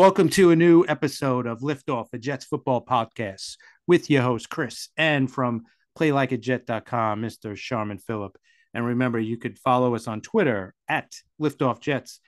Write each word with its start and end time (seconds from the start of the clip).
Welcome 0.00 0.30
to 0.30 0.50
a 0.50 0.56
new 0.56 0.86
episode 0.88 1.46
of 1.46 1.60
Liftoff, 1.60 2.06
a 2.14 2.18
Jets 2.18 2.46
football 2.46 2.82
podcast 2.82 3.58
with 3.86 4.08
your 4.08 4.22
host, 4.22 4.48
Chris, 4.48 4.88
and 4.96 5.30
from 5.30 5.64
playlikeajet.com, 5.98 7.20
Mr. 7.20 7.54
Sharman 7.54 7.98
Phillip. 7.98 8.34
And 8.72 8.86
remember, 8.86 9.20
you 9.20 9.36
could 9.36 9.58
follow 9.58 9.94
us 9.94 10.08
on 10.08 10.22
Twitter 10.22 10.74
at 10.88 11.12
Liftoff 11.38 11.80
Jets. 11.80 12.20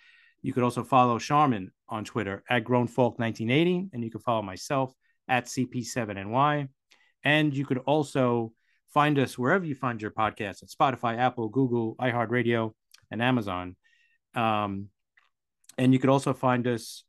You 0.42 0.52
could 0.52 0.64
also 0.64 0.84
follow 0.84 1.18
Sharman 1.18 1.72
on 1.88 2.04
Twitter 2.04 2.44
at 2.46 2.64
GrownFolk1980, 2.64 3.88
and 3.94 4.04
you 4.04 4.10
can 4.10 4.20
follow 4.20 4.42
myself 4.42 4.92
at 5.26 5.46
CP7NY. 5.46 6.68
And 7.24 7.56
you 7.56 7.64
could 7.64 7.78
also 7.78 8.52
find 8.92 9.18
us 9.18 9.38
wherever 9.38 9.64
you 9.64 9.74
find 9.74 10.02
your 10.02 10.10
podcasts 10.10 10.62
at 10.62 10.68
Spotify, 10.68 11.16
Apple, 11.16 11.48
Google, 11.48 11.96
iHeartRadio, 11.98 12.74
and 13.10 13.22
Amazon. 13.22 13.76
Um, 14.34 14.90
and 15.78 15.94
you 15.94 15.98
could 15.98 16.10
also 16.10 16.34
find 16.34 16.66
us 16.66 17.04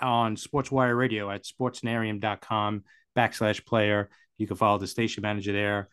on 0.00 0.36
SportsWire 0.36 0.96
Radio 0.96 1.30
at 1.30 1.44
sportsnarium.com 1.44 2.84
backslash 3.16 3.64
player. 3.64 4.10
You 4.38 4.46
can 4.46 4.56
follow 4.56 4.78
the 4.78 4.86
station 4.86 5.22
manager 5.22 5.52
there 5.52 5.88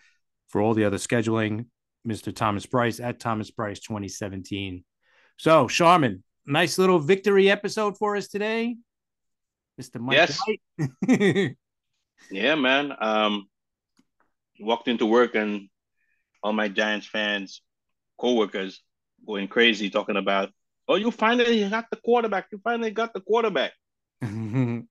for 0.47 0.61
all 0.61 0.73
the 0.73 0.85
other 0.85 0.97
scheduling, 0.97 1.67
Mr. 2.07 2.35
Thomas 2.35 2.65
Bryce 2.65 2.99
at 2.99 3.19
Thomas 3.19 3.51
Bryce 3.51 3.79
2017. 3.79 4.83
So, 5.37 5.67
Sharman, 5.67 6.23
nice 6.45 6.77
little 6.77 6.99
victory 6.99 7.49
episode 7.49 7.97
for 7.97 8.15
us 8.15 8.27
today. 8.27 8.75
Mr. 9.79 10.01
Mike 10.01 10.29
yes. 11.07 11.55
Yeah, 12.31 12.55
man. 12.55 12.93
Um, 12.99 13.47
walked 14.59 14.87
into 14.87 15.05
work 15.05 15.35
and 15.35 15.69
all 16.43 16.53
my 16.53 16.67
Giants 16.67 17.07
fans, 17.07 17.61
co-workers 18.17 18.81
going 19.25 19.47
crazy 19.47 19.89
talking 19.89 20.17
about, 20.17 20.49
oh, 20.87 20.95
you 20.95 21.11
finally 21.11 21.67
got 21.69 21.85
the 21.89 21.97
quarterback. 21.97 22.47
You 22.51 22.59
finally 22.63 22.91
got 22.91 23.13
the 23.13 23.21
quarterback. 23.21 23.73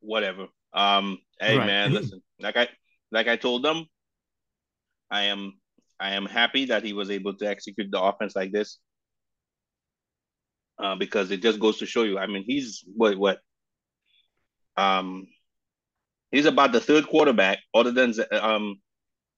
Whatever. 0.00 0.48
Um, 0.72 1.18
hey 1.38 1.58
right. 1.58 1.66
man, 1.66 1.92
listen, 1.92 2.22
like 2.40 2.56
I 2.56 2.68
like 3.10 3.28
I 3.28 3.36
told 3.36 3.62
them, 3.62 3.86
I 5.10 5.22
am 5.24 5.58
I 6.00 6.12
am 6.12 6.26
happy 6.26 6.66
that 6.66 6.82
he 6.82 6.92
was 6.92 7.10
able 7.10 7.34
to 7.34 7.46
execute 7.46 7.90
the 7.90 8.00
offense 8.00 8.34
like 8.34 8.52
this. 8.52 8.78
Uh, 10.78 10.96
because 10.96 11.30
it 11.30 11.42
just 11.42 11.60
goes 11.60 11.78
to 11.78 11.86
show 11.86 12.02
you. 12.02 12.18
I 12.18 12.26
mean, 12.26 12.44
he's 12.44 12.84
what 12.96 13.16
what 13.16 13.38
um 14.76 15.26
he's 16.30 16.46
about 16.46 16.72
the 16.72 16.80
third 16.80 17.06
quarterback 17.06 17.58
other 17.74 17.92
than 17.92 18.14
um 18.32 18.80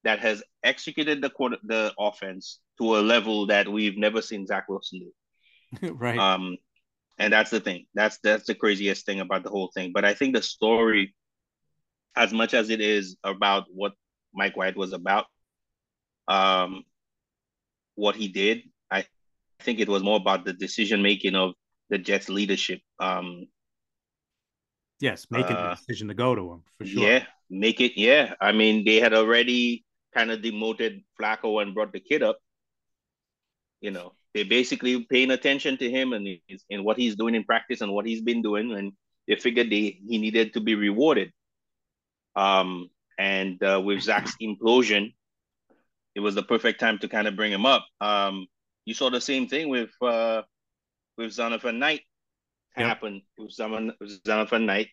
that 0.04 0.20
has 0.20 0.42
executed 0.62 1.20
the 1.20 1.30
quarter 1.30 1.56
the 1.64 1.92
offense 1.98 2.60
to 2.78 2.96
a 2.96 3.00
level 3.00 3.46
that 3.46 3.68
we've 3.68 3.98
never 3.98 4.22
seen 4.22 4.46
Zach 4.46 4.68
Wilson 4.68 5.10
do. 5.80 5.92
right. 5.94 6.18
Um 6.18 6.56
and 7.18 7.32
that's 7.32 7.50
the 7.50 7.60
thing. 7.60 7.86
That's 7.94 8.18
that's 8.22 8.46
the 8.46 8.54
craziest 8.54 9.06
thing 9.06 9.20
about 9.20 9.44
the 9.44 9.50
whole 9.50 9.70
thing. 9.74 9.92
But 9.92 10.04
I 10.04 10.14
think 10.14 10.34
the 10.34 10.42
story, 10.42 11.14
as 12.16 12.32
much 12.32 12.54
as 12.54 12.70
it 12.70 12.80
is 12.80 13.16
about 13.24 13.64
what 13.72 13.92
Mike 14.34 14.56
White 14.56 14.76
was 14.76 14.92
about, 14.92 15.26
um, 16.28 16.82
what 17.94 18.16
he 18.16 18.28
did, 18.28 18.62
I 18.90 19.06
think 19.60 19.78
it 19.78 19.88
was 19.88 20.02
more 20.02 20.16
about 20.16 20.44
the 20.44 20.52
decision 20.52 21.02
making 21.02 21.36
of 21.36 21.52
the 21.88 21.98
Jets 21.98 22.28
leadership. 22.28 22.80
Um, 22.98 23.46
yes, 25.00 25.26
making 25.30 25.56
uh, 25.56 25.70
the 25.70 25.76
decision 25.76 26.08
to 26.08 26.14
go 26.14 26.34
to 26.34 26.52
him 26.52 26.62
for 26.78 26.84
sure. 26.84 27.02
Yeah, 27.02 27.24
make 27.48 27.80
it. 27.80 27.92
Yeah, 27.96 28.34
I 28.40 28.50
mean 28.52 28.84
they 28.84 28.96
had 28.96 29.14
already 29.14 29.84
kind 30.12 30.32
of 30.32 30.42
demoted 30.42 31.02
Flacco 31.20 31.62
and 31.62 31.74
brought 31.74 31.92
the 31.92 32.00
kid 32.00 32.24
up. 32.24 32.38
You 33.80 33.92
know, 33.92 34.14
they're 34.34 34.44
basically 34.44 35.04
paying 35.04 35.30
attention 35.30 35.76
to 35.78 35.90
him 35.90 36.12
and 36.12 36.26
and 36.70 36.84
what 36.84 36.98
he's 36.98 37.14
doing 37.14 37.34
in 37.34 37.44
practice 37.44 37.80
and 37.80 37.92
what 37.92 38.06
he's 38.06 38.20
been 38.20 38.42
doing, 38.42 38.72
and 38.72 38.92
they 39.28 39.36
figured 39.36 39.70
they 39.70 40.00
he 40.06 40.18
needed 40.18 40.52
to 40.54 40.60
be 40.60 40.74
rewarded. 40.74 41.32
Um, 42.36 42.90
and 43.16 43.62
uh, 43.62 43.80
with 43.80 44.02
Zach's 44.02 44.34
implosion, 44.42 45.14
it 46.14 46.20
was 46.20 46.34
the 46.34 46.42
perfect 46.42 46.80
time 46.80 46.98
to 46.98 47.08
kind 47.08 47.28
of 47.28 47.36
bring 47.36 47.52
him 47.52 47.64
up. 47.64 47.86
Um, 48.00 48.46
you 48.84 48.92
saw 48.92 49.08
the 49.08 49.20
same 49.20 49.46
thing 49.46 49.68
with 49.68 49.90
uh, 50.02 50.42
with 51.16 51.30
Zonovan 51.30 51.78
Knight 51.78 52.02
yep. 52.76 52.86
happen 52.86 53.22
with 53.38 53.56
Zonovan 53.56 54.64
Knight 54.64 54.88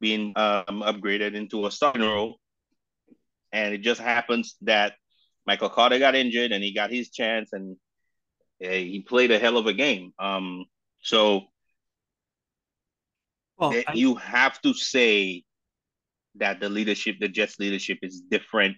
being 0.00 0.32
um, 0.36 0.82
upgraded 0.82 1.34
into 1.34 1.66
a 1.66 1.70
starting 1.70 2.02
role, 2.02 2.38
and 3.52 3.74
it 3.74 3.82
just 3.82 4.00
happens 4.00 4.56
that 4.62 4.94
Michael 5.46 5.68
Carter 5.68 5.98
got 5.98 6.14
injured 6.14 6.52
and 6.52 6.62
he 6.62 6.72
got 6.72 6.90
his 6.90 7.10
chance 7.10 7.52
and 7.52 7.76
he 8.62 9.00
played 9.00 9.30
a 9.30 9.38
hell 9.38 9.56
of 9.56 9.66
a 9.66 9.72
game. 9.72 10.12
Um, 10.18 10.66
so 11.02 11.42
well, 13.58 13.72
I, 13.86 13.92
you 13.94 14.14
have 14.16 14.60
to 14.62 14.74
say 14.74 15.44
that 16.36 16.60
the 16.60 16.68
leadership, 16.68 17.16
the 17.20 17.28
Jets 17.28 17.58
leadership, 17.58 17.98
is 18.02 18.20
different. 18.20 18.76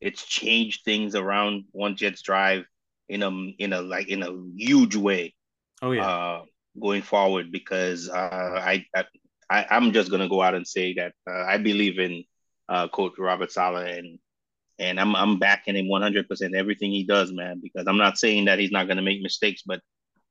It's 0.00 0.24
changed 0.24 0.84
things 0.84 1.14
around 1.14 1.64
one 1.72 1.96
Jets 1.96 2.22
drive 2.22 2.64
in 3.08 3.22
a 3.22 3.30
in 3.58 3.72
a 3.72 3.82
like 3.82 4.08
in 4.08 4.22
a 4.22 4.30
huge 4.56 4.96
way. 4.96 5.34
Oh 5.82 5.92
yeah. 5.92 6.06
Uh, 6.06 6.42
going 6.80 7.02
forward, 7.02 7.52
because 7.52 8.08
uh, 8.08 8.60
I, 8.60 8.84
I 8.94 9.04
I'm 9.50 9.92
just 9.92 10.10
gonna 10.10 10.28
go 10.28 10.42
out 10.42 10.54
and 10.54 10.66
say 10.66 10.94
that 10.94 11.12
uh, 11.30 11.44
I 11.44 11.58
believe 11.58 11.98
in 11.98 12.24
uh, 12.68 12.88
Coach 12.88 13.12
Robert 13.18 13.52
Saleh 13.52 13.98
and 13.98 14.18
and 14.78 14.98
I'm 14.98 15.14
I'm 15.14 15.38
backing 15.38 15.76
him 15.76 15.88
100 15.88 16.28
percent 16.28 16.54
everything 16.54 16.90
he 16.90 17.04
does, 17.04 17.32
man. 17.32 17.60
Because 17.62 17.86
I'm 17.86 17.98
not 17.98 18.18
saying 18.18 18.46
that 18.46 18.58
he's 18.58 18.72
not 18.72 18.86
going 18.86 18.96
to 18.96 19.02
make 19.02 19.22
mistakes, 19.22 19.62
but 19.64 19.80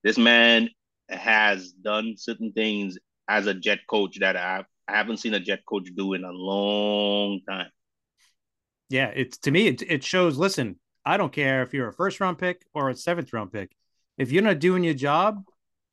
this 0.04 0.18
man 0.18 0.70
has 1.10 1.72
done 1.72 2.16
certain 2.18 2.52
things 2.54 2.98
as 3.28 3.48
a 3.48 3.54
Jet 3.54 3.80
coach 3.90 4.20
that 4.20 4.36
I, 4.36 4.64
I 4.88 4.98
haven't 4.98 5.18
seen 5.18 5.34
a 5.34 5.40
Jet 5.40 5.62
coach 5.68 5.90
do 5.96 6.14
in 6.14 6.24
a 6.24 6.32
long 6.32 7.40
time. 7.48 7.70
Yeah, 8.90 9.08
it's 9.08 9.38
to 9.40 9.52
me 9.52 9.68
it 9.68 9.82
it 9.84 10.04
shows. 10.04 10.38
Listen, 10.38 10.80
I 11.06 11.18
don't 11.18 11.32
care 11.32 11.64
if 11.64 11.74
you're 11.74 11.88
a 11.88 11.94
first 11.94 12.20
round 12.20 12.38
pick 12.38 12.66
or 12.74 12.90
a 12.90 12.96
seventh 12.96 13.32
round 13.34 13.52
pick. 13.52 13.72
If 14.18 14.32
you're 14.32 14.44
not 14.44 14.60
doing 14.60 14.84
your 14.84 14.94
job, 14.94 15.44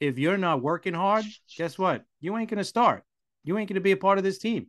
if 0.00 0.18
you're 0.18 0.36
not 0.36 0.62
working 0.62 0.94
hard, 0.94 1.24
guess 1.56 1.78
what? 1.78 2.04
You 2.20 2.36
ain't 2.36 2.50
going 2.50 2.58
to 2.58 2.64
start. 2.64 3.04
You 3.44 3.56
ain't 3.56 3.68
going 3.68 3.76
to 3.76 3.80
be 3.80 3.92
a 3.92 3.96
part 3.96 4.18
of 4.18 4.24
this 4.24 4.38
team. 4.38 4.66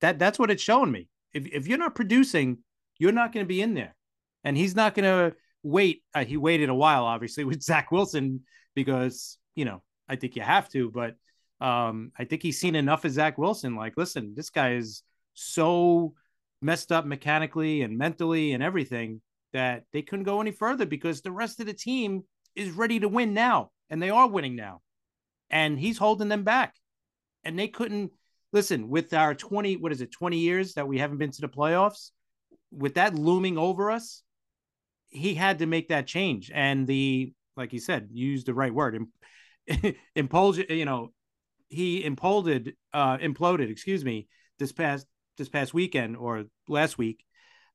That 0.00 0.18
that's 0.18 0.38
what 0.38 0.50
it's 0.50 0.62
showing 0.62 0.92
me 0.92 1.08
if, 1.32 1.46
if 1.46 1.66
you're 1.66 1.78
not 1.78 1.94
producing, 1.94 2.58
you're 2.98 3.12
not 3.12 3.32
going 3.32 3.44
to 3.44 3.48
be 3.48 3.62
in 3.62 3.74
there. 3.74 3.94
And 4.44 4.56
he's 4.56 4.74
not 4.74 4.94
going 4.94 5.04
to 5.04 5.36
wait. 5.62 6.02
Uh, 6.14 6.24
he 6.24 6.36
waited 6.36 6.68
a 6.68 6.74
while, 6.74 7.04
obviously, 7.04 7.44
with 7.44 7.62
Zach 7.62 7.90
Wilson 7.90 8.42
because, 8.74 9.38
you 9.54 9.64
know, 9.64 9.82
I 10.08 10.16
think 10.16 10.36
you 10.36 10.42
have 10.42 10.68
to, 10.70 10.90
but 10.90 11.16
um, 11.60 12.12
I 12.18 12.24
think 12.24 12.42
he's 12.42 12.60
seen 12.60 12.74
enough 12.74 13.04
of 13.04 13.12
Zach 13.12 13.36
Wilson. 13.36 13.74
Like, 13.74 13.94
listen, 13.96 14.34
this 14.34 14.50
guy 14.50 14.74
is 14.74 15.02
so 15.34 16.14
messed 16.62 16.92
up 16.92 17.04
mechanically 17.04 17.82
and 17.82 17.98
mentally 17.98 18.52
and 18.52 18.62
everything 18.62 19.20
that 19.52 19.84
they 19.92 20.02
couldn't 20.02 20.24
go 20.24 20.40
any 20.40 20.50
further 20.50 20.86
because 20.86 21.20
the 21.20 21.32
rest 21.32 21.60
of 21.60 21.66
the 21.66 21.74
team 21.74 22.24
is 22.54 22.70
ready 22.70 23.00
to 23.00 23.08
win 23.08 23.34
now. 23.34 23.70
And 23.90 24.02
they 24.02 24.10
are 24.10 24.28
winning 24.28 24.56
now. 24.56 24.82
And 25.50 25.78
he's 25.78 25.98
holding 25.98 26.28
them 26.28 26.44
back. 26.44 26.74
And 27.44 27.58
they 27.58 27.68
couldn't 27.68 28.12
listen, 28.52 28.88
with 28.88 29.12
our 29.12 29.34
20, 29.34 29.76
what 29.76 29.92
is 29.92 30.00
it, 30.00 30.12
20 30.12 30.38
years 30.38 30.74
that 30.74 30.88
we 30.88 30.98
haven't 30.98 31.18
been 31.18 31.30
to 31.30 31.40
the 31.40 31.48
playoffs, 31.48 32.10
with 32.70 32.94
that 32.94 33.14
looming 33.14 33.58
over 33.58 33.90
us, 33.90 34.22
he 35.08 35.34
had 35.34 35.58
to 35.60 35.66
make 35.66 35.88
that 35.88 36.06
change. 36.06 36.50
And 36.54 36.86
the, 36.86 37.32
like 37.56 37.72
you 37.72 37.80
said, 37.80 38.08
use 38.12 38.44
the 38.44 38.54
right 38.54 38.72
word, 38.72 39.04
impulse, 40.14 40.58
you 40.58 40.84
know, 40.84 41.12
he 41.68 42.02
imploded, 42.02 42.74
uh, 42.92 43.18
imploded, 43.18 43.70
excuse 43.70 44.04
me, 44.04 44.28
this 44.58 44.72
past, 44.72 45.06
this 45.36 45.48
past 45.48 45.74
weekend 45.74 46.16
or 46.16 46.44
last 46.68 46.98
week 46.98 47.24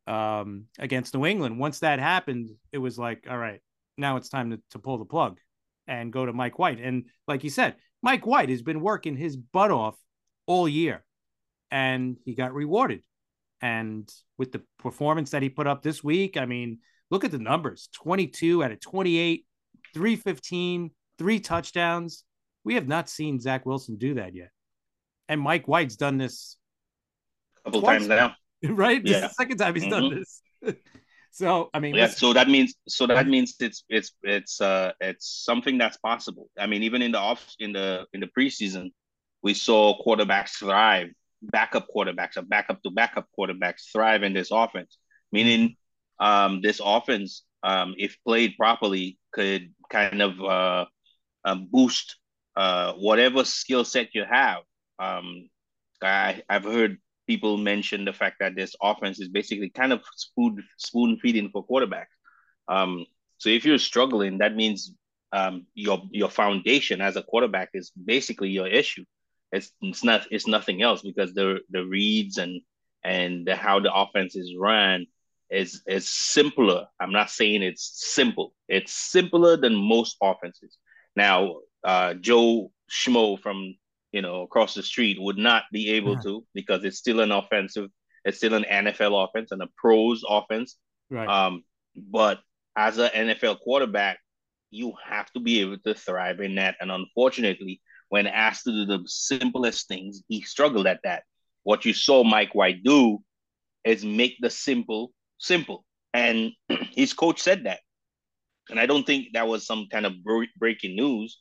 um, 0.08 0.66
against 0.80 1.14
New 1.14 1.26
England. 1.26 1.60
Once 1.60 1.80
that 1.80 2.00
happened, 2.00 2.50
it 2.72 2.78
was 2.78 2.98
like, 2.98 3.26
all 3.30 3.38
right, 3.38 3.62
now 3.98 4.18
it's 4.18 4.30
time 4.30 4.52
to, 4.52 4.62
to 4.72 4.80
pull 4.80 4.98
the 4.98 5.06
plug 5.06 5.40
and 5.88 6.14
go 6.14 6.26
to 6.26 6.34
Mike 6.34 6.58
White. 6.60 6.80
And 6.80 7.06
like 7.28 7.44
you 7.44 7.50
said, 7.50 7.76
Mike 8.02 8.26
White 8.26 8.50
has 8.50 8.62
been 8.62 8.82
working 8.82 9.16
his 9.16 9.38
butt 9.38 9.72
off 9.72 9.96
all 10.46 10.68
year 10.68 11.04
and 11.72 12.18
he 12.24 12.36
got 12.36 12.54
rewarded. 12.54 13.04
And 13.62 14.10
with 14.38 14.52
the 14.52 14.62
performance 14.78 15.32
that 15.32 15.42
he 15.42 15.50
put 15.50 15.68
up 15.68 15.82
this 15.82 16.04
week, 16.04 16.38
I 16.38 16.46
mean, 16.46 16.80
look 17.10 17.24
at 17.24 17.32
the 17.32 17.40
numbers 17.40 17.90
22 17.96 18.64
out 18.64 18.72
of 18.72 18.80
28, 18.80 19.46
315, 19.94 20.92
three 21.18 21.40
touchdowns. 21.40 22.24
We 22.64 22.76
have 22.76 22.88
not 22.88 23.10
seen 23.10 23.40
Zach 23.40 23.66
Wilson 23.66 23.98
do 23.98 24.16
that 24.16 24.36
yet. 24.36 24.50
And 25.30 25.42
Mike 25.42 25.68
White's 25.68 25.96
done 25.96 26.18
this 26.18 26.58
a 27.66 27.72
couple 27.72 27.82
times 27.82 28.08
now. 28.08 28.36
Right? 28.66 29.02
Yeah. 29.04 29.20
This 29.20 29.24
is 29.24 29.30
the 29.30 29.34
second 29.34 29.58
time 29.58 29.74
he's 29.74 29.84
mm-hmm. 29.84 29.92
done 29.92 30.24
this. 30.62 30.76
so 31.32 31.70
I 31.74 31.80
mean 31.80 31.96
Yeah, 31.96 32.08
so 32.08 32.32
that 32.32 32.48
means 32.48 32.76
so 32.88 33.06
that 33.08 33.28
means 33.28 33.56
it's 33.60 33.84
it's 33.90 34.14
it's 34.24 34.62
uh 34.62 34.94
it's 35.02 35.44
something 35.44 35.78
that's 35.78 35.98
possible. 35.98 36.50
I 36.58 36.66
mean, 36.68 36.84
even 36.84 37.02
in 37.02 37.12
the 37.12 37.18
off 37.18 37.54
in 37.60 37.74
the 37.74 38.06
in 38.14 38.22
the 38.22 38.30
preseason, 38.38 38.92
we 39.44 39.54
saw 39.54 40.02
quarterbacks 40.04 40.58
thrive, 40.58 41.10
backup 41.42 41.88
quarterbacks, 41.94 42.38
or 42.38 42.42
backup 42.42 42.82
to 42.82 42.90
backup 42.90 43.28
quarterbacks 43.38 43.92
thrive 43.92 44.24
in 44.24 44.34
this 44.34 44.50
offense. 44.52 44.98
Meaning, 45.32 45.76
um, 46.20 46.62
this 46.62 46.82
offense, 46.84 47.44
um, 47.62 47.96
if 47.98 48.18
played 48.26 48.56
properly, 48.58 49.20
could 49.34 49.74
kind 49.90 50.22
of 50.22 50.42
uh, 50.42 50.86
um, 51.44 51.68
boost 51.70 52.16
uh, 52.56 52.94
whatever 52.94 53.44
skill 53.44 53.84
set 53.84 54.16
you 54.16 54.24
have. 54.30 54.60
Um, 55.00 55.50
I 56.02 56.42
I've 56.50 56.64
heard 56.64 56.98
people 57.28 57.58
mention 57.58 58.06
the 58.06 58.14
fact 58.14 58.38
that 58.40 58.56
this 58.56 58.76
offense 58.82 59.20
is 59.20 59.30
basically 59.30 59.70
kind 59.70 59.92
of 59.94 60.02
spoon 60.16 60.64
spoon 60.78 61.18
feeding 61.22 61.50
for 61.50 61.66
quarterbacks. 61.66 62.14
Um, 62.68 63.06
so 63.38 63.50
if 63.50 63.66
you're 63.66 63.78
struggling, 63.78 64.38
that 64.38 64.56
means 64.56 64.94
um, 65.34 65.66
your 65.74 66.04
your 66.12 66.30
foundation 66.30 67.02
as 67.02 67.16
a 67.16 67.24
quarterback 67.24 67.70
is 67.74 67.92
basically 67.92 68.50
your 68.50 68.68
issue. 68.68 69.04
It's 69.54 69.72
it's 69.82 70.04
not 70.04 70.28
it's 70.32 70.48
nothing 70.48 70.82
else 70.82 71.02
because 71.04 71.34
the 71.34 71.60
the 71.70 71.86
reads 71.86 72.38
and 72.38 72.62
and 73.04 73.46
the, 73.46 73.56
how 73.56 73.80
the 73.80 73.94
offense 73.94 74.36
is 74.36 74.56
run 74.60 75.06
is 75.52 75.84
is 75.88 76.10
simpler. 76.10 76.88
I'm 77.00 77.12
not 77.12 77.30
saying 77.30 77.62
it's 77.62 77.92
simple. 78.16 78.54
It's 78.68 78.92
simpler 78.92 79.56
than 79.56 79.76
most 79.76 80.18
offenses. 80.22 80.78
Now, 81.16 81.58
uh, 81.84 82.16
Joe 82.16 82.72
Schmo 82.90 83.40
from 83.40 83.76
you 84.12 84.24
know 84.24 84.42
across 84.42 84.74
the 84.74 84.82
street 84.82 85.18
would 85.22 85.38
not 85.38 85.64
be 85.72 85.92
able 85.92 86.16
yeah. 86.16 86.22
to 86.24 86.46
because 86.56 86.84
it's 86.84 86.98
still 86.98 87.20
an 87.20 87.32
offensive. 87.32 87.90
It's 88.26 88.38
still 88.38 88.56
an 88.56 88.66
NFL 88.70 89.28
offense 89.28 89.52
and 89.52 89.62
a 89.62 89.68
pros 89.78 90.24
offense. 90.28 90.78
Right. 91.12 91.28
Um, 91.28 91.64
but 91.96 92.40
as 92.76 92.98
an 92.98 93.10
NFL 93.10 93.60
quarterback, 93.60 94.18
you 94.72 94.94
have 95.06 95.32
to 95.34 95.40
be 95.40 95.62
able 95.62 95.78
to 95.86 95.94
thrive 95.94 96.40
in 96.40 96.56
that. 96.56 96.76
And 96.82 96.92
unfortunately, 96.92 97.82
when 98.14 98.28
asked 98.28 98.66
to 98.66 98.72
do 98.72 98.86
the 98.86 99.04
simplest 99.08 99.88
things, 99.88 100.22
he 100.28 100.44
struggled 100.44 100.86
at 100.86 101.00
that. 101.04 101.24
What 101.64 101.84
you 101.84 101.96
saw 101.96 102.24
Mike 102.24 102.54
White 102.54 102.84
do 102.84 103.24
is 103.84 104.06
make 104.06 104.36
the 104.40 104.52
simple 104.52 105.12
simple. 105.40 105.84
And 106.14 106.52
his 106.92 107.12
coach 107.12 107.42
said 107.42 107.64
that. 107.64 107.80
And 108.70 108.80
I 108.80 108.86
don't 108.86 109.04
think 109.04 109.30
that 109.34 109.48
was 109.48 109.66
some 109.66 109.88
kind 109.92 110.06
of 110.06 110.14
breaking 110.24 110.96
news. 110.96 111.40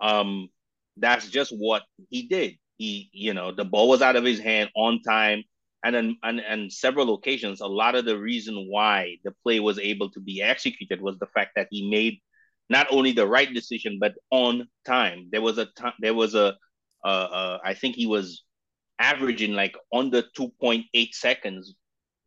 Um, 0.00 0.48
that's 0.96 1.28
just 1.28 1.52
what 1.54 1.82
he 2.08 2.22
did. 2.26 2.54
He, 2.78 3.10
you 3.12 3.34
know, 3.34 3.52
the 3.52 3.66
ball 3.66 3.90
was 3.90 4.00
out 4.00 4.16
of 4.16 4.24
his 4.24 4.40
hand 4.40 4.70
on 4.74 5.02
time. 5.02 5.44
And 5.84 5.94
then 5.94 6.16
and, 6.22 6.72
several 6.72 7.12
occasions, 7.12 7.60
a 7.60 7.66
lot 7.66 7.96
of 7.96 8.06
the 8.06 8.18
reason 8.18 8.68
why 8.70 9.18
the 9.24 9.34
play 9.42 9.60
was 9.60 9.78
able 9.78 10.08
to 10.12 10.20
be 10.20 10.40
executed 10.40 11.02
was 11.02 11.18
the 11.18 11.32
fact 11.34 11.50
that 11.56 11.68
he 11.70 11.90
made 11.90 12.22
not 12.70 12.86
only 12.90 13.12
the 13.12 13.26
right 13.26 13.52
decision 13.52 13.98
but 14.00 14.14
on 14.30 14.68
time. 14.86 15.28
There 15.30 15.42
was 15.42 15.58
a 15.58 15.66
time. 15.66 15.94
There 16.00 16.14
was 16.14 16.34
a. 16.34 16.54
Uh, 17.04 17.06
uh, 17.06 17.58
I 17.62 17.74
think 17.74 17.96
he 17.96 18.06
was 18.06 18.44
averaging 18.98 19.52
like 19.52 19.76
under 19.92 20.22
two 20.34 20.50
point 20.60 20.86
eight 20.94 21.14
seconds 21.14 21.74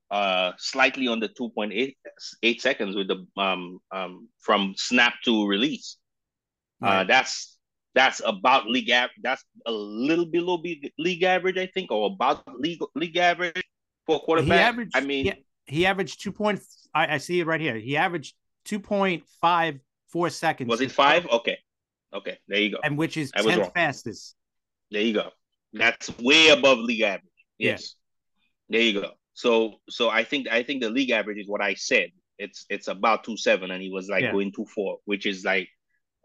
uh, 0.09 0.51
slightly 0.57 1.07
under 1.07 1.27
2.8 1.27 2.61
seconds 2.61 2.95
with 2.95 3.07
the 3.07 3.25
um, 3.41 3.79
um, 3.91 4.29
from 4.39 4.73
snap 4.77 5.15
to 5.25 5.47
release. 5.47 5.97
Uh, 6.81 6.85
right. 6.85 6.99
Uh, 6.99 7.03
that's 7.03 7.57
that's 7.93 8.21
about 8.25 8.67
league 8.67 8.89
average. 8.89 9.17
That's 9.21 9.43
a 9.65 9.71
little 9.71 10.25
below 10.25 10.61
league 10.97 11.23
average, 11.23 11.57
I 11.57 11.67
think, 11.67 11.91
or 11.91 12.07
about 12.07 12.43
league 12.59 12.79
league 12.95 13.17
average 13.17 13.61
for 14.05 14.19
quarterback. 14.19 14.57
He 14.57 14.63
averaged, 14.63 14.95
I 14.95 15.01
mean, 15.01 15.25
he, 15.25 15.33
he 15.65 15.85
averaged 15.85 16.21
two 16.21 16.31
point. 16.31 16.61
I, 16.93 17.15
I 17.15 17.17
see 17.17 17.39
it 17.39 17.47
right 17.47 17.59
here. 17.59 17.75
He 17.75 17.97
averaged 17.97 18.35
two 18.65 18.79
point 18.79 19.23
five 19.41 19.79
four 20.17 20.29
seconds. 20.29 20.69
Was 20.69 20.81
it 20.81 20.91
five? 20.91 21.27
Okay, 21.27 21.57
okay, 22.13 22.39
there 22.47 22.59
you 22.59 22.71
go. 22.71 22.79
And 22.83 22.97
which 22.97 23.17
is 23.17 23.31
tenth 23.31 23.71
fastest. 23.73 24.35
There 24.89 25.01
you 25.01 25.13
go. 25.13 25.29
That's 25.73 26.17
way 26.17 26.49
above 26.49 26.79
league 26.79 27.01
average. 27.01 27.25
Yes. 27.57 27.95
Yeah. 28.69 28.77
There 28.77 28.87
you 28.87 29.01
go. 29.01 29.11
So 29.33 29.75
so 29.89 30.09
I 30.09 30.23
think 30.23 30.47
I 30.47 30.63
think 30.63 30.81
the 30.81 30.89
league 30.89 31.11
average 31.11 31.37
is 31.37 31.47
what 31.47 31.61
I 31.61 31.75
said. 31.75 32.09
It's 32.39 32.65
it's 32.69 32.87
about 32.87 33.23
two 33.23 33.37
seven, 33.37 33.71
and 33.71 33.81
he 33.81 33.91
was 33.91 34.09
like 34.09 34.23
yeah. 34.23 34.31
going 34.31 34.51
two 34.51 34.65
four, 34.73 34.97
which 35.05 35.25
is 35.25 35.45
like 35.45 35.69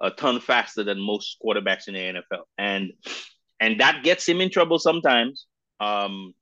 a 0.01 0.11
ton 0.11 0.41
faster 0.41 0.85
than 0.85 0.99
most 0.99 1.37
quarterbacks 1.45 1.89
in 1.89 1.95
the 1.95 2.01
NFL, 2.01 2.45
and 2.57 2.93
and 3.61 3.81
that 3.81 4.03
gets 4.03 4.27
him 4.27 4.41
in 4.41 4.51
trouble 4.51 4.79
sometimes. 4.79 5.47
Um, 5.81 6.35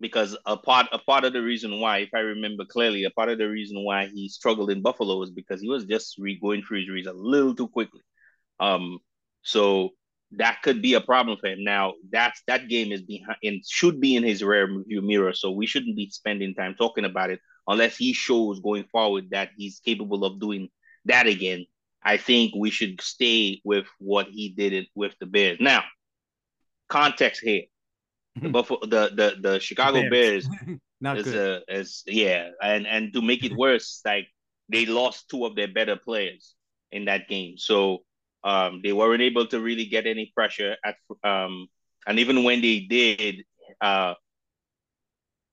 because 0.00 0.36
a 0.46 0.56
part 0.56 0.86
a 0.92 0.98
part 0.98 1.24
of 1.24 1.32
the 1.32 1.42
reason 1.42 1.80
why, 1.80 1.98
if 1.98 2.10
I 2.14 2.20
remember 2.20 2.64
clearly, 2.64 3.04
a 3.04 3.10
part 3.10 3.28
of 3.28 3.38
the 3.38 3.48
reason 3.48 3.84
why 3.84 4.06
he 4.06 4.28
struggled 4.28 4.70
in 4.70 4.82
Buffalo 4.82 5.16
was 5.18 5.30
because 5.30 5.60
he 5.60 5.68
was 5.68 5.84
just 5.84 6.16
re- 6.18 6.38
going 6.40 6.62
through 6.62 6.84
reads 6.90 7.06
a 7.06 7.12
little 7.12 7.54
too 7.54 7.68
quickly. 7.68 8.00
Um, 8.60 8.98
so 9.42 9.90
that 10.32 10.62
could 10.62 10.82
be 10.82 10.94
a 10.94 11.00
problem 11.00 11.38
for 11.38 11.48
him. 11.48 11.64
Now 11.64 11.94
that's 12.10 12.42
that 12.46 12.68
game 12.68 12.92
is 12.92 13.02
behind 13.02 13.38
and 13.42 13.64
should 13.66 14.00
be 14.00 14.16
in 14.16 14.22
his 14.22 14.42
rear 14.42 14.68
view 14.86 15.02
mirror. 15.02 15.32
So 15.32 15.50
we 15.50 15.66
shouldn't 15.66 15.96
be 15.96 16.10
spending 16.10 16.54
time 16.54 16.74
talking 16.74 17.04
about 17.04 17.30
it 17.30 17.40
unless 17.66 17.96
he 17.96 18.12
shows 18.12 18.60
going 18.60 18.84
forward 18.84 19.30
that 19.30 19.50
he's 19.56 19.80
capable 19.80 20.24
of 20.24 20.40
doing 20.40 20.68
that 21.06 21.26
again. 21.26 21.66
I 22.02 22.16
think 22.16 22.54
we 22.54 22.70
should 22.70 23.00
stay 23.00 23.60
with 23.64 23.86
what 23.98 24.28
he 24.28 24.50
did 24.50 24.72
it 24.72 24.86
with 24.94 25.14
the 25.18 25.26
Bears. 25.26 25.58
Now, 25.60 25.84
context 26.88 27.42
here. 27.42 27.64
The 28.40 28.48
Buffalo, 28.50 28.80
the 28.82 29.10
the 29.14 29.36
the 29.40 29.60
Chicago 29.60 30.04
Bears, 30.08 30.48
Bears 30.48 30.48
is 31.12 31.24
good. 31.24 31.34
a 31.34 31.62
is 31.68 32.02
yeah, 32.06 32.50
and 32.62 32.86
and 32.86 33.12
to 33.14 33.22
make 33.22 33.44
it 33.44 33.52
worse, 33.56 34.00
like 34.04 34.28
they 34.68 34.86
lost 34.86 35.28
two 35.30 35.44
of 35.46 35.56
their 35.56 35.68
better 35.68 35.96
players 35.96 36.54
in 36.92 37.06
that 37.06 37.28
game. 37.28 37.58
So 37.58 38.04
um, 38.44 38.80
they 38.82 38.92
weren't 38.92 39.22
able 39.22 39.46
to 39.48 39.60
really 39.60 39.86
get 39.86 40.06
any 40.06 40.32
pressure 40.34 40.76
at 40.84 40.96
um, 41.24 41.68
and 42.06 42.18
even 42.18 42.44
when 42.44 42.62
they 42.62 42.80
did, 42.80 43.44
uh, 43.80 44.14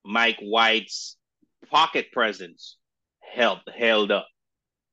Mike 0.05 0.39
White's 0.39 1.17
pocket 1.69 2.11
presence 2.11 2.77
helped 3.21 3.69
held 3.69 4.11
up. 4.11 4.27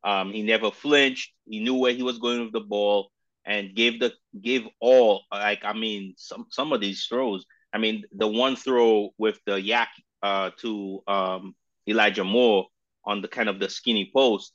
Um, 0.04 0.32
he 0.32 0.42
never 0.42 0.70
flinched. 0.70 1.32
He 1.46 1.60
knew 1.60 1.74
where 1.74 1.92
he 1.92 2.02
was 2.02 2.18
going 2.18 2.40
with 2.42 2.52
the 2.52 2.60
ball 2.60 3.10
and 3.44 3.74
gave 3.74 4.00
the 4.00 4.12
gave 4.40 4.66
all. 4.80 5.22
Like 5.30 5.64
I 5.64 5.72
mean, 5.72 6.14
some 6.16 6.46
some 6.50 6.72
of 6.72 6.80
these 6.80 7.06
throws. 7.06 7.44
I 7.72 7.78
mean, 7.78 8.04
the 8.12 8.28
one 8.28 8.56
throw 8.56 9.10
with 9.18 9.38
the 9.46 9.60
yak 9.60 9.88
uh, 10.22 10.50
to 10.58 11.02
um, 11.06 11.54
Elijah 11.88 12.24
Moore 12.24 12.66
on 13.04 13.22
the 13.22 13.28
kind 13.28 13.48
of 13.48 13.58
the 13.58 13.68
skinny 13.68 14.10
post. 14.14 14.52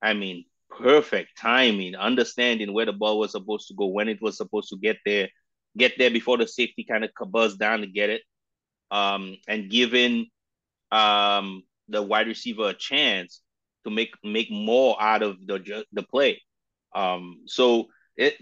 I 0.00 0.14
mean, 0.14 0.44
perfect 0.70 1.38
timing, 1.38 1.94
understanding 1.96 2.72
where 2.72 2.86
the 2.86 2.92
ball 2.92 3.18
was 3.18 3.32
supposed 3.32 3.68
to 3.68 3.74
go, 3.74 3.86
when 3.86 4.08
it 4.08 4.20
was 4.20 4.36
supposed 4.36 4.68
to 4.70 4.76
get 4.76 4.98
there, 5.04 5.28
get 5.76 5.98
there 5.98 6.10
before 6.10 6.38
the 6.38 6.46
safety 6.46 6.84
kind 6.84 7.04
of 7.04 7.10
buzzed 7.30 7.58
down 7.58 7.80
to 7.80 7.86
get 7.86 8.10
it, 8.10 8.22
um, 8.90 9.36
and 9.48 9.70
giving 9.70 10.26
um, 10.90 11.62
the 11.88 12.02
wide 12.02 12.26
receiver 12.26 12.68
a 12.68 12.74
chance 12.74 13.40
to 13.84 13.90
make 13.90 14.14
make 14.22 14.50
more 14.50 15.00
out 15.00 15.22
of 15.22 15.36
the 15.46 15.84
the 15.92 16.02
play. 16.02 16.40
Um, 16.94 17.42
so 17.46 17.88
it 18.16 18.34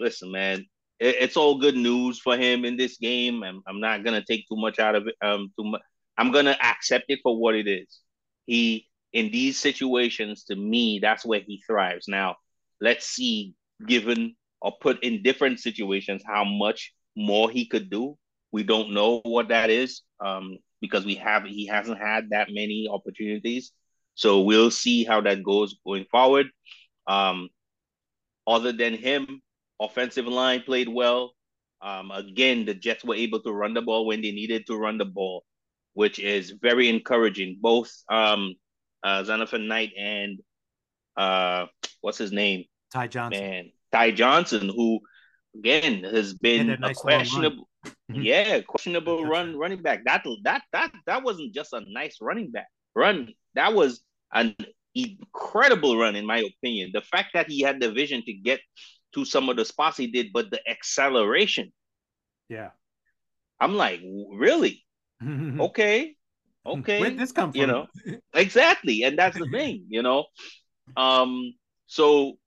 listen, 0.00 0.32
man, 0.32 0.66
it, 1.00 1.16
it's 1.20 1.36
all 1.36 1.58
good 1.58 1.76
news 1.76 2.18
for 2.18 2.36
him 2.36 2.64
in 2.64 2.76
this 2.76 2.98
game. 2.98 3.42
I'm, 3.42 3.62
I'm 3.66 3.80
not 3.80 4.04
gonna 4.04 4.24
take 4.24 4.46
too 4.48 4.56
much 4.56 4.78
out 4.78 4.94
of 4.94 5.06
it. 5.06 5.14
Um, 5.22 5.52
too 5.58 5.64
much. 5.64 5.82
I'm 6.16 6.32
gonna 6.32 6.56
accept 6.62 7.06
it 7.08 7.20
for 7.22 7.38
what 7.38 7.54
it 7.54 7.68
is. 7.68 8.00
He 8.46 8.86
in 9.12 9.30
these 9.30 9.58
situations, 9.58 10.44
to 10.44 10.56
me, 10.56 10.98
that's 11.00 11.24
where 11.24 11.40
he 11.40 11.62
thrives. 11.66 12.08
Now, 12.08 12.36
let's 12.80 13.06
see, 13.06 13.54
given 13.86 14.34
or 14.60 14.72
put 14.80 15.02
in 15.02 15.22
different 15.22 15.60
situations, 15.60 16.22
how 16.26 16.44
much 16.44 16.92
more 17.16 17.50
he 17.50 17.66
could 17.66 17.90
do. 17.90 18.16
We 18.52 18.62
don't 18.62 18.92
know 18.92 19.20
what 19.24 19.48
that 19.48 19.70
is 19.70 20.02
um, 20.24 20.58
because 20.80 21.04
we 21.04 21.16
have 21.16 21.44
he 21.44 21.66
hasn't 21.66 21.98
had 21.98 22.30
that 22.30 22.48
many 22.50 22.88
opportunities. 22.90 23.72
So 24.14 24.40
we'll 24.40 24.70
see 24.70 25.04
how 25.04 25.20
that 25.22 25.42
goes 25.42 25.76
going 25.86 26.06
forward. 26.10 26.48
Um, 27.06 27.48
other 28.46 28.72
than 28.72 28.94
him, 28.94 29.40
offensive 29.80 30.26
line 30.26 30.62
played 30.62 30.88
well. 30.88 31.32
Um, 31.80 32.10
again, 32.10 32.64
the 32.64 32.74
Jets 32.74 33.04
were 33.04 33.14
able 33.14 33.40
to 33.42 33.52
run 33.52 33.74
the 33.74 33.82
ball 33.82 34.06
when 34.06 34.20
they 34.20 34.32
needed 34.32 34.66
to 34.66 34.76
run 34.76 34.98
the 34.98 35.04
ball, 35.04 35.44
which 35.94 36.18
is 36.18 36.54
very 36.60 36.88
encouraging. 36.88 37.58
Both 37.60 37.92
um, 38.10 38.54
uh, 39.02 39.22
Knight 39.52 39.92
and 39.96 40.40
uh, 41.16 41.66
what's 42.00 42.18
his 42.18 42.32
name? 42.32 42.64
Ty 42.92 43.08
Johnson. 43.08 43.40
Man, 43.40 43.70
Ty 43.92 44.10
Johnson, 44.12 44.68
who 44.68 45.00
again 45.56 46.04
has 46.04 46.34
been 46.34 46.70
a, 46.70 46.76
nice 46.78 46.98
a 46.98 47.02
questionable, 47.02 47.68
mm-hmm. 47.86 48.22
yeah, 48.22 48.60
questionable 48.60 49.24
run 49.24 49.56
running 49.56 49.82
back. 49.82 50.04
That 50.04 50.24
that 50.44 50.62
that 50.72 50.92
that 51.06 51.22
wasn't 51.22 51.54
just 51.54 51.72
a 51.72 51.82
nice 51.88 52.18
running 52.20 52.50
back 52.50 52.68
run. 52.94 53.28
That 53.54 53.74
was 53.74 54.00
an 54.32 54.56
incredible 54.94 55.98
run, 55.98 56.16
in 56.16 56.26
my 56.26 56.38
opinion. 56.38 56.90
The 56.92 57.02
fact 57.02 57.30
that 57.34 57.48
he 57.48 57.60
had 57.60 57.80
the 57.80 57.92
vision 57.92 58.22
to 58.24 58.32
get 58.32 58.60
to 59.14 59.24
some 59.24 59.48
of 59.48 59.56
the 59.56 59.64
spots 59.64 59.96
he 59.96 60.06
did, 60.08 60.32
but 60.32 60.50
the 60.50 60.60
acceleration. 60.68 61.72
Yeah. 62.48 62.70
I'm 63.60 63.74
like, 63.74 64.00
really? 64.32 64.84
okay. 65.24 66.14
Okay. 66.64 67.00
Where'd 67.00 67.18
this 67.18 67.32
come 67.32 67.52
from? 67.52 67.60
you 67.60 67.66
know? 67.66 67.86
Exactly. 68.34 69.02
And 69.02 69.18
that's 69.18 69.38
the 69.38 69.48
thing 69.48 69.86
you 69.88 70.02
know? 70.02 70.26
Um 70.96 71.54
so 71.86 72.38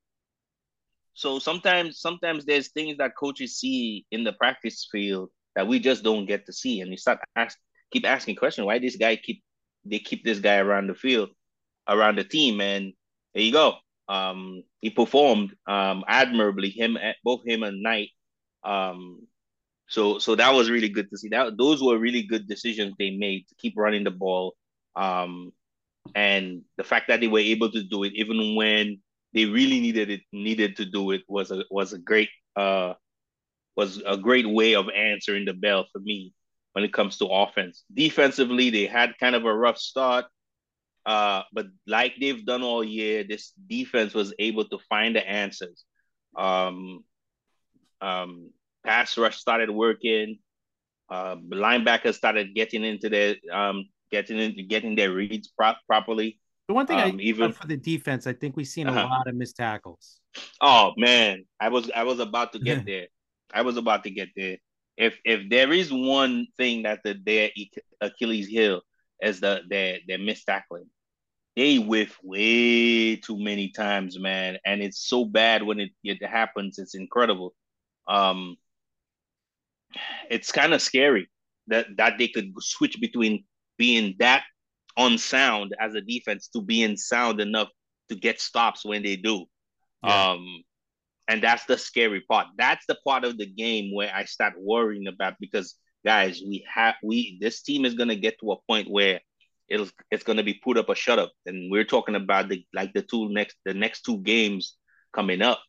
so 1.13 1.39
sometimes 1.39 2.00
sometimes 2.00 2.46
there's 2.46 2.70
things 2.70 2.98
that 2.98 3.18
coaches 3.18 3.58
see 3.60 4.06
in 4.12 4.24
the 4.24 4.34
practice 4.34 4.88
field 4.91 5.30
that 5.56 5.68
we 5.68 5.80
just 5.80 6.03
don't 6.03 6.25
get 6.25 6.46
to 6.46 6.53
see 6.53 6.82
and 6.82 6.91
you 6.91 6.98
start 6.98 7.20
ask 7.36 7.58
keep 7.91 8.06
asking 8.08 8.36
questions 8.36 8.65
why 8.65 8.80
this 8.80 8.96
guy 8.96 9.15
keep 9.15 9.44
they 9.84 10.00
keep 10.00 10.24
this 10.24 10.39
guy 10.39 10.58
around 10.58 10.88
the 10.88 10.96
field 10.96 11.30
around 11.88 12.18
the 12.18 12.24
team 12.24 12.62
and 12.62 12.94
there 13.34 13.44
you 13.44 13.51
go 13.51 13.75
Um, 14.12 14.63
he 14.82 14.89
performed 14.89 15.56
um, 15.68 16.03
admirably. 16.08 16.70
Him, 16.70 16.98
both 17.24 17.41
him 17.46 17.63
and 17.63 17.82
Knight. 17.82 18.10
Um, 18.63 19.27
so 19.88 20.20
so 20.20 20.36
that 20.36 20.53
was 20.53 20.70
really 20.70 20.89
good 20.89 21.10
to 21.10 21.18
see. 21.18 21.30
That 21.30 21.58
those 21.58 21.82
were 21.82 21.98
really 21.98 22.24
good 22.24 22.48
decisions 22.48 22.94
they 22.98 23.12
made 23.12 23.48
to 23.48 23.56
keep 23.56 23.74
running 23.77 24.03
the 24.03 24.12
ball. 24.12 24.56
Um, 24.96 25.53
and 26.15 26.63
the 26.77 26.84
fact 26.84 27.08
that 27.08 27.22
they 27.22 27.27
were 27.27 27.39
able 27.39 27.72
to 27.72 27.84
do 27.84 28.03
it 28.03 28.13
even 28.15 28.56
when 28.56 29.00
they 29.34 29.46
really 29.46 29.80
needed 29.80 30.10
it 30.10 30.22
needed 30.34 30.75
to 30.77 30.86
do 30.86 31.12
it 31.12 31.22
was 31.27 31.51
a 31.51 31.63
was 31.70 31.94
a 31.94 32.00
great 32.00 32.30
uh 32.56 32.94
was 33.75 34.01
a 34.06 34.18
great 34.18 34.50
way 34.50 34.75
of 34.75 34.89
answering 34.89 35.46
the 35.46 35.53
bell 35.53 35.86
for 35.91 36.00
me 36.00 36.34
when 36.74 36.84
it 36.84 36.94
comes 36.94 37.18
to 37.18 37.25
offense. 37.25 37.84
Defensively, 37.94 38.70
they 38.70 38.86
had 38.86 39.18
kind 39.20 39.36
of 39.36 39.46
a 39.46 39.53
rough 39.53 39.77
start. 39.77 40.25
Uh, 41.05 41.41
but 41.51 41.67
like 41.88 42.13
they've 42.20 42.46
done 42.46 42.63
all 42.63 42.84
year, 42.84 43.24
this 43.24 43.53
defense 43.67 44.13
was 44.13 44.34
able 44.38 44.65
to 44.65 44.77
find 44.89 45.15
the 45.15 45.27
answers. 45.27 45.84
Um, 46.36 47.03
um, 48.01 48.51
pass 48.86 49.17
rush 49.17 49.38
started 49.38 49.70
working. 49.70 50.39
Uh, 51.10 51.36
linebackers 51.36 52.15
started 52.15 52.55
getting 52.55 52.84
into 52.84 53.10
their 53.10 53.36
um, 53.51 53.86
getting 54.12 54.38
into 54.38 54.63
getting 54.63 54.96
their 54.96 55.12
reads 55.12 55.50
pro- 55.50 55.74
properly. 55.88 56.39
The 56.67 56.74
one 56.74 56.88
thing 56.88 57.00
um, 57.00 57.17
I 57.20 57.22
even 57.22 57.51
for 57.51 57.67
the 57.67 57.77
defense, 57.77 58.27
I 58.27 58.34
think 58.34 58.55
we've 58.55 58.67
seen 58.67 58.88
uh-huh. 58.88 59.01
a 59.01 59.08
lot 59.08 59.27
of 59.27 59.36
missed 59.36 59.58
tackles. 59.58 60.20
Oh 60.62 60.93
man, 60.98 61.46
I 61.60 61.70
was 61.70 61.89
I 61.93 62.03
was 62.03 62.20
about 62.20 62.53
to 62.53 62.60
get 62.60 62.86
there. 62.86 63.08
I 63.53 63.63
was 63.63 63.75
about 63.75 64.03
to 64.03 64.12
get 64.12 64.29
there. 64.36 64.58
If 64.98 65.20
if 65.25 65.50
there 65.50 65.74
is 65.74 65.91
one 65.91 66.48
thing 66.58 66.84
that 66.84 67.00
the 67.03 67.20
their 67.25 67.50
Achilles 68.00 68.48
heel 68.48 68.81
is 69.22 69.40
the 69.40 69.62
their 69.70 70.00
their 70.08 70.18
missed 70.20 70.46
tackling. 70.46 70.90
They 71.56 71.80
whiff 71.80 72.18
way 72.24 73.18
too 73.18 73.38
many 73.38 73.70
times, 73.70 74.18
man, 74.18 74.58
and 74.66 74.82
it's 74.82 75.06
so 75.06 75.25
bad 75.25 75.63
when 75.63 75.80
it, 75.82 75.92
it 76.04 76.25
happens. 76.25 76.80
It's 76.80 76.96
incredible. 76.96 77.54
Um, 78.08 78.56
it's 80.30 80.51
kind 80.51 80.74
of 80.74 80.82
scary 80.82 81.30
that 81.68 81.88
that 81.98 82.18
they 82.18 82.30
could 82.30 82.54
switch 82.60 83.00
between 83.00 83.44
being 83.78 84.16
that 84.20 84.44
unsound 84.98 85.75
as 85.80 85.96
a 85.96 86.01
defense 86.01 86.48
to 86.50 86.62
being 86.62 86.98
sound 86.98 87.42
enough 87.42 87.70
to 88.10 88.16
get 88.16 88.40
stops 88.40 88.86
when 88.86 89.04
they 89.04 89.16
do. 89.16 89.46
Yeah. 90.04 90.32
Um, 90.32 90.63
and 91.28 91.42
that's 91.42 91.66
the 91.66 91.78
scary 91.78 92.22
part. 92.22 92.48
That's 92.58 92.86
the 92.88 92.98
part 93.06 93.24
of 93.24 93.38
the 93.38 93.46
game 93.46 93.94
where 93.94 94.12
I 94.13 94.25
start 94.25 94.54
worrying 94.58 95.08
about 95.08 95.36
because 95.40 95.75
guys, 96.05 96.41
we 96.46 96.65
have 96.74 96.96
we 97.03 97.38
this 97.39 97.62
team 97.62 97.86
is 97.86 97.93
gonna 97.93 98.15
get 98.15 98.39
to 98.39 98.51
a 98.51 98.62
point 98.67 98.89
where 98.89 99.22
it'll 99.70 99.89
it's 100.10 100.24
gonna 100.24 100.43
be 100.43 100.53
put 100.53 100.77
up 100.77 100.89
or 100.89 100.96
shut 100.96 101.20
up. 101.20 101.31
And 101.46 101.72
we're 101.72 101.84
talking 101.86 102.15
about 102.15 102.50
the 102.50 102.65
like 102.74 102.93
the 102.93 103.01
two 103.01 103.29
next 103.29 103.55
the 103.65 103.74
next 103.74 104.01
two 104.01 104.20
games 104.20 104.75
coming 105.13 105.41
up. 105.41 105.62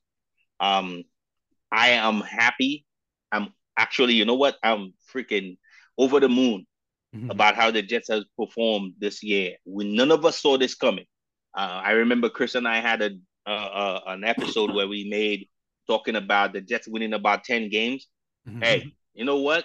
Um 0.60 1.04
I 1.70 1.90
am 1.90 2.20
happy. 2.20 2.84
I'm 3.32 3.54
actually, 3.78 4.14
you 4.14 4.26
know 4.26 4.34
what? 4.34 4.56
I'm 4.62 4.92
freaking 5.12 5.56
over 5.96 6.20
the 6.20 6.28
moon 6.28 6.66
mm-hmm. 7.14 7.30
about 7.30 7.54
how 7.54 7.70
the 7.70 7.82
Jets 7.82 8.08
have 8.08 8.24
performed 8.38 8.94
this 8.98 9.22
year. 9.22 9.56
We 9.64 9.92
none 9.92 10.10
of 10.10 10.24
us 10.24 10.40
saw 10.40 10.58
this 10.58 10.74
coming. 10.74 11.06
Uh, 11.54 11.80
I 11.84 11.92
remember 11.92 12.28
Chris 12.28 12.54
and 12.54 12.68
I 12.68 12.80
had 12.80 13.02
a 13.02 13.10
uh, 13.46 13.50
uh, 13.50 14.00
an 14.06 14.24
episode 14.24 14.74
where 14.74 14.86
we 14.88 15.08
made 15.08 15.48
talking 15.86 16.16
about 16.16 16.52
the 16.52 16.60
Jets 16.60 16.88
winning 16.88 17.12
about 17.12 17.44
ten 17.44 17.68
games. 17.68 18.06
Mm-hmm. 18.48 18.62
Hey, 18.62 18.92
you 19.14 19.24
know 19.24 19.38
what? 19.38 19.64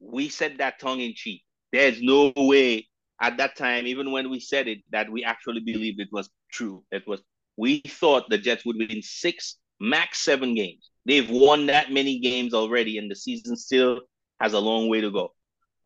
We 0.00 0.28
said 0.28 0.58
that 0.58 0.78
tongue 0.78 1.00
in 1.00 1.14
cheek. 1.14 1.42
There's 1.72 2.00
no 2.00 2.32
way 2.36 2.88
at 3.20 3.38
that 3.38 3.56
time, 3.56 3.86
even 3.86 4.12
when 4.12 4.30
we 4.30 4.40
said 4.40 4.68
it, 4.68 4.78
that 4.90 5.10
we 5.10 5.24
actually 5.24 5.60
believed 5.60 6.00
it 6.00 6.08
was 6.12 6.30
true. 6.52 6.84
It 6.90 7.06
was. 7.06 7.20
We 7.56 7.80
thought 7.80 8.28
the 8.28 8.38
Jets 8.38 8.66
would 8.66 8.76
win 8.76 9.00
six, 9.02 9.56
max 9.80 10.18
seven 10.18 10.54
games. 10.54 10.90
They've 11.06 11.28
won 11.28 11.66
that 11.66 11.90
many 11.90 12.18
games 12.18 12.52
already, 12.52 12.98
and 12.98 13.10
the 13.10 13.16
season 13.16 13.56
still 13.56 14.02
has 14.40 14.52
a 14.52 14.58
long 14.60 14.88
way 14.88 15.00
to 15.00 15.10
go. 15.10 15.32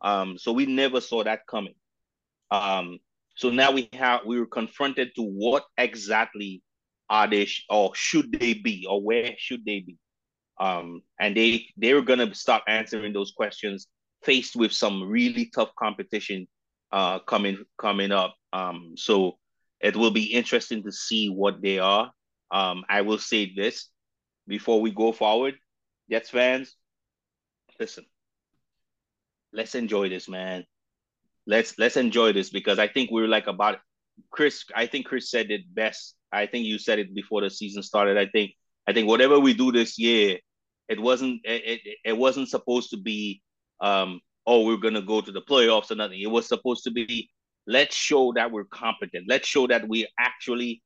Um, 0.01 0.37
so 0.37 0.51
we 0.51 0.65
never 0.65 0.99
saw 0.99 1.23
that 1.23 1.47
coming. 1.47 1.75
Um, 2.49 2.99
so 3.35 3.49
now 3.49 3.71
we 3.71 3.89
have 3.93 4.21
we 4.25 4.39
were 4.39 4.45
confronted 4.45 5.11
to 5.15 5.21
what 5.23 5.63
exactly 5.77 6.61
are 7.09 7.27
they 7.27 7.45
sh- 7.45 7.65
or 7.69 7.95
should 7.95 8.31
they 8.31 8.53
be 8.53 8.85
or 8.89 9.01
where 9.01 9.33
should 9.37 9.63
they 9.65 9.79
be? 9.79 9.97
Um, 10.59 11.01
and 11.19 11.35
they 11.35 11.67
they 11.77 11.93
were 11.93 12.01
gonna 12.01 12.33
start 12.35 12.63
answering 12.67 13.13
those 13.13 13.31
questions 13.31 13.87
faced 14.23 14.55
with 14.55 14.71
some 14.71 15.09
really 15.09 15.45
tough 15.53 15.73
competition 15.77 16.47
uh, 16.91 17.19
coming 17.19 17.63
coming 17.77 18.11
up. 18.11 18.35
Um, 18.53 18.93
so 18.95 19.37
it 19.79 19.95
will 19.95 20.11
be 20.11 20.25
interesting 20.25 20.83
to 20.83 20.91
see 20.91 21.29
what 21.29 21.61
they 21.61 21.79
are. 21.79 22.11
Um, 22.51 22.83
I 22.89 23.01
will 23.01 23.17
say 23.17 23.51
this 23.55 23.87
before 24.47 24.81
we 24.81 24.91
go 24.91 25.11
forward, 25.11 25.55
Jets 26.09 26.29
fans, 26.29 26.75
listen, 27.79 28.05
let's 29.53 29.75
enjoy 29.75 30.09
this, 30.09 30.27
man. 30.27 30.65
Let's 31.47 31.77
let's 31.77 31.97
enjoy 31.97 32.33
this 32.33 32.49
because 32.49 32.77
I 32.77 32.87
think 32.87 33.09
we 33.09 33.23
are 33.23 33.27
like 33.27 33.47
about 33.47 33.79
Chris. 34.29 34.65
I 34.75 34.85
think 34.85 35.05
Chris 35.07 35.31
said 35.31 35.49
it 35.51 35.73
best. 35.73 36.15
I 36.31 36.45
think 36.45 36.65
you 36.65 36.77
said 36.77 36.99
it 36.99 37.15
before 37.15 37.41
the 37.41 37.49
season 37.49 37.81
started. 37.83 38.17
I 38.17 38.27
think 38.27 38.51
I 38.87 38.93
think 38.93 39.07
whatever 39.07 39.39
we 39.39 39.53
do 39.53 39.71
this 39.71 39.97
year, 39.97 40.37
it 40.87 40.99
wasn't 40.99 41.41
it, 41.43 41.81
it, 41.85 41.97
it 42.05 42.17
wasn't 42.17 42.49
supposed 42.49 42.91
to 42.91 42.97
be 42.97 43.41
um 43.81 44.21
oh 44.47 44.65
we're 44.65 44.77
gonna 44.77 45.01
go 45.01 45.21
to 45.21 45.31
the 45.31 45.41
playoffs 45.41 45.91
or 45.91 45.95
nothing. 45.95 46.21
It 46.21 46.31
was 46.31 46.47
supposed 46.47 46.83
to 46.85 46.91
be 46.91 47.29
let's 47.67 47.95
show 47.95 48.33
that 48.33 48.51
we're 48.51 48.65
competent. 48.65 49.25
Let's 49.27 49.47
show 49.47 49.67
that 49.67 49.87
we 49.87 50.07
actually 50.19 50.81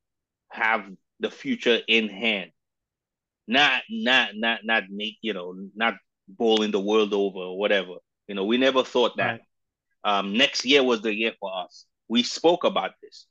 have 0.50 0.86
the 1.20 1.30
future 1.30 1.80
in 1.88 2.08
hand. 2.08 2.50
Not 3.48 3.82
not 3.90 4.30
not 4.34 4.60
not 4.64 4.84
make 4.90 5.16
you 5.22 5.32
know 5.32 5.54
not 5.74 5.94
bowling 6.28 6.72
the 6.72 6.80
world 6.80 7.14
over 7.14 7.38
or 7.38 7.58
whatever. 7.58 7.94
You 8.28 8.34
know, 8.34 8.44
we 8.44 8.58
never 8.58 8.82
thought 8.82 9.16
that. 9.18 9.40
Right. 10.04 10.18
Um, 10.18 10.36
next 10.36 10.64
year 10.64 10.82
was 10.82 11.02
the 11.02 11.14
year 11.14 11.32
for 11.40 11.50
us. 11.56 11.84
We 12.08 12.22
spoke 12.22 12.64
about 12.64 12.92
this. 13.02 13.26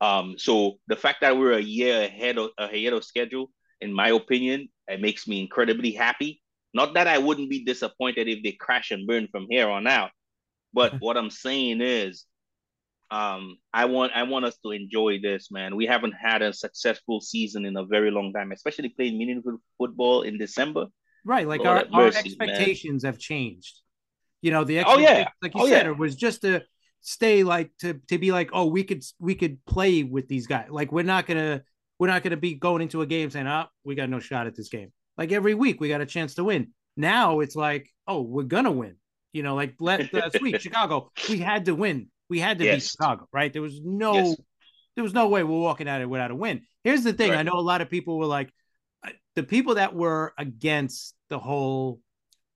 Um, 0.00 0.36
so 0.38 0.78
the 0.86 0.96
fact 0.96 1.22
that 1.22 1.36
we're 1.36 1.52
a 1.52 1.60
year 1.60 2.02
ahead 2.02 2.38
of 2.38 2.50
ahead 2.58 2.92
of 2.92 3.04
schedule, 3.04 3.50
in 3.80 3.92
my 3.92 4.08
opinion, 4.10 4.68
it 4.86 5.00
makes 5.00 5.26
me 5.26 5.40
incredibly 5.40 5.92
happy. 5.92 6.40
Not 6.74 6.94
that 6.94 7.06
I 7.06 7.18
wouldn't 7.18 7.50
be 7.50 7.64
disappointed 7.64 8.28
if 8.28 8.42
they 8.42 8.52
crash 8.52 8.90
and 8.90 9.06
burn 9.06 9.28
from 9.30 9.46
here 9.48 9.68
on 9.68 9.86
out, 9.86 10.10
but 10.72 10.94
what 11.00 11.16
I'm 11.16 11.30
saying 11.30 11.80
is, 11.80 12.24
um, 13.10 13.56
I 13.72 13.86
want 13.86 14.12
I 14.14 14.24
want 14.24 14.44
us 14.44 14.58
to 14.64 14.72
enjoy 14.72 15.18
this, 15.20 15.50
man. 15.50 15.76
We 15.76 15.86
haven't 15.86 16.12
had 16.12 16.42
a 16.42 16.52
successful 16.52 17.20
season 17.20 17.64
in 17.64 17.76
a 17.76 17.84
very 17.84 18.10
long 18.10 18.32
time, 18.32 18.52
especially 18.52 18.90
playing 18.90 19.16
meaningful 19.16 19.58
football 19.78 20.22
in 20.22 20.36
December. 20.36 20.86
Right, 21.24 21.48
like 21.48 21.62
Lord 21.62 21.88
our, 21.92 22.04
mercy, 22.04 22.18
our 22.18 22.46
expectations 22.46 23.02
man. 23.02 23.12
have 23.12 23.18
changed. 23.18 23.80
You 24.42 24.50
know, 24.50 24.64
the 24.64 24.80
oh 24.84 24.98
yeah, 24.98 25.28
like 25.42 25.54
you 25.54 25.62
oh, 25.62 25.68
said, 25.68 25.86
yeah. 25.86 25.92
it 25.92 25.98
was 25.98 26.16
just 26.16 26.42
to 26.42 26.62
stay 27.00 27.42
like 27.44 27.70
to 27.78 27.94
to 28.08 28.18
be 28.18 28.30
like, 28.30 28.50
oh, 28.52 28.66
we 28.66 28.84
could 28.84 29.02
we 29.18 29.34
could 29.34 29.64
play 29.64 30.02
with 30.02 30.28
these 30.28 30.46
guys. 30.46 30.68
Like 30.70 30.92
we're 30.92 31.02
not 31.02 31.26
gonna 31.26 31.62
we're 31.98 32.08
not 32.08 32.22
gonna 32.22 32.36
be 32.36 32.54
going 32.54 32.82
into 32.82 33.02
a 33.02 33.06
game 33.06 33.30
saying, 33.30 33.46
oh, 33.46 33.64
we 33.84 33.94
got 33.94 34.10
no 34.10 34.20
shot 34.20 34.46
at 34.46 34.54
this 34.54 34.68
game. 34.68 34.92
Like 35.18 35.32
every 35.32 35.54
week 35.54 35.80
we 35.80 35.88
got 35.88 36.00
a 36.00 36.06
chance 36.06 36.34
to 36.36 36.44
win. 36.44 36.68
Now 36.96 37.40
it's 37.40 37.56
like, 37.56 37.90
oh, 38.06 38.22
we're 38.22 38.44
gonna 38.44 38.70
win. 38.70 38.96
You 39.32 39.42
know, 39.42 39.56
like 39.56 39.74
uh, 39.80 39.98
last 40.12 40.40
week, 40.40 40.60
Chicago, 40.60 41.10
we 41.28 41.38
had 41.38 41.66
to 41.66 41.74
win. 41.74 42.08
We 42.30 42.38
had 42.38 42.58
to 42.58 42.64
yes. 42.64 42.74
beat 42.76 42.90
Chicago, 42.90 43.28
right? 43.32 43.52
There 43.52 43.62
was 43.62 43.80
no 43.82 44.14
yes. 44.14 44.36
there 44.94 45.04
was 45.04 45.12
no 45.12 45.28
way 45.28 45.42
we're 45.42 45.58
walking 45.58 45.88
out 45.88 45.96
of 45.96 46.02
it 46.02 46.10
without 46.10 46.30
a 46.30 46.34
win. 46.34 46.62
Here's 46.84 47.02
the 47.02 47.12
thing: 47.12 47.30
right. 47.30 47.40
I 47.40 47.42
know 47.42 47.54
a 47.54 47.60
lot 47.60 47.80
of 47.80 47.90
people 47.90 48.18
were 48.18 48.26
like, 48.26 48.52
uh, 49.06 49.10
the 49.34 49.42
people 49.42 49.74
that 49.74 49.94
were 49.94 50.32
against 50.38 51.14
the 51.28 51.38
whole 51.38 52.00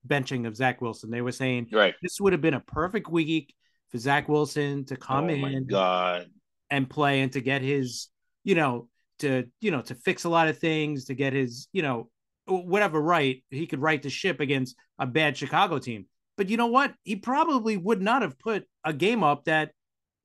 benching 0.06 0.46
of 0.46 0.56
Zach 0.56 0.80
Wilson. 0.80 1.10
They 1.10 1.20
were 1.20 1.32
saying 1.32 1.68
right. 1.72 1.94
this 2.02 2.20
would 2.20 2.32
have 2.32 2.42
been 2.42 2.54
a 2.54 2.60
perfect 2.60 3.08
week 3.08 3.54
for 3.90 3.98
Zach 3.98 4.28
Wilson 4.28 4.84
to 4.86 4.96
come 4.96 5.26
oh 5.26 5.28
in 5.28 5.66
God. 5.66 6.26
and 6.70 6.88
play 6.88 7.20
and 7.20 7.32
to 7.32 7.40
get 7.40 7.62
his, 7.62 8.08
you 8.44 8.54
know, 8.54 8.88
to 9.18 9.44
you 9.60 9.70
know 9.70 9.82
to 9.82 9.94
fix 9.94 10.24
a 10.24 10.28
lot 10.28 10.48
of 10.48 10.58
things, 10.58 11.06
to 11.06 11.14
get 11.14 11.32
his, 11.32 11.68
you 11.72 11.82
know, 11.82 12.08
Uh, 12.50 12.54
whatever 12.54 13.00
right. 13.00 13.42
He 13.50 13.66
could 13.66 13.80
right 13.80 14.02
the 14.02 14.10
ship 14.10 14.40
against 14.40 14.76
a 14.98 15.06
bad 15.06 15.36
Chicago 15.36 15.78
team. 15.78 16.06
But 16.36 16.48
you 16.48 16.56
know 16.56 16.66
what? 16.66 16.94
He 17.04 17.16
probably 17.16 17.76
would 17.76 18.00
not 18.02 18.22
have 18.22 18.38
put 18.38 18.64
a 18.84 18.92
game 18.92 19.22
up 19.22 19.44
that 19.44 19.72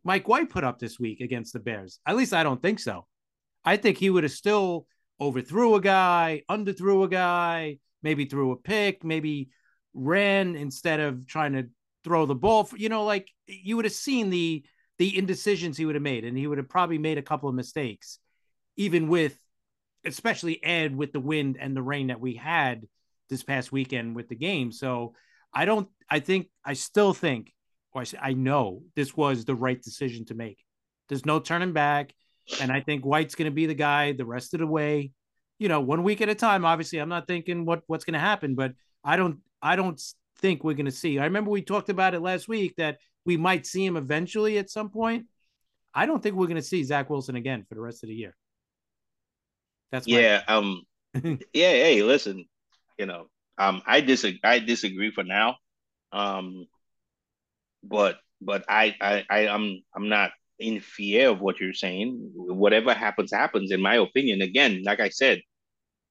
Mike 0.03 0.27
White 0.27 0.49
put 0.49 0.63
up 0.63 0.79
this 0.79 0.99
week 0.99 1.19
against 1.21 1.53
the 1.53 1.59
Bears. 1.59 1.99
At 2.05 2.15
least 2.15 2.33
I 2.33 2.43
don't 2.43 2.61
think 2.61 2.79
so. 2.79 3.05
I 3.65 3.77
think 3.77 3.97
he 3.97 4.09
would 4.09 4.23
have 4.23 4.31
still 4.31 4.87
overthrew 5.19 5.75
a 5.75 5.81
guy, 5.81 6.43
underthrew 6.49 7.03
a 7.03 7.09
guy, 7.09 7.79
maybe 8.01 8.25
threw 8.25 8.51
a 8.51 8.55
pick, 8.55 9.03
maybe 9.03 9.49
ran 9.93 10.55
instead 10.55 10.99
of 10.99 11.27
trying 11.27 11.53
to 11.53 11.67
throw 12.03 12.25
the 12.25 12.35
ball. 12.35 12.63
For, 12.63 12.77
you 12.77 12.87
know, 12.87 13.03
like 13.03 13.29
you 13.47 13.75
would 13.75 13.85
have 13.85 13.93
seen 13.93 14.29
the 14.29 14.63
the 14.97 15.17
indecisions 15.17 15.77
he 15.77 15.85
would 15.85 15.95
have 15.95 16.01
made, 16.01 16.23
and 16.23 16.37
he 16.37 16.47
would 16.47 16.57
have 16.57 16.69
probably 16.69 16.97
made 16.97 17.17
a 17.17 17.23
couple 17.23 17.49
of 17.49 17.55
mistakes, 17.55 18.19
even 18.77 19.09
with, 19.09 19.37
especially 20.07 20.63
Ed 20.63 20.95
with 20.95 21.11
the 21.11 21.19
wind 21.19 21.57
and 21.59 21.75
the 21.75 21.81
rain 21.81 22.07
that 22.07 22.19
we 22.19 22.35
had 22.35 22.87
this 23.29 23.43
past 23.43 23.71
weekend 23.71 24.15
with 24.15 24.29
the 24.29 24.35
game. 24.35 24.71
So 24.71 25.13
I 25.53 25.65
don't. 25.65 25.87
I 26.09 26.19
think 26.19 26.47
I 26.65 26.73
still 26.73 27.13
think, 27.13 27.53
or 27.93 28.01
I, 28.01 28.29
I 28.29 28.33
know 28.33 28.83
this 28.95 29.15
was 29.15 29.45
the 29.45 29.55
right 29.55 29.81
decision 29.81 30.25
to 30.25 30.35
make. 30.35 30.63
There's 31.09 31.25
no 31.25 31.39
turning 31.39 31.73
back. 31.73 32.13
And 32.61 32.71
I 32.71 32.81
think 32.81 33.05
White's 33.05 33.35
going 33.35 33.51
to 33.51 33.55
be 33.55 33.65
the 33.65 33.73
guy 33.73 34.13
the 34.13 34.25
rest 34.25 34.53
of 34.53 34.59
the 34.59 34.67
way. 34.67 35.11
You 35.59 35.67
know, 35.67 35.81
one 35.81 36.03
week 36.03 36.21
at 36.21 36.29
a 36.29 36.35
time. 36.35 36.65
Obviously, 36.65 36.99
I'm 36.99 37.09
not 37.09 37.27
thinking 37.27 37.65
what 37.65 37.83
what's 37.87 38.05
going 38.05 38.13
to 38.13 38.19
happen, 38.19 38.55
but 38.55 38.73
I 39.03 39.15
don't 39.15 39.39
I 39.61 39.75
don't 39.75 40.01
think 40.39 40.63
we're 40.63 40.73
going 40.73 40.85
to 40.85 40.91
see. 40.91 41.19
I 41.19 41.25
remember 41.25 41.51
we 41.51 41.61
talked 41.61 41.89
about 41.89 42.13
it 42.13 42.21
last 42.21 42.47
week 42.47 42.75
that 42.77 42.97
we 43.25 43.37
might 43.37 43.65
see 43.65 43.85
him 43.85 43.97
eventually 43.97 44.57
at 44.57 44.69
some 44.69 44.89
point. 44.89 45.25
I 45.93 46.05
don't 46.05 46.21
think 46.21 46.35
we're 46.35 46.47
going 46.47 46.57
to 46.57 46.61
see 46.61 46.83
Zach 46.83 47.09
Wilson 47.09 47.35
again 47.35 47.65
for 47.67 47.75
the 47.75 47.81
rest 47.81 48.03
of 48.03 48.09
the 48.09 48.15
year. 48.15 48.35
That's 49.91 50.07
yeah. 50.07 50.41
Um. 50.47 50.83
yeah. 51.13 51.39
Hey, 51.53 52.03
listen. 52.03 52.45
You 52.97 53.05
know, 53.05 53.27
um, 53.57 53.81
I 53.85 54.01
disagree. 54.01 54.39
I 54.43 54.59
disagree 54.59 55.11
for 55.11 55.23
now. 55.23 55.57
Um, 56.11 56.67
but 57.83 58.17
but 58.41 58.65
I 58.67 58.95
I 59.01 59.25
I 59.29 59.39
am 59.47 59.83
I'm 59.95 60.09
not 60.09 60.31
in 60.59 60.79
fear 60.79 61.29
of 61.29 61.39
what 61.39 61.59
you're 61.59 61.73
saying. 61.73 62.31
Whatever 62.35 62.93
happens, 62.93 63.31
happens. 63.31 63.71
In 63.71 63.81
my 63.81 63.95
opinion, 63.95 64.41
again, 64.41 64.83
like 64.83 64.99
I 64.99 65.09
said, 65.09 65.41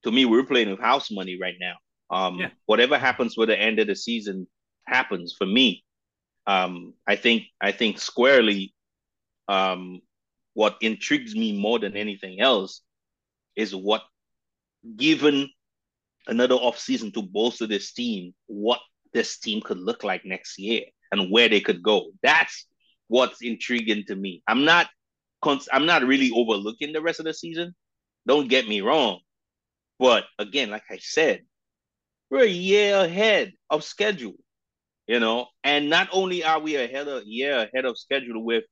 to 0.04 0.11
me, 0.11 0.25
we're 0.25 0.45
playing 0.45 0.71
with 0.71 0.80
house 0.80 1.11
money 1.11 1.38
right 1.40 1.56
now. 1.61 1.75
Um, 2.09 2.38
yeah. 2.38 2.50
whatever 2.66 2.97
happens 2.99 3.37
with 3.37 3.49
the 3.49 3.59
end 3.59 3.80
of 3.80 3.88
the 3.88 3.97
season 3.97 4.47
happens 4.87 5.35
for 5.37 5.47
me. 5.47 5.85
Um, 6.47 6.95
I 7.06 7.16
think 7.16 7.45
I 7.61 7.73
think 7.73 7.99
squarely. 7.99 8.73
Um, 9.49 10.00
what 10.54 10.78
intrigues 10.80 11.37
me 11.37 11.52
more 11.56 11.78
than 11.78 11.99
anything 11.99 12.40
else 12.40 12.80
is 13.56 13.75
what, 13.75 14.02
given 14.96 15.48
another 16.26 16.54
off 16.54 16.78
season 16.78 17.10
to 17.12 17.22
bolster 17.22 17.66
this 17.66 17.92
team, 17.92 18.34
what 18.46 18.80
this 19.12 19.38
team 19.38 19.60
could 19.60 19.78
look 19.78 20.04
like 20.04 20.25
next 20.25 20.58
year 20.58 20.82
and 21.12 21.30
where 21.30 21.48
they 21.48 21.60
could 21.60 21.82
go. 21.82 22.10
That's 22.22 22.66
what's 23.08 23.42
intriguing 23.42 24.04
to 24.08 24.16
me. 24.16 24.42
I'm 24.46 24.64
not 24.64 24.88
I'm 25.72 25.86
not 25.86 26.02
really 26.02 26.32
overlooking 26.34 26.92
the 26.92 27.00
rest 27.00 27.20
of 27.20 27.26
the 27.26 27.34
season. 27.34 27.75
Don't 28.26 28.48
get 28.48 28.66
me 28.66 28.80
wrong. 28.80 29.20
But 29.98 30.25
again, 30.38 30.70
like 30.70 30.82
I 30.90 30.98
said, 30.98 31.42
we're 32.30 32.42
a 32.42 32.48
year 32.48 32.96
ahead 32.96 33.52
of 33.70 33.84
schedule, 33.84 34.34
you 35.06 35.20
know, 35.20 35.46
and 35.62 35.88
not 35.88 36.08
only 36.12 36.42
are 36.42 36.58
we 36.58 36.75
ahead 36.75 37.06
of 37.06 37.22
year 37.26 37.68
ahead 37.72 37.84
of 37.84 37.96
schedule 37.96 38.44
with, 38.44 38.64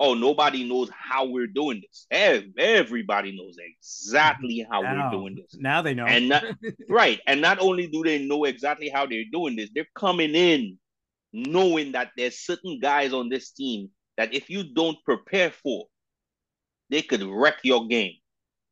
oh, 0.00 0.14
nobody 0.14 0.66
knows 0.66 0.90
how 0.90 1.26
we're 1.26 1.46
doing 1.46 1.82
this. 1.82 2.06
Everybody 2.10 3.36
knows 3.36 3.56
exactly 3.58 4.66
how 4.68 4.80
now, 4.80 5.04
we're 5.04 5.18
doing 5.18 5.36
this. 5.36 5.54
Now 5.60 5.82
they 5.82 5.92
know. 5.92 6.06
And 6.06 6.30
not, 6.30 6.42
right. 6.88 7.20
And 7.26 7.42
not 7.42 7.60
only 7.60 7.86
do 7.86 8.02
they 8.02 8.26
know 8.26 8.44
exactly 8.44 8.88
how 8.88 9.06
they're 9.06 9.24
doing 9.30 9.56
this, 9.56 9.68
they're 9.74 9.86
coming 9.94 10.34
in 10.34 10.78
knowing 11.32 11.92
that 11.92 12.10
there's 12.16 12.38
certain 12.38 12.80
guys 12.80 13.12
on 13.12 13.28
this 13.28 13.50
team 13.50 13.90
that 14.16 14.34
if 14.34 14.48
you 14.48 14.64
don't 14.74 14.96
prepare 15.04 15.50
for, 15.50 15.84
they 16.88 17.02
could 17.02 17.22
wreck 17.22 17.58
your 17.62 17.86
game. 17.86 18.14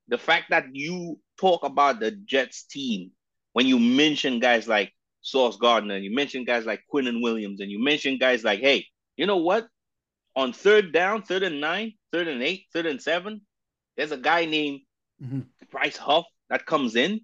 The 0.08 0.18
fact 0.18 0.46
that 0.50 0.64
you 0.72 1.20
talk 1.38 1.62
about 1.62 2.00
the 2.00 2.10
Jets 2.10 2.64
team 2.64 3.12
when 3.52 3.66
you 3.66 3.78
mention 3.78 4.40
guys 4.40 4.66
like 4.66 4.92
Sauce 5.20 5.56
Gardner, 5.56 5.98
you 5.98 6.14
mention 6.14 6.44
guys 6.44 6.64
like 6.64 6.82
Quinnen 6.92 7.22
Williams, 7.22 7.60
and 7.60 7.70
you 7.70 7.82
mention 7.82 8.16
guys 8.18 8.44
like, 8.44 8.60
hey, 8.60 8.86
you 9.16 9.26
know 9.26 9.36
what? 9.36 9.68
On 10.38 10.52
third 10.52 10.92
down, 10.92 11.22
third 11.22 11.42
and 11.42 11.60
nine, 11.60 11.94
third 12.12 12.28
and 12.28 12.44
eight, 12.44 12.66
third 12.72 12.86
and 12.86 13.02
seven, 13.02 13.40
there's 13.96 14.12
a 14.12 14.16
guy 14.16 14.44
named 14.44 14.82
mm-hmm. 15.20 15.40
Bryce 15.72 15.96
Huff 15.96 16.26
that 16.48 16.64
comes 16.64 16.94
in. 16.94 17.22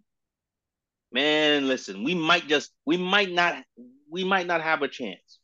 Man, 1.13 1.69
listen, 1.69 2.03
we 2.03 2.17
might 2.17 2.49
just 2.49 2.73
we 2.85 2.97
might 2.97 3.31
not 3.31 3.63
we 4.11 4.25
might 4.25 4.49
not 4.49 4.63
have 4.63 4.83
a 4.83 4.89
chance 4.89 5.39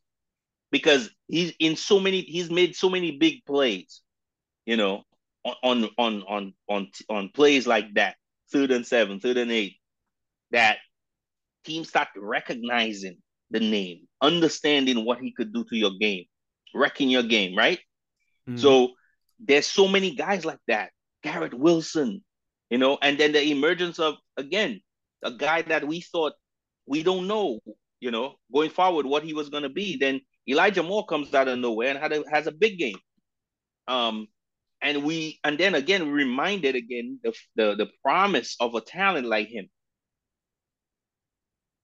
because 0.73 1.11
he's 1.29 1.53
in 1.61 1.77
so 1.77 2.01
many 2.01 2.23
he's 2.23 2.51
made 2.51 2.75
so 2.75 2.91
many 2.91 3.19
big 3.19 3.45
plays 3.45 4.01
you 4.67 4.77
know 4.77 5.03
on 5.63 5.89
on 5.97 6.23
on 6.29 6.55
on 6.69 6.91
on 7.09 7.29
plays 7.31 7.67
like 7.69 7.95
that 7.95 8.17
third 8.53 8.71
and 8.71 8.87
seven 8.87 9.21
third 9.21 9.37
and 9.37 9.51
eight 9.51 9.77
that 10.51 10.79
teams 11.65 11.89
start 11.89 12.09
recognizing 12.17 13.17
the 13.51 13.61
name 13.61 14.09
understanding 14.21 15.05
what 15.05 15.19
he 15.21 15.33
could 15.33 15.53
do 15.53 15.65
to 15.65 15.77
your 15.77 15.93
game 16.01 16.25
wrecking 16.75 17.11
your 17.11 17.23
game 17.23 17.57
right 17.57 17.79
mm-hmm. 18.49 18.57
so 18.57 18.91
there's 19.39 19.67
so 19.67 19.89
many 19.89 20.15
guys 20.15 20.45
like 20.45 20.61
that 20.69 20.91
garrett 21.23 21.55
wilson 21.55 22.23
you 22.71 22.79
know 22.79 22.99
and 23.03 23.19
then 23.19 23.33
the 23.33 23.51
emergence 23.51 23.99
of 23.99 24.15
again 24.37 24.81
a 25.23 25.31
guy 25.31 25.63
that 25.63 25.87
we 25.87 26.01
thought 26.01 26.33
we 26.87 27.03
don't 27.03 27.27
know 27.27 27.61
you 28.01 28.11
know, 28.11 28.35
going 28.53 28.71
forward, 28.71 29.07
what 29.07 29.23
he 29.23 29.35
was 29.35 29.51
going 29.51 29.63
to 29.63 29.69
be. 29.69 29.97
Then 29.97 30.21
Elijah 30.49 30.83
Moore 30.83 31.07
comes 31.07 31.33
out 31.35 31.49
of 31.49 31.59
nowhere 31.59 31.91
and 31.91 31.99
had 31.99 32.13
a, 32.13 32.25
has 32.31 32.47
a 32.47 32.53
big 32.53 32.79
game. 32.79 32.99
Um, 33.87 34.27
and 34.83 35.05
we 35.05 35.39
and 35.45 35.59
then 35.59 35.75
again 35.75 36.11
reminded 36.11 36.75
again 36.75 37.21
the, 37.23 37.35
the 37.55 37.75
the 37.77 37.89
promise 38.03 38.57
of 38.61 38.75
a 38.75 38.81
talent 38.81 39.27
like 39.27 39.49
him. 39.49 39.69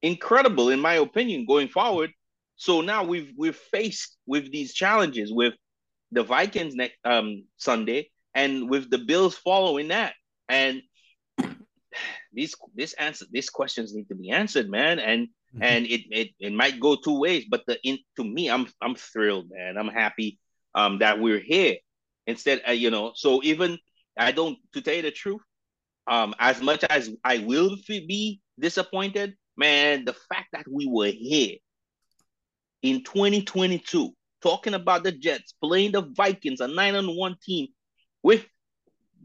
Incredible, 0.00 0.70
in 0.70 0.80
my 0.80 0.94
opinion, 0.94 1.46
going 1.46 1.68
forward. 1.68 2.10
So 2.56 2.80
now 2.80 3.04
we've 3.04 3.32
we're 3.36 3.52
faced 3.52 4.16
with 4.26 4.50
these 4.52 4.74
challenges 4.74 5.32
with 5.32 5.54
the 6.12 6.22
Vikings 6.22 6.74
next 6.74 6.96
um 7.04 7.44
Sunday 7.56 8.10
and 8.34 8.70
with 8.70 8.90
the 8.90 8.98
Bills 8.98 9.36
following 9.36 9.88
that. 9.88 10.14
And 10.48 10.82
these 12.32 12.54
this 12.74 12.92
answer 12.94 13.26
these 13.30 13.50
questions 13.50 13.94
need 13.94 14.08
to 14.08 14.14
be 14.14 14.30
answered, 14.30 14.68
man. 14.70 14.98
And 14.98 15.28
Mm-hmm. 15.56 15.62
and 15.64 15.86
it, 15.86 16.00
it 16.10 16.28
it 16.38 16.52
might 16.52 16.80
go 16.80 16.96
two 16.96 17.18
ways. 17.18 17.46
But 17.48 17.62
the 17.66 17.78
in 17.82 17.98
to 18.16 18.24
me, 18.24 18.50
I'm 18.50 18.66
I'm 18.82 18.94
thrilled, 18.94 19.48
man. 19.50 19.78
I'm 19.78 19.88
happy 19.88 20.38
um 20.74 20.98
that 20.98 21.18
we're 21.20 21.40
here. 21.40 21.76
Instead, 22.26 22.62
uh, 22.68 22.72
you 22.72 22.90
know, 22.90 23.12
so 23.14 23.42
even 23.42 23.78
I 24.18 24.32
don't 24.32 24.58
to 24.74 24.80
tell 24.82 24.94
you 24.94 25.02
the 25.02 25.10
truth, 25.10 25.40
um, 26.06 26.34
as 26.38 26.60
much 26.60 26.84
as 26.84 27.10
I 27.24 27.38
will 27.38 27.76
be 27.86 28.40
disappointed, 28.58 29.34
man, 29.56 30.04
the 30.04 30.12
fact 30.12 30.48
that 30.52 30.66
we 30.70 30.86
were 30.86 31.10
here 31.10 31.56
in 32.82 33.02
2022 33.04 34.12
talking 34.42 34.74
about 34.74 35.02
the 35.02 35.12
Jets 35.12 35.54
playing 35.62 35.92
the 35.92 36.02
Vikings, 36.02 36.60
a 36.60 36.68
nine 36.68 36.94
on 36.94 37.16
one 37.16 37.36
team 37.42 37.68
with. 38.22 38.46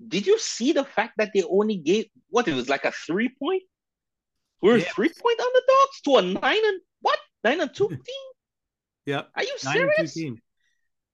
Did 0.07 0.25
you 0.25 0.39
see 0.39 0.71
the 0.71 0.83
fact 0.83 1.13
that 1.17 1.29
they 1.31 1.43
only 1.43 1.75
gave 1.75 2.07
what 2.31 2.47
it 2.47 2.55
was 2.55 2.67
like 2.67 2.85
a 2.85 2.91
three 2.91 3.29
point 3.29 3.61
we're 4.61 4.77
yeah. 4.77 4.89
three 4.93 5.09
point 5.09 5.39
underdogs 5.39 6.01
to 6.05 6.15
a 6.17 6.21
nine 6.41 6.65
and 6.65 6.81
what? 7.01 7.19
Nine 7.43 7.61
and 7.61 7.73
two 7.73 7.87
team? 7.89 7.99
Yep. 9.05 9.29
Are 9.35 9.43
you 9.43 9.57
nine 9.63 9.73
serious? 9.73 10.13
team. 10.13 10.39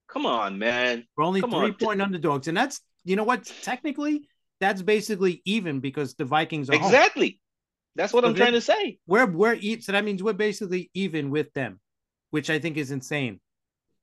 Come 0.08 0.26
on, 0.26 0.58
man. 0.58 1.04
We're 1.16 1.24
only 1.24 1.40
Come 1.40 1.50
three 1.50 1.58
on. 1.60 1.74
point 1.74 2.02
underdogs. 2.02 2.48
And 2.48 2.56
that's 2.56 2.80
you 3.04 3.16
know 3.16 3.24
what? 3.24 3.50
Technically, 3.62 4.28
that's 4.60 4.82
basically 4.82 5.40
even 5.44 5.80
because 5.80 6.14
the 6.14 6.24
Vikings 6.24 6.68
are 6.68 6.74
exactly. 6.74 7.26
Home. 7.26 7.38
That's 7.96 8.12
what 8.12 8.24
so 8.24 8.28
I'm 8.28 8.34
trying 8.34 8.52
to 8.52 8.60
say. 8.60 8.98
We're 9.06 9.26
we're 9.26 9.58
so 9.80 9.92
that 9.92 10.04
means 10.04 10.22
we're 10.22 10.34
basically 10.34 10.90
even 10.94 11.30
with 11.30 11.52
them, 11.54 11.80
which 12.30 12.50
I 12.50 12.58
think 12.58 12.76
is 12.76 12.90
insane. 12.90 13.40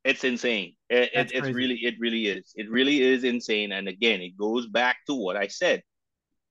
It's 0.03 0.23
insane. 0.23 0.75
It, 0.89 1.09
it, 1.13 1.31
it's 1.33 1.47
really 1.47 1.75
it 1.83 1.95
really 1.99 2.27
is. 2.27 2.53
It 2.55 2.69
really 2.69 3.01
is 3.01 3.23
insane. 3.23 3.71
And 3.71 3.87
again, 3.87 4.21
it 4.21 4.37
goes 4.37 4.67
back 4.67 4.97
to 5.07 5.15
what 5.15 5.35
I 5.35 5.47
said 5.47 5.81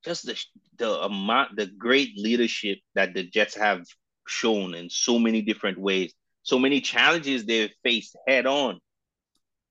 just 0.05 0.27
the 0.27 0.39
the 0.77 0.91
amount, 1.03 1.57
the 1.57 1.67
great 1.67 2.17
leadership 2.17 2.79
that 2.95 3.15
the 3.15 3.25
Jets 3.25 3.57
have 3.57 3.87
shown 4.29 4.75
in 4.75 4.91
so 4.91 5.19
many 5.19 5.43
different 5.43 5.79
ways, 5.79 6.13
so 6.43 6.59
many 6.59 6.81
challenges 6.81 7.45
they've 7.45 7.73
faced 7.83 8.17
head 8.27 8.47
on, 8.47 8.81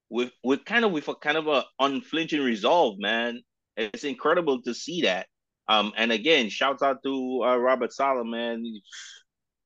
with 0.09 0.31
with 0.43 0.65
kind 0.65 0.85
of 0.85 0.91
with 0.91 1.07
a 1.07 1.15
kind 1.15 1.37
of 1.37 1.47
a 1.47 1.63
unflinching 1.79 2.41
resolve, 2.43 2.97
man. 2.99 3.41
It's 3.77 4.03
incredible 4.03 4.61
to 4.63 4.73
see 4.73 5.03
that. 5.03 5.27
Um, 5.67 5.93
and 5.95 6.11
again, 6.11 6.49
shouts 6.49 6.83
out 6.83 7.01
to 7.03 7.43
uh, 7.43 7.57
Robert 7.57 7.93
Saleh, 7.93 8.25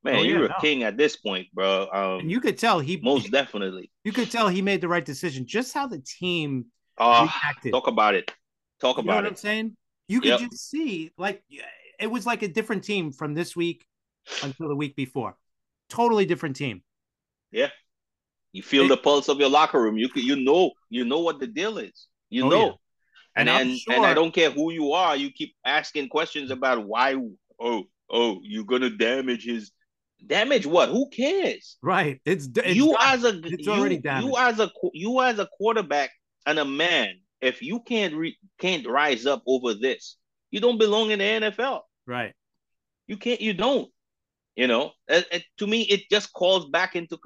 man. 0.04 0.16
Oh, 0.16 0.22
yeah, 0.22 0.30
you're 0.30 0.46
a 0.46 0.50
no. 0.50 0.56
king 0.62 0.84
at 0.84 0.98
this 0.98 1.16
point, 1.16 1.48
bro. 1.54 1.88
Um, 1.92 2.20
and 2.22 2.32
you 2.32 2.40
could 2.40 2.58
tell 2.58 2.80
he 2.80 2.98
most 2.98 3.32
definitely. 3.32 3.92
You 4.04 4.12
could 4.12 4.32
tell 4.32 4.48
he 4.48 4.62
made 4.62 4.82
the 4.82 4.88
right 4.88 5.06
decision. 5.06 5.46
Just 5.46 5.74
how 5.74 5.88
the 5.88 6.00
team 6.00 6.66
uh, 6.98 7.28
reacted. 7.30 7.72
Talk 7.72 7.88
about 7.88 8.16
it. 8.16 8.32
Talk 8.80 8.98
about 8.98 9.00
it. 9.00 9.06
you 9.06 9.12
about 9.12 9.26
it. 9.26 9.30
I'm 9.30 9.36
saying 9.36 9.78
you 10.08 10.22
could 10.22 10.40
yep. 10.40 10.40
just 10.40 10.70
see 10.70 11.12
like 11.18 11.44
it 12.00 12.08
was 12.08 12.26
like 12.26 12.44
a 12.44 12.48
different 12.48 12.84
team 12.84 13.12
from 13.12 13.34
this 13.34 13.56
week 13.56 13.86
until 14.44 14.68
the 14.68 14.76
week 14.76 14.96
before. 14.96 15.36
Totally 15.90 16.26
different 16.26 16.56
team. 16.56 16.84
Yeah. 17.52 17.70
You 18.52 18.62
feel 18.62 18.86
it, 18.86 18.90
the 18.90 18.98
pulse 18.98 19.30
of 19.30 19.40
your 19.40 19.50
locker 19.50 19.82
room. 19.82 19.98
You 19.98 20.10
you 20.16 20.36
know 20.36 20.72
you 20.90 21.06
know 21.06 21.20
what 21.20 21.40
the 21.40 21.48
deal 21.48 21.78
is. 21.78 22.08
You 22.30 22.46
oh, 22.46 22.50
know. 22.50 22.66
Yeah. 22.66 22.72
And 23.36 23.50
and, 23.50 23.70
and, 23.70 23.80
sure, 23.80 23.94
and 23.94 24.06
I 24.06 24.14
don't 24.14 24.34
care 24.34 24.50
who 24.50 24.72
you 24.72 24.94
are, 24.94 25.16
you 25.16 25.32
keep 25.32 25.54
asking 25.64 26.10
questions 26.10 26.50
about 26.50 26.86
why 26.86 27.16
oh 27.60 27.84
oh 28.10 28.40
you're 28.42 28.66
gonna 28.66 28.90
damage 28.90 29.46
his 29.46 29.72
damage 30.26 30.66
what? 30.66 30.90
Who 30.90 31.10
cares? 31.10 31.78
Right. 31.82 32.20
It's, 32.26 32.50
it's 32.56 32.76
you 32.76 32.94
done. 32.94 32.98
as 33.02 33.24
a 33.24 33.40
it's 33.44 33.66
you, 33.66 33.72
already 33.72 33.98
damaged. 33.98 34.28
you 34.28 34.38
as 34.38 34.60
a 34.60 34.72
you 34.94 35.22
as 35.22 35.40
a 35.40 35.48
quarterback 35.58 36.12
and 36.46 36.60
a 36.60 36.66
man 36.66 37.16
if 37.42 37.62
you 37.62 37.80
can't 37.80 38.16
re- 38.16 38.38
can't 38.60 38.88
rise 38.88 39.26
up 39.26 39.44
over 39.46 39.74
this, 39.74 40.18
you 40.52 40.60
don't 40.60 40.78
belong 40.78 41.12
in 41.12 41.20
the 41.20 41.26
NFL. 41.26 41.82
Right. 42.06 42.34
You 43.08 43.18
can't. 43.18 43.42
You 43.42 43.54
don't. 43.54 43.90
You 44.56 44.68
know. 44.68 44.92
It, 45.08 45.28
it, 45.32 45.44
to 45.60 45.68
me, 45.68 45.82
it 45.82 46.10
just 46.10 46.34
calls 46.34 46.70
back 46.70 46.96
into 46.96 47.18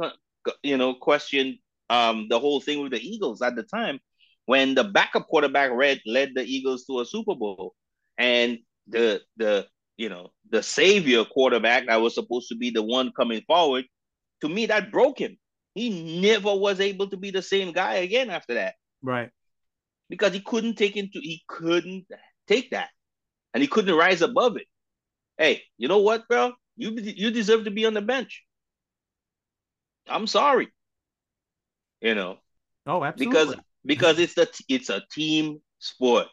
you 0.64 0.78
know 0.78 0.94
question 0.96 1.60
um 1.90 2.28
the 2.30 2.40
whole 2.40 2.60
thing 2.60 2.82
with 2.82 2.92
the 2.92 3.00
Eagles 3.00 3.42
at 3.42 3.56
the 3.56 3.64
time 3.64 4.00
when 4.46 4.74
the 4.74 4.84
backup 4.84 5.28
quarterback 5.28 5.72
led 5.72 6.02
led 6.06 6.32
the 6.34 6.44
Eagles 6.44 6.86
to 6.86 7.00
a 7.00 7.06
Super 7.06 7.36
Bowl, 7.36 7.74
and 8.18 8.60
the 8.88 9.22
the 9.38 9.68
you 10.02 10.10
know 10.10 10.32
the 10.50 10.64
savior 10.64 11.24
quarterback 11.24 11.86
that 11.86 12.02
was 12.02 12.16
supposed 12.16 12.50
to 12.50 12.56
be 12.56 12.72
the 12.72 12.82
one 12.82 13.12
coming 13.16 13.42
forward, 13.46 13.86
to 14.42 14.50
me 14.50 14.66
that 14.66 14.92
broke 14.92 15.20
him. 15.20 15.38
He 15.76 16.20
never 16.20 16.54
was 16.56 16.80
able 16.80 17.08
to 17.12 17.18
be 17.18 17.30
the 17.30 17.44
same 17.44 17.72
guy 17.72 17.96
again 18.08 18.30
after 18.30 18.56
that. 18.56 18.74
Right. 19.02 19.30
Because 20.10 20.34
he 20.34 20.42
couldn't 20.42 20.76
take 20.76 20.98
into 20.98 21.20
he 21.22 21.44
couldn't 21.48 22.08
take 22.48 22.72
that, 22.72 22.90
and 23.54 23.62
he 23.62 23.68
couldn't 23.68 23.96
rise 23.96 24.24
above 24.24 24.58
it. 24.58 24.68
Hey, 25.38 25.62
you 25.78 25.88
know 25.88 26.00
what, 26.00 26.28
bro? 26.28 26.52
You 26.76 26.92
you 26.98 27.30
deserve 27.30 27.66
to 27.66 27.72
be 27.72 27.86
on 27.86 27.94
the 27.94 28.02
bench. 28.02 28.44
I'm 30.08 30.26
sorry. 30.26 30.68
You 32.02 32.16
know. 32.16 32.38
Oh, 32.88 33.04
absolutely. 33.04 33.40
Because 33.40 33.56
because 33.86 34.20
it's 34.20 34.34
the 34.34 34.50
it's 34.68 34.90
a 34.90 35.04
team 35.12 35.62
sport. 35.78 36.28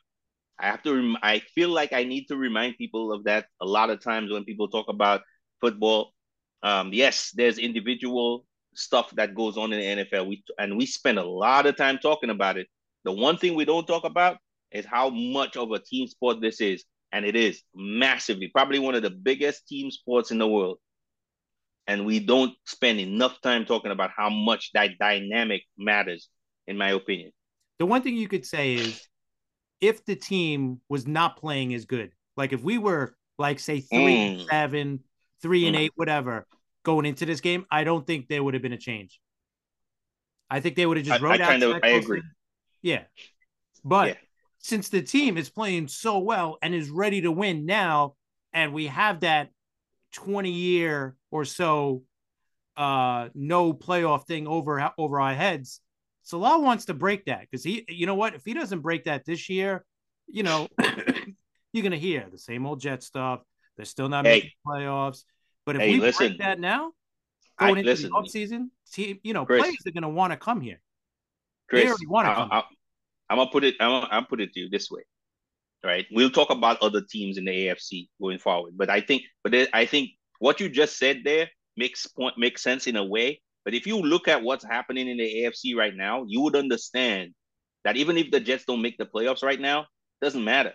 I 0.58 0.66
have 0.66 0.82
to. 0.82 1.16
I 1.22 1.40
feel 1.54 1.68
like 1.68 1.92
I 1.92 2.04
need 2.04 2.26
to 2.26 2.36
remind 2.36 2.78
people 2.78 3.12
of 3.12 3.24
that 3.24 3.46
a 3.60 3.66
lot 3.66 3.90
of 3.90 4.02
times 4.02 4.32
when 4.32 4.44
people 4.44 4.68
talk 4.68 4.86
about 4.88 5.22
football. 5.60 6.12
Um, 6.62 6.92
yes, 6.92 7.30
there's 7.34 7.58
individual 7.58 8.44
stuff 8.74 9.10
that 9.12 9.34
goes 9.34 9.56
on 9.56 9.72
in 9.72 9.98
the 9.98 10.04
NFL. 10.04 10.28
We 10.28 10.42
and 10.58 10.76
we 10.76 10.86
spend 10.86 11.18
a 11.18 11.24
lot 11.24 11.66
of 11.66 11.76
time 11.76 11.98
talking 11.98 12.30
about 12.30 12.58
it. 12.58 12.66
The 13.04 13.12
one 13.12 13.36
thing 13.36 13.54
we 13.54 13.64
don't 13.64 13.86
talk 13.86 14.04
about 14.04 14.38
is 14.72 14.84
how 14.84 15.10
much 15.10 15.56
of 15.56 15.70
a 15.70 15.78
team 15.78 16.08
sport 16.08 16.40
this 16.40 16.60
is, 16.60 16.84
and 17.12 17.24
it 17.24 17.36
is 17.36 17.62
massively, 17.74 18.48
probably 18.48 18.80
one 18.80 18.94
of 18.94 19.02
the 19.02 19.10
biggest 19.10 19.66
team 19.68 19.90
sports 19.90 20.30
in 20.30 20.38
the 20.38 20.48
world. 20.48 20.78
And 21.86 22.04
we 22.04 22.20
don't 22.20 22.52
spend 22.66 23.00
enough 23.00 23.40
time 23.40 23.64
talking 23.64 23.92
about 23.92 24.10
how 24.14 24.28
much 24.28 24.72
that 24.74 24.98
dynamic 25.00 25.62
matters, 25.78 26.28
in 26.66 26.76
my 26.76 26.90
opinion. 26.90 27.32
The 27.78 27.86
one 27.86 28.02
thing 28.02 28.16
you 28.16 28.28
could 28.28 28.44
say 28.44 28.74
is 28.74 29.08
if 29.80 30.04
the 30.04 30.16
team 30.16 30.80
was 30.88 31.06
not 31.06 31.36
playing 31.36 31.74
as 31.74 31.84
good, 31.84 32.12
like 32.36 32.52
if 32.52 32.62
we 32.62 32.78
were 32.78 33.14
like 33.38 33.60
say 33.60 33.80
three 33.80 33.98
mm. 33.98 34.38
and 34.40 34.48
seven, 34.48 35.00
three 35.42 35.64
mm. 35.64 35.68
and 35.68 35.76
eight, 35.76 35.92
whatever, 35.96 36.46
going 36.82 37.06
into 37.06 37.26
this 37.26 37.40
game, 37.40 37.66
I 37.70 37.84
don't 37.84 38.06
think 38.06 38.28
there 38.28 38.42
would 38.42 38.54
have 38.54 38.62
been 38.62 38.72
a 38.72 38.78
change. 38.78 39.20
I 40.50 40.60
think 40.60 40.76
they 40.76 40.86
would 40.86 40.96
have 40.96 41.06
just 41.06 41.20
wrote 41.20 41.40
I, 41.40 41.44
I 41.44 41.46
out. 41.46 41.50
Kind 41.50 41.62
of, 41.62 41.80
I 41.82 41.88
agree. 41.88 42.22
Yeah, 42.82 43.02
but 43.84 44.08
yeah. 44.08 44.14
since 44.58 44.88
the 44.88 45.02
team 45.02 45.36
is 45.36 45.50
playing 45.50 45.88
so 45.88 46.18
well 46.18 46.58
and 46.62 46.74
is 46.74 46.90
ready 46.90 47.20
to 47.22 47.30
win 47.30 47.66
now, 47.66 48.14
and 48.52 48.72
we 48.72 48.86
have 48.86 49.20
that 49.20 49.50
twenty 50.12 50.52
year 50.52 51.16
or 51.30 51.44
so 51.44 52.02
uh 52.76 53.28
no 53.34 53.72
playoff 53.74 54.26
thing 54.26 54.46
over 54.46 54.92
over 54.96 55.20
our 55.20 55.34
heads 55.34 55.80
Saleh 56.28 56.60
wants 56.60 56.84
to 56.84 56.94
break 56.94 57.24
that 57.24 57.40
because 57.40 57.64
he, 57.64 57.86
you 57.88 58.04
know 58.04 58.14
what? 58.14 58.34
If 58.34 58.44
he 58.44 58.52
doesn't 58.52 58.80
break 58.80 59.04
that 59.04 59.24
this 59.24 59.48
year, 59.48 59.82
you 60.26 60.42
know, 60.42 60.68
you're 61.72 61.82
gonna 61.82 61.96
hear 61.96 62.26
the 62.30 62.36
same 62.36 62.66
old 62.66 62.80
Jet 62.80 63.02
stuff. 63.02 63.40
They're 63.78 63.86
still 63.86 64.10
not 64.10 64.26
hey. 64.26 64.34
making 64.34 64.50
playoffs. 64.66 65.22
But 65.64 65.76
if 65.76 65.82
hey, 65.82 65.92
we 65.92 66.00
listen, 66.00 66.28
break 66.28 66.38
that 66.40 66.60
now, 66.60 66.92
going 67.58 67.76
I, 67.76 67.78
into 67.78 67.90
listen, 67.90 68.10
the 68.10 68.16
offseason, 68.16 68.66
team, 68.92 69.18
you 69.22 69.32
know, 69.32 69.46
Chris, 69.46 69.62
players 69.62 69.78
are 69.86 69.90
gonna 69.90 70.10
want 70.10 70.34
to 70.34 70.36
come 70.36 70.60
here. 70.60 70.82
Chris, 71.66 71.84
they 71.84 71.88
already 71.88 72.06
want 72.06 72.28
to 72.28 72.34
come. 72.34 72.48
I, 72.52 72.62
am 73.30 73.38
gonna 73.38 73.50
put 73.50 73.64
it. 73.64 73.76
I'm 73.80 73.88
gonna, 73.88 74.08
I'll 74.10 74.24
put 74.26 74.42
it 74.42 74.52
to 74.52 74.60
you 74.60 74.68
this 74.68 74.90
way, 74.90 75.04
right? 75.82 76.04
We'll 76.12 76.28
talk 76.28 76.50
about 76.50 76.82
other 76.82 77.00
teams 77.00 77.38
in 77.38 77.46
the 77.46 77.52
AFC 77.52 78.08
going 78.20 78.38
forward, 78.38 78.74
but 78.76 78.90
I 78.90 79.00
think, 79.00 79.22
but 79.42 79.54
I 79.72 79.86
think 79.86 80.10
what 80.40 80.60
you 80.60 80.68
just 80.68 80.98
said 80.98 81.20
there 81.24 81.48
makes 81.74 82.06
point 82.06 82.36
makes 82.36 82.62
sense 82.62 82.86
in 82.86 82.96
a 82.96 83.04
way 83.04 83.40
but 83.68 83.74
if 83.74 83.86
you 83.86 83.98
look 83.98 84.28
at 84.28 84.42
what's 84.42 84.64
happening 84.64 85.08
in 85.08 85.18
the 85.18 85.42
AFC 85.42 85.76
right 85.76 85.94
now, 85.94 86.24
you 86.26 86.40
would 86.40 86.56
understand 86.56 87.34
that 87.84 87.98
even 87.98 88.16
if 88.16 88.30
the 88.30 88.40
Jets 88.40 88.64
don't 88.64 88.80
make 88.80 88.96
the 88.96 89.04
playoffs 89.04 89.42
right 89.42 89.60
now, 89.60 89.84
doesn't 90.22 90.42
matter. 90.42 90.72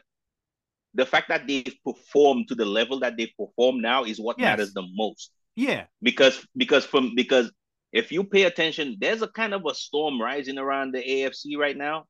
The 0.93 1.07
fact 1.07 1.29
that 1.29 1.47
they've 1.47 1.75
performed 1.83 2.49
to 2.49 2.53
the 2.53 2.67
level 2.67 2.99
that 2.99 3.17
they've 3.17 3.33
performed 3.35 3.81
now 3.81 4.03
is 4.03 4.19
what 4.19 4.37
yes. 4.37 4.45
matters 4.45 4.73
the 4.73 4.83
most. 4.93 5.31
Yeah. 5.55 5.85
Because 6.03 6.45
because 6.55 6.85
from 6.85 7.15
because 7.15 7.51
if 7.91 8.11
you 8.11 8.23
pay 8.25 8.43
attention, 8.43 8.97
there's 9.01 9.23
a 9.23 9.27
kind 9.27 9.55
of 9.55 9.65
a 9.65 9.73
storm 9.73 10.21
rising 10.21 10.59
around 10.59 10.93
the 10.93 11.01
AFC 11.01 11.57
right 11.57 11.75
now. 11.75 12.05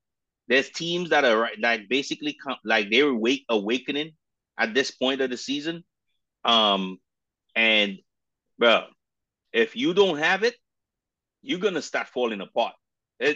There's 0.50 0.70
teams 0.70 1.12
that 1.12 1.24
are 1.24 1.48
like 1.62 1.88
basically 1.88 2.38
like 2.66 2.90
they're 2.92 3.08
awake, 3.08 3.46
awakening 3.48 4.16
at 4.60 4.74
this 4.74 4.92
point 4.92 5.22
of 5.22 5.30
the 5.30 5.38
season. 5.38 5.86
Um, 6.44 6.98
and 7.56 8.00
bro, 8.60 8.88
if 9.54 9.78
you 9.78 9.94
don't 9.94 10.18
have 10.18 10.44
it, 10.44 10.56
you're 11.44 11.60
gonna 11.60 11.82
start 11.82 12.08
falling 12.08 12.42
apart. 12.42 12.74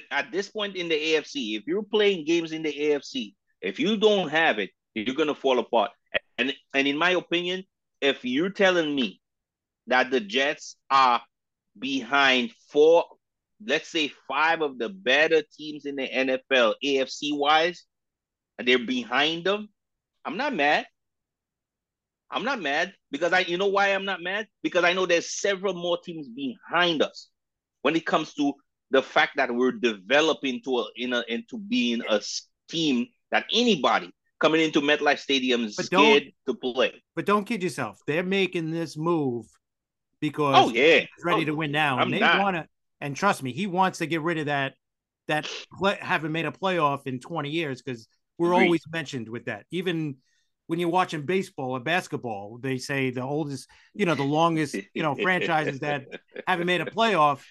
At 0.09 0.31
this 0.31 0.49
point 0.49 0.75
in 0.75 0.89
the 0.89 0.95
AFC, 0.95 1.57
if 1.57 1.67
you're 1.67 1.83
playing 1.83 2.25
games 2.25 2.51
in 2.51 2.63
the 2.63 2.73
AFC, 2.73 3.35
if 3.61 3.79
you 3.79 3.97
don't 3.97 4.29
have 4.29 4.59
it, 4.59 4.71
you're 4.95 5.15
gonna 5.15 5.35
fall 5.35 5.59
apart. 5.59 5.91
And 6.37 6.53
and 6.73 6.87
in 6.87 6.97
my 6.97 7.11
opinion, 7.11 7.63
if 8.01 8.25
you're 8.25 8.49
telling 8.49 8.95
me 8.95 9.21
that 9.87 10.09
the 10.09 10.19
Jets 10.19 10.75
are 10.89 11.21
behind 11.77 12.51
four, 12.69 13.05
let's 13.65 13.89
say 13.89 14.11
five 14.27 14.61
of 14.61 14.79
the 14.79 14.89
better 14.89 15.43
teams 15.57 15.85
in 15.85 15.95
the 15.95 16.07
NFL, 16.07 16.75
AFC 16.83 17.37
wise, 17.37 17.83
and 18.57 18.67
they're 18.67 18.79
behind 18.79 19.45
them, 19.45 19.69
I'm 20.25 20.37
not 20.37 20.55
mad. 20.55 20.85
I'm 22.29 22.43
not 22.43 22.61
mad 22.61 22.93
because 23.09 23.31
I, 23.31 23.39
you 23.39 23.57
know 23.57 23.67
why 23.67 23.89
I'm 23.89 24.03
not 24.03 24.21
mad? 24.21 24.47
Because 24.61 24.83
I 24.83 24.91
know 24.91 25.05
there's 25.05 25.39
several 25.39 25.73
more 25.73 25.97
teams 26.03 26.27
behind 26.27 27.01
us 27.01 27.29
when 27.88 27.95
it 27.95 28.06
comes 28.06 28.34
to 28.34 28.52
the 28.91 29.02
fact 29.02 29.38
that 29.38 29.50
we're 29.50 29.71
developing 29.71 30.62
to 30.62 30.80
a, 30.80 30.86
in 30.97 31.13
a, 31.13 31.23
into 31.30 31.58
being 31.58 32.02
a 32.10 32.19
team 32.67 33.08
that 33.32 33.45
anybody 33.54 34.12
coming 34.41 34.60
into 34.60 34.82
MetLife 34.82 35.19
Stadium 35.19 35.63
is 35.63 35.78
scared 35.78 36.23
to 36.47 36.54
play. 36.54 37.02
But 37.15 37.26
don't 37.26 37.45
kid 37.45 37.63
yourself. 37.63 37.97
They're 38.06 38.23
making 38.23 38.71
this 38.71 38.97
move 38.97 39.45
because 40.19 40.56
oh 40.58 40.69
yeah, 40.73 41.00
he's 41.00 41.23
ready 41.23 41.43
oh, 41.43 41.45
to 41.45 41.56
win 41.56 41.71
now, 41.71 42.00
and 42.00 42.13
I'm 42.13 42.19
they 42.19 42.43
want 42.43 42.58
to. 42.58 42.67
And 43.00 43.15
trust 43.15 43.41
me, 43.41 43.54
he 43.54 43.67
wants 43.67 44.00
to 44.00 44.06
get 44.06 44.21
rid 44.21 44.38
of 44.38 44.47
that 44.47 44.73
that 45.30 45.47
play, 45.71 45.97
haven't 46.02 46.34
made 46.34 46.45
a 46.45 46.52
playoff 46.52 47.08
in 47.08 47.21
20 47.21 47.50
years 47.50 47.82
because 47.82 48.10
we're 48.38 48.52
Agreed. 48.52 48.65
always 48.65 48.82
mentioned 48.91 49.30
with 49.30 49.45
that. 49.45 49.65
Even 49.71 50.17
when 50.65 50.80
you're 50.80 50.89
watching 50.89 51.21
baseball 51.21 51.71
or 51.71 51.80
basketball, 51.80 52.60
they 52.62 52.80
say 52.80 53.12
the 53.12 53.21
oldest, 53.21 53.69
you 53.93 54.06
know, 54.06 54.15
the 54.15 54.23
longest, 54.23 54.76
you 54.93 55.04
know, 55.04 55.15
franchises 55.21 55.80
that 55.80 56.04
haven't 56.45 56.67
made 56.67 56.82
a 56.82 56.86
playoff 56.86 57.41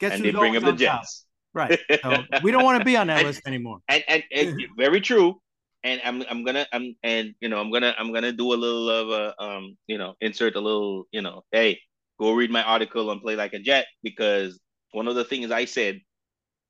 Guess 0.00 0.14
and 0.14 0.24
they 0.24 0.32
bring 0.32 0.56
up 0.56 0.62
the 0.62 0.72
Jets. 0.72 1.20
Top? 1.20 1.24
Right. 1.54 1.78
So 2.02 2.24
we 2.42 2.50
don't 2.50 2.64
want 2.64 2.78
to 2.80 2.84
be 2.84 2.96
on 2.96 3.06
that 3.06 3.18
and, 3.18 3.26
list 3.26 3.42
anymore. 3.46 3.78
And, 3.88 4.02
and, 4.08 4.24
and 4.34 4.60
very 4.78 5.00
true. 5.00 5.40
And 5.84 6.00
I'm 6.02 6.24
I'm 6.30 6.44
gonna 6.44 6.66
I'm 6.72 6.96
and 7.02 7.34
you 7.40 7.50
know 7.50 7.60
I'm 7.60 7.70
gonna 7.70 7.94
I'm 7.98 8.12
gonna 8.12 8.32
do 8.32 8.54
a 8.54 8.56
little 8.56 8.88
of 8.88 9.10
a 9.10 9.42
um 9.42 9.76
you 9.86 9.98
know 9.98 10.14
insert 10.22 10.56
a 10.56 10.60
little 10.60 11.04
you 11.12 11.20
know 11.20 11.42
hey 11.52 11.78
go 12.18 12.32
read 12.32 12.50
my 12.50 12.62
article 12.62 13.10
and 13.10 13.20
play 13.20 13.36
like 13.36 13.52
a 13.52 13.58
Jet 13.58 13.84
because 14.02 14.58
one 14.92 15.08
of 15.08 15.14
the 15.14 15.24
things 15.24 15.50
I 15.50 15.66
said 15.66 16.00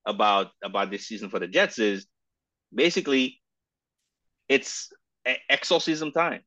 about 0.04 0.48
about 0.64 0.90
this 0.90 1.06
season 1.06 1.30
for 1.30 1.38
the 1.38 1.46
Jets 1.46 1.78
is 1.78 2.06
basically 2.74 3.40
it's 4.48 4.90
exorcism 5.48 6.12
time. 6.12 6.40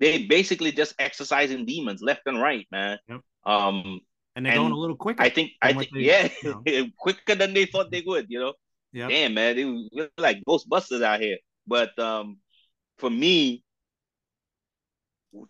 They 0.00 0.24
basically 0.24 0.72
just 0.72 0.94
exercising 0.98 1.64
demons 1.64 2.02
left 2.02 2.22
and 2.26 2.40
right, 2.40 2.66
man. 2.70 2.98
Yep. 3.08 3.20
Um, 3.44 4.00
and 4.34 4.46
they're 4.46 4.52
and 4.52 4.62
going 4.62 4.72
a 4.72 4.76
little 4.76 4.96
quicker. 4.96 5.22
I 5.22 5.28
think, 5.28 5.52
I 5.60 5.72
think, 5.72 5.90
they, 5.92 6.00
yeah, 6.00 6.28
you 6.42 6.62
know. 6.64 6.86
quicker 6.98 7.34
than 7.34 7.54
they 7.54 7.66
thought 7.66 7.90
they 7.90 8.02
would. 8.06 8.26
You 8.28 8.40
know, 8.40 8.54
yeah. 8.92 9.08
Damn, 9.08 9.34
man, 9.34 9.56
they 9.56 9.64
were 9.64 10.08
like 10.18 10.42
Ghostbusters 10.48 11.02
out 11.02 11.20
here. 11.20 11.38
But 11.66 11.98
um, 11.98 12.38
for 12.98 13.10
me, 13.10 13.62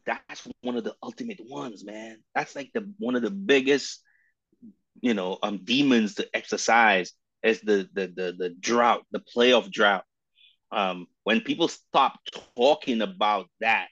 that's 0.04 0.46
one 0.62 0.76
of 0.76 0.84
the 0.84 0.94
ultimate 1.02 1.40
ones, 1.48 1.84
man. 1.84 2.18
That's 2.34 2.54
like 2.54 2.70
the 2.72 2.92
one 2.98 3.16
of 3.16 3.22
the 3.22 3.30
biggest, 3.30 4.02
you 5.00 5.14
know, 5.14 5.38
um, 5.42 5.60
demons 5.64 6.16
to 6.16 6.28
exercise 6.34 7.12
is 7.42 7.60
the 7.60 7.88
the 7.92 8.06
the 8.06 8.34
the 8.38 8.50
drought, 8.58 9.04
the 9.10 9.22
playoff 9.34 9.70
drought. 9.70 10.04
Um, 10.70 11.06
when 11.24 11.40
people 11.40 11.68
stop 11.68 12.18
talking 12.56 13.02
about 13.02 13.46
that 13.60 13.88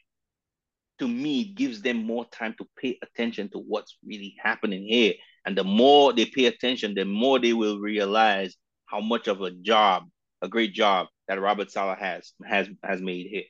to 1.00 1.08
me 1.08 1.44
gives 1.44 1.82
them 1.82 2.04
more 2.04 2.26
time 2.26 2.54
to 2.58 2.66
pay 2.76 2.98
attention 3.02 3.48
to 3.50 3.58
what's 3.58 3.98
really 4.06 4.36
happening 4.40 4.84
here. 4.84 5.14
And 5.44 5.56
the 5.56 5.64
more 5.64 6.12
they 6.12 6.26
pay 6.26 6.44
attention, 6.46 6.94
the 6.94 7.04
more 7.04 7.38
they 7.38 7.54
will 7.54 7.80
realize 7.80 8.56
how 8.86 9.00
much 9.00 9.26
of 9.26 9.40
a 9.40 9.50
job, 9.50 10.04
a 10.42 10.48
great 10.48 10.74
job 10.74 11.08
that 11.26 11.40
Robert 11.40 11.70
Saleh 11.70 11.98
has 11.98 12.32
has 12.46 12.68
has 12.84 13.00
made 13.00 13.26
here, 13.26 13.44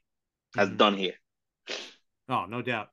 has 0.56 0.68
mm-hmm. 0.68 0.76
done 0.76 0.96
here. 0.96 1.14
Oh, 2.28 2.46
no 2.48 2.62
doubt. 2.62 2.88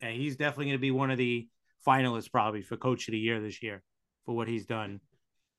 And 0.00 0.14
he's 0.14 0.36
definitely 0.36 0.66
going 0.66 0.76
to 0.76 0.80
be 0.80 0.90
one 0.90 1.10
of 1.10 1.18
the 1.18 1.48
finalists 1.86 2.30
probably 2.30 2.62
for 2.62 2.76
coach 2.76 3.08
of 3.08 3.12
the 3.12 3.18
year 3.18 3.40
this 3.40 3.62
year 3.62 3.82
for 4.26 4.36
what 4.36 4.48
he's 4.48 4.66
done. 4.66 5.00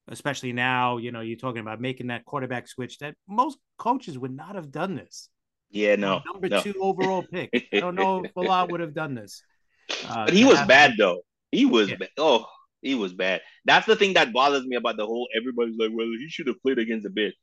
Especially 0.07 0.53
now, 0.53 0.97
you 0.97 1.11
know, 1.11 1.21
you're 1.21 1.37
talking 1.37 1.61
about 1.61 1.81
making 1.81 2.07
that 2.07 2.25
quarterback 2.25 2.67
switch 2.67 2.99
that 2.99 3.15
most 3.27 3.57
coaches 3.79 4.19
would 4.19 4.35
not 4.35 4.53
have 4.53 4.71
done 4.71 4.95
this. 4.95 5.29
Yeah, 5.75 5.97
no. 5.97 6.21
Number 6.25 6.47
no. 6.47 6.61
two 6.61 6.73
overall 6.79 7.23
pick. 7.29 7.67
I 7.73 7.81
don't 7.81 7.95
know 7.95 8.23
if 8.23 8.33
Bilal 8.33 8.67
would 8.69 8.79
have 8.79 8.93
done 8.93 9.13
this. 9.13 9.43
Uh, 10.07 10.25
but 10.25 10.33
he 10.33 10.45
was 10.45 10.61
bad 10.61 10.93
though. 10.97 11.21
He 11.51 11.65
was 11.65 11.89
yeah. 11.89 11.97
oh, 12.17 12.45
he 12.81 12.95
was 12.95 13.13
bad. 13.13 13.41
That's 13.65 13.85
the 13.85 13.97
thing 13.97 14.13
that 14.13 14.31
bothers 14.31 14.65
me 14.65 14.77
about 14.77 14.95
the 14.95 15.05
whole. 15.05 15.27
Everybody's 15.35 15.75
like, 15.77 15.89
well, 15.93 16.07
he 16.07 16.29
should 16.29 16.47
have 16.47 16.61
played 16.61 16.79
against 16.79 17.03
the 17.03 17.09
Bears. 17.09 17.35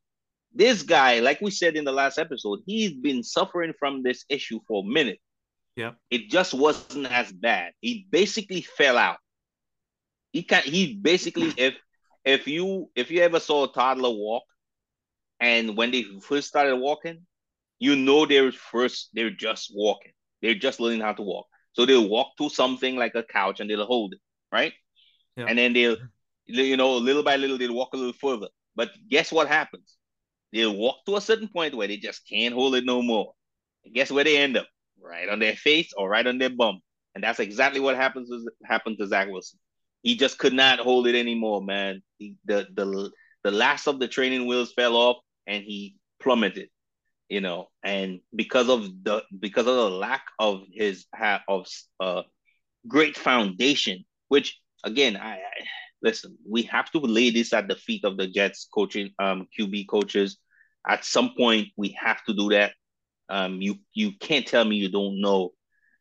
this 0.55 0.83
guy, 0.83 1.21
like 1.21 1.42
we 1.42 1.51
said 1.51 1.77
in 1.77 1.85
the 1.85 1.92
last 1.92 2.18
episode, 2.18 2.61
he's 2.64 2.95
been 2.95 3.23
suffering 3.23 3.75
from 3.79 4.03
this 4.03 4.25
issue 4.31 4.61
for 4.66 4.83
a 4.83 4.87
minute. 4.87 5.18
Yeah. 5.77 5.92
It 6.11 6.31
just 6.31 6.55
wasn't 6.55 7.12
as 7.12 7.31
bad. 7.31 7.73
He 7.83 8.07
basically 8.11 8.62
fell 8.62 8.97
out. 8.97 9.18
He 10.33 10.42
can 10.42 10.62
he 10.62 10.95
basically 10.95 11.53
if 11.59 11.75
if 12.25 12.49
you 12.49 12.90
if 12.97 13.11
you 13.11 13.21
ever 13.21 13.40
saw 13.40 13.64
a 13.64 13.73
toddler 13.73 14.11
walk 14.11 14.45
and 15.38 15.77
when 15.77 15.90
they 15.90 16.05
first 16.23 16.49
started 16.49 16.77
walking, 16.77 17.27
you 17.83 17.97
know 17.97 18.27
they're 18.27 18.53
first 18.53 19.11
they're 19.12 19.31
just 19.31 19.73
walking. 19.75 20.12
They're 20.40 20.55
just 20.55 20.81
learning 20.81 21.01
how 21.01 21.14
to 21.14 21.23
walk. 21.23 21.47
So 21.73 21.87
they'll 21.87 22.09
walk 22.09 22.37
to 22.38 22.49
something 22.49 22.97
like 22.97 23.14
a 23.14 23.23
couch 23.23 23.61
and 23.61 23.68
they'll 23.68 23.87
hold 23.87 24.14
it, 24.14 24.21
right? 24.53 24.73
Yep. 25.37 25.47
And 25.49 25.59
then 25.59 25.73
they'll 25.73 25.97
you 26.47 26.77
know, 26.77 26.97
little 26.97 27.23
by 27.23 27.37
little 27.37 27.59
they'll 27.59 27.75
walk 27.75 27.90
a 27.95 27.97
little 27.97 28.12
further. 28.12 28.49
But 28.75 28.90
guess 29.09 29.33
what 29.33 29.49
happens? 29.49 29.97
They'll 30.53 30.77
walk 30.77 31.05
to 31.07 31.16
a 31.16 31.21
certain 31.21 31.49
point 31.49 31.75
where 31.75 31.88
they 31.88 31.97
just 31.97 32.29
can't 32.29 32.55
hold 32.55 32.75
it 32.75 32.85
no 32.85 33.03
more. 33.03 33.33
And 33.85 33.95
guess 33.95 34.11
where 34.11 34.25
they 34.25 34.37
end 34.37 34.57
up? 34.57 34.66
Right 35.01 35.29
on 35.29 35.40
their 35.40 35.57
face 35.57 35.92
or 35.97 36.09
right 36.09 36.27
on 36.27 36.38
their 36.38 36.51
bum. 36.51 36.81
And 37.14 37.25
that's 37.25 37.40
exactly 37.40 37.81
what 37.81 37.97
happens 37.97 38.31
happened 38.64 38.99
to 38.99 39.07
Zach 39.07 39.29
Wilson. 39.29 39.59
He 40.03 40.16
just 40.16 40.38
could 40.38 40.53
not 40.53 40.79
hold 40.79 41.07
it 41.07 41.14
anymore, 41.14 41.62
man. 41.62 42.03
He, 42.18 42.37
the 42.45 42.66
the 42.75 43.11
the 43.45 43.51
last 43.51 43.87
of 43.88 43.99
the 43.99 44.09
training 44.09 44.47
wheels 44.47 44.73
fell 44.73 44.97
off 44.97 45.16
and 45.47 45.64
he 45.64 45.97
plummeted, 46.21 46.68
you 47.33 47.40
know. 47.40 47.71
And 47.83 48.21
because 48.37 48.68
of 48.68 48.83
the 49.05 49.23
because 49.40 49.66
of 49.66 49.77
the 49.77 49.90
lack 49.90 50.25
of 50.38 50.64
his 50.71 51.07
of 51.49 51.66
uh 51.99 52.23
great 52.87 53.16
foundation, 53.16 54.05
which 54.29 54.61
again 54.85 55.16
I, 55.16 55.37
I 55.37 55.53
listen, 56.03 56.37
we 56.49 56.62
have 56.64 56.90
to 56.92 56.99
lay 56.99 57.31
this 57.31 57.55
at 57.55 57.68
the 57.68 57.77
feet 57.77 58.05
of 58.05 58.18
the 58.18 58.29
Jets 58.29 58.68
coaching 58.73 59.11
um 59.18 59.49
QB 59.59 59.88
coaches. 59.88 60.38
At 60.87 61.05
some 61.05 61.31
point, 61.38 61.68
we 61.77 61.97
have 61.99 62.23
to 62.27 62.35
do 62.35 62.51
that. 62.51 62.75
Um, 63.31 63.62
you 63.62 63.77
you 63.95 64.12
can't 64.21 64.47
tell 64.47 64.64
me 64.64 64.77
you 64.77 64.90
don't 64.90 65.21
know. 65.23 65.53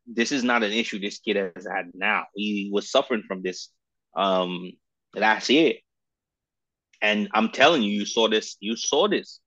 This 0.06 0.34
is 0.34 0.44
not 0.44 0.64
an 0.64 0.74
issue 0.74 1.00
this 1.00 1.20
kid 1.20 1.38
has 1.38 1.66
had 1.66 1.92
now. 1.94 2.26
He 2.36 2.70
was 2.74 2.92
suffering 2.92 3.24
from 3.26 3.42
this 3.42 3.70
um 4.18 4.74
last 5.16 5.50
year. 5.50 5.76
And 7.02 7.30
I'm 7.34 7.50
telling 7.50 7.84
you, 7.84 7.92
you 7.92 8.06
saw 8.06 8.28
this, 8.30 8.58
you 8.60 8.76
saw 8.76 9.08
this 9.08 9.41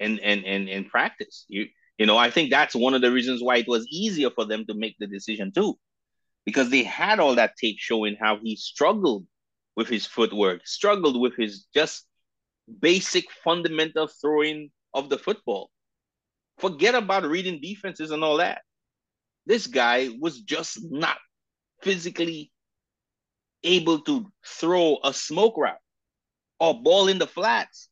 in 0.00 0.18
in 0.18 0.44
in, 0.44 0.68
in 0.68 0.84
practice. 0.84 1.44
You 1.48 1.66
you 1.98 2.06
know, 2.06 2.16
I 2.16 2.30
think 2.30 2.50
that's 2.50 2.74
one 2.74 2.94
of 2.94 3.02
the 3.02 3.10
reasons 3.10 3.42
why 3.42 3.56
it 3.56 3.68
was 3.68 3.86
easier 3.88 4.30
for 4.30 4.44
them 4.44 4.64
to 4.66 4.74
make 4.74 4.96
the 4.98 5.06
decision 5.06 5.52
too. 5.52 5.78
Because 6.44 6.70
they 6.70 6.82
had 6.84 7.20
all 7.20 7.34
that 7.34 7.56
tape 7.56 7.76
showing 7.78 8.16
how 8.18 8.38
he 8.38 8.56
struggled 8.56 9.26
with 9.76 9.88
his 9.88 10.06
footwork, 10.06 10.66
struggled 10.66 11.20
with 11.20 11.36
his 11.36 11.66
just 11.74 12.06
basic 12.80 13.30
fundamental 13.44 14.06
throwing 14.06 14.70
of 14.94 15.08
the 15.08 15.18
football. 15.18 15.70
Forget 16.58 16.94
about 16.94 17.24
reading 17.24 17.60
defenses 17.60 18.10
and 18.10 18.24
all 18.24 18.38
that. 18.38 18.62
This 19.46 19.66
guy 19.66 20.08
was 20.20 20.40
just 20.40 20.78
not 20.90 21.18
physically 21.82 22.52
able 23.62 24.00
to 24.00 24.30
throw 24.44 24.98
a 25.04 25.12
smoke 25.12 25.56
route 25.56 25.78
or 26.60 26.82
ball 26.82 27.08
in 27.08 27.18
the 27.18 27.26
flats, 27.26 27.88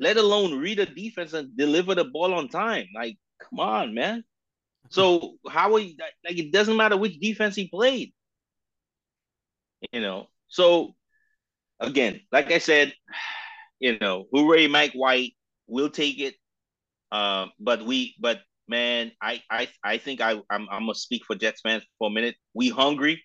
let 0.00 0.16
alone 0.16 0.58
read 0.58 0.80
a 0.80 0.86
defense 0.86 1.34
and 1.34 1.56
deliver 1.56 1.94
the 1.94 2.04
ball 2.04 2.34
on 2.34 2.48
time. 2.48 2.86
Like, 2.94 3.18
come 3.38 3.60
on, 3.60 3.94
man. 3.94 4.24
So 4.88 5.36
how 5.48 5.74
are 5.74 5.78
you 5.78 5.94
like 6.24 6.38
it 6.38 6.52
doesn't 6.52 6.76
matter 6.76 6.96
which 6.96 7.20
defense 7.20 7.54
he 7.54 7.68
played. 7.68 8.12
You 9.92 10.00
know, 10.00 10.26
so 10.48 10.94
again, 11.78 12.20
like 12.32 12.50
I 12.50 12.58
said, 12.58 12.92
you 13.78 13.98
know, 13.98 14.26
hooray, 14.32 14.66
Mike 14.66 14.92
White, 14.92 15.34
we'll 15.66 15.90
take 15.90 16.18
it. 16.18 16.34
Uh, 17.12 17.46
but 17.58 17.84
we, 17.84 18.14
but 18.20 18.40
man, 18.68 19.12
I, 19.20 19.42
I, 19.50 19.68
I 19.82 19.98
think 19.98 20.20
I, 20.20 20.32
I'm, 20.50 20.68
I'm 20.70 20.82
gonna 20.82 20.94
speak 20.94 21.24
for 21.26 21.34
Jets 21.36 21.60
fans 21.62 21.84
for 21.98 22.08
a 22.08 22.10
minute. 22.10 22.36
We 22.54 22.68
hungry. 22.68 23.22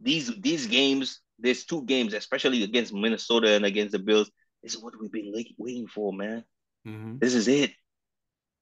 These, 0.00 0.34
these 0.40 0.66
games, 0.66 1.20
there's 1.38 1.64
two 1.64 1.84
games, 1.84 2.12
especially 2.12 2.64
against 2.64 2.92
Minnesota 2.92 3.50
and 3.50 3.64
against 3.64 3.92
the 3.92 3.98
Bills. 4.00 4.30
This 4.62 4.74
is 4.74 4.82
what 4.82 4.94
we've 5.00 5.12
been 5.12 5.32
waiting 5.58 5.86
for, 5.86 6.12
man. 6.12 6.44
Mm-hmm. 6.86 7.18
This 7.18 7.34
is 7.34 7.48
it. 7.48 7.72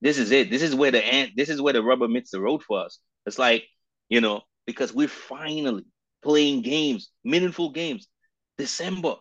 This 0.01 0.19
is 0.19 0.31
it. 0.31 0.51
This 0.51 0.63
is 0.63 0.75
where 0.75 0.91
the 0.91 1.05
ant. 1.05 1.33
This 1.37 1.49
is 1.49 1.61
where 1.61 1.73
the 1.73 1.83
rubber 1.83 2.09
meets 2.09 2.31
the 2.31 2.41
road 2.41 2.63
for 2.63 2.85
us. 2.85 2.99
It's 3.27 3.39
like, 3.39 3.65
you 4.09 4.21
know, 4.21 4.43
because 4.67 4.95
we're 4.95 5.09
finally 5.09 5.85
playing 6.23 6.63
games, 6.63 7.11
meaningful 7.25 7.71
games. 7.71 8.09
December. 8.57 9.15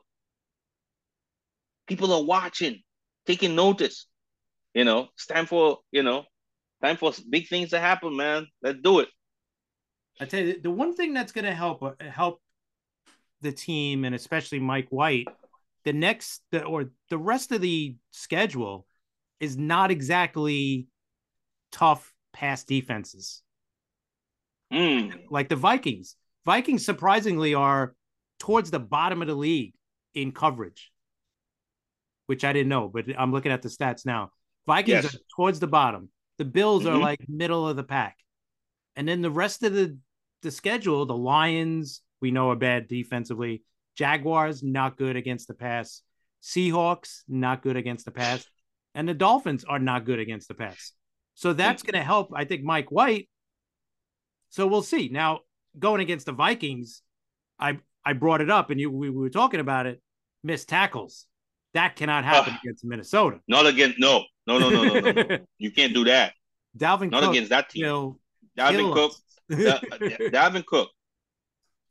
People 1.88 2.14
are 2.14 2.24
watching, 2.24 2.82
taking 3.26 3.56
notice. 3.56 4.08
You 4.74 4.86
know, 4.86 5.10
it's 5.16 5.26
time 5.26 5.46
for, 5.46 5.80
you 5.92 6.04
know, 6.04 6.26
time 6.84 6.98
for 6.98 7.12
big 7.30 7.48
things 7.48 7.72
to 7.72 7.80
happen, 7.80 8.16
man. 8.16 8.48
Let's 8.62 8.80
do 8.82 9.00
it. 9.00 9.10
I 10.20 10.26
tell 10.26 10.44
you, 10.44 10.60
the 10.62 10.70
one 10.70 10.96
thing 10.96 11.14
that's 11.14 11.32
going 11.32 11.46
to 11.46 11.54
help 11.54 11.82
uh, 11.82 11.94
help 12.00 12.42
the 13.42 13.52
team 13.52 14.04
and 14.04 14.14
especially 14.14 14.60
Mike 14.60 14.88
White, 14.90 15.28
the 15.90 15.94
next 15.94 16.44
the, 16.52 16.64
or 16.64 16.92
the 17.10 17.18
rest 17.18 17.52
of 17.52 17.62
the 17.62 17.96
schedule 18.12 18.86
is 19.40 19.58
not 19.58 19.90
exactly 19.90 20.86
tough 21.72 22.14
pass 22.32 22.64
defenses. 22.64 23.42
Mm. 24.72 25.24
Like 25.32 25.50
the 25.50 25.56
Vikings. 25.56 26.16
Vikings 26.46 26.86
surprisingly 26.86 27.56
are 27.56 27.96
towards 28.38 28.70
the 28.70 28.80
bottom 28.80 29.24
of 29.24 29.28
the 29.28 29.34
league 29.34 29.74
in 30.14 30.32
coverage, 30.32 30.92
which 32.28 32.46
I 32.46 32.54
didn't 32.54 32.70
know, 32.70 32.88
but 32.88 33.06
I'm 33.18 33.32
looking 33.32 33.52
at 33.52 33.64
the 33.64 33.70
stats 33.70 34.06
now. 34.06 34.32
Vikings 34.68 35.06
yes. 35.06 35.16
are 35.16 35.20
towards 35.36 35.60
the 35.60 35.66
bottom. 35.66 36.10
The 36.38 36.46
Bills 36.46 36.84
mm-hmm. 36.84 36.98
are 36.98 37.00
like 37.00 37.26
middle 37.28 37.68
of 37.68 37.78
the 37.78 37.84
pack. 37.84 38.16
And 38.96 39.08
then 39.08 39.24
the 39.24 39.32
rest 39.32 39.64
of 39.64 39.74
the 39.74 39.98
the 40.44 40.52
schedule, 40.52 41.08
the 41.08 41.18
Lions, 41.18 42.04
we 42.22 42.30
know 42.30 42.52
are 42.52 42.56
bad 42.56 42.88
defensively. 42.88 43.64
Jaguars, 43.96 44.64
not 44.64 44.98
good 44.98 45.16
against 45.16 45.48
the 45.48 45.54
pass. 45.54 46.02
Seahawks, 46.42 47.22
not 47.28 47.62
good 47.62 47.76
against 47.76 48.06
the 48.06 48.12
pass. 48.12 48.46
And 48.96 49.08
the 49.08 49.14
Dolphins 49.14 49.64
are 49.66 49.80
not 49.80 50.06
good 50.06 50.20
against 50.20 50.48
the 50.48 50.54
pass. 50.54 50.94
So 51.36 51.54
that's 51.54 51.84
going 51.84 51.94
to 51.94 52.04
help, 52.04 52.32
I 52.36 52.46
think, 52.46 52.64
Mike 52.64 52.92
White. 52.92 53.30
So 54.50 54.68
we'll 54.68 54.82
see. 54.82 55.10
Now, 55.10 55.42
going 55.78 56.02
against 56.02 56.26
the 56.26 56.32
Vikings, 56.32 57.02
I 57.60 57.80
I 58.04 58.14
brought 58.14 58.42
it 58.42 58.50
up 58.50 58.70
and 58.70 58.80
you 58.80 58.90
we, 58.90 59.10
we 59.10 59.18
were 59.18 59.30
talking 59.30 59.60
about 59.60 59.86
it. 59.86 60.02
Missed 60.44 60.70
tackles. 60.70 61.26
That 61.74 61.96
cannot 61.96 62.26
happen 62.26 62.54
uh, 62.54 62.58
against 62.64 62.84
Minnesota. 62.84 63.40
Not 63.48 63.68
against 63.68 64.00
no, 64.00 64.24
no, 64.48 64.58
no, 64.58 64.70
no, 64.70 64.84
no, 64.84 65.00
no. 65.00 65.12
no. 65.12 65.38
you 65.60 65.72
can't 65.72 65.94
do 65.94 66.06
that. 66.06 66.34
Dalvin 66.78 67.12
not 67.12 67.22
Cook, 67.22 67.32
against 67.32 67.50
that 67.52 67.70
team. 67.70 67.82
You 67.82 67.88
know, 67.88 68.20
Dalvin 68.58 68.94
Cook, 68.94 69.14
da, 69.50 69.80
Dalvin 70.30 70.66
Cook. 70.66 70.90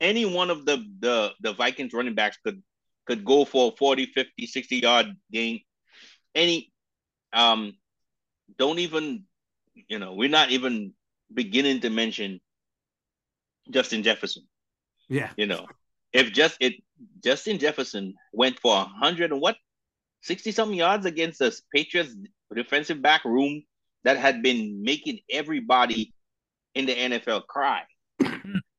Any 0.00 0.24
one 0.24 0.50
of 0.50 0.64
the 0.64 0.84
the 1.00 1.32
the 1.40 1.52
Vikings 1.52 1.92
running 1.92 2.14
backs 2.14 2.38
could 2.44 2.62
could 3.06 3.24
go 3.24 3.44
for 3.44 3.72
a 3.72 3.76
40, 3.76 4.06
50, 4.06 4.46
60 4.46 4.76
yard 4.76 5.06
gain. 5.32 5.61
Any 6.34 6.70
um 7.32 7.72
don't 8.58 8.78
even 8.78 9.24
you 9.88 9.98
know, 9.98 10.14
we're 10.14 10.28
not 10.28 10.50
even 10.50 10.92
beginning 11.32 11.80
to 11.80 11.90
mention 11.90 12.40
Justin 13.70 14.02
Jefferson. 14.02 14.44
Yeah. 15.08 15.30
You 15.37 15.46
know, 15.46 15.66
if 16.12 16.32
just 16.32 16.56
it 16.61 16.74
Justin 17.22 17.58
Jefferson 17.58 18.14
went 18.32 18.58
for 18.58 18.76
a 18.76 18.84
hundred 18.84 19.32
and 19.32 19.40
what, 19.40 19.56
sixty 20.22 20.52
something 20.52 20.78
yards 20.78 21.06
against 21.06 21.38
the 21.38 21.56
Patriots 21.74 22.14
defensive 22.54 23.02
back 23.02 23.24
room 23.24 23.62
that 24.04 24.16
had 24.16 24.42
been 24.42 24.82
making 24.82 25.20
everybody 25.30 26.14
in 26.74 26.87
the 26.87 26.94
NFL 26.94 27.46
cry. 27.46 27.82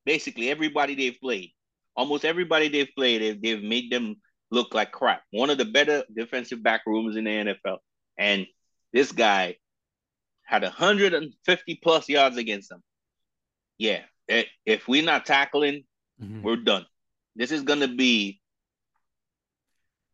Basically, 0.06 0.50
everybody 0.50 0.96
they've 0.96 1.20
played, 1.22 1.52
almost 1.96 2.26
everybody 2.26 2.68
they've 2.68 2.90
played, 2.96 3.22
they've, 3.22 3.42
they've 3.42 3.64
made 3.64 3.92
them 3.92 4.16
look 4.52 4.74
like 4.74 4.92
crap. 4.92 5.22
One 5.32 5.50
of 5.50 5.58
the 5.58 5.66
better 5.66 6.04
defensive 6.14 6.64
back 6.64 6.82
rooms 6.86 7.16
in 7.16 7.26
the 7.26 7.30
NFL, 7.32 7.78
and 8.18 8.48
this 8.94 9.12
guy 9.12 9.58
had 10.44 10.64
150 10.64 11.80
plus 11.84 12.10
yards 12.10 12.38
against 12.38 12.70
them. 12.70 12.82
Yeah, 13.78 14.02
if 14.66 14.88
we're 14.88 15.04
not 15.04 15.26
tackling, 15.26 15.84
mm-hmm. 16.22 16.42
we're 16.42 16.58
done. 16.58 16.86
This 17.36 17.52
is 17.52 17.62
gonna 17.62 17.88
be 17.88 18.42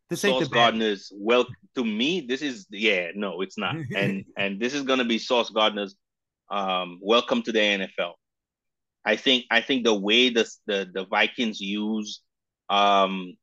this 0.08 0.20
Sauce 0.20 0.48
Gardner's 0.48 1.12
well 1.14 1.46
to 1.74 1.84
me. 1.84 2.20
This 2.20 2.42
is 2.42 2.66
yeah, 2.70 3.08
no, 3.14 3.40
it's 3.40 3.58
not, 3.58 3.76
and 3.96 4.24
and 4.36 4.60
this 4.60 4.74
is 4.74 4.82
gonna 4.82 5.04
be 5.04 5.18
Sauce 5.18 5.50
Gardner's 5.50 5.96
um, 6.50 7.00
welcome 7.02 7.42
to 7.42 7.52
the 7.52 7.58
NFL. 7.58 8.12
I 9.06 9.16
think 9.16 9.44
I 9.50 9.60
think 9.60 9.84
the 9.84 9.94
way 9.94 10.30
the 10.30 10.50
the, 10.66 10.90
the 10.92 11.06
Vikings 11.06 11.60
use 11.60 12.20
um, 12.68 13.34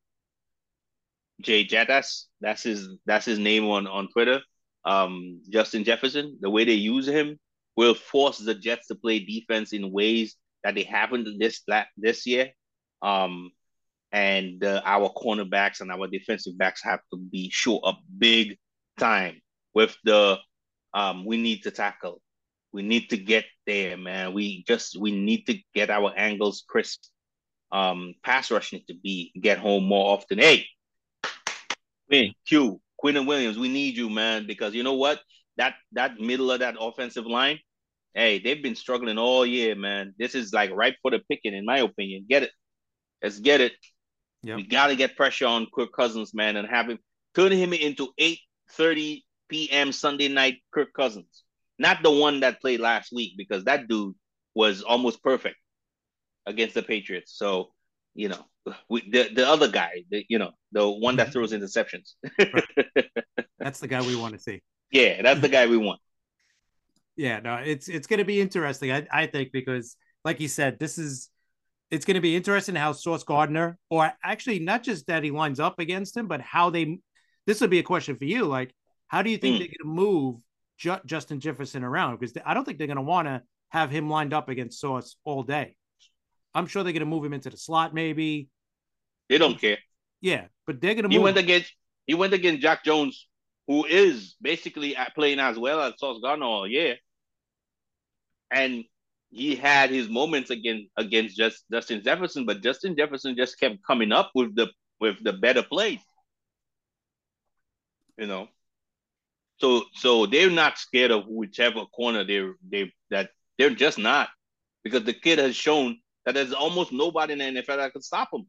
Jay 1.42 1.66
Jettas, 1.66 2.26
that's 2.42 2.64
his 2.64 2.90
that's 3.06 3.26
his 3.26 3.40
name 3.40 3.66
on 3.66 3.88
on 3.88 4.10
Twitter. 4.10 4.42
Um, 4.86 5.42
Justin 5.50 5.86
Jefferson, 5.86 6.38
the 6.42 6.50
way 6.50 6.66
they 6.66 6.74
use 6.74 7.08
him 7.08 7.40
will 7.78 7.94
force 7.94 8.40
the 8.40 8.54
Jets 8.54 8.88
to 8.88 8.96
play 8.96 9.20
defense 9.20 9.72
in 9.72 9.92
ways 9.92 10.36
that 10.64 10.76
they 10.76 10.84
haven't 10.84 11.40
this 11.40 11.64
this 11.98 12.26
year. 12.28 12.52
Um, 13.02 13.52
and 14.12 14.64
uh, 14.64 14.82
our 14.86 15.10
cornerbacks 15.10 15.82
and 15.82 15.92
our 15.92 16.08
defensive 16.08 16.58
backs 16.58 16.84
have 16.84 17.00
to 17.12 17.18
be 17.18 17.50
show 17.52 17.80
up 17.80 18.00
big 18.18 18.58
time 19.00 19.42
with 19.74 19.98
the 20.04 20.38
um 20.94 21.26
we 21.26 21.38
need 21.38 21.64
to 21.64 21.72
tackle. 21.72 22.22
We 22.74 22.82
need 22.82 23.10
to 23.12 23.18
get 23.18 23.46
there, 23.68 23.96
man. 23.98 24.34
We 24.34 24.64
just 24.68 25.00
we 25.00 25.12
need 25.12 25.46
to 25.46 25.58
get 25.76 25.90
our 25.90 26.12
angles 26.18 26.64
crisp. 26.68 27.04
Um, 27.72 28.16
pass 28.24 28.52
rush 28.52 28.74
need 28.74 28.88
to 28.88 28.96
be 28.96 29.32
get 29.40 29.60
home 29.60 29.86
more 29.86 30.14
often. 30.14 30.40
Hey, 30.40 30.66
man, 32.10 32.34
Q, 32.48 32.82
Quinnen 33.02 33.28
Williams, 33.28 33.58
we 33.58 33.70
need 33.70 33.96
you, 33.96 34.10
man, 34.10 34.48
because 34.48 34.74
you 34.74 34.84
know 34.84 34.94
what? 34.96 35.22
That 35.58 35.76
that 35.92 36.20
middle 36.20 36.52
of 36.52 36.60
that 36.60 36.76
offensive 36.80 37.28
line, 37.28 37.60
hey, 38.14 38.40
they've 38.40 38.62
been 38.62 38.76
struggling 38.76 39.18
all 39.18 39.46
year, 39.46 39.76
man. 39.76 40.16
This 40.18 40.34
is 40.34 40.52
like 40.52 40.72
right 40.72 40.96
for 41.02 41.12
the 41.12 41.20
picking, 41.30 41.54
in 41.54 41.66
my 41.66 41.80
opinion. 41.80 42.26
Get 42.28 42.44
it. 42.44 42.52
Let's 43.22 43.40
get 43.40 43.62
it. 43.62 43.74
Yep. 44.44 44.58
We 44.58 44.68
got 44.68 44.88
to 44.88 44.96
get 44.96 45.16
pressure 45.16 45.46
on 45.46 45.68
Kirk 45.74 45.94
Cousins, 45.96 46.34
man, 46.34 46.58
and 46.58 46.68
have 46.68 46.90
him 46.90 47.00
turn 47.36 47.52
him 47.52 47.72
into 47.74 48.10
8:30 48.20 49.22
p.m. 49.48 49.92
Sunday 49.92 50.28
night 50.28 50.58
Kirk 50.74 50.94
Cousins. 50.94 51.43
Not 51.84 52.02
the 52.02 52.12
one 52.12 52.40
that 52.40 52.62
played 52.62 52.80
last 52.80 53.12
week 53.12 53.34
because 53.38 53.66
that 53.66 53.90
dude 53.90 54.16
was 54.56 54.84
almost 54.84 55.22
perfect 55.22 55.58
against 56.46 56.76
the 56.76 56.82
Patriots. 56.82 57.34
So, 57.36 57.74
you 58.16 58.30
know, 58.30 58.46
we, 58.90 59.02
the 59.10 59.30
the 59.36 59.46
other 59.46 59.68
guy, 59.68 60.06
the 60.10 60.26
you 60.30 60.40
know, 60.40 60.52
the 60.72 60.90
one 60.90 61.18
that 61.18 61.34
throws 61.34 61.52
interceptions. 61.52 62.14
right. 62.40 63.06
That's 63.60 63.82
the 63.82 63.90
guy 63.90 64.00
we 64.00 64.16
want 64.16 64.34
to 64.34 64.40
see. 64.40 64.62
Yeah, 64.92 65.22
that's 65.22 65.42
the 65.42 65.50
guy 65.50 65.68
we 65.68 65.78
want. 65.78 66.00
Yeah, 67.16 67.40
no, 67.40 67.56
it's 67.56 67.90
it's 67.90 68.08
going 68.08 68.20
to 68.20 68.26
be 68.26 68.40
interesting. 68.40 68.92
I 68.92 69.06
I 69.12 69.26
think 69.28 69.52
because, 69.52 69.98
like 70.24 70.40
you 70.40 70.48
said, 70.48 70.80
this 70.80 70.98
is 70.98 71.30
it's 71.92 72.06
going 72.06 72.16
to 72.16 72.22
be 72.22 72.36
interesting 72.36 72.76
how 72.76 72.94
Sauce 72.94 73.24
Gardner, 73.24 73.78
or 73.90 74.12
actually 74.24 74.60
not 74.60 74.84
just 74.84 75.08
that 75.08 75.24
he 75.24 75.32
lines 75.32 75.60
up 75.60 75.80
against 75.80 76.16
him, 76.16 76.28
but 76.28 76.40
how 76.42 76.70
they. 76.70 77.00
This 77.46 77.60
would 77.60 77.70
be 77.70 77.80
a 77.80 77.84
question 77.84 78.16
for 78.16 78.26
you. 78.26 78.46
Like, 78.46 78.74
how 79.08 79.22
do 79.22 79.30
you 79.30 79.38
think 79.38 79.56
mm. 79.56 79.60
they're 79.60 79.68
going 79.68 79.96
to 79.96 80.02
move 80.02 80.36
Ju- 80.84 81.00
Justin 81.06 81.40
Jefferson 81.40 81.84
around? 81.84 82.20
Because 82.20 82.38
I 82.46 82.54
don't 82.54 82.66
think 82.66 82.78
they're 82.78 82.88
going 82.88 82.98
to 82.98 83.02
want 83.02 83.30
to 83.30 83.42
have 83.70 83.90
him 83.90 84.10
lined 84.10 84.34
up 84.34 84.50
against 84.50 84.82
Sauce 84.82 85.16
all 85.24 85.42
day. 85.42 85.76
I'm 86.54 86.68
sure 86.68 86.84
they're 86.84 86.92
going 86.92 87.00
to 87.00 87.06
move 87.06 87.24
him 87.24 87.34
into 87.34 87.50
the 87.50 87.58
slot, 87.58 87.94
maybe. 87.94 88.50
They 89.30 89.38
don't 89.38 89.60
care. 89.60 89.78
Yeah, 90.20 90.46
but 90.68 90.82
they're 90.82 90.94
going 90.94 91.10
to. 91.10 91.10
He 91.10 91.20
went 91.20 91.38
against 91.38 91.74
he 92.06 92.16
went 92.16 92.34
against 92.34 92.62
Jack 92.62 92.84
Jones, 92.84 93.28
who 93.68 93.86
is 93.86 94.36
basically 94.42 94.96
playing 95.16 95.40
as 95.40 95.58
well 95.58 95.80
as 95.80 95.94
Sauce 95.98 96.20
Gardner 96.22 96.46
all 96.46 96.68
year, 96.68 96.98
and 98.52 98.84
he 99.32 99.56
had 99.56 99.90
his 99.90 100.10
moments 100.10 100.50
against 100.50 100.90
against 100.98 101.38
just 101.38 101.64
Justin 101.72 102.04
Jefferson, 102.04 102.46
but 102.46 102.62
Justin 102.62 102.96
Jefferson 102.98 103.38
just 103.38 103.58
kept 103.58 103.78
coming 103.88 104.12
up 104.12 104.32
with 104.36 104.54
the 104.54 104.68
with 105.00 105.16
the 105.24 105.34
better 105.34 105.64
plays. 105.64 106.00
You 108.18 108.28
know, 108.28 108.48
so 109.64 109.84
so 109.94 110.26
they're 110.26 110.50
not 110.50 110.78
scared 110.78 111.12
of 111.12 111.26
whichever 111.26 111.86
corner 111.86 112.26
they 112.26 112.46
they 112.70 112.92
that 113.10 113.30
they're 113.58 113.70
just 113.70 113.98
not 113.98 114.28
because 114.84 115.06
the 115.06 115.14
kid 115.14 115.40
has 115.40 115.56
shown 115.56 115.98
that 116.26 116.34
there's 116.34 116.52
almost 116.52 116.92
nobody 116.92 117.32
in 117.32 117.40
the 117.40 117.62
NFL 117.62 117.78
that 117.78 117.94
can 117.94 118.02
stop 118.02 118.30
him. 118.34 118.46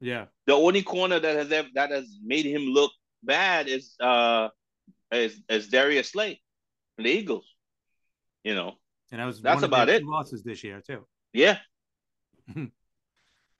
Yeah. 0.00 0.26
The 0.46 0.54
only 0.54 0.82
corner 0.82 1.18
that 1.18 1.36
has 1.36 1.50
ever, 1.50 1.68
that 1.74 1.90
has 1.90 2.16
made 2.24 2.46
him 2.46 2.62
look 2.62 2.92
bad 3.24 3.66
is 3.66 3.94
uh 4.00 4.50
is, 5.10 5.40
is 5.48 5.68
Darius 5.68 6.10
Slay 6.10 6.40
the 6.96 7.10
Eagles. 7.10 7.46
You 8.44 8.54
know. 8.54 8.74
And 9.10 9.20
that 9.20 9.24
was 9.24 9.42
that's 9.42 9.62
about 9.64 9.88
it. 9.88 10.04
Losses 10.04 10.44
this 10.44 10.62
year 10.62 10.80
too. 10.80 11.06
Yeah. 11.32 11.58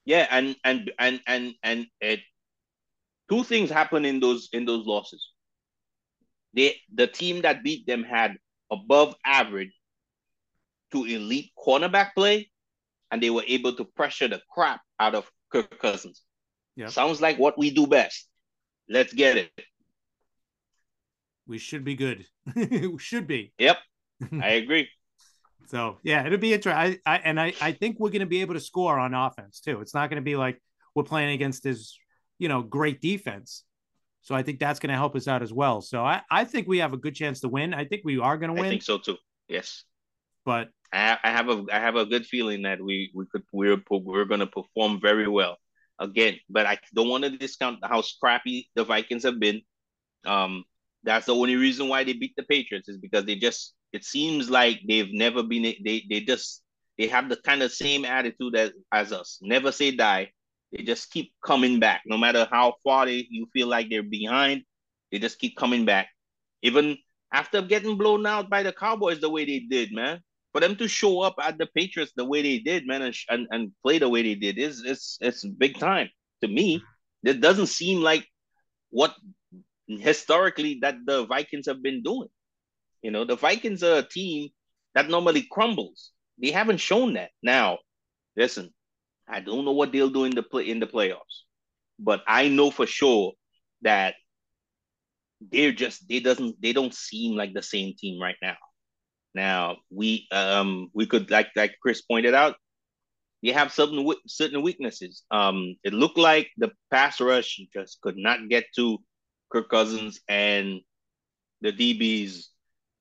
yeah, 0.05 0.27
and 0.31 0.55
and 0.63 0.93
and 1.01 1.21
and 1.27 1.55
and 1.65 1.87
it 2.01 2.21
two 3.29 3.43
things 3.43 3.71
happen 3.71 4.05
in 4.05 4.21
those 4.21 4.49
in 4.53 4.65
those 4.65 4.87
losses. 4.87 5.33
They 6.55 6.77
the 6.93 7.07
team 7.07 7.43
that 7.43 7.63
beat 7.63 7.87
them 7.87 8.05
had 8.05 8.37
above 8.71 9.15
average 9.25 9.73
to 10.93 11.05
elite 11.05 11.51
cornerback 11.59 12.15
play, 12.15 12.51
and 13.11 13.23
they 13.23 13.31
were 13.31 13.45
able 13.47 13.75
to 13.77 13.85
pressure 13.85 14.29
the 14.29 14.41
crap 14.51 14.81
out 15.01 15.15
of 15.15 15.31
Kirk 15.51 15.79
Cousins. 15.79 16.23
Yeah. 16.77 16.89
Sounds 16.89 17.21
like 17.21 17.39
what 17.39 17.59
we 17.59 17.71
do 17.71 17.87
best. 17.87 18.29
Let's 18.89 19.13
get 19.13 19.37
it. 19.37 19.51
We 21.47 21.59
should 21.59 21.85
be 21.85 21.95
good. 21.95 22.25
we 22.57 22.99
should 22.99 23.27
be. 23.27 23.53
Yep. 23.59 23.79
I 24.41 24.51
agree. 24.51 24.89
so 25.67 25.99
yeah, 26.03 26.25
it'll 26.27 26.39
be 26.39 26.55
interesting. 26.55 26.99
I, 27.07 27.15
I 27.15 27.19
and 27.19 27.41
I, 27.41 27.55
I 27.61 27.73
think 27.73 27.99
we're 27.99 28.11
gonna 28.11 28.27
be 28.27 28.41
able 28.41 28.55
to 28.55 28.61
score 28.61 28.99
on 28.99 29.15
offense 29.15 29.61
too. 29.61 29.81
It's 29.81 29.95
not 29.95 30.09
gonna 30.09 30.23
be 30.23 30.37
like 30.37 30.63
we're 30.95 31.03
playing 31.03 31.33
against 31.33 31.63
this, 31.63 31.99
you 32.39 32.49
know, 32.49 32.63
great 32.63 33.01
defense. 33.01 33.65
So 34.23 34.37
I 34.37 34.43
think 34.43 34.61
that's 34.61 34.79
going 34.79 34.91
to 34.91 34.97
help 34.97 35.17
us 35.17 35.27
out 35.27 35.43
as 35.43 35.53
well. 35.53 35.81
So 35.81 36.05
I, 36.05 36.23
I 36.31 36.45
think 36.45 36.69
we 36.69 36.79
have 36.79 36.93
a 36.93 36.97
good 36.97 37.15
chance 37.15 37.41
to 37.41 37.49
win. 37.49 37.75
I 37.75 37.85
think 37.85 38.03
we 38.05 38.19
are 38.19 38.39
going 38.39 38.55
to 38.55 38.55
win. 38.55 38.67
I 38.67 38.71
think 38.71 38.83
so 38.83 38.99
too. 38.99 39.17
Yes. 39.49 39.85
But 40.45 40.69
I, 40.93 41.19
I 41.23 41.31
have 41.31 41.49
a 41.49 41.65
I 41.73 41.79
have 41.79 41.97
a 41.97 42.07
good 42.07 42.25
feeling 42.27 42.63
that 42.63 42.81
we 42.81 43.11
we 43.15 43.27
could 43.27 43.43
we're 43.53 43.83
we're 43.91 44.25
going 44.25 44.41
to 44.41 44.47
perform 44.47 45.01
very 45.01 45.29
well 45.29 45.59
again. 45.99 46.37
But 46.49 46.67
I 46.67 46.79
don't 46.95 47.09
want 47.09 47.25
to 47.25 47.31
discount 47.31 47.81
how 47.83 48.01
scrappy 48.01 48.71
the 48.75 48.85
Vikings 48.85 49.25
have 49.25 49.41
been. 49.41 49.61
Um, 50.25 50.65
that's 51.03 51.27
the 51.27 51.35
only 51.35 51.57
reason 51.57 51.89
why 51.89 52.05
they 52.05 52.13
beat 52.13 52.35
the 52.37 52.45
Patriots 52.45 52.89
is 52.89 52.99
because 52.99 53.25
they 53.25 53.35
just 53.37 53.75
it 53.93 54.05
seems 54.05 54.49
like 54.49 54.81
they've 54.89 55.13
never 55.13 55.43
been 55.43 55.63
they 55.63 56.05
they 56.09 56.21
just 56.21 56.63
they 56.97 57.09
have 57.09 57.29
the 57.29 57.37
kind 57.37 57.63
of 57.63 57.73
same 57.73 58.05
attitude 58.05 58.55
as, 58.55 58.71
as 58.93 59.13
us. 59.13 59.39
Never 59.43 59.73
say 59.73 59.91
die. 59.91 60.31
They 60.73 60.83
just 60.83 61.11
keep 61.11 61.33
coming 61.45 61.81
back. 61.81 62.03
No 62.07 62.17
matter 62.17 62.49
how 62.51 62.75
far 62.83 63.07
they 63.07 63.27
you 63.31 63.47
feel 63.53 63.69
like 63.69 63.91
they're 63.91 64.03
behind, 64.03 64.63
they 65.11 65.19
just 65.19 65.39
keep 65.39 65.57
coming 65.57 65.85
back. 65.85 66.09
Even 66.63 66.97
after 67.33 67.63
getting 67.63 67.97
blown 67.97 68.27
out 68.27 68.49
by 68.49 68.63
the 68.63 68.73
Cowboys 68.73 69.21
the 69.21 69.31
way 69.31 69.45
they 69.45 69.61
did, 69.61 69.93
man. 69.93 70.21
For 70.53 70.61
them 70.61 70.77
to 70.77 70.89
show 70.89 71.21
up 71.21 71.37
at 71.41 71.57
the 71.57 71.67
Patriots 71.67 72.13
the 72.15 72.27
way 72.27 72.43
they 72.43 72.59
did, 72.59 72.87
man, 72.87 73.01
and, 73.01 73.17
and, 73.31 73.47
and 73.51 73.73
play 73.83 73.99
the 73.99 74.09
way 74.09 74.23
they 74.23 74.35
did 74.35 74.59
is 74.59 74.83
it's 74.85 75.17
it's 75.23 75.45
big 75.45 75.79
time 75.79 76.11
to 76.43 76.49
me. 76.49 76.83
It 77.25 77.41
doesn't 77.41 77.69
seem 77.69 78.03
like 78.03 78.27
what 78.91 79.15
historically 79.89 80.79
that 80.83 80.97
the 81.07 81.25
Vikings 81.27 81.67
have 81.67 81.83
been 81.83 82.03
doing. 82.03 82.29
You 83.03 83.11
know, 83.11 83.25
the 83.25 83.37
Vikings 83.37 83.83
are 83.83 83.99
a 83.99 84.09
team 84.09 84.51
that 84.95 85.09
normally 85.09 85.49
crumbles. 85.51 86.13
They 86.39 86.51
haven't 86.51 86.79
shown 86.79 87.15
that. 87.15 87.31
Now, 87.43 87.79
listen, 88.37 88.75
I 89.29 89.41
don't 89.41 89.65
know 89.65 89.73
what 89.73 89.93
they'll 89.93 90.11
do 90.11 90.25
in 90.25 90.35
the 90.35 90.43
play 90.43 90.69
in 90.69 90.81
the 90.81 90.87
playoffs, 90.87 91.45
but 91.99 92.23
I 92.27 92.49
know 92.49 92.71
for 92.71 92.87
sure 92.87 93.33
that 93.83 94.15
they're 95.41 95.73
just 95.73 96.09
they 96.09 96.21
doesn't 96.21 96.61
they 96.63 96.73
don't 96.73 96.95
seem 96.95 97.37
like 97.37 97.53
the 97.55 97.63
same 97.63 97.95
team 97.99 98.21
right 98.21 98.37
now. 98.43 98.57
Now 99.35 99.79
we 99.91 100.29
um 100.33 100.91
we 100.95 101.07
could 101.07 101.31
like 101.31 101.49
like 101.57 101.77
Chris 101.83 102.03
pointed 102.03 102.35
out, 102.35 102.57
you 103.43 103.53
have 103.55 103.73
certain 103.73 104.07
certain 104.27 104.63
weaknesses. 104.63 105.25
Um, 105.31 105.77
it 105.85 105.93
looked 105.93 106.19
like 106.19 106.51
the 106.59 106.71
pass 106.91 107.21
rush 107.21 107.61
just 107.73 108.01
could 108.01 108.17
not 108.17 108.49
get 108.49 108.67
to 108.77 108.99
Kirk 109.53 109.69
Cousins 109.71 110.21
and 110.29 110.81
the 111.61 111.73
DBs. 111.73 112.47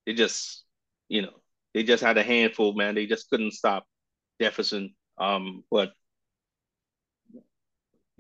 They 0.06 0.14
just 0.14 0.64
you 1.10 1.22
know 1.22 1.34
they 1.74 1.84
just 1.84 2.04
had 2.04 2.18
a 2.18 2.24
handful, 2.24 2.74
man. 2.74 2.96
They 2.96 3.06
just 3.08 3.30
couldn't 3.30 3.54
stop 3.54 3.86
Jefferson. 4.42 4.96
Um, 5.20 5.64
but 5.72 5.94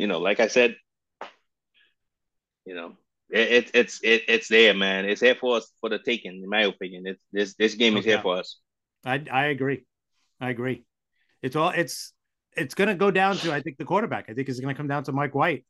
you 0.01 0.07
know, 0.07 0.17
like 0.17 0.39
I 0.39 0.47
said, 0.47 0.75
you 2.65 2.73
know, 2.73 2.97
it, 3.29 3.51
it, 3.51 3.71
it's 3.75 3.99
it, 4.01 4.23
it's 4.27 4.47
there, 4.47 4.73
man. 4.73 5.05
It's 5.05 5.21
here 5.21 5.35
for 5.35 5.57
us 5.57 5.71
for 5.79 5.89
the 5.89 5.99
taking, 5.99 6.41
in 6.41 6.49
my 6.49 6.63
opinion. 6.63 7.03
It's 7.05 7.21
this 7.31 7.53
this 7.53 7.75
game 7.75 7.95
is 7.97 8.03
here 8.03 8.19
for 8.19 8.37
us. 8.37 8.57
I 9.05 9.23
I 9.31 9.45
agree. 9.45 9.85
I 10.39 10.49
agree. 10.49 10.85
It's 11.43 11.55
all 11.55 11.69
it's 11.69 12.13
it's 12.57 12.73
gonna 12.73 12.95
go 12.95 13.11
down 13.11 13.37
to 13.37 13.53
I 13.53 13.61
think 13.61 13.77
the 13.77 13.85
quarterback. 13.85 14.25
I 14.27 14.33
think 14.33 14.49
it's 14.49 14.59
gonna 14.59 14.73
come 14.73 14.87
down 14.87 15.03
to 15.03 15.11
Mike 15.11 15.35
White. 15.35 15.65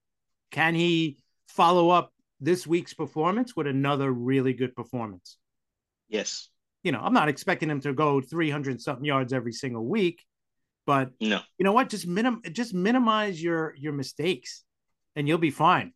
Can 0.49 0.75
he 0.75 1.17
follow 1.49 1.89
up 1.89 2.13
this 2.39 2.65
week's 2.65 2.93
performance 2.93 3.53
with 3.53 3.67
another 3.67 4.09
really 4.09 4.53
good 4.53 4.73
performance? 4.77 5.36
Yes. 6.07 6.47
You 6.84 6.93
know, 6.93 7.01
I'm 7.01 7.13
not 7.13 7.27
expecting 7.27 7.69
him 7.69 7.82
to 7.82 7.91
go 7.91 8.21
300 8.21 8.82
something 8.82 9.03
yards 9.03 9.34
every 9.34 9.51
single 9.51 9.86
week, 9.86 10.23
but 10.86 11.11
no, 11.19 11.39
you 11.57 11.63
know 11.63 11.73
what? 11.73 11.89
Just 11.89 12.07
minim 12.07 12.41
just 12.51 12.73
minimize 12.73 13.41
your 13.41 13.75
your 13.77 13.93
mistakes, 13.93 14.63
and 15.15 15.27
you'll 15.27 15.38
be 15.38 15.51
fine. 15.51 15.93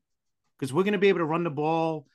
Because 0.58 0.72
we're 0.72 0.84
going 0.84 0.94
to 0.94 1.00
be 1.00 1.10
able 1.10 1.20
to 1.20 1.26
run 1.26 1.44
the 1.44 1.50
ball 1.50 2.06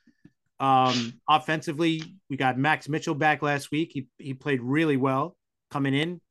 um, 0.59 1.19
offensively. 1.29 2.01
We 2.29 2.37
got 2.37 2.57
Max 2.57 2.89
Mitchell 2.89 3.15
back 3.15 3.41
last 3.41 3.71
week. 3.71 3.91
He 3.93 4.07
he 4.17 4.33
played 4.33 4.61
really 4.61 4.97
well 4.97 5.35
coming 5.69 5.93
in. 5.93 6.21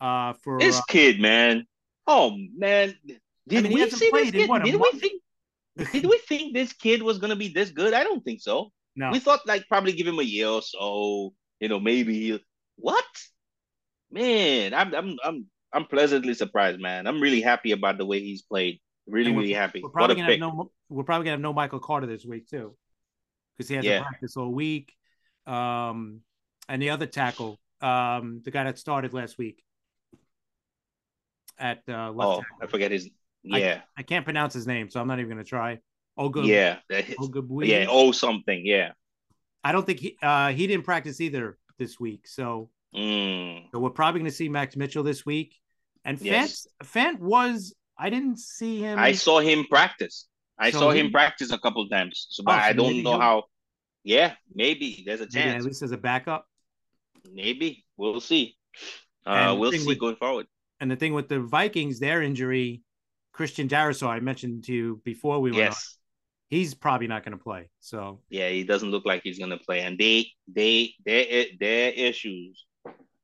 Uh, 0.00 0.34
for 0.44 0.58
this 0.58 0.78
uh, 0.78 0.82
kid, 0.88 1.20
man. 1.20 1.66
Oh 2.06 2.36
man, 2.56 2.94
did 3.48 3.66
I 3.66 3.68
mean, 3.68 3.72
we 3.72 3.90
see 3.90 4.10
this 4.12 4.30
kid? 4.30 4.48
What, 4.48 4.64
did 4.64 4.76
we 4.76 4.90
think? 4.92 5.22
did 5.92 6.06
we 6.06 6.18
think 6.18 6.54
this 6.54 6.72
kid 6.72 7.02
was 7.02 7.18
gonna 7.18 7.36
be 7.36 7.48
this 7.48 7.70
good? 7.70 7.94
I 7.94 8.04
don't 8.04 8.24
think 8.24 8.40
so. 8.40 8.70
No, 8.96 9.10
we 9.10 9.18
thought 9.18 9.46
like 9.46 9.66
probably 9.68 9.92
give 9.92 10.06
him 10.06 10.18
a 10.18 10.22
year 10.22 10.48
or 10.48 10.62
so. 10.62 11.34
You 11.58 11.68
know, 11.68 11.80
maybe 11.80 12.14
he. 12.14 12.40
what? 12.76 13.04
Man, 14.10 14.74
I'm 14.74 14.94
I'm 14.94 15.16
I'm 15.22 15.46
I'm 15.72 15.84
pleasantly 15.86 16.34
surprised, 16.34 16.80
man. 16.80 17.06
I'm 17.06 17.20
really 17.20 17.40
happy 17.40 17.72
about 17.72 17.98
the 17.98 18.04
way 18.06 18.20
he's 18.20 18.42
played. 18.42 18.80
Really, 19.06 19.32
really 19.32 19.52
happy. 19.52 19.80
We're 19.80 19.88
What 19.88 19.92
probably 19.94 20.14
a 20.14 20.16
gonna 20.18 20.28
pick. 20.28 20.40
have 20.42 20.54
no. 20.54 20.70
We're 20.88 21.04
probably 21.04 21.24
gonna 21.24 21.32
have 21.32 21.40
no 21.40 21.52
Michael 21.52 21.80
Carter 21.80 22.06
this 22.06 22.24
week 22.24 22.48
too, 22.48 22.76
because 23.56 23.68
he 23.68 23.76
hasn't 23.76 23.90
Yeah. 23.92 24.02
practiced 24.02 24.36
all 24.36 24.52
week. 24.52 24.92
Um, 25.46 26.20
and 26.68 26.80
the 26.82 26.90
other 26.90 27.06
tackle, 27.06 27.58
um, 27.80 28.40
the 28.44 28.50
guy 28.50 28.64
that 28.64 28.78
started 28.78 29.12
last 29.12 29.38
week 29.38 29.62
at 31.58 31.82
uh, 31.88 32.10
left 32.12 32.28
Oh, 32.28 32.40
tackle. 32.40 32.56
I 32.62 32.66
forget 32.66 32.90
his. 32.92 33.10
Yeah, 33.42 33.80
I 33.96 34.02
can't 34.02 34.24
pronounce 34.24 34.52
his 34.54 34.66
name, 34.66 34.90
so 34.90 35.00
I'm 35.00 35.06
not 35.08 35.18
even 35.18 35.30
gonna 35.30 35.44
try. 35.44 35.78
Oga, 36.18 36.46
yeah, 36.46 36.78
Ogabui. 37.18 37.66
yeah. 37.68 37.86
Oh, 37.88 38.12
something. 38.12 38.66
Yeah. 38.66 38.92
I 39.64 39.72
don't 39.72 39.86
think 39.86 39.98
he 40.00 40.16
uh, 40.22 40.52
he 40.52 40.66
didn't 40.66 40.84
practice 40.84 41.20
either 41.20 41.58
this 41.78 41.98
week, 41.98 42.26
so 42.28 42.70
Mm. 42.94 43.70
so 43.70 43.78
we're 43.78 43.90
probably 43.90 44.20
gonna 44.20 44.30
see 44.30 44.48
Max 44.48 44.76
Mitchell 44.76 45.02
this 45.04 45.24
week. 45.24 45.54
And 46.04 46.18
Fant, 46.18 46.24
Yes. 46.24 46.66
Fant 46.82 47.18
was 47.20 47.74
I 47.98 48.10
didn't 48.10 48.38
see 48.38 48.80
him. 48.80 48.98
I 48.98 49.12
saw 49.12 49.40
him 49.40 49.64
practice. 49.68 50.26
I 50.58 50.70
So 50.70 50.78
saw 50.80 50.90
he- 50.90 51.00
him 51.00 51.10
practice 51.10 51.52
a 51.52 51.58
couple 51.58 51.86
times, 51.88 52.26
so, 52.30 52.42
but 52.42 52.52
Oh, 52.52 52.58
so 52.58 52.64
I 52.64 52.72
don't 52.72 53.02
know 53.02 53.10
he'll- 53.12 53.20
how. 53.20 53.44
Yeah, 54.02 54.34
maybe 54.54 55.02
there's 55.06 55.20
a 55.20 55.28
maybe 55.32 55.50
at 55.50 55.62
least 55.62 55.82
as 55.82 55.92
a 55.92 55.98
backup. 55.98 56.46
Maybe 57.32 57.84
we'll 57.96 58.20
see. 58.20 58.56
Uh, 59.26 59.54
we'll 59.58 59.72
see 59.72 59.86
with- 59.86 59.98
going 59.98 60.16
forward. 60.16 60.46
And 60.80 60.90
the 60.90 60.96
thing 60.96 61.12
with 61.12 61.28
the 61.28 61.40
Vikings, 61.40 62.00
their 62.00 62.22
injury, 62.22 62.80
Christian 63.32 63.68
Darrisaw, 63.68 64.08
I 64.08 64.20
mentioned 64.20 64.64
to 64.64 64.72
you 64.72 65.00
before 65.04 65.38
we 65.40 65.50
went 65.50 65.60
on, 65.62 65.66
Yes. 65.72 65.98
he's 66.48 66.74
probably 66.74 67.06
not 67.06 67.22
going 67.24 67.36
to 67.36 67.42
play. 67.44 67.68
So 67.80 68.22
Yeah, 68.30 68.48
he 68.48 68.64
doesn't 68.64 68.90
look 68.90 69.04
like 69.04 69.20
he's 69.22 69.38
gonna 69.38 69.58
play, 69.58 69.80
and 69.82 69.98
they 69.98 70.32
they 70.48 70.94
their 71.04 71.44
their 71.60 71.92
issues 71.92 72.64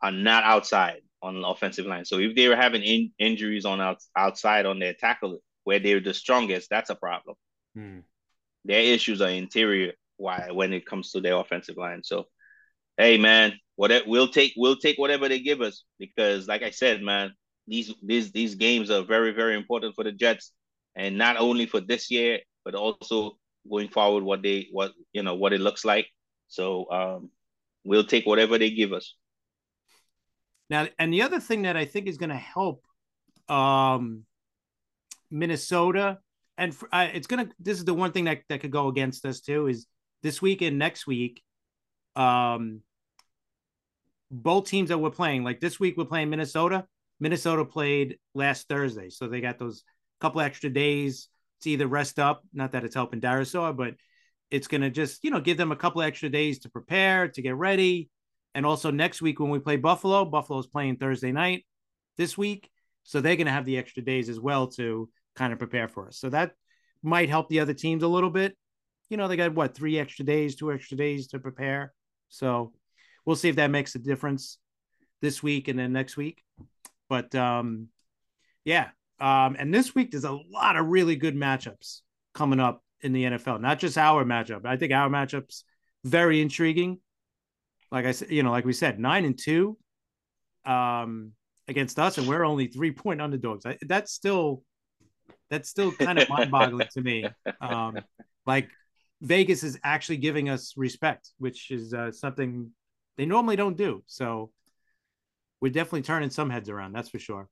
are 0.03 0.13
not 0.13 0.45
outside 0.45 1.01
on 1.23 1.41
the 1.41 1.49
offensive 1.49 1.87
line. 1.87 2.05
So 2.05 2.19
if 2.19 2.35
they 2.37 2.49
were 2.49 2.57
having 2.57 2.83
in, 2.83 3.13
injuries 3.19 3.65
on 3.65 3.81
out, 3.81 4.03
outside 4.17 4.67
on 4.67 4.79
their 4.79 4.95
tackle 4.95 5.39
where 5.65 5.79
they're 5.79 6.01
the 6.01 6.15
strongest, 6.15 6.71
that's 6.71 6.91
a 6.91 6.95
problem. 6.95 7.37
hmm. 7.75 7.99
Their 8.65 8.81
issues 8.81 9.23
are 9.23 9.29
interior 9.29 9.93
why 10.17 10.49
when 10.51 10.73
it 10.73 10.87
comes 10.87 11.13
to 11.13 11.21
their 11.21 11.37
offensive 11.37 11.77
line. 11.77 12.03
So 12.03 12.27
hey 12.97 13.19
man, 13.19 13.55
whatever 13.77 14.05
we'll 14.07 14.29
take 14.29 14.55
we'll 14.57 14.77
take 14.77 14.99
whatever 14.99 15.29
they 15.29 15.41
give 15.41 15.61
us 15.61 15.85
because 15.99 16.49
like 16.49 16.63
I 16.63 16.71
said, 16.71 17.03
man, 17.03 17.33
these 17.67 17.95
these 18.03 18.33
these 18.33 18.55
games 18.55 18.91
are 18.91 19.03
very, 19.03 19.33
very 19.33 19.57
important 19.57 19.95
for 19.95 20.05
the 20.05 20.13
Jets. 20.13 20.53
And 20.95 21.19
not 21.19 21.37
only 21.37 21.67
for 21.67 21.81
this 21.81 22.11
year, 22.11 22.41
but 22.65 22.75
also 22.75 23.39
going 23.69 23.89
forward 23.89 24.25
what 24.25 24.43
they 24.43 24.69
what 24.73 24.93
you 25.13 25.23
know 25.23 25.35
what 25.35 25.53
it 25.53 25.61
looks 25.61 25.85
like. 25.85 26.07
So 26.49 26.91
um 26.91 27.31
we'll 27.85 28.05
take 28.05 28.27
whatever 28.27 28.59
they 28.59 28.71
give 28.71 28.93
us. 28.93 29.15
Now, 30.69 30.89
and 30.99 31.13
the 31.13 31.23
other 31.23 31.41
thing 31.41 31.63
that 31.63 31.77
I 31.77 31.85
think 31.85 32.07
is 32.07 32.19
going 32.19 32.31
to 32.31 32.37
help 32.37 32.85
um, 33.49 34.25
Minnesota, 35.31 36.19
and 36.59 36.75
for, 36.75 36.89
uh, 36.93 37.09
it's 37.13 37.27
going 37.27 37.47
to, 37.47 37.53
this 37.61 37.79
is 37.79 37.85
the 37.85 37.95
one 37.95 38.13
thing 38.13 38.25
that, 38.25 38.43
that 38.49 38.61
could 38.61 38.73
go 38.73 38.89
against 38.89 39.25
us 39.25 39.41
too, 39.41 39.69
is 39.69 39.87
this 40.23 40.43
week 40.43 40.63
and 40.63 40.79
next 40.79 41.07
week, 41.07 41.43
um, 42.17 42.81
both 44.31 44.67
teams 44.69 44.89
that 44.89 44.99
we're 44.99 45.11
playing, 45.11 45.45
like 45.45 45.61
this 45.61 45.79
week 45.79 45.97
we're 45.97 46.05
playing 46.05 46.31
Minnesota. 46.31 46.87
Minnesota 47.21 47.65
played 47.65 48.19
last 48.35 48.69
Thursday, 48.69 49.09
so 49.09 49.29
they 49.29 49.41
got 49.41 49.59
those 49.59 49.85
couple 50.21 50.41
extra 50.41 50.69
days 50.69 51.29
to 51.63 51.71
either 51.71 51.87
rest 51.87 52.19
up. 52.19 52.43
Not 52.53 52.73
that 52.73 52.85
it's 52.85 52.95
helping 52.95 53.21
Darrisaw, 53.21 53.77
but 53.77 53.95
it's 54.51 54.69
going 54.69 54.81
to 54.83 54.91
just 54.91 55.25
you 55.25 55.31
know 55.31 55.41
give 55.41 55.57
them 55.57 55.73
a 55.73 55.77
couple 55.77 56.03
extra 56.03 56.29
days 56.29 56.59
to 56.61 56.69
prepare, 56.69 57.29
to 57.29 57.43
get 57.43 57.57
ready, 57.57 58.11
and 58.57 58.65
also 58.65 58.91
next 58.91 59.21
week 59.21 59.39
when 59.39 59.51
we 59.51 59.59
play 59.59 59.77
Buffalo, 59.77 60.25
Buffalo's 60.25 60.67
playing 60.67 60.97
Thursday 60.97 61.31
night 61.31 61.67
this 62.17 62.39
week, 62.39 62.71
so 63.03 63.21
they're 63.21 63.37
going 63.37 63.47
to 63.47 63.53
have 63.53 63.67
the 63.67 63.77
extra 63.77 64.03
days 64.03 64.31
as 64.31 64.41
well 64.41 64.69
to 64.69 65.11
kind 65.35 65.53
of 65.53 65.59
prepare 65.59 65.89
for 65.89 66.09
us. 66.09 66.17
So 66.17 66.31
that 66.31 66.53
might 67.03 67.29
help 67.29 67.51
the 67.51 67.61
other 67.61 67.75
teams 67.75 68.03
a 68.03 68.09
little 68.09 68.31
bit. 68.31 68.57
You 69.11 69.19
know, 69.19 69.29
they 69.29 69.37
got 69.37 69.55
what 69.55 69.75
three 69.75 69.99
extra 69.99 70.25
days, 70.25 70.57
two 70.57 70.73
extra 70.73 70.97
days 70.97 71.27
to 71.29 71.39
prepare. 71.39 71.93
So 72.31 72.73
we'll 73.27 73.37
see 73.37 73.51
if 73.51 73.57
that 73.57 73.71
makes 73.71 73.95
a 73.95 73.99
difference 73.99 74.57
this 75.21 75.43
week 75.43 75.69
and 75.69 75.79
then 75.79 75.93
next 75.93 76.17
week. 76.17 76.43
But 77.11 77.35
um, 77.35 77.89
yeah, 78.65 78.89
um, 79.21 79.57
and 79.59 79.73
this 79.73 79.95
week 79.95 80.13
there's 80.13 80.25
a 80.25 80.33
lot 80.33 80.77
of 80.77 80.87
really 80.87 81.17
good 81.17 81.37
matchups 81.37 82.01
coming 82.33 82.61
up 82.61 82.83
in 83.03 83.13
the 83.13 83.25
NFL. 83.25 83.61
Not 83.61 83.81
just 83.81 83.99
our 83.99 84.25
matchup. 84.25 84.65
I 84.65 84.79
think 84.79 84.95
our 84.95 85.11
matchups 85.11 85.63
very 86.05 86.41
intriguing. 86.41 87.01
Like 87.91 88.05
I 88.05 88.13
said, 88.13 88.31
you 88.31 88.43
know, 88.43 88.51
like 88.51 88.65
we 88.65 88.73
said, 88.73 88.99
nine 88.99 89.25
and 89.25 89.39
two 89.39 89.77
um, 90.65 91.33
against 91.69 91.99
us, 91.99 92.19
and 92.19 92.27
we're 92.27 92.45
only 92.45 92.67
three 92.67 92.93
point 92.93 93.21
underdogs. 93.21 93.65
I, 93.65 93.79
that's 93.83 94.13
still 94.13 94.63
that's 95.51 95.69
still 95.69 95.93
kind 95.93 96.19
of 96.19 96.29
mind 96.29 96.51
boggling 96.51 96.89
to 96.93 97.01
me. 97.01 97.27
Um, 97.61 97.99
like 98.47 98.69
Vegas 99.21 99.63
is 99.63 99.79
actually 99.85 100.19
giving 100.19 100.49
us 100.49 100.75
respect, 100.77 101.31
which 101.39 101.71
is 101.71 101.95
uh, 101.95 102.13
something 102.13 102.71
they 103.17 103.27
normally 103.27 103.57
don't 103.57 103.77
do. 103.77 104.03
So 104.07 104.51
we're 105.61 105.73
definitely 105.73 106.03
turning 106.03 106.31
some 106.31 106.51
heads 106.51 106.69
around. 106.69 106.93
That's 106.93 107.09
for 107.09 107.19
sure. 107.19 107.49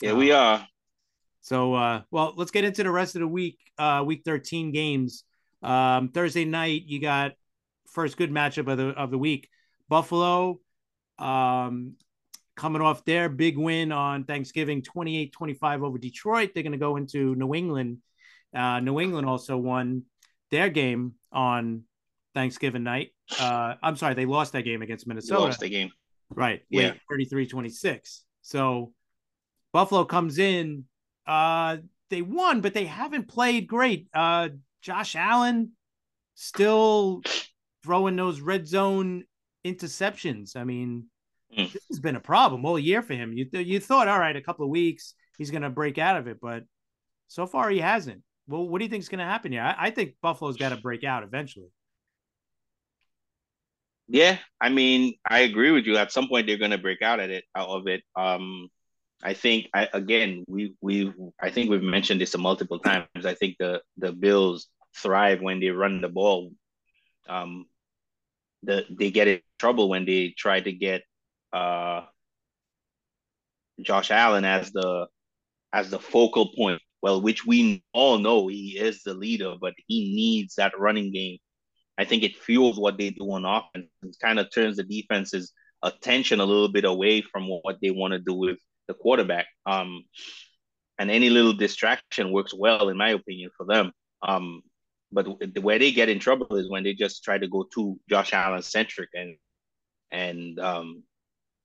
Yeah, 0.00 0.14
we 0.14 0.30
are. 0.32 0.66
So, 1.40 1.74
uh, 1.74 2.02
well, 2.10 2.34
let's 2.36 2.50
get 2.50 2.64
into 2.64 2.82
the 2.82 2.90
rest 2.90 3.14
of 3.14 3.20
the 3.20 3.28
week. 3.28 3.58
Uh, 3.78 4.02
week 4.06 4.22
thirteen 4.24 4.72
games. 4.72 5.24
Um, 5.62 6.10
Thursday 6.10 6.44
night, 6.44 6.82
you 6.86 7.00
got 7.00 7.32
first 7.92 8.16
good 8.16 8.30
matchup 8.30 8.70
of 8.70 8.78
the 8.78 8.88
of 8.88 9.10
the 9.10 9.18
week. 9.18 9.48
Buffalo, 9.88 10.60
um, 11.18 11.94
coming 12.56 12.82
off 12.82 13.04
their 13.04 13.28
big 13.28 13.56
win 13.56 13.92
on 13.92 14.24
Thanksgiving, 14.24 14.82
28-25 14.82 15.82
over 15.82 15.98
Detroit. 15.98 16.50
They're 16.54 16.62
going 16.62 16.72
to 16.72 16.78
go 16.78 16.96
into 16.96 17.34
New 17.34 17.54
England. 17.54 17.98
Uh, 18.54 18.80
New 18.80 19.00
England 19.00 19.28
also 19.28 19.56
won 19.56 20.04
their 20.50 20.70
game 20.70 21.14
on 21.32 21.82
Thanksgiving 22.34 22.82
night. 22.82 23.12
Uh, 23.38 23.74
I'm 23.82 23.96
sorry, 23.96 24.14
they 24.14 24.26
lost 24.26 24.52
that 24.52 24.62
game 24.62 24.82
against 24.82 25.06
Minnesota. 25.06 25.40
lost 25.40 25.60
the 25.60 25.68
game. 25.68 25.90
Right. 26.30 26.62
Yeah. 26.70 26.92
Wait, 26.92 27.00
33 27.10 27.46
26. 27.46 28.24
So 28.42 28.92
Buffalo 29.72 30.04
comes 30.04 30.38
in. 30.38 30.84
Uh, 31.26 31.78
they 32.08 32.22
won, 32.22 32.60
but 32.60 32.72
they 32.72 32.84
haven't 32.84 33.28
played 33.28 33.66
great. 33.66 34.08
Uh, 34.14 34.50
Josh 34.80 35.16
Allen 35.16 35.72
still 36.34 37.22
throwing 37.82 38.16
those 38.16 38.40
red 38.40 38.66
zone 38.66 39.24
interceptions. 39.72 40.56
I 40.56 40.64
mean, 40.64 41.06
Mm. 41.56 41.72
this 41.72 41.86
has 41.90 42.00
been 42.00 42.16
a 42.16 42.20
problem 42.20 42.64
all 42.64 42.76
year 42.76 43.02
for 43.02 43.14
him. 43.14 43.32
You, 43.32 43.44
th- 43.44 43.66
you 43.68 43.78
thought, 43.78 44.08
all 44.08 44.18
right, 44.18 44.34
a 44.34 44.40
couple 44.42 44.64
of 44.64 44.70
weeks, 44.70 45.14
he's 45.38 45.52
going 45.52 45.62
to 45.62 45.70
break 45.70 45.96
out 45.96 46.16
of 46.16 46.26
it, 46.26 46.38
but 46.42 46.64
so 47.28 47.46
far 47.46 47.70
he 47.70 47.78
hasn't. 47.78 48.22
Well, 48.48 48.68
what 48.68 48.78
do 48.80 48.84
you 48.84 48.90
think 48.90 49.02
is 49.02 49.08
going 49.08 49.20
to 49.20 49.24
happen 49.24 49.52
here? 49.52 49.62
I, 49.62 49.86
I 49.86 49.90
think 49.90 50.16
Buffalo's 50.20 50.56
got 50.56 50.70
to 50.70 50.76
break 50.76 51.04
out 51.04 51.22
eventually. 51.22 51.70
Yeah, 54.08 54.38
I 54.60 54.68
mean, 54.68 55.14
I 55.28 55.40
agree 55.40 55.70
with 55.72 55.84
you. 55.84 55.96
At 55.96 56.12
some 56.12 56.28
point, 56.28 56.46
they're 56.46 56.58
gonna 56.58 56.78
break 56.78 57.02
out 57.02 57.18
at 57.18 57.30
it 57.30 57.44
out 57.56 57.68
of 57.68 57.88
it. 57.88 58.02
Um, 58.14 58.68
I 59.22 59.34
think 59.34 59.66
I 59.74 59.88
again 59.92 60.44
we 60.46 60.74
we 60.80 61.12
I 61.40 61.50
think 61.50 61.70
we've 61.70 61.82
mentioned 61.82 62.20
this 62.20 62.36
multiple 62.38 62.78
times. 62.78 63.08
I 63.24 63.34
think 63.34 63.56
the 63.58 63.82
the 63.96 64.12
Bills 64.12 64.68
thrive 64.96 65.40
when 65.40 65.58
they 65.58 65.70
run 65.70 66.00
the 66.00 66.08
ball. 66.08 66.52
Um, 67.28 67.66
the 68.66 68.84
they 68.90 69.10
get 69.10 69.28
in 69.28 69.40
trouble 69.58 69.88
when 69.88 70.04
they 70.04 70.34
try 70.36 70.60
to 70.60 70.72
get 70.72 71.02
uh 71.52 72.02
Josh 73.80 74.10
Allen 74.10 74.44
as 74.44 74.70
the 74.72 75.06
as 75.72 75.90
the 75.90 75.98
focal 75.98 76.52
point. 76.56 76.80
Well, 77.02 77.20
which 77.20 77.46
we 77.46 77.84
all 77.92 78.18
know 78.18 78.48
he 78.48 78.78
is 78.78 79.02
the 79.02 79.14
leader, 79.14 79.54
but 79.60 79.74
he 79.86 80.14
needs 80.14 80.56
that 80.56 80.78
running 80.78 81.12
game. 81.12 81.38
I 81.98 82.04
think 82.04 82.22
it 82.22 82.36
fuels 82.36 82.78
what 82.78 82.98
they 82.98 83.10
do 83.10 83.30
on 83.30 83.44
offense. 83.44 83.88
It 84.02 84.16
kind 84.20 84.38
of 84.38 84.52
turns 84.52 84.76
the 84.76 84.82
defense's 84.82 85.52
attention 85.82 86.40
a 86.40 86.44
little 86.44 86.68
bit 86.68 86.84
away 86.84 87.22
from 87.22 87.48
what 87.48 87.76
they 87.80 87.90
want 87.90 88.12
to 88.12 88.18
do 88.18 88.34
with 88.34 88.58
the 88.88 88.94
quarterback. 88.94 89.46
Um, 89.66 90.04
and 90.98 91.10
any 91.10 91.30
little 91.30 91.52
distraction 91.52 92.32
works 92.32 92.54
well, 92.54 92.88
in 92.88 92.96
my 92.96 93.10
opinion, 93.10 93.50
for 93.56 93.66
them. 93.66 93.92
Um, 94.26 94.62
but 95.16 95.26
the 95.54 95.62
where 95.62 95.78
they 95.78 95.92
get 95.92 96.10
in 96.10 96.18
trouble 96.18 96.56
is 96.56 96.68
when 96.68 96.84
they 96.84 96.92
just 96.92 97.24
try 97.24 97.38
to 97.38 97.48
go 97.48 97.64
too 97.72 97.98
Josh 98.08 98.34
Allen 98.34 98.60
centric 98.62 99.08
and 99.14 99.36
and 100.12 100.60
um, 100.60 101.02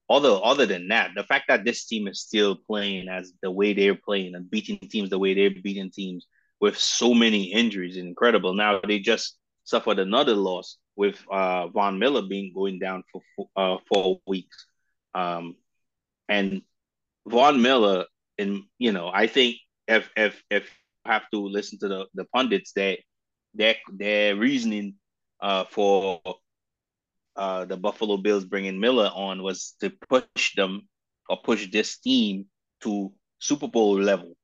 other 0.10 0.40
other 0.42 0.66
than 0.66 0.88
that, 0.88 1.12
the 1.16 1.24
fact 1.26 1.46
that 1.50 1.66
this 1.66 1.86
team 1.86 2.08
is 2.08 2.22
still 2.22 2.56
playing 2.56 3.10
as 3.10 3.34
the 3.42 3.52
way 3.52 3.74
they're 3.74 3.94
playing 3.94 4.36
and 4.36 4.50
beating 4.50 4.80
teams 4.80 5.10
the 5.10 5.20
way 5.20 5.34
they're 5.34 5.62
beating 5.62 5.92
teams 5.92 6.28
with 6.62 6.78
so 6.78 7.14
many 7.14 7.52
injuries 7.52 7.98
is 7.98 8.04
incredible. 8.04 8.54
Now 8.54 8.80
they 8.88 9.00
just 9.00 9.38
suffered 9.66 10.00
another 10.00 10.34
loss 10.36 10.78
with 10.96 11.22
uh, 11.30 11.68
Von 11.68 12.00
Miller 12.00 12.22
being 12.22 12.54
going 12.56 12.80
down 12.80 13.04
for 13.12 13.50
uh, 13.58 13.78
four 13.92 14.22
weeks, 14.26 14.66
um, 15.14 15.56
and 16.30 16.62
Von 17.28 17.62
Miller. 17.62 18.06
And 18.40 18.64
you 18.80 18.94
know, 18.94 19.12
I 19.14 19.28
think 19.28 19.58
if 19.90 20.10
if 20.16 20.42
if 20.50 20.64
you 21.06 21.12
have 21.12 21.30
to 21.34 21.40
listen 21.40 21.80
to 21.80 21.90
the 21.90 22.06
the 22.14 22.26
pundits, 22.34 22.72
that 22.74 23.00
their 23.54 23.76
their 23.92 24.36
reasoning 24.36 24.96
uh, 25.42 25.66
for 25.66 26.22
uh, 27.36 27.66
the 27.66 27.78
Buffalo 27.78 28.18
Bills 28.18 28.46
bringing 28.46 28.80
Miller 28.80 29.10
on 29.14 29.42
was 29.44 29.76
to 29.82 29.92
push 30.10 30.56
them 30.56 30.88
or 31.30 31.38
push 31.42 31.70
this 31.72 31.98
team 31.98 32.46
to 32.82 33.12
Super 33.40 33.68
Bowl 33.68 34.00
level 34.00 34.36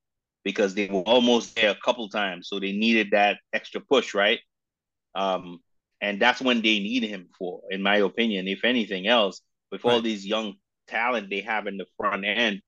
because 0.44 0.74
they 0.74 0.86
were 0.86 1.02
almost 1.02 1.54
there 1.56 1.70
a 1.70 1.78
couple 1.84 2.08
times, 2.08 2.48
so 2.48 2.58
they 2.58 2.72
needed 2.72 3.10
that 3.12 3.38
extra 3.52 3.80
push, 3.80 4.14
right? 4.14 4.40
Um, 5.14 5.58
and 6.00 6.20
that's 6.20 6.40
when 6.40 6.62
they 6.62 6.78
need 6.78 7.02
him 7.02 7.28
for, 7.38 7.60
in 7.70 7.82
my 7.82 7.96
opinion. 7.96 8.48
If 8.48 8.64
anything 8.64 9.06
else, 9.06 9.40
with 9.70 9.84
right. 9.84 9.92
all 9.92 10.00
these 10.00 10.26
young 10.26 10.54
talent 10.86 11.28
they 11.28 11.40
have 11.42 11.66
in 11.66 11.76
the 11.76 11.86
front 11.96 12.24
end 12.24 12.62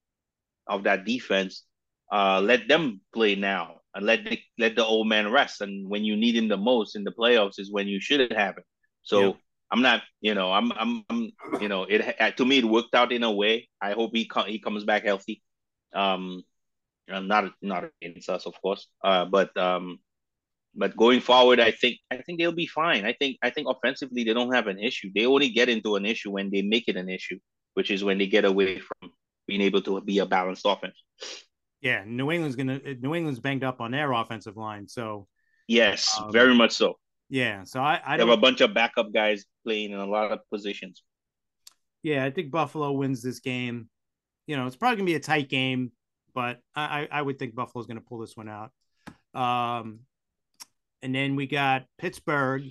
of 0.67 0.85
that 0.85 1.05
defense, 1.05 1.65
uh, 2.13 2.41
let 2.41 2.69
them 2.69 3.01
play 3.15 3.37
now 3.37 3.80
and 3.95 4.07
let 4.07 4.25
the, 4.25 4.39
let 4.59 4.77
the 4.77 4.85
old 4.85 5.09
man 5.09 5.31
rest. 5.31 5.61
And 5.61 5.89
when 5.89 6.05
you 6.05 6.17
need 6.17 6.37
him 6.37 6.49
the 6.49 6.57
most 6.57 6.97
in 6.97 7.05
the 7.05 7.13
playoffs 7.13 7.59
is 7.59 7.73
when 7.73 7.89
you 7.89 8.01
should 8.01 8.33
have 8.33 8.57
him. 8.57 8.65
So 9.03 9.21
yeah. 9.21 9.33
I'm 9.73 9.83
not, 9.83 10.03
you 10.21 10.35
know, 10.35 10.53
I'm, 10.53 10.73
I'm, 10.73 11.05
I'm, 11.11 11.31
you 11.61 11.69
know, 11.69 11.85
it 11.89 12.37
to 12.37 12.45
me 12.45 12.59
it 12.59 12.65
worked 12.65 12.95
out 12.95 13.13
in 13.13 13.23
a 13.23 13.33
way. 13.33 13.69
I 13.81 13.93
hope 13.93 14.11
he 14.15 14.27
com- 14.27 14.47
he 14.49 14.59
comes 14.59 14.85
back 14.85 15.05
healthy. 15.05 15.43
Um, 15.95 16.43
not 17.09 17.53
not 17.63 17.91
against 18.03 18.29
us, 18.29 18.47
of 18.47 18.55
course. 18.63 18.87
Uh, 19.03 19.25
but 19.25 19.57
um, 19.57 19.99
but 20.75 20.97
going 20.97 21.21
forward, 21.21 21.61
I 21.61 21.73
think 21.73 21.99
I 22.11 22.19
think 22.19 22.39
they'll 22.39 22.53
be 22.53 22.67
fine. 22.67 23.05
I 23.05 23.13
think 23.13 23.39
I 23.43 23.51
think 23.51 23.69
offensively 23.69 24.25
they 24.25 24.35
don't 24.35 24.55
have 24.55 24.67
an 24.67 24.79
issue. 24.79 25.11
They 25.15 25.27
only 25.27 25.51
get 25.51 25.69
into 25.69 25.97
an 25.97 26.07
issue 26.07 26.31
when 26.31 26.51
they 26.51 26.63
make 26.63 26.89
it 26.89 26.97
an 26.97 27.09
issue, 27.09 27.39
which 27.75 27.91
is 27.91 28.05
when 28.05 28.19
they 28.19 28.27
get 28.27 28.45
away 28.45 28.81
from 28.81 29.11
being 29.47 29.61
able 29.61 29.83
to 29.83 30.01
be 30.01 30.19
a 30.19 30.27
balanced 30.27 30.63
offense. 30.65 31.03
Yeah, 31.81 32.05
New 32.07 32.31
England's 32.31 32.57
gonna 32.57 32.81
New 33.01 33.15
England's 33.15 33.41
banged 33.41 33.65
up 33.65 33.81
on 33.81 33.91
their 33.93 34.13
offensive 34.13 34.57
line, 34.57 34.87
so 34.87 35.27
yes, 35.67 36.19
um, 36.21 36.31
very 36.31 36.55
much 36.55 36.73
so. 36.73 36.99
Yeah, 37.29 37.63
so 37.65 37.81
I, 37.81 38.01
I 38.05 38.19
have 38.19 38.29
a 38.29 38.37
bunch 38.37 38.61
of 38.61 38.75
backup 38.75 39.13
guys 39.13 39.45
playing 39.65 39.93
in 39.93 39.99
a 39.99 40.07
lot 40.07 40.33
of 40.33 40.41
positions. 40.51 41.03
Yeah, 42.03 42.25
I 42.25 42.31
think 42.31 42.51
Buffalo 42.51 42.93
wins 42.93 43.23
this 43.23 43.41
game. 43.41 43.89
You 44.47 44.57
know, 44.57 44.67
it's 44.67 44.77
probably 44.77 44.97
gonna 44.97 45.07
be 45.07 45.15
a 45.15 45.21
tight 45.21 45.49
game, 45.49 45.93
but 46.35 46.59
I 46.75 47.09
I 47.11 47.23
would 47.23 47.39
think 47.39 47.55
Buffalo's 47.55 47.87
gonna 47.87 48.01
pull 48.01 48.19
this 48.19 48.37
one 48.37 48.49
out. 48.49 48.73
Um, 49.33 50.01
and 51.03 51.15
then 51.15 51.37
we 51.37 51.47
got 51.47 51.85
Pittsburgh 51.99 52.65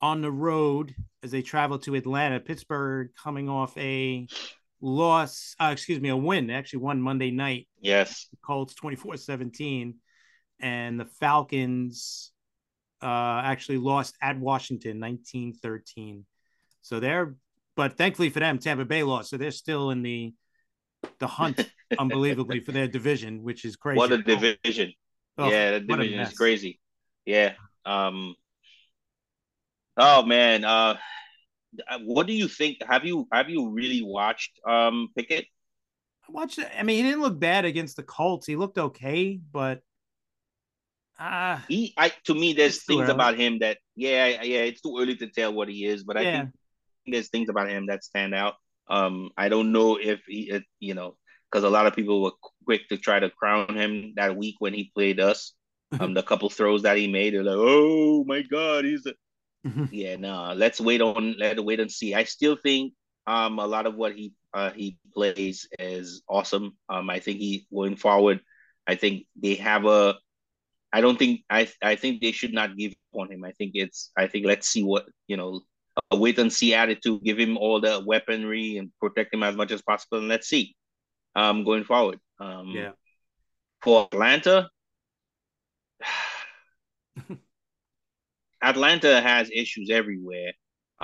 on 0.00 0.20
the 0.20 0.30
road 0.30 0.94
as 1.22 1.30
they 1.30 1.42
travel 1.42 1.78
to 1.78 1.94
Atlanta. 1.94 2.40
Pittsburgh 2.40 3.10
coming 3.22 3.48
off 3.48 3.76
a 3.78 4.26
loss, 4.84 5.56
uh, 5.58 5.70
excuse 5.72 6.00
me, 6.00 6.10
a 6.10 6.16
win. 6.16 6.46
They 6.46 6.54
actually 6.54 6.80
won 6.80 7.00
Monday 7.00 7.30
night. 7.30 7.66
Yes. 7.80 8.28
The 8.30 8.36
Colts 8.44 8.74
24 8.74 9.16
17. 9.16 9.94
And 10.60 11.00
the 11.00 11.06
Falcons 11.06 12.32
uh, 13.02 13.40
actually 13.44 13.78
lost 13.78 14.16
at 14.22 14.38
Washington 14.38 15.00
19 15.00 15.54
13. 15.54 16.24
So 16.82 17.00
they're, 17.00 17.34
but 17.76 17.96
thankfully 17.96 18.28
for 18.28 18.40
them, 18.40 18.58
Tampa 18.58 18.84
Bay 18.84 19.02
lost. 19.02 19.30
So 19.30 19.36
they're 19.36 19.50
still 19.50 19.90
in 19.90 20.02
the 20.02 20.34
the 21.18 21.26
hunt 21.26 21.68
unbelievably 21.98 22.60
for 22.60 22.72
their 22.72 22.88
division, 22.88 23.42
which 23.42 23.64
is 23.64 23.76
crazy. 23.76 23.98
What 23.98 24.12
a 24.12 24.22
division. 24.22 24.92
Oh, 25.36 25.50
yeah, 25.50 25.72
the 25.72 25.80
division 25.80 26.20
is 26.20 26.32
crazy. 26.32 26.80
Yeah. 27.24 27.54
Um. 27.84 28.34
Oh 29.96 30.24
man. 30.24 30.64
Uh, 30.64 30.96
what 32.02 32.26
do 32.26 32.32
you 32.32 32.48
think? 32.48 32.78
Have 32.86 33.04
you 33.04 33.26
have 33.32 33.50
you 33.50 33.70
really 33.70 34.02
watched 34.02 34.58
um 34.66 35.08
Pickett? 35.16 35.46
I 36.28 36.32
watched. 36.32 36.58
I 36.58 36.82
mean, 36.82 36.96
he 36.96 37.10
didn't 37.10 37.22
look 37.22 37.38
bad 37.38 37.64
against 37.64 37.96
the 37.96 38.02
Colts. 38.02 38.46
He 38.46 38.56
looked 38.56 38.78
okay, 38.78 39.40
but 39.52 39.82
uh 41.18 41.60
he 41.68 41.94
I 41.96 42.12
to 42.24 42.34
me 42.34 42.54
there's 42.54 42.84
things 42.84 43.02
early. 43.02 43.12
about 43.12 43.38
him 43.38 43.60
that 43.60 43.78
yeah, 43.94 44.42
yeah, 44.42 44.60
it's 44.60 44.80
too 44.80 44.98
early 44.98 45.16
to 45.16 45.28
tell 45.28 45.52
what 45.52 45.68
he 45.68 45.84
is, 45.84 46.02
but 46.04 46.16
I 46.16 46.22
yeah. 46.22 46.38
think 46.38 46.50
there's 47.06 47.28
things 47.28 47.48
about 47.48 47.68
him 47.68 47.86
that 47.86 48.04
stand 48.04 48.34
out. 48.34 48.54
Um 48.88 49.30
I 49.36 49.48
don't 49.48 49.72
know 49.72 49.96
if 49.96 50.20
he 50.26 50.60
you 50.80 50.94
know, 50.94 51.16
because 51.50 51.64
a 51.64 51.70
lot 51.70 51.86
of 51.86 51.94
people 51.94 52.22
were 52.22 52.32
quick 52.64 52.88
to 52.88 52.96
try 52.96 53.20
to 53.20 53.30
crown 53.30 53.74
him 53.76 54.14
that 54.16 54.36
week 54.36 54.56
when 54.58 54.74
he 54.74 54.90
played 54.94 55.20
us. 55.20 55.52
um, 56.00 56.14
the 56.14 56.22
couple 56.22 56.50
throws 56.50 56.82
that 56.82 56.96
he 56.96 57.06
made, 57.06 57.34
they're 57.34 57.44
like, 57.44 57.56
"Oh 57.56 58.24
my 58.24 58.42
God, 58.42 58.84
he's 58.84 59.06
a." 59.06 59.14
yeah, 59.90 60.16
no. 60.16 60.52
Let's 60.54 60.80
wait 60.80 61.00
on. 61.00 61.36
Let's 61.38 61.60
wait 61.60 61.80
and 61.80 61.90
see. 61.90 62.14
I 62.14 62.24
still 62.24 62.56
think 62.56 62.92
um 63.26 63.58
a 63.58 63.66
lot 63.66 63.86
of 63.86 63.94
what 63.94 64.14
he 64.14 64.34
uh 64.52 64.70
he 64.70 64.98
plays 65.14 65.66
is 65.78 66.22
awesome. 66.28 66.76
Um, 66.88 67.08
I 67.10 67.20
think 67.20 67.38
he 67.38 67.66
going 67.72 67.96
forward. 67.96 68.40
I 68.86 68.96
think 68.96 69.26
they 69.40 69.54
have 69.56 69.86
a. 69.86 70.16
I 70.92 71.00
don't 71.00 71.18
think 71.18 71.40
I. 71.48 71.68
I 71.82 71.96
think 71.96 72.20
they 72.20 72.32
should 72.32 72.52
not 72.52 72.76
give 72.76 72.92
up 72.92 73.20
on 73.22 73.32
him. 73.32 73.44
I 73.44 73.52
think 73.52 73.72
it's. 73.74 74.10
I 74.16 74.26
think 74.26 74.46
let's 74.46 74.68
see 74.68 74.82
what 74.82 75.06
you 75.26 75.36
know. 75.36 75.62
A 76.10 76.16
wait 76.16 76.38
and 76.40 76.52
see 76.52 76.74
attitude. 76.74 77.22
Give 77.22 77.38
him 77.38 77.56
all 77.56 77.80
the 77.80 78.02
weaponry 78.04 78.78
and 78.78 78.90
protect 79.00 79.32
him 79.32 79.44
as 79.44 79.56
much 79.56 79.70
as 79.70 79.80
possible, 79.80 80.18
and 80.18 80.28
let's 80.28 80.48
see. 80.48 80.74
Um, 81.36 81.64
going 81.64 81.84
forward. 81.84 82.18
Um, 82.40 82.68
yeah. 82.70 82.92
For 83.80 84.08
Atlanta, 84.12 84.68
Atlanta 88.64 89.20
has 89.20 89.50
issues 89.50 89.90
everywhere. 89.90 90.52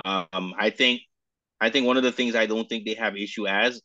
Um, 0.03 0.53
I 0.57 0.69
think 0.71 1.01
I 1.59 1.69
think 1.69 1.85
one 1.85 1.97
of 1.97 2.03
the 2.03 2.11
things 2.11 2.35
I 2.35 2.47
don't 2.47 2.67
think 2.67 2.85
they 2.85 2.95
have 2.95 3.15
issue 3.15 3.47
as 3.47 3.81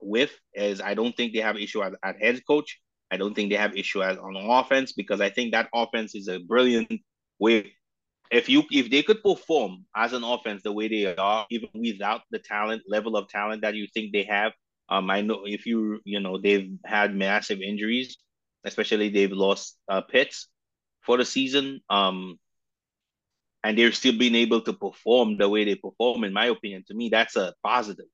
with 0.00 0.32
is 0.54 0.80
I 0.80 0.94
don't 0.94 1.14
think 1.16 1.32
they 1.32 1.40
have 1.40 1.56
issue 1.56 1.82
at, 1.82 1.92
at 2.02 2.20
head 2.20 2.40
coach. 2.46 2.80
I 3.10 3.16
don't 3.16 3.34
think 3.34 3.50
they 3.50 3.56
have 3.56 3.76
issue 3.76 4.02
as 4.02 4.16
on 4.16 4.36
offense 4.36 4.92
because 4.92 5.20
I 5.20 5.30
think 5.30 5.52
that 5.52 5.68
offense 5.74 6.14
is 6.14 6.28
a 6.28 6.38
brilliant 6.38 6.92
way. 7.38 7.74
If 8.30 8.48
you 8.48 8.62
if 8.70 8.90
they 8.90 9.02
could 9.02 9.22
perform 9.22 9.84
as 9.94 10.12
an 10.12 10.24
offense 10.24 10.62
the 10.62 10.72
way 10.72 10.88
they 10.88 11.14
are, 11.14 11.46
even 11.50 11.68
without 11.74 12.22
the 12.30 12.38
talent 12.38 12.82
level 12.88 13.16
of 13.16 13.28
talent 13.28 13.62
that 13.62 13.74
you 13.74 13.86
think 13.92 14.12
they 14.12 14.22
have, 14.24 14.52
um, 14.88 15.10
I 15.10 15.20
know 15.20 15.42
if 15.44 15.66
you 15.66 16.00
you 16.04 16.20
know 16.20 16.38
they've 16.38 16.70
had 16.84 17.14
massive 17.14 17.60
injuries, 17.60 18.16
especially 18.64 19.08
they've 19.08 19.32
lost 19.32 19.76
uh, 19.88 20.00
Pitts 20.00 20.48
for 21.02 21.18
the 21.18 21.24
season. 21.24 21.80
Um, 21.90 22.38
and 23.62 23.76
they're 23.76 23.92
still 23.92 24.16
being 24.16 24.34
able 24.34 24.62
to 24.62 24.72
perform 24.72 25.36
the 25.36 25.48
way 25.48 25.64
they 25.64 25.74
perform. 25.74 26.24
In 26.24 26.32
my 26.32 26.46
opinion, 26.46 26.84
to 26.88 26.94
me, 26.94 27.08
that's 27.08 27.36
a 27.36 27.54
positive. 27.62 28.06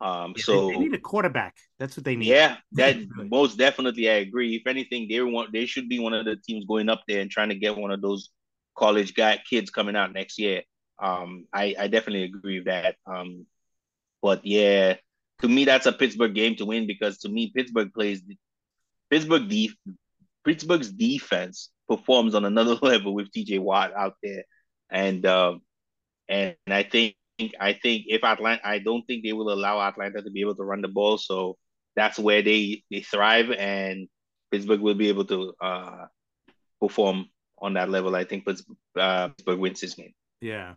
Um, 0.00 0.34
yeah, 0.36 0.42
so 0.42 0.68
they, 0.68 0.78
need 0.78 0.94
a 0.94 0.98
quarterback. 0.98 1.54
That's 1.78 1.96
what 1.96 2.04
they 2.04 2.16
need. 2.16 2.26
Yeah, 2.26 2.56
that 2.72 2.96
most 3.16 3.56
definitely, 3.56 4.10
I 4.10 4.14
agree. 4.14 4.56
If 4.56 4.66
anything, 4.66 5.06
they 5.08 5.20
want 5.20 5.52
they 5.52 5.66
should 5.66 5.88
be 5.88 6.00
one 6.00 6.12
of 6.12 6.24
the 6.24 6.36
teams 6.36 6.64
going 6.64 6.88
up 6.88 7.02
there 7.06 7.20
and 7.20 7.30
trying 7.30 7.50
to 7.50 7.54
get 7.54 7.76
one 7.76 7.92
of 7.92 8.02
those 8.02 8.30
college 8.76 9.14
guy 9.14 9.40
kids 9.48 9.70
coming 9.70 9.94
out 9.94 10.12
next 10.12 10.38
year. 10.38 10.62
Um, 11.00 11.46
I 11.52 11.76
I 11.78 11.86
definitely 11.86 12.24
agree 12.24 12.58
with 12.58 12.66
that. 12.66 12.96
Um, 13.06 13.46
but 14.20 14.44
yeah, 14.44 14.96
to 15.40 15.48
me, 15.48 15.64
that's 15.64 15.86
a 15.86 15.92
Pittsburgh 15.92 16.34
game 16.34 16.56
to 16.56 16.64
win 16.64 16.86
because 16.86 17.18
to 17.18 17.28
me, 17.28 17.52
Pittsburgh 17.54 17.92
plays 17.92 18.22
Pittsburgh 19.10 19.48
def- 19.48 19.76
Pittsburgh's 20.44 20.90
defense 20.90 21.70
performs 21.88 22.34
on 22.34 22.44
another 22.44 22.74
level 22.82 23.14
with 23.14 23.30
TJ 23.30 23.60
Watt 23.60 23.92
out 23.94 24.14
there, 24.22 24.44
and 24.92 25.24
um, 25.26 25.62
and 26.28 26.54
I 26.68 26.84
think 26.84 27.16
I 27.58 27.72
think 27.72 28.04
if 28.08 28.22
Atlanta, 28.22 28.60
I 28.64 28.78
don't 28.78 29.02
think 29.06 29.24
they 29.24 29.32
will 29.32 29.52
allow 29.52 29.80
Atlanta 29.80 30.22
to 30.22 30.30
be 30.30 30.42
able 30.42 30.54
to 30.56 30.64
run 30.64 30.82
the 30.82 30.88
ball, 30.88 31.18
so 31.18 31.56
that's 31.96 32.18
where 32.18 32.42
they 32.42 32.84
they 32.90 33.00
thrive, 33.00 33.50
and 33.50 34.08
Pittsburgh 34.50 34.80
will 34.80 34.94
be 34.94 35.08
able 35.08 35.24
to 35.24 35.54
uh, 35.60 36.06
perform 36.80 37.26
on 37.58 37.74
that 37.74 37.90
level. 37.90 38.14
I 38.14 38.24
think 38.24 38.44
Pittsburgh, 38.44 38.76
uh, 38.96 39.28
Pittsburgh 39.28 39.58
wins 39.58 39.80
this 39.80 39.94
game. 39.94 40.12
Yeah. 40.40 40.74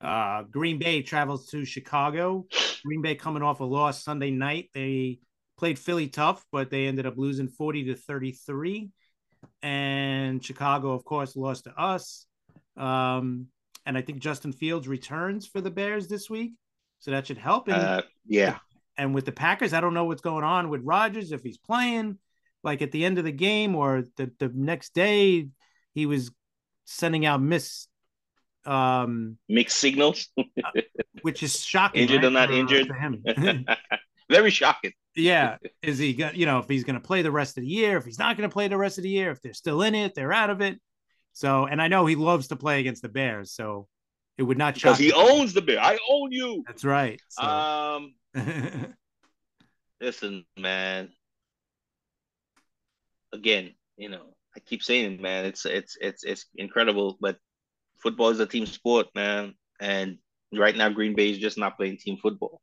Uh, 0.00 0.42
Green 0.42 0.78
Bay 0.78 1.02
travels 1.02 1.46
to 1.50 1.64
Chicago. 1.64 2.44
Green 2.84 3.02
Bay 3.02 3.14
coming 3.14 3.42
off 3.42 3.60
a 3.60 3.64
loss 3.64 4.02
Sunday 4.02 4.32
night. 4.32 4.68
They 4.74 5.20
played 5.56 5.78
Philly 5.78 6.08
tough, 6.08 6.44
but 6.50 6.70
they 6.70 6.88
ended 6.88 7.06
up 7.06 7.16
losing 7.16 7.46
40 7.46 7.84
to 7.84 7.94
33 7.94 8.90
and 9.62 10.44
Chicago, 10.44 10.92
of 10.92 11.04
course, 11.04 11.36
lost 11.36 11.64
to 11.64 11.78
us. 11.78 12.26
Um, 12.76 13.48
and 13.86 13.96
I 13.98 14.02
think 14.02 14.20
Justin 14.20 14.52
Fields 14.52 14.88
returns 14.88 15.46
for 15.46 15.60
the 15.60 15.70
Bears 15.70 16.08
this 16.08 16.30
week, 16.30 16.52
so 17.00 17.10
that 17.10 17.26
should 17.26 17.38
help. 17.38 17.68
And, 17.68 17.76
uh, 17.76 18.02
yeah. 18.26 18.58
And 18.96 19.14
with 19.14 19.24
the 19.24 19.32
Packers, 19.32 19.72
I 19.72 19.80
don't 19.80 19.94
know 19.94 20.04
what's 20.04 20.22
going 20.22 20.44
on 20.44 20.68
with 20.68 20.82
Rodgers 20.84 21.32
if 21.32 21.42
he's 21.42 21.58
playing. 21.58 22.18
Like 22.62 22.82
at 22.82 22.92
the 22.92 23.04
end 23.04 23.18
of 23.18 23.24
the 23.24 23.32
game 23.32 23.74
or 23.74 24.04
the, 24.16 24.30
the 24.38 24.50
next 24.54 24.94
day, 24.94 25.48
he 25.94 26.06
was 26.06 26.30
sending 26.84 27.26
out 27.26 27.42
miss 27.42 27.86
um 28.64 29.38
mixed 29.48 29.78
signals, 29.78 30.28
uh, 30.38 30.80
which 31.22 31.42
is 31.42 31.58
shocking. 31.58 32.02
Injured 32.02 32.22
right? 32.22 32.28
or 32.28 32.30
not 32.30 32.50
injured? 32.52 32.86
For 32.86 32.94
him. 32.94 33.24
Very 34.30 34.50
shocking 34.50 34.92
yeah, 35.14 35.56
is 35.82 35.98
he 35.98 36.14
going 36.14 36.34
you 36.34 36.46
know, 36.46 36.58
if 36.58 36.68
he's 36.68 36.84
going 36.84 36.94
to 36.94 37.00
play 37.00 37.22
the 37.22 37.30
rest 37.30 37.56
of 37.56 37.62
the 37.62 37.68
year, 37.68 37.96
if 37.96 38.04
he's 38.04 38.18
not 38.18 38.36
going 38.36 38.48
to 38.48 38.52
play 38.52 38.68
the 38.68 38.76
rest 38.76 38.98
of 38.98 39.04
the 39.04 39.10
year, 39.10 39.30
if 39.30 39.40
they're 39.42 39.52
still 39.52 39.82
in 39.82 39.94
it, 39.94 40.14
they're 40.14 40.32
out 40.32 40.50
of 40.50 40.60
it. 40.60 40.80
So, 41.32 41.66
and 41.66 41.80
I 41.80 41.88
know 41.88 42.06
he 42.06 42.16
loves 42.16 42.48
to 42.48 42.56
play 42.56 42.80
against 42.80 43.02
the 43.02 43.08
Bears, 43.08 43.52
so 43.52 43.88
it 44.36 44.42
would 44.42 44.58
not 44.58 44.74
because 44.74 44.98
he 44.98 45.08
me. 45.08 45.12
owns 45.14 45.54
the 45.54 45.62
Bear. 45.62 45.80
I 45.80 45.98
own 46.10 46.32
you. 46.32 46.64
That's 46.66 46.84
right. 46.84 47.20
So. 47.28 47.42
Um, 47.42 48.14
listen, 50.00 50.44
man. 50.58 51.10
Again, 53.32 53.74
you 53.96 54.10
know, 54.10 54.34
I 54.54 54.60
keep 54.60 54.82
saying, 54.82 55.22
man, 55.22 55.46
it's 55.46 55.64
it's 55.64 55.96
it's 56.00 56.24
it's 56.24 56.46
incredible, 56.56 57.16
but 57.20 57.38
football 58.02 58.28
is 58.28 58.40
a 58.40 58.46
team 58.46 58.66
sport, 58.66 59.06
man, 59.14 59.54
and 59.80 60.18
right 60.52 60.76
now 60.76 60.90
Green 60.90 61.14
Bay 61.14 61.30
is 61.30 61.38
just 61.38 61.56
not 61.56 61.76
playing 61.76 61.96
team 61.96 62.18
football. 62.20 62.60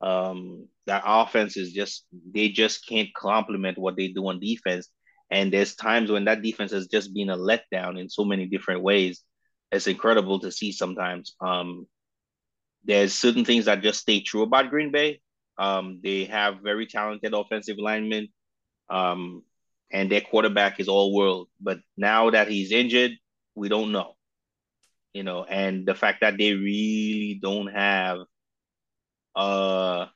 Um, 0.00 0.68
that 0.86 1.02
offense 1.04 1.56
is 1.56 1.72
just 1.72 2.04
they 2.32 2.50
just 2.50 2.86
can't 2.86 3.08
complement 3.14 3.78
what 3.78 3.96
they 3.96 4.08
do 4.08 4.28
on 4.28 4.38
defense. 4.38 4.88
And 5.30 5.52
there's 5.52 5.74
times 5.74 6.10
when 6.10 6.24
that 6.24 6.42
defense 6.42 6.72
has 6.72 6.86
just 6.88 7.12
been 7.12 7.30
a 7.30 7.36
letdown 7.36 8.00
in 8.00 8.08
so 8.08 8.24
many 8.24 8.46
different 8.46 8.82
ways. 8.82 9.22
It's 9.70 9.86
incredible 9.86 10.40
to 10.40 10.50
see 10.50 10.72
sometimes. 10.72 11.34
Um, 11.40 11.86
there's 12.84 13.12
certain 13.12 13.44
things 13.44 13.66
that 13.66 13.82
just 13.82 14.00
stay 14.00 14.20
true 14.20 14.42
about 14.42 14.70
Green 14.70 14.90
Bay. 14.90 15.20
Um, 15.58 16.00
they 16.02 16.24
have 16.24 16.62
very 16.62 16.86
talented 16.86 17.34
offensive 17.34 17.76
linemen, 17.78 18.28
um, 18.88 19.42
and 19.92 20.10
their 20.10 20.20
quarterback 20.20 20.80
is 20.80 20.88
all 20.88 21.14
world. 21.14 21.48
But 21.60 21.80
now 21.96 22.30
that 22.30 22.48
he's 22.48 22.72
injured, 22.72 23.12
we 23.54 23.68
don't 23.68 23.92
know. 23.92 24.14
You 25.12 25.24
know, 25.24 25.44
and 25.44 25.86
the 25.86 25.94
fact 25.94 26.20
that 26.20 26.38
they 26.38 26.52
really 26.54 27.38
don't 27.42 27.68
have, 27.68 28.18
uh, 29.34 30.06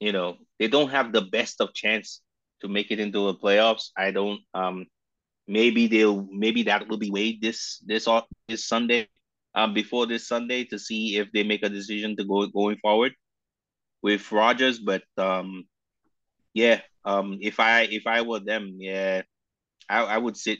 you 0.00 0.12
know, 0.12 0.36
they 0.58 0.68
don't 0.68 0.90
have 0.90 1.12
the 1.12 1.22
best 1.22 1.60
of 1.60 1.72
chance 1.72 2.20
to 2.64 2.68
make 2.68 2.90
it 2.90 2.98
into 2.98 3.26
the 3.26 3.34
playoffs. 3.34 3.90
I 3.96 4.10
don't. 4.10 4.40
Um, 4.54 4.86
maybe 5.46 5.86
they'll 5.86 6.26
maybe 6.32 6.64
that 6.64 6.88
will 6.88 6.96
be 6.96 7.10
weighed 7.10 7.40
this 7.40 7.78
this 7.86 8.08
this 8.48 8.66
Sunday, 8.66 9.08
um, 9.54 9.74
before 9.74 10.06
this 10.06 10.26
Sunday 10.26 10.64
to 10.64 10.78
see 10.78 11.16
if 11.16 11.30
they 11.32 11.44
make 11.44 11.62
a 11.62 11.68
decision 11.68 12.16
to 12.16 12.24
go 12.24 12.46
going 12.46 12.78
forward 12.78 13.12
with 14.02 14.32
Rodgers. 14.32 14.78
But 14.80 15.04
um, 15.18 15.64
yeah, 16.54 16.80
um, 17.04 17.38
if 17.40 17.60
I 17.60 17.82
if 17.82 18.06
I 18.06 18.22
were 18.22 18.40
them, 18.40 18.76
yeah, 18.80 19.22
I, 19.88 20.16
I 20.16 20.18
would 20.18 20.36
sit. 20.36 20.58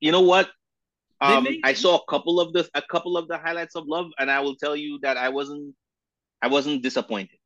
You 0.00 0.12
know 0.12 0.22
what? 0.22 0.50
Um, 1.20 1.48
I 1.64 1.72
saw 1.72 1.96
a 1.96 2.06
couple 2.10 2.40
of 2.40 2.52
the 2.52 2.68
a 2.74 2.82
couple 2.82 3.16
of 3.16 3.28
the 3.28 3.38
highlights 3.38 3.76
of 3.76 3.86
Love, 3.86 4.08
and 4.18 4.30
I 4.30 4.40
will 4.40 4.56
tell 4.56 4.76
you 4.76 4.98
that 5.02 5.16
I 5.16 5.28
wasn't 5.28 5.74
I 6.42 6.48
wasn't 6.48 6.82
disappointed. 6.82 7.38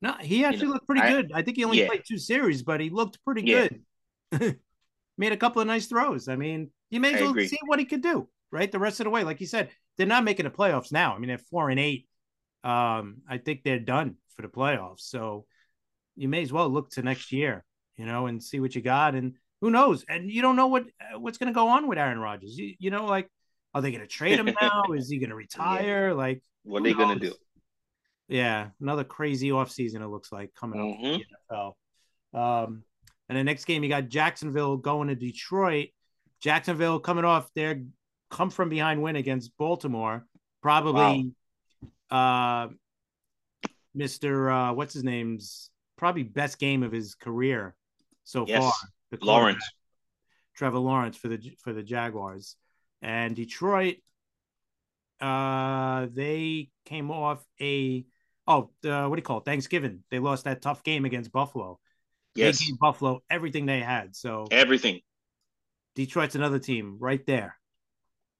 No, 0.00 0.14
he 0.20 0.44
actually 0.44 0.60
you 0.60 0.66
know, 0.66 0.72
looked 0.74 0.86
pretty 0.86 1.02
I, 1.02 1.10
good. 1.10 1.32
I 1.34 1.42
think 1.42 1.56
he 1.56 1.64
only 1.64 1.80
yeah. 1.80 1.88
played 1.88 2.02
two 2.06 2.18
series, 2.18 2.62
but 2.62 2.80
he 2.80 2.90
looked 2.90 3.22
pretty 3.24 3.42
yeah. 3.42 3.68
good. 4.30 4.58
Made 5.18 5.32
a 5.32 5.36
couple 5.36 5.60
of 5.60 5.66
nice 5.66 5.86
throws. 5.86 6.28
I 6.28 6.36
mean, 6.36 6.70
you 6.90 7.00
may 7.00 7.14
as 7.14 7.20
well 7.20 7.34
see 7.34 7.58
what 7.66 7.80
he 7.80 7.84
could 7.84 8.02
do, 8.02 8.28
right? 8.52 8.70
The 8.70 8.78
rest 8.78 9.00
of 9.00 9.04
the 9.04 9.10
way, 9.10 9.24
like 9.24 9.40
you 9.40 9.46
said, 9.46 9.70
they're 9.96 10.06
not 10.06 10.22
making 10.22 10.44
the 10.44 10.50
playoffs 10.50 10.92
now. 10.92 11.14
I 11.14 11.18
mean, 11.18 11.28
they're 11.28 11.38
four 11.38 11.70
and 11.70 11.80
eight. 11.80 12.06
Um, 12.62 13.22
I 13.28 13.38
think 13.38 13.64
they're 13.64 13.80
done 13.80 14.14
for 14.36 14.42
the 14.42 14.48
playoffs. 14.48 15.00
So 15.00 15.46
you 16.14 16.28
may 16.28 16.42
as 16.42 16.52
well 16.52 16.68
look 16.68 16.90
to 16.90 17.02
next 17.02 17.32
year, 17.32 17.64
you 17.96 18.06
know, 18.06 18.26
and 18.26 18.42
see 18.42 18.60
what 18.60 18.76
you 18.76 18.80
got. 18.80 19.16
And 19.16 19.34
who 19.60 19.70
knows? 19.70 20.04
And 20.08 20.30
you 20.30 20.40
don't 20.40 20.56
know 20.56 20.68
what 20.68 20.84
uh, 21.00 21.18
what's 21.18 21.38
going 21.38 21.52
to 21.52 21.54
go 21.54 21.68
on 21.68 21.88
with 21.88 21.98
Aaron 21.98 22.20
Rodgers. 22.20 22.56
You, 22.56 22.74
you 22.78 22.90
know, 22.90 23.06
like, 23.06 23.28
are 23.74 23.82
they 23.82 23.90
going 23.90 24.02
to 24.02 24.06
trade 24.06 24.38
him 24.38 24.54
now? 24.60 24.84
Is 24.94 25.10
he 25.10 25.18
going 25.18 25.30
to 25.30 25.36
retire? 25.36 26.08
Yeah. 26.08 26.14
Like, 26.14 26.42
what 26.62 26.80
are 26.80 26.84
they 26.84 26.94
going 26.94 27.18
to 27.18 27.30
do? 27.30 27.34
Yeah, 28.28 28.68
another 28.80 29.04
crazy 29.04 29.50
offseason 29.50 30.02
it 30.02 30.08
looks 30.08 30.30
like 30.30 30.52
coming 30.54 30.80
mm-hmm. 30.80 31.14
up 31.14 31.20
the 31.20 32.34
NFL. 32.34 32.64
Um, 32.64 32.84
and 33.28 33.38
the 33.38 33.44
next 33.44 33.64
game 33.64 33.82
you 33.82 33.88
got 33.88 34.08
Jacksonville 34.08 34.76
going 34.76 35.08
to 35.08 35.14
Detroit. 35.14 35.88
Jacksonville 36.40 37.00
coming 37.00 37.24
off 37.24 37.50
their 37.54 37.82
come 38.30 38.50
from 38.50 38.68
behind 38.68 39.02
win 39.02 39.16
against 39.16 39.56
Baltimore. 39.56 40.26
Probably 40.62 41.32
wow. 42.10 42.66
uh 42.66 42.68
Mr. 43.96 44.70
Uh, 44.70 44.74
what's 44.74 44.94
his 44.94 45.04
name's 45.04 45.70
probably 45.96 46.22
best 46.22 46.58
game 46.58 46.82
of 46.82 46.92
his 46.92 47.14
career 47.14 47.74
so 48.24 48.46
yes. 48.46 48.62
far. 48.62 48.72
The 49.10 49.18
Lawrence. 49.24 49.64
Trevor 50.54 50.78
Lawrence 50.78 51.16
for 51.16 51.28
the 51.28 51.56
for 51.62 51.72
the 51.72 51.82
Jaguars. 51.82 52.56
And 53.02 53.34
Detroit 53.34 53.96
uh 55.20 56.06
they 56.12 56.70
came 56.84 57.10
off 57.10 57.44
a 57.60 58.04
oh, 58.48 58.70
uh, 58.84 59.06
what 59.06 59.16
do 59.16 59.20
you 59.20 59.22
call 59.22 59.38
it? 59.38 59.44
Thanksgiving. 59.44 60.02
They 60.10 60.18
lost 60.18 60.44
that 60.44 60.62
tough 60.62 60.82
game 60.82 61.04
against 61.04 61.30
Buffalo. 61.30 61.78
Yes. 62.34 62.58
They 62.58 62.66
gave 62.66 62.78
Buffalo 62.78 63.22
everything 63.30 63.66
they 63.66 63.80
had. 63.80 64.16
So 64.16 64.46
everything. 64.50 65.00
Detroit's 65.94 66.34
another 66.34 66.58
team 66.58 66.96
right 66.98 67.24
there. 67.26 67.56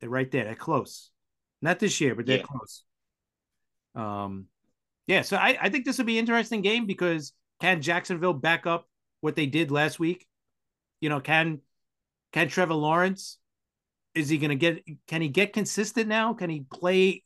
They're 0.01 0.11
right 0.11 0.31
there. 0.31 0.45
They're 0.45 0.55
close. 0.55 1.11
Not 1.61 1.79
this 1.79 2.01
year, 2.01 2.15
but 2.15 2.27
they're 2.27 2.39
yeah. 2.39 2.45
close. 2.45 2.85
Um, 3.95 4.47
yeah. 5.07 5.23
So 5.23 5.37
I, 5.37 5.59
I 5.61 5.69
think 5.69 5.85
this 5.85 5.99
will 5.99 6.05
be 6.05 6.19
an 6.19 6.21
interesting 6.21 6.63
game 6.63 6.87
because 6.87 7.33
can 7.61 7.83
Jacksonville 7.83 8.35
back 8.35 8.67
up 8.67 8.89
what 9.21 9.37
they 9.37 9.47
did 9.47 9.71
last 9.71 9.99
week? 9.99 10.27
You 11.01 11.09
know, 11.09 11.21
can 11.21 11.61
can 12.33 12.49
Trevor 12.49 12.75
Lawrence 12.75 13.39
is 14.15 14.29
he 14.29 14.39
going 14.39 14.51
to 14.51 14.57
get? 14.57 14.85
Can 15.07 15.21
he 15.21 15.29
get 15.29 15.53
consistent 15.53 16.09
now? 16.09 16.35
Can 16.35 16.51
he 16.51 16.61
play? 16.61 17.25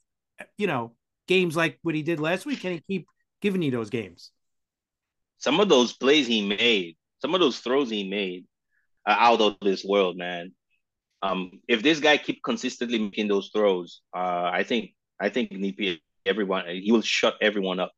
You 0.57 0.67
know, 0.67 0.95
games 1.29 1.57
like 1.57 1.79
what 1.83 1.95
he 1.95 2.03
did 2.03 2.21
last 2.21 2.47
week? 2.47 2.61
Can 2.61 2.73
he 2.73 2.81
keep 2.81 3.07
giving 3.41 3.63
you 3.63 3.71
those 3.71 3.91
games? 3.91 4.31
Some 5.39 5.61
of 5.61 5.69
those 5.69 5.93
plays 5.93 6.27
he 6.27 6.47
made, 6.47 6.97
some 7.21 7.35
of 7.35 7.41
those 7.41 7.59
throws 7.59 7.91
he 7.91 8.09
made, 8.09 8.47
are 9.07 9.19
out 9.19 9.41
of 9.41 9.57
this 9.61 9.85
world, 9.85 10.17
man. 10.17 10.53
Um, 11.23 11.61
if 11.69 11.83
this 11.83 12.01
guy 12.01 12.17
keep 12.17 12.43
consistently 12.43 12.99
making 12.99 13.29
those 13.29 13.51
throws, 13.53 14.01
uh, 14.15 14.51
I 14.53 14.65
think 14.65 14.91
I 15.21 15.29
think 15.29 15.53
everyone 16.27 16.65
he 16.69 16.91
will 16.93 17.03
shut 17.03 17.35
everyone 17.41 17.81
up. 17.81 17.93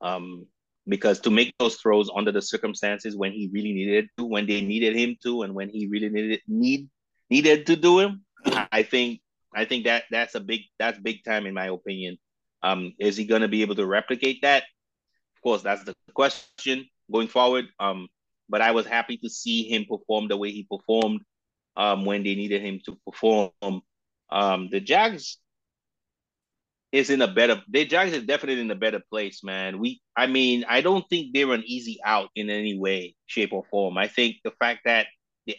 Um, 0.00 0.46
because 0.86 1.20
to 1.20 1.30
make 1.30 1.52
those 1.58 1.76
throws 1.76 2.10
under 2.14 2.32
the 2.32 2.40
circumstances 2.40 3.14
when 3.14 3.32
he 3.32 3.50
really 3.52 3.72
needed 3.72 4.08
to, 4.16 4.24
when 4.24 4.46
they 4.46 4.62
needed 4.62 4.96
him 4.96 5.16
to, 5.22 5.42
and 5.42 5.54
when 5.54 5.68
he 5.68 5.86
really 5.86 6.08
needed 6.08 6.40
need 6.46 6.88
needed 7.28 7.66
to 7.66 7.76
do 7.76 7.98
him, 7.98 8.24
I 8.72 8.82
think 8.82 9.20
I 9.54 9.64
think 9.64 9.84
that 9.84 10.04
that's 10.10 10.34
a 10.34 10.40
big 10.40 10.62
that's 10.78 10.98
big 10.98 11.24
time 11.24 11.46
in 11.46 11.54
my 11.54 11.66
opinion. 11.66 12.16
Um, 12.62 12.94
is 12.98 13.16
he 13.16 13.24
going 13.24 13.42
to 13.42 13.48
be 13.48 13.62
able 13.62 13.76
to 13.76 13.86
replicate 13.86 14.42
that? 14.42 14.64
Of 15.36 15.42
course, 15.42 15.62
that's 15.62 15.84
the 15.84 15.94
question 16.14 16.88
going 17.10 17.28
forward. 17.28 17.66
Um, 17.78 18.08
but 18.48 18.60
I 18.60 18.72
was 18.72 18.86
happy 18.86 19.16
to 19.18 19.28
see 19.28 19.62
him 19.68 19.84
perform 19.84 20.28
the 20.28 20.36
way 20.36 20.50
he 20.50 20.64
performed 20.64 21.20
um, 21.76 22.04
when 22.04 22.22
they 22.22 22.34
needed 22.34 22.62
him 22.62 22.80
to 22.86 22.98
perform. 23.06 23.82
Um, 24.30 24.68
the 24.70 24.80
Jags 24.80 25.38
is 26.90 27.10
in 27.10 27.22
a 27.22 27.28
better. 27.28 27.62
The 27.68 27.84
Jags 27.84 28.12
is 28.12 28.24
definitely 28.24 28.62
in 28.62 28.70
a 28.70 28.74
better 28.74 29.00
place, 29.10 29.44
man. 29.44 29.78
We, 29.78 30.00
I 30.16 30.26
mean, 30.26 30.64
I 30.68 30.80
don't 30.80 31.08
think 31.08 31.32
they're 31.32 31.52
an 31.52 31.64
easy 31.66 31.98
out 32.04 32.30
in 32.34 32.50
any 32.50 32.78
way, 32.78 33.14
shape, 33.26 33.52
or 33.52 33.64
form. 33.70 33.98
I 33.98 34.08
think 34.08 34.36
the 34.42 34.52
fact 34.58 34.80
that, 34.86 35.06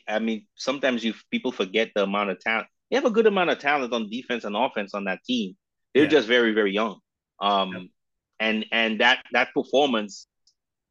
I 0.07 0.19
mean, 0.19 0.45
sometimes 0.55 1.03
you 1.03 1.13
people 1.31 1.51
forget 1.51 1.91
the 1.95 2.03
amount 2.03 2.31
of 2.31 2.39
talent. 2.39 2.67
They 2.89 2.95
have 2.95 3.05
a 3.05 3.11
good 3.11 3.27
amount 3.27 3.51
of 3.51 3.59
talent 3.59 3.93
on 3.93 4.09
defense 4.09 4.43
and 4.43 4.55
offense 4.55 4.93
on 4.93 5.05
that 5.05 5.23
team. 5.23 5.55
They're 5.99 6.05
yeah. 6.05 6.17
just 6.19 6.27
very, 6.27 6.53
very 6.53 6.71
young. 6.71 6.99
Um, 7.41 7.73
yeah. 7.73 8.47
and 8.47 8.65
and 8.71 9.01
that 9.01 9.23
that 9.33 9.53
performance 9.53 10.27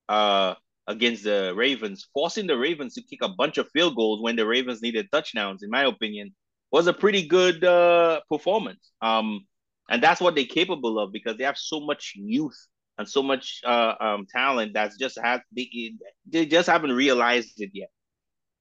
uh 0.09 0.55
against 0.87 1.25
the 1.25 1.53
Ravens, 1.55 2.09
forcing 2.15 2.47
the 2.47 2.57
Ravens 2.57 2.95
to 2.95 3.03
kick 3.03 3.21
a 3.23 3.29
bunch 3.29 3.59
of 3.59 3.69
field 3.73 3.95
goals 3.95 4.23
when 4.23 4.37
the 4.37 4.47
Ravens 4.47 4.81
needed 4.81 5.09
touchdowns, 5.13 5.63
in 5.63 5.71
my 5.71 5.85
opinion, 5.85 6.35
was 6.73 6.87
a 6.87 6.95
pretty 6.95 7.27
good 7.27 7.63
uh, 7.63 8.21
performance. 8.31 8.91
Um, 9.03 9.47
and 9.91 10.03
that's 10.03 10.21
what 10.21 10.35
they're 10.35 10.45
capable 10.45 10.99
of 10.99 11.13
because 11.13 11.37
they 11.37 11.45
have 11.45 11.59
so 11.59 11.81
much 11.81 12.15
youth 12.17 12.59
and 12.99 13.09
so 13.09 13.23
much 13.23 13.61
uh, 13.65 13.95
um, 14.01 14.27
talent 14.35 14.73
that's 14.75 14.97
just 14.97 15.19
have 15.23 15.43
they, 15.55 15.93
they 16.27 16.47
just 16.47 16.69
haven't 16.69 16.93
realized 16.93 17.61
it 17.61 17.71
yet. 17.73 17.91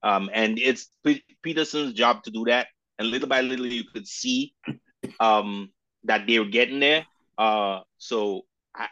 Um, 0.04 0.30
and 0.34 0.60
it's 0.60 0.90
P- 1.06 1.24
Pederson's 1.46 1.94
job 1.94 2.24
to 2.24 2.32
do 2.32 2.46
that. 2.46 2.68
And 3.00 3.10
little 3.10 3.28
by 3.28 3.42
little, 3.42 3.66
you 3.66 3.84
could 3.86 4.08
see 4.08 4.54
um, 5.20 5.70
that 6.08 6.26
they're 6.28 6.46
getting 6.46 6.80
there. 6.80 7.06
Uh, 7.38 7.82
so 7.98 8.46
I, 8.76 8.88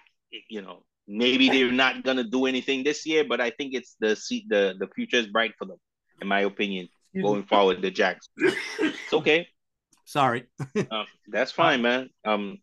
you 0.50 0.62
know, 0.62 0.84
maybe 1.08 1.50
they're 1.50 1.72
not 1.72 2.04
gonna 2.04 2.24
do 2.24 2.46
anything 2.46 2.84
this 2.84 3.06
year, 3.06 3.24
but 3.24 3.42
I 3.42 3.50
think 3.50 3.74
it's 3.74 3.96
the 4.00 4.16
seat, 4.16 4.46
the 4.50 4.76
the 4.78 4.88
future 4.88 5.18
is 5.18 5.28
bright 5.28 5.54
for 5.58 5.66
them, 5.66 5.78
in 6.22 6.28
my 6.28 6.42
opinion, 6.42 6.90
going 7.20 7.44
forward. 7.44 7.82
The 7.82 7.92
Jags. 7.92 8.30
It's 8.38 9.14
okay. 9.14 9.48
Sorry. 10.06 10.44
um, 10.92 11.06
that's 11.28 11.52
fine, 11.52 11.82
man. 11.82 12.10
Um, 12.24 12.60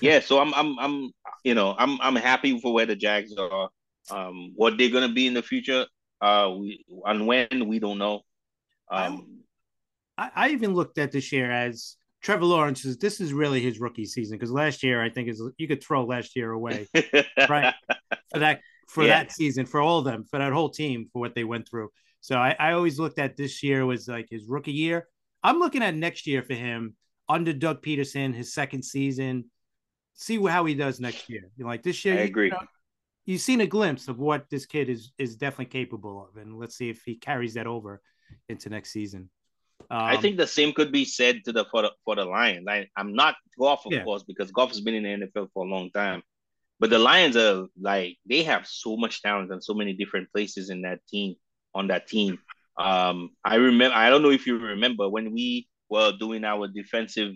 yeah. 0.00 0.20
So 0.20 0.38
I'm 0.40 0.54
I'm 0.54 0.78
I'm 0.78 1.10
you 1.42 1.54
know 1.54 1.74
I'm 1.78 2.00
I'm 2.00 2.16
happy 2.16 2.58
for 2.60 2.72
where 2.72 2.86
the 2.86 2.96
Jags 2.96 3.36
are. 3.36 3.68
Um, 4.10 4.52
what 4.54 4.76
they're 4.76 4.90
gonna 4.90 5.12
be 5.12 5.26
in 5.26 5.34
the 5.34 5.42
future, 5.42 5.86
uh, 6.20 6.54
we 6.56 6.84
and 7.04 7.26
when 7.26 7.68
we 7.68 7.78
don't 7.78 7.98
know. 7.98 8.20
Um, 8.90 9.40
I, 10.16 10.30
I 10.34 10.48
even 10.50 10.74
looked 10.74 10.98
at 10.98 11.10
this 11.10 11.32
year 11.32 11.50
as 11.50 11.96
Trevor 12.24 12.46
Lawrence 12.46 12.86
is 12.86 12.96
this 12.96 13.20
is 13.20 13.34
really 13.34 13.60
his 13.60 13.78
rookie 13.78 14.06
season 14.06 14.38
because 14.38 14.50
last 14.50 14.82
year 14.82 15.02
I 15.02 15.10
think 15.10 15.28
is 15.28 15.42
you 15.58 15.68
could 15.68 15.84
throw 15.84 16.06
last 16.06 16.34
year 16.34 16.52
away, 16.52 16.88
right? 17.48 17.74
For 18.32 18.40
that 18.40 18.60
for 18.88 19.04
yeah. 19.04 19.22
that 19.22 19.32
season, 19.32 19.66
for 19.66 19.80
all 19.80 19.98
of 19.98 20.04
them, 20.04 20.24
for 20.24 20.38
that 20.38 20.52
whole 20.52 20.68
team, 20.68 21.08
for 21.12 21.20
what 21.20 21.34
they 21.34 21.44
went 21.44 21.68
through. 21.68 21.90
So 22.20 22.36
I, 22.36 22.56
I 22.58 22.72
always 22.72 22.98
looked 22.98 23.18
at 23.18 23.36
this 23.36 23.62
year 23.62 23.86
was 23.86 24.08
like 24.08 24.26
his 24.30 24.46
rookie 24.46 24.72
year. 24.72 25.06
I'm 25.42 25.58
looking 25.58 25.82
at 25.82 25.94
next 25.94 26.26
year 26.26 26.42
for 26.42 26.54
him 26.54 26.96
under 27.28 27.52
Doug 27.52 27.82
Pederson, 27.82 28.34
his 28.34 28.52
second 28.52 28.84
season. 28.84 29.44
See 30.14 30.44
how 30.44 30.64
he 30.64 30.74
does 30.74 31.00
next 31.00 31.28
year. 31.28 31.50
You 31.56 31.64
know, 31.64 31.70
like 31.70 31.82
this 31.82 32.04
year, 32.04 32.18
I 32.18 32.22
agree. 32.22 32.46
You 32.46 32.52
know, 32.52 32.58
you've 33.26 33.40
seen 33.40 33.60
a 33.60 33.66
glimpse 33.66 34.08
of 34.08 34.18
what 34.18 34.50
this 34.50 34.66
kid 34.66 34.88
is 34.88 35.12
is 35.18 35.36
definitely 35.36 35.66
capable 35.66 36.28
of, 36.28 36.40
and 36.40 36.58
let's 36.58 36.76
see 36.76 36.90
if 36.90 37.02
he 37.04 37.16
carries 37.16 37.54
that 37.54 37.66
over 37.66 38.00
into 38.48 38.70
next 38.70 38.90
season. 38.90 39.28
Um, 39.90 40.02
I 40.02 40.16
think 40.16 40.36
the 40.36 40.46
same 40.46 40.72
could 40.72 40.92
be 40.92 41.04
said 41.04 41.44
to 41.44 41.52
the 41.52 41.64
for 41.70 41.82
the 41.82 41.92
for 42.04 42.16
the 42.16 42.24
Lions. 42.24 42.66
I, 42.68 42.88
I'm 42.96 43.14
not 43.14 43.36
Goff, 43.58 43.86
of 43.86 43.92
yeah. 43.92 44.04
course, 44.04 44.22
because 44.22 44.50
Goff 44.50 44.70
has 44.70 44.80
been 44.80 44.94
in 44.94 45.02
the 45.20 45.26
NFL 45.26 45.48
for 45.52 45.64
a 45.64 45.68
long 45.68 45.90
time. 45.90 46.22
But 46.80 46.90
the 46.90 46.98
Lions 46.98 47.36
are 47.36 47.66
like 47.80 48.16
they 48.28 48.42
have 48.42 48.66
so 48.66 48.96
much 48.96 49.22
talent 49.22 49.52
and 49.52 49.62
so 49.62 49.74
many 49.74 49.92
different 49.92 50.30
places 50.32 50.70
in 50.70 50.82
that 50.82 51.00
team. 51.08 51.36
on 51.74 51.88
that 51.88 52.06
team. 52.06 52.38
Um, 52.76 53.30
I 53.44 53.56
remember. 53.56 53.96
I 53.96 54.10
don't 54.10 54.22
know 54.22 54.30
if 54.30 54.46
you 54.46 54.58
remember 54.58 55.08
when 55.08 55.32
we 55.32 55.68
were 55.88 56.12
doing 56.18 56.44
our 56.44 56.68
defensive 56.68 57.32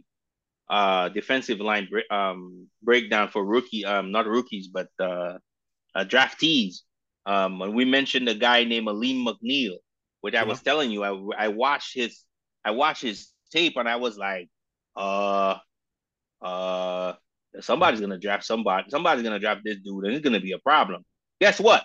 uh 0.70 1.09
defensive 1.09 1.61
line 1.61 1.88
um 2.11 2.66
breakdown 2.82 3.26
for 3.28 3.42
rookie 3.42 3.86
um 3.86 4.12
not 4.12 4.26
rookies 4.26 4.68
but 4.68 4.88
uh, 5.01 5.38
uh 5.94 6.05
draftees 6.05 6.80
um 7.24 7.59
when 7.59 7.72
we 7.72 7.86
mentioned 7.86 8.28
a 8.28 8.34
guy 8.34 8.64
named 8.64 8.86
Alim 8.86 9.24
McNeill, 9.24 9.76
which 10.20 10.34
I 10.34 10.44
was 10.44 10.61
telling 10.61 10.90
you 10.90 11.05
I 11.05 11.46
I 11.46 11.49
watched 11.49 11.94
his 11.94 12.22
I 12.68 12.72
watched 12.72 13.02
his 13.02 13.32
tape 13.50 13.74
and 13.76 13.88
I 13.88 13.96
was 13.96 14.18
like 14.18 14.48
uh 14.96 15.56
uh 16.42 17.12
somebody's 17.60 18.00
gonna 18.00 18.18
draft 18.18 18.44
somebody 18.44 18.90
somebody's 18.90 19.24
gonna 19.24 19.38
draft 19.38 19.62
this 19.64 19.78
dude 19.84 20.04
and 20.04 20.14
it's 20.14 20.24
gonna 20.24 20.40
be 20.40 20.52
a 20.52 20.58
problem 20.58 21.04
guess 21.40 21.58
what 21.58 21.84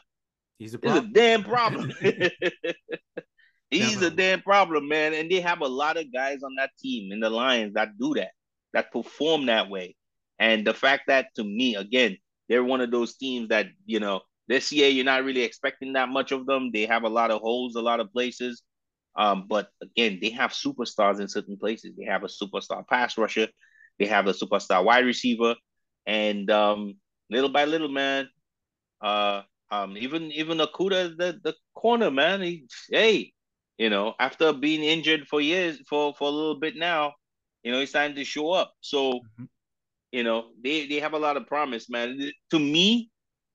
he's 0.59 0.73
a, 0.73 0.79
problem. 0.79 1.05
a 1.05 1.13
damn 1.13 1.43
problem 1.43 1.91
he's 3.71 4.01
a 4.01 4.09
damn 4.09 4.41
problem 4.41 4.87
man 4.87 5.13
and 5.13 5.31
they 5.31 5.39
have 5.39 5.61
a 5.61 5.67
lot 5.67 5.97
of 5.97 6.11
guys 6.13 6.43
on 6.43 6.51
that 6.57 6.71
team 6.79 7.11
in 7.11 7.19
the 7.19 7.29
Lions 7.29 7.73
that 7.73 7.97
do 7.97 8.13
that 8.15 8.31
that 8.73 8.91
perform 8.91 9.45
that 9.45 9.69
way. 9.69 9.95
And 10.39 10.67
the 10.67 10.73
fact 10.73 11.03
that 11.07 11.27
to 11.35 11.43
me, 11.43 11.75
again, 11.75 12.17
they're 12.49 12.63
one 12.63 12.81
of 12.81 12.91
those 12.91 13.15
teams 13.15 13.49
that, 13.49 13.67
you 13.85 13.99
know, 13.99 14.21
this 14.47 14.71
year 14.71 14.89
you're 14.89 15.05
not 15.05 15.23
really 15.23 15.43
expecting 15.43 15.93
that 15.93 16.09
much 16.09 16.31
of 16.31 16.45
them. 16.45 16.71
They 16.73 16.85
have 16.85 17.03
a 17.03 17.09
lot 17.09 17.31
of 17.31 17.39
holes, 17.39 17.75
a 17.75 17.81
lot 17.81 17.99
of 17.99 18.11
places. 18.11 18.61
Um, 19.15 19.45
but 19.47 19.69
again, 19.81 20.19
they 20.21 20.31
have 20.31 20.51
superstars 20.51 21.19
in 21.19 21.27
certain 21.27 21.57
places. 21.57 21.93
They 21.97 22.05
have 22.05 22.23
a 22.23 22.27
superstar 22.27 22.87
pass 22.87 23.17
rusher, 23.17 23.47
they 23.99 24.07
have 24.07 24.27
a 24.27 24.33
superstar 24.33 24.83
wide 24.83 25.05
receiver, 25.05 25.55
and 26.05 26.49
um, 26.49 26.95
little 27.29 27.49
by 27.49 27.65
little, 27.65 27.89
man, 27.89 28.27
uh, 29.01 29.41
um, 29.71 29.97
even 29.97 30.31
even 30.31 30.57
Okudah, 30.59 31.17
the 31.17 31.39
the 31.43 31.53
corner 31.75 32.11
man, 32.11 32.41
he, 32.41 32.65
hey, 32.89 33.33
you 33.77 33.89
know, 33.89 34.13
after 34.19 34.53
being 34.53 34.83
injured 34.83 35.27
for 35.27 35.41
years, 35.41 35.79
for 35.87 36.13
for 36.13 36.27
a 36.27 36.31
little 36.31 36.59
bit 36.59 36.75
now, 36.75 37.13
you 37.63 37.71
know, 37.71 37.79
he's 37.79 37.89
starting 37.89 38.15
to 38.15 38.23
show 38.23 38.51
up. 38.51 38.73
So, 38.81 39.13
mm-hmm. 39.13 39.45
you 40.11 40.23
know, 40.23 40.51
they 40.63 40.87
they 40.87 40.99
have 40.99 41.13
a 41.13 41.19
lot 41.19 41.37
of 41.37 41.47
promise, 41.47 41.89
man. 41.89 42.31
To 42.51 42.59
me, 42.59 43.09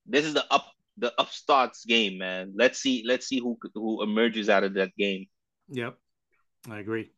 this 0.07 0.25
is 0.25 0.35
the 0.35 0.45
up 0.53 0.67
the 0.97 1.13
upstarts 1.19 1.85
game, 1.85 2.19
man. 2.19 2.53
Let's 2.57 2.81
see 2.81 3.05
let's 3.07 3.27
see 3.27 3.39
who 3.39 3.57
who 3.75 4.03
emerges 4.03 4.49
out 4.49 4.65
of 4.65 4.75
that 4.75 4.91
game. 4.97 5.27
Yep, 5.71 5.97
I 6.71 6.79
agree. 6.79 7.11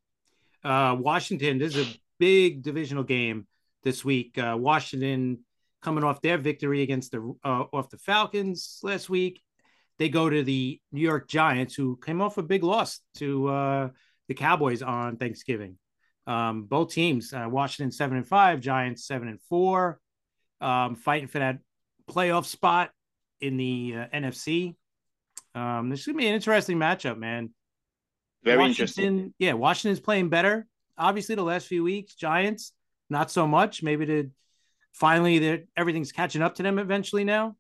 Uh, 0.62 0.96
Washington, 0.98 1.59
this 1.59 1.76
is 1.76 1.86
a 1.86 2.01
big 2.18 2.62
divisional 2.62 3.05
game 3.05 3.46
this 3.82 4.05
week. 4.05 4.36
Uh, 4.38 4.57
Washington 4.59 5.38
coming 5.82 6.05
off 6.05 6.20
their 6.20 6.38
victory 6.38 6.82
against 6.82 7.12
the 7.12 7.34
uh, 7.44 7.64
off 7.72 7.90
the 7.90 7.96
Falcons 7.96 8.80
last 8.82 9.09
week. 9.09 9.42
They 9.98 10.09
go 10.09 10.30
to 10.30 10.42
the 10.42 10.80
New 10.92 11.01
York 11.01 11.28
Giants, 11.28 11.74
who 11.74 11.98
came 12.05 12.20
off 12.20 12.38
a 12.38 12.42
big 12.42 12.62
loss 12.62 13.01
to 13.16 13.48
uh, 13.48 13.88
the 14.28 14.34
Cowboys 14.34 14.82
on 14.82 15.16
Thanksgiving. 15.16 15.76
Um, 16.26 16.64
both 16.64 16.92
teams, 16.92 17.32
uh, 17.32 17.46
Washington 17.48 17.92
seven 17.92 18.16
and 18.16 18.26
five, 18.26 18.61
Giants 18.61 19.07
seven 19.07 19.28
and 19.28 19.40
four, 19.42 20.01
um, 20.61 20.94
fighting 20.96 21.28
for 21.28 21.38
that 21.38 21.59
playoff 22.09 22.44
spot 22.44 22.90
in 23.40 23.57
the 23.57 23.94
uh, 23.96 24.07
NFC. 24.14 24.76
Um, 25.55 25.88
this 25.88 26.01
is 26.01 26.07
gonna 26.07 26.18
be 26.18 26.28
an 26.28 26.34
interesting 26.34 26.78
matchup, 26.78 27.18
man. 27.18 27.51
Very 28.43 28.59
Washington, 28.59 29.05
interesting. 29.05 29.34
Yeah, 29.38 29.53
Washington's 29.55 30.01
playing 30.01 30.28
better. 30.28 30.66
Obviously, 30.97 31.34
the 31.34 31.43
last 31.43 31.66
few 31.66 31.82
weeks, 31.82 32.14
Giants 32.14 32.72
not 33.09 33.30
so 33.30 33.47
much. 33.47 33.82
Maybe 33.82 34.07
to 34.07 34.30
finally 34.93 35.38
that 35.41 35.66
everything's 35.76 36.12
catching 36.12 36.43
up 36.43 36.55
to 36.57 36.62
them 36.62 36.78
eventually 36.78 37.24
now. 37.24 37.57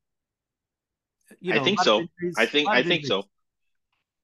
You 1.40 1.54
know, 1.54 1.60
I 1.60 1.64
think 1.64 1.82
so. 1.82 2.00
Injuries, 2.00 2.34
I 2.38 2.46
think 2.46 2.68
I 2.68 2.82
think 2.82 3.06
so. 3.06 3.24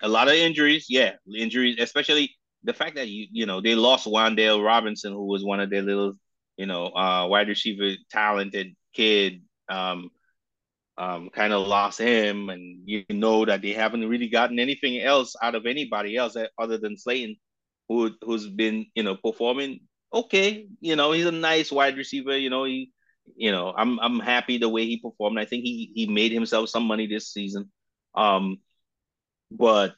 A 0.03 0.09
lot 0.09 0.29
of 0.29 0.35
injuries, 0.35 0.87
yeah, 0.89 1.13
injuries, 1.35 1.77
especially 1.79 2.37
the 2.65 2.75
fact 2.75 2.97
that 2.97 3.09
you 3.09 3.27
you 3.31 3.47
know 3.47 3.61
they 3.61 3.75
lost 3.75 4.07
Wan'Dale 4.07 4.65
Robinson, 4.65 5.13
who 5.13 5.27
was 5.27 5.45
one 5.45 5.61
of 5.61 5.71
their 5.71 5.83
little 5.83 6.15
you 6.57 6.67
know 6.67 6.87
uh, 6.87 7.27
wide 7.29 7.49
receiver 7.49 7.93
talented 8.11 8.75
kid, 8.93 9.43
um, 9.69 10.11
um, 10.99 11.31
kind 11.31 11.53
of 11.53 11.67
lost 11.67 11.99
him, 11.99 12.49
and 12.49 12.83
you 12.87 13.05
know 13.11 13.45
that 13.45 13.63
they 13.63 13.73
haven't 13.73 14.09
really 14.09 14.29
gotten 14.29 14.59
anything 14.59 15.01
else 15.01 15.37
out 15.43 15.55
of 15.55 15.67
anybody 15.67 16.17
else 16.17 16.37
other 16.59 16.79
than 16.79 16.97
Slayton, 16.97 17.37
who 17.89 18.13
who's 18.23 18.49
been 18.49 18.87
you 18.95 19.03
know 19.03 19.17
performing 19.17 19.81
okay. 20.13 20.69
You 20.81 20.97
know 20.97 21.13
he's 21.13 21.27
a 21.27 21.33
nice 21.33 21.71
wide 21.73 21.97
receiver. 21.97 22.37
You 22.37 22.51
know 22.51 22.65
he. 22.65 22.93
You 23.35 23.51
know, 23.51 23.75
I'm 23.77 23.99
I'm 23.99 24.21
happy 24.21 24.59
the 24.59 24.69
way 24.69 24.87
he 24.87 24.99
performed. 25.01 25.39
I 25.39 25.47
think 25.47 25.65
he 25.65 25.91
he 25.95 26.07
made 26.07 26.31
himself 26.31 26.69
some 26.69 26.85
money 26.85 27.09
this 27.09 27.33
season. 27.33 27.73
Um, 28.15 28.59
but 29.51 29.95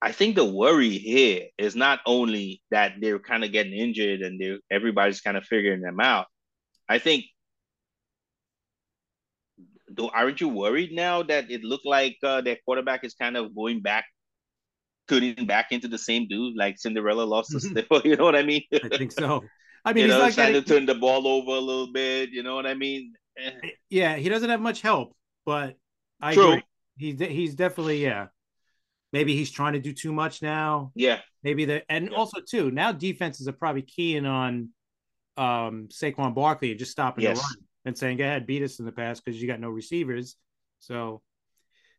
I 0.00 0.12
think 0.12 0.34
the 0.34 0.44
worry 0.44 0.90
here 0.90 1.48
is 1.58 1.76
not 1.76 2.00
only 2.06 2.62
that 2.70 2.94
they're 3.00 3.20
kind 3.20 3.44
of 3.44 3.52
getting 3.52 3.72
injured 3.72 4.20
and 4.22 4.40
they 4.40 4.58
everybody's 4.70 5.20
kind 5.20 5.36
of 5.36 5.44
figuring 5.44 5.80
them 5.82 6.00
out. 6.00 6.26
I 6.88 6.98
think 6.98 7.26
do 9.94 10.08
aren't 10.08 10.40
you 10.40 10.48
worried 10.48 10.92
now 10.92 11.22
that 11.24 11.50
it 11.50 11.62
looked 11.62 11.86
like 11.86 12.16
uh, 12.22 12.40
their 12.40 12.56
quarterback 12.64 13.04
is 13.04 13.14
kind 13.14 13.36
of 13.36 13.54
going 13.54 13.80
back, 13.80 14.04
turning 15.08 15.46
back 15.46 15.72
into 15.72 15.88
the 15.88 15.98
same 15.98 16.28
dude 16.28 16.56
like 16.56 16.78
Cinderella 16.78 17.22
lost 17.24 17.52
the 17.52 17.60
slipper? 17.60 18.00
You 18.04 18.16
know 18.16 18.24
what 18.24 18.36
I 18.36 18.42
mean? 18.42 18.62
I 18.72 18.96
think 18.96 19.12
so. 19.12 19.44
I 19.84 19.92
mean, 19.92 20.06
you 20.06 20.12
he's 20.12 20.18
know, 20.18 20.30
trying 20.30 20.52
getting... 20.52 20.62
to 20.62 20.68
turn 20.68 20.86
the 20.86 20.94
ball 20.94 21.26
over 21.26 21.52
a 21.52 21.60
little 21.60 21.92
bit. 21.92 22.30
You 22.30 22.42
know 22.42 22.54
what 22.54 22.66
I 22.66 22.74
mean? 22.74 23.14
Eh. 23.36 23.50
Yeah, 23.90 24.16
he 24.16 24.28
doesn't 24.28 24.48
have 24.48 24.60
much 24.60 24.80
help, 24.80 25.16
but 25.44 25.76
I 26.20 26.34
True. 26.34 26.52
agree. 26.52 26.62
He's 26.96 27.18
he's 27.18 27.54
definitely 27.54 28.02
yeah 28.02 28.26
maybe 29.12 29.36
he's 29.36 29.50
trying 29.50 29.74
to 29.74 29.80
do 29.80 29.92
too 29.92 30.12
much 30.12 30.42
now. 30.42 30.92
Yeah. 30.94 31.20
Maybe 31.42 31.64
the 31.64 31.82
and 31.90 32.10
yeah. 32.10 32.16
also 32.16 32.40
too 32.40 32.70
now 32.70 32.92
defenses 32.92 33.46
are 33.48 33.52
probably 33.52 33.82
keying 33.82 34.26
on 34.26 34.70
um 35.36 35.88
Saquon 35.90 36.34
Barkley 36.34 36.70
and 36.70 36.78
just 36.78 36.92
stopping 36.92 37.24
yes. 37.24 37.38
the 37.38 37.42
run 37.42 37.66
and 37.84 37.96
saying, 37.96 38.18
"Go 38.18 38.24
ahead, 38.24 38.46
beat 38.46 38.62
us 38.62 38.78
in 38.78 38.84
the 38.84 38.92
past 38.92 39.24
because 39.24 39.40
you 39.40 39.48
got 39.48 39.60
no 39.60 39.70
receivers." 39.70 40.36
So, 40.78 41.22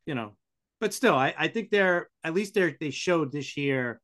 you 0.06 0.16
know, 0.16 0.34
but 0.80 0.94
still, 0.94 1.16
I, 1.16 1.34
I 1.38 1.48
think 1.48 1.70
they're 1.70 2.10
at 2.24 2.34
least 2.34 2.54
they're 2.54 2.76
they 2.80 2.90
showed 2.90 3.32
this 3.32 3.58
year 3.58 4.02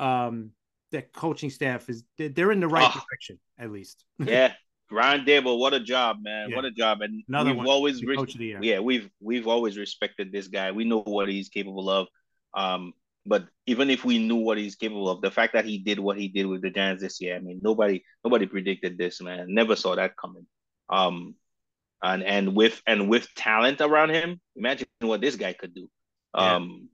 um 0.00 0.50
that 0.90 1.12
coaching 1.12 1.50
staff 1.50 1.88
is 1.88 2.04
they're 2.18 2.52
in 2.52 2.60
the 2.60 2.68
right 2.68 2.90
oh. 2.94 3.00
direction 3.00 3.38
at 3.58 3.70
least. 3.70 4.04
yeah. 4.18 4.52
Brian 4.90 5.24
Daboll, 5.24 5.58
what 5.58 5.72
a 5.72 5.80
job, 5.80 6.18
man! 6.20 6.50
Yeah. 6.50 6.56
What 6.56 6.66
a 6.66 6.70
job, 6.70 7.00
and 7.00 7.22
Another 7.26 7.50
we've 7.50 7.56
one, 7.56 7.66
always 7.66 8.04
re- 8.04 8.58
yeah 8.60 8.80
we've 8.80 9.08
we've 9.18 9.48
always 9.48 9.78
respected 9.78 10.30
this 10.30 10.46
guy. 10.46 10.72
We 10.72 10.84
know 10.84 11.00
what 11.00 11.28
he's 11.28 11.48
capable 11.48 11.88
of. 11.88 12.06
Um, 12.52 12.92
but 13.26 13.46
even 13.66 13.88
if 13.90 14.04
we 14.04 14.18
knew 14.18 14.36
what 14.36 14.58
he's 14.58 14.76
capable 14.76 15.08
of, 15.08 15.22
the 15.22 15.30
fact 15.30 15.54
that 15.54 15.64
he 15.64 15.78
did 15.78 15.98
what 15.98 16.18
he 16.18 16.28
did 16.28 16.46
with 16.46 16.60
the 16.62 16.70
Giants 16.70 17.02
this 17.02 17.20
year, 17.20 17.36
I 17.36 17.40
mean, 17.40 17.60
nobody 17.62 18.04
nobody 18.22 18.46
predicted 18.46 18.98
this, 18.98 19.20
man. 19.22 19.46
Never 19.48 19.74
saw 19.74 19.96
that 19.96 20.16
coming. 20.16 20.46
Um, 20.88 21.34
and 22.02 22.22
and 22.22 22.54
with 22.54 22.80
and 22.86 23.08
with 23.08 23.34
talent 23.34 23.80
around 23.80 24.10
him, 24.10 24.40
imagine 24.56 24.86
what 25.00 25.20
this 25.20 25.36
guy 25.36 25.52
could 25.54 25.74
do. 25.74 25.88
Um, 26.34 26.88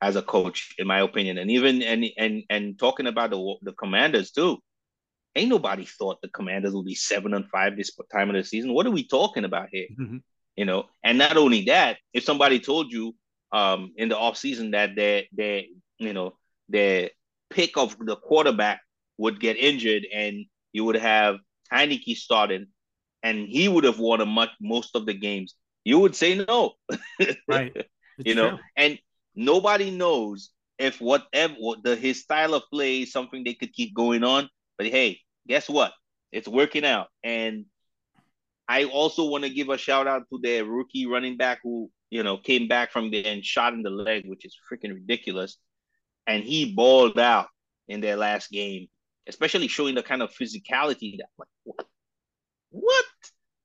yeah. 0.00 0.08
as 0.08 0.16
a 0.16 0.22
coach, 0.22 0.74
in 0.78 0.86
my 0.86 1.00
opinion, 1.00 1.38
and 1.38 1.50
even 1.50 1.82
and 1.82 2.04
and 2.16 2.42
and 2.48 2.78
talking 2.78 3.06
about 3.06 3.30
the 3.30 3.54
the 3.62 3.72
Commanders 3.72 4.30
too. 4.30 4.58
Ain't 5.36 5.50
nobody 5.50 5.84
thought 5.84 6.20
the 6.22 6.28
Commanders 6.28 6.72
would 6.72 6.86
be 6.86 6.94
seven 6.94 7.34
and 7.34 7.48
five 7.50 7.76
this 7.76 7.96
time 8.10 8.30
of 8.30 8.36
the 8.36 8.42
season. 8.42 8.72
What 8.72 8.86
are 8.86 8.90
we 8.90 9.06
talking 9.06 9.44
about 9.44 9.68
here? 9.70 9.86
Mm-hmm. 10.00 10.16
You 10.56 10.64
know, 10.64 10.86
and 11.04 11.18
not 11.18 11.36
only 11.36 11.66
that, 11.66 11.98
if 12.12 12.24
somebody 12.24 12.58
told 12.58 12.90
you 12.90 13.14
um, 13.52 13.92
in 13.96 14.08
the 14.08 14.16
offseason 14.16 14.72
that 14.72 14.96
their 14.96 15.24
their 15.32 15.62
you 15.98 16.12
know 16.12 16.34
their 16.68 17.10
pick 17.50 17.76
of 17.76 17.96
the 17.98 18.16
quarterback 18.16 18.80
would 19.18 19.40
get 19.40 19.56
injured 19.56 20.06
and 20.12 20.46
you 20.72 20.84
would 20.84 20.96
have 20.96 21.36
Heinicke 21.72 22.16
starting 22.16 22.66
and 23.22 23.48
he 23.48 23.68
would 23.68 23.84
have 23.84 23.98
won 23.98 24.20
a 24.20 24.26
much 24.26 24.50
most 24.60 24.94
of 24.94 25.06
the 25.06 25.14
games. 25.14 25.54
You 25.84 25.98
would 26.00 26.14
say 26.14 26.34
no. 26.34 26.74
right. 27.48 27.86
you 28.18 28.34
know, 28.34 28.50
true. 28.50 28.58
and 28.76 28.98
nobody 29.34 29.90
knows 29.90 30.50
if 30.78 31.00
whatever 31.00 31.54
what 31.54 31.82
the 31.82 31.96
his 31.96 32.20
style 32.20 32.54
of 32.54 32.62
play 32.72 33.02
is 33.02 33.12
something 33.12 33.42
they 33.44 33.54
could 33.54 33.72
keep 33.72 33.94
going 33.94 34.24
on. 34.24 34.48
But 34.76 34.88
hey, 34.88 35.20
guess 35.46 35.68
what? 35.68 35.92
It's 36.30 36.48
working 36.48 36.84
out. 36.84 37.08
And 37.24 37.66
I 38.68 38.84
also 38.84 39.24
want 39.24 39.44
to 39.44 39.50
give 39.50 39.70
a 39.70 39.78
shout 39.78 40.06
out 40.06 40.24
to 40.30 40.38
their 40.42 40.64
rookie 40.64 41.06
running 41.06 41.36
back 41.36 41.60
who 41.62 41.90
you 42.10 42.22
know, 42.22 42.38
came 42.38 42.68
back 42.68 42.90
from 42.90 43.10
getting 43.10 43.42
shot 43.42 43.74
in 43.74 43.82
the 43.82 43.90
leg, 43.90 44.24
which 44.26 44.44
is 44.44 44.56
freaking 44.70 44.94
ridiculous. 44.94 45.58
And 46.26 46.42
he 46.42 46.74
balled 46.74 47.18
out 47.18 47.48
in 47.86 48.00
their 48.00 48.16
last 48.16 48.50
game, 48.50 48.88
especially 49.26 49.68
showing 49.68 49.94
the 49.94 50.02
kind 50.02 50.22
of 50.22 50.30
physicality 50.30 51.18
that 51.18 51.28
like 51.38 51.48
what? 51.64 51.86
What? 52.70 53.04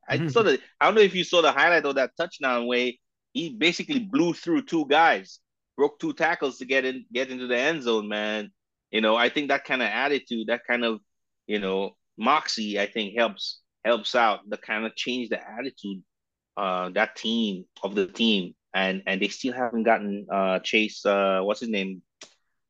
I 0.08 0.28
saw 0.28 0.44
the 0.44 0.60
I 0.80 0.86
don't 0.86 0.96
know 0.96 1.02
if 1.02 1.16
you 1.16 1.24
saw 1.24 1.42
the 1.42 1.52
highlight 1.52 1.86
of 1.86 1.96
that 1.96 2.12
touchdown 2.18 2.68
way 2.68 3.00
he 3.34 3.50
basically 3.50 4.00
blew 4.00 4.34
through 4.34 4.64
two 4.64 4.86
guys, 4.88 5.40
broke 5.76 6.00
two 6.00 6.14
tackles 6.14 6.58
to 6.60 6.66
get 6.66 6.86
in 6.86 7.06
get 7.12 7.30
into 7.30 7.48
the 7.48 7.58
end 7.58 7.84
zone, 7.84 8.08
man. 8.08 8.52
You 8.92 9.02
know, 9.02 9.16
I 9.16 9.30
think 9.30 9.50
that 9.50 9.66
kind 9.66 9.82
of 9.82 9.88
attitude, 9.88 10.48
that 10.48 10.62
kind 10.68 10.86
of, 10.86 11.00
you 11.48 11.60
know, 11.60 11.96
moxie, 12.18 12.80
I 12.80 12.86
think 12.86 13.18
helps 13.18 13.60
helps 13.84 14.16
out 14.16 14.42
the 14.48 14.58
kind 14.58 14.86
of 14.86 14.96
change 14.96 15.30
the 15.30 15.40
attitude 15.42 16.04
uh, 16.56 16.90
that 16.90 17.16
team 17.16 17.66
of 17.82 17.96
the 17.96 18.08
team 18.08 18.54
and 18.74 19.04
and 19.06 19.22
they 19.22 19.28
still 19.28 19.54
haven't 19.54 19.84
gotten 19.84 20.26
uh 20.32 20.60
Chase 20.60 21.06
uh 21.06 21.42
what's 21.42 21.60
his 21.60 21.70
name 21.70 22.02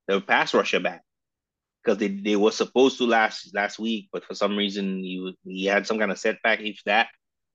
the 0.07 0.21
pass 0.21 0.53
rusher 0.53 0.79
back 0.79 1.01
because 1.83 1.97
they, 1.97 2.07
they 2.07 2.35
were 2.35 2.51
supposed 2.51 2.97
to 2.97 3.05
last 3.05 3.53
last 3.53 3.79
week, 3.79 4.09
but 4.13 4.23
for 4.23 4.35
some 4.35 4.55
reason 4.55 4.99
he 4.99 5.35
he 5.45 5.65
had 5.65 5.85
some 5.85 5.99
kind 5.99 6.11
of 6.11 6.19
setback. 6.19 6.61
If 6.61 6.81
that, 6.85 7.09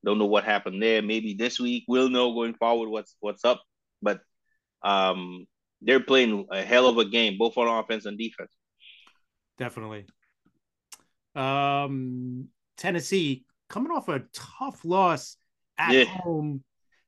don't 0.04 0.18
know 0.18 0.26
what 0.26 0.44
happened 0.44 0.82
there. 0.82 1.02
Maybe 1.02 1.34
this 1.34 1.58
week 1.58 1.84
we'll 1.88 2.10
know 2.10 2.34
going 2.34 2.54
forward 2.54 2.88
what's 2.88 3.16
what's 3.20 3.44
up. 3.44 3.62
But 4.02 4.20
um, 4.82 5.46
they're 5.80 6.00
playing 6.00 6.46
a 6.50 6.62
hell 6.62 6.88
of 6.88 6.98
a 6.98 7.04
game, 7.04 7.38
both 7.38 7.56
on 7.56 7.68
offense 7.68 8.04
and 8.04 8.18
defense. 8.18 8.52
Definitely. 9.58 10.06
Um, 11.34 12.48
Tennessee 12.76 13.44
coming 13.68 13.92
off 13.92 14.08
a 14.08 14.22
tough 14.32 14.84
loss 14.84 15.36
at 15.78 15.92
yeah. 15.92 16.04
home 16.04 16.62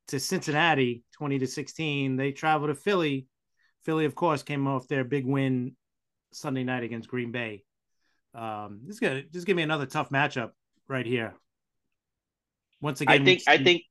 to 0.08 0.18
Cincinnati, 0.18 1.04
twenty 1.12 1.38
to 1.38 1.46
sixteen. 1.46 2.16
They 2.16 2.32
travel 2.32 2.68
to 2.68 2.74
Philly. 2.74 3.26
Philly, 3.84 4.04
of 4.04 4.14
course, 4.14 4.42
came 4.42 4.66
off 4.66 4.88
their 4.88 5.04
big 5.04 5.26
win 5.26 5.74
Sunday 6.32 6.64
night 6.64 6.82
against 6.82 7.08
Green 7.08 7.32
Bay. 7.32 7.64
Um, 8.34 8.80
this 8.84 8.94
is 8.94 9.00
gonna 9.00 9.22
just 9.22 9.46
give 9.46 9.56
me 9.56 9.62
another 9.62 9.86
tough 9.86 10.10
matchup 10.10 10.50
right 10.88 11.06
here. 11.06 11.34
Once 12.80 13.00
again, 13.00 13.22
I 13.22 13.24
think 13.24 13.42
I 13.46 13.58
think 13.58 13.82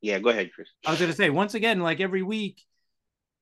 yeah, 0.00 0.18
go 0.18 0.30
ahead, 0.30 0.50
Chris. 0.54 0.68
I 0.86 0.90
was 0.90 1.00
gonna 1.00 1.12
say 1.12 1.30
once 1.30 1.54
again, 1.54 1.80
like 1.80 2.00
every 2.00 2.22
week, 2.22 2.62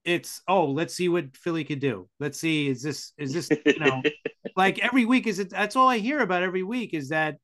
it's 0.04 0.42
oh, 0.48 0.66
let's 0.66 0.94
see 0.94 1.08
what 1.08 1.36
Philly 1.36 1.64
could 1.64 1.80
do. 1.80 2.08
Let's 2.18 2.38
see, 2.38 2.68
is 2.68 2.82
this 2.82 3.12
is 3.16 3.32
this 3.32 3.48
you 3.64 3.78
know 3.78 4.02
like 4.56 4.78
every 4.80 5.04
week 5.04 5.26
is 5.26 5.38
it 5.38 5.50
that's 5.50 5.76
all 5.76 5.88
I 5.88 5.98
hear 5.98 6.20
about 6.20 6.42
every 6.42 6.62
week 6.62 6.94
is 6.94 7.10
that 7.10 7.38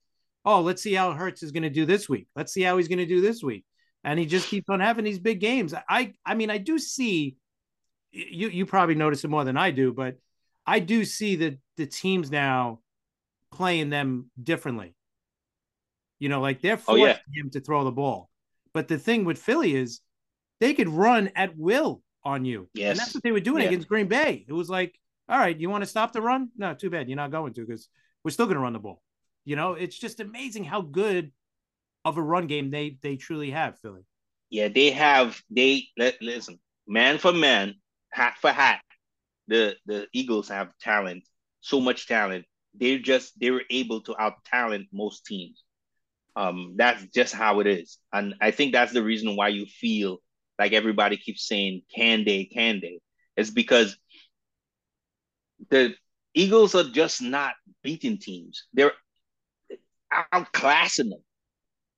oh, 0.45 0.61
let's 0.61 0.83
see 0.83 0.95
how 0.95 1.13
Hurts 1.13 1.43
is 1.43 1.53
gonna 1.53 1.71
do 1.71 1.87
this 1.87 2.09
week. 2.09 2.27
Let's 2.35 2.53
see 2.53 2.63
how 2.63 2.77
he's 2.77 2.89
gonna 2.89 3.07
do 3.07 3.21
this 3.21 3.43
week. 3.43 3.65
And 4.03 4.19
he 4.19 4.27
just 4.27 4.49
keeps 4.49 4.69
on 4.69 4.81
having 4.81 5.05
these 5.05 5.19
big 5.19 5.41
games. 5.41 5.75
I 5.89 6.13
I 6.27 6.35
mean, 6.35 6.51
I 6.51 6.59
do 6.59 6.79
see 6.79 7.37
you 8.11 8.49
you 8.49 8.67
probably 8.67 8.95
notice 8.95 9.25
it 9.25 9.29
more 9.29 9.45
than 9.45 9.57
I 9.57 9.71
do, 9.71 9.93
but 9.93 10.17
I 10.67 10.79
do 10.79 11.05
see 11.05 11.37
that 11.37 11.59
the 11.77 11.87
teams 11.87 12.31
now 12.31 12.81
playing 13.53 13.91
them 13.91 14.31
differently. 14.43 14.95
You 16.19 16.29
know, 16.29 16.41
like 16.41 16.63
they're 16.63 16.77
forcing 16.77 17.05
oh, 17.05 17.07
yeah. 17.07 17.19
him 17.35 17.51
to 17.51 17.61
throw 17.61 17.85
the 17.85 17.93
ball. 17.93 18.31
But 18.73 18.89
the 18.89 18.99
thing 18.99 19.25
with 19.25 19.39
Philly 19.39 19.75
is 19.75 20.01
they 20.61 20.75
could 20.75 20.89
run 20.89 21.31
at 21.37 21.57
will 21.57 22.03
on 22.25 22.45
you. 22.45 22.69
Yes. 22.75 22.91
And 22.91 23.01
that's 23.01 23.15
what 23.15 23.23
they 23.23 23.33
were 23.33 23.41
doing 23.41 23.63
yeah. 23.63 23.69
against 23.69 23.89
Green 23.89 24.09
Bay. 24.09 24.45
It 24.49 24.53
was 24.53 24.71
like, 24.71 24.99
all 25.29 25.39
right, 25.39 25.59
you 25.59 25.71
want 25.71 25.83
to 25.83 25.91
stop 25.91 26.13
the 26.13 26.23
run? 26.23 26.51
No, 26.57 26.75
too 26.75 26.91
bad. 26.91 27.09
You're 27.09 27.17
not 27.17 27.31
going 27.31 27.53
to 27.55 27.67
because 27.67 27.89
we're 28.25 28.31
still 28.31 28.47
going 28.47 28.57
to 28.57 28.63
run 28.63 28.73
the 28.73 28.79
ball. 28.79 29.03
You 29.45 29.57
know, 29.57 29.75
it's 29.75 29.99
just 29.99 30.21
amazing 30.21 30.65
how 30.65 30.81
good 30.81 31.33
of 32.05 32.17
a 32.17 32.23
run 32.23 32.47
game 32.47 32.71
they 32.71 32.99
they 33.03 33.17
truly 33.17 33.51
have, 33.51 33.79
Philly. 33.79 34.07
Yeah, 34.51 34.69
they 34.69 34.91
have. 34.91 35.41
They 35.51 35.89
listen, 35.97 36.59
man 36.87 37.19
for 37.19 37.33
man, 37.33 37.75
hat 38.11 38.37
for 38.41 38.51
hat 38.51 38.81
the 39.49 39.77
the 39.87 40.07
Eagles 40.13 40.49
have 40.49 40.77
talent, 40.81 41.25
so 41.61 41.81
much 41.81 42.07
talent. 42.07 42.47
They're 42.75 42.99
just 42.99 43.39
they 43.39 43.51
were 43.51 43.65
able 43.71 44.01
to 44.03 44.21
out 44.21 44.45
talent 44.45 44.89
most 44.93 45.25
teams. 45.27 45.63
Um, 46.37 46.75
that's 46.77 47.05
just 47.15 47.35
how 47.35 47.61
it 47.61 47.67
is, 47.67 47.99
and 48.13 48.35
I 48.41 48.51
think 48.51 48.73
that's 48.73 48.93
the 48.93 49.03
reason 49.05 49.37
why 49.37 49.49
you 49.49 49.67
feel 49.67 50.19
like 50.59 50.73
everybody 50.73 51.17
keeps 51.17 51.47
saying 51.47 51.83
"can 51.95 52.25
they, 52.25 52.45
can 52.47 52.81
they?" 52.81 53.01
It's 53.37 53.51
because 53.51 53.97
the 55.71 55.95
Eagles 56.35 56.75
are 56.75 56.85
just 56.91 57.23
not 57.23 57.55
beating 57.83 58.19
teams. 58.19 58.65
They're 58.73 58.93
outclassing 60.33 61.11
them 61.11 61.23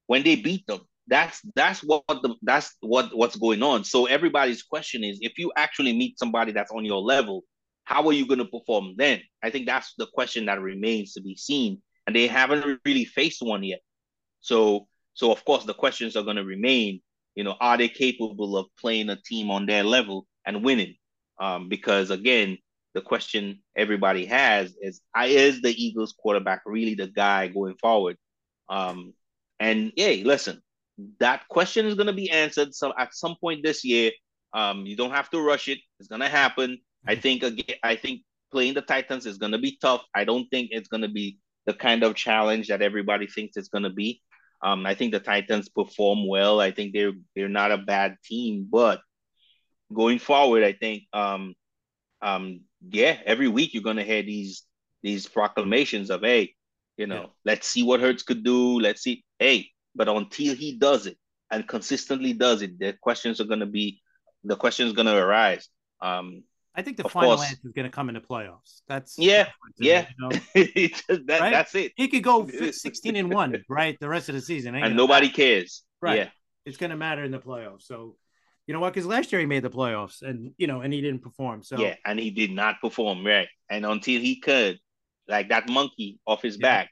when 0.07 0.23
they 0.23 0.37
beat 0.37 0.67
them 0.67 0.81
that's 1.09 1.41
that's 1.55 1.81
what 1.81 2.05
the 2.09 2.35
that's 2.43 2.75
what 2.81 3.17
what's 3.17 3.37
going 3.37 3.63
on. 3.63 3.85
So 3.85 4.07
everybody's 4.07 4.63
question 4.63 5.05
is 5.05 5.19
if 5.21 5.39
you 5.39 5.53
actually 5.57 5.97
meet 5.97 6.19
somebody 6.19 6.53
that's 6.53 6.73
on 6.73 6.85
your 6.85 7.01
level, 7.01 7.43
how 7.85 8.07
are 8.07 8.13
you 8.13 8.27
going 8.27 8.39
to 8.39 8.45
perform 8.45 8.95
then? 8.97 9.23
I 9.43 9.51
think 9.51 9.67
that's 9.67 9.95
the 9.99 10.07
question 10.13 10.47
that 10.47 10.61
remains 10.61 11.13
to 11.15 11.23
be 11.23 11.37
seen, 11.37 11.81
and 12.07 12.17
they 12.17 12.27
haven't 12.27 12.81
really 12.85 13.05
faced 13.05 13.43
one 13.43 13.63
yet. 13.63 13.81
So 14.41 14.89
so 15.15 15.33
of 15.33 15.45
course 15.45 15.65
the 15.65 15.75
questions 15.75 16.17
are 16.17 16.25
going 16.25 16.37
to 16.37 16.45
remain. 16.45 17.01
You 17.35 17.45
know, 17.45 17.57
are 17.61 17.77
they 17.77 17.89
capable 17.89 18.57
of 18.57 18.67
playing 18.79 19.11
a 19.11 19.17
team 19.17 19.51
on 19.51 19.67
their 19.67 19.85
level 19.85 20.27
and 20.47 20.65
winning? 20.65 20.97
Um, 21.39 21.69
because 21.69 22.11
again, 22.11 22.59
the 22.95 23.03
question 23.03 23.61
everybody 23.77 24.25
has 24.25 24.75
is, 24.81 25.03
is 25.23 25.61
the 25.61 25.85
Eagles 25.85 26.15
quarterback 26.19 26.63
really 26.65 26.95
the 26.95 27.09
guy 27.09 27.47
going 27.49 27.77
forward? 27.77 28.17
Um, 28.71 29.13
and 29.61 29.93
hey, 29.97 30.25
listen, 30.25 30.63
that 31.21 31.47
question 31.49 31.87
is 31.87 31.95
going 31.95 32.07
to 32.07 32.13
be 32.13 32.31
answered 32.31 32.75
so 32.75 32.93
at 32.99 33.15
some 33.15 33.37
point 33.41 33.63
this 33.63 33.85
year. 33.85 34.13
Um, 34.53 34.87
you 34.87 34.97
don't 34.97 35.11
have 35.11 35.29
to 35.31 35.41
rush 35.41 35.69
it. 35.69 35.79
It's 35.99 36.09
going 36.09 36.23
to 36.23 36.29
happen. 36.29 36.79
I 37.07 37.13
mm-hmm. 37.13 37.21
think 37.21 37.43
again, 37.43 37.77
I 37.83 37.97
think 37.97 38.23
playing 38.51 38.75
the 38.75 38.83
Titans 38.83 39.27
is 39.27 39.39
going 39.39 39.53
to 39.53 39.59
be 39.59 39.77
tough. 39.81 40.03
I 40.15 40.25
don't 40.25 40.47
think 40.49 40.69
it's 40.73 40.89
going 40.89 41.03
to 41.03 41.09
be 41.09 41.39
the 41.67 41.75
kind 41.75 42.03
of 42.03 42.15
challenge 42.15 42.69
that 42.69 42.81
everybody 42.81 43.27
thinks 43.27 43.57
it's 43.57 43.69
going 43.69 43.85
to 43.85 43.91
be. 43.91 44.23
Um, 44.63 44.87
I 44.87 44.95
think 44.95 45.13
the 45.13 45.21
Titans 45.21 45.69
perform 45.69 46.27
well. 46.27 46.61
I 46.61 46.71
think 46.71 46.95
they're 46.95 47.13
they're 47.35 47.49
not 47.49 47.73
a 47.73 47.79
bad 47.79 48.17
team, 48.25 48.67
but 48.71 49.01
going 49.93 50.19
forward, 50.19 50.65
I 50.65 50.73
think 50.73 51.03
um, 51.13 51.55
um, 52.23 52.61
yeah, 52.89 53.19
every 53.25 53.49
week 53.49 53.75
you're 53.75 53.83
going 53.83 53.97
to 53.97 54.05
hear 54.05 54.23
these 54.23 54.63
these 55.03 55.27
proclamations 55.27 56.11
of 56.11 56.23
hey, 56.23 56.55
you 56.97 57.07
know, 57.07 57.21
yeah. 57.21 57.27
let's 57.45 57.69
see 57.69 57.83
what 57.83 58.01
Hurts 58.01 58.23
could 58.23 58.43
do. 58.43 58.81
Let's 58.81 59.03
see, 59.03 59.25
hey, 59.39 59.69
but 59.97 60.09
until 60.09 60.55
he 60.55 60.77
does 60.77 61.07
it 61.07 61.17
and 61.51 61.67
consistently 61.67 62.33
does 62.33 62.63
it, 62.63 62.79
the 62.79 62.93
questions 63.01 63.41
are 63.41 63.45
going 63.45 63.61
to 63.61 63.67
be 63.67 64.01
the 64.45 64.57
questions 64.57 64.93
going 64.93 65.07
to 65.07 65.17
arise. 65.17 65.69
Um, 66.01 66.43
I 66.75 66.83
think 66.83 66.99
the 66.99 67.09
final 67.09 67.37
course, 67.37 67.49
answer 67.49 67.61
is 67.65 67.73
going 67.73 67.87
to 67.87 67.91
come 67.91 68.11
in 68.11 68.15
the 68.15 68.21
playoffs. 68.21 68.83
That's 68.87 69.17
yeah, 69.19 69.49
yeah. 69.79 70.07
You 70.19 70.29
know? 70.29 70.29
that, 70.55 71.41
right? 71.41 71.51
That's 71.51 71.75
it. 71.75 71.93
He 71.97 72.09
could 72.09 72.23
go 72.23 72.47
sixteen 72.71 73.17
and 73.17 73.33
one, 73.33 73.65
right, 73.69 73.97
the 73.99 74.09
rest 74.09 74.29
of 74.29 74.35
the 74.35 74.43
season, 74.43 74.75
and 74.75 74.95
nobody 74.95 75.29
matter. 75.29 75.37
cares. 75.37 75.83
Right. 76.03 76.19
Yeah, 76.19 76.29
it's 76.67 76.77
going 76.77 76.91
to 76.91 76.97
matter 76.97 77.25
in 77.25 77.31
the 77.31 77.39
playoffs. 77.39 77.85
So, 77.85 78.17
you 78.67 78.75
know 78.75 78.81
what? 78.81 78.93
Because 78.93 79.07
last 79.07 79.33
year 79.33 79.41
he 79.41 79.47
made 79.47 79.63
the 79.63 79.71
playoffs, 79.71 80.21
and 80.21 80.53
you 80.59 80.67
know, 80.67 80.83
and 80.83 80.93
he 80.93 81.01
didn't 81.01 81.23
perform. 81.23 81.63
So 81.63 81.79
yeah, 81.79 81.95
and 82.05 82.21
he 82.21 82.31
did 82.31 82.51
not 82.51 82.81
perform 82.83 83.25
right, 83.25 83.49
and 83.71 83.87
until 83.87 84.21
he 84.21 84.39
could, 84.39 84.79
like 85.27 85.49
that 85.49 85.71
monkey 85.71 86.19
off 86.27 86.43
his 86.43 86.59
yeah. 86.61 86.69
back, 86.69 86.91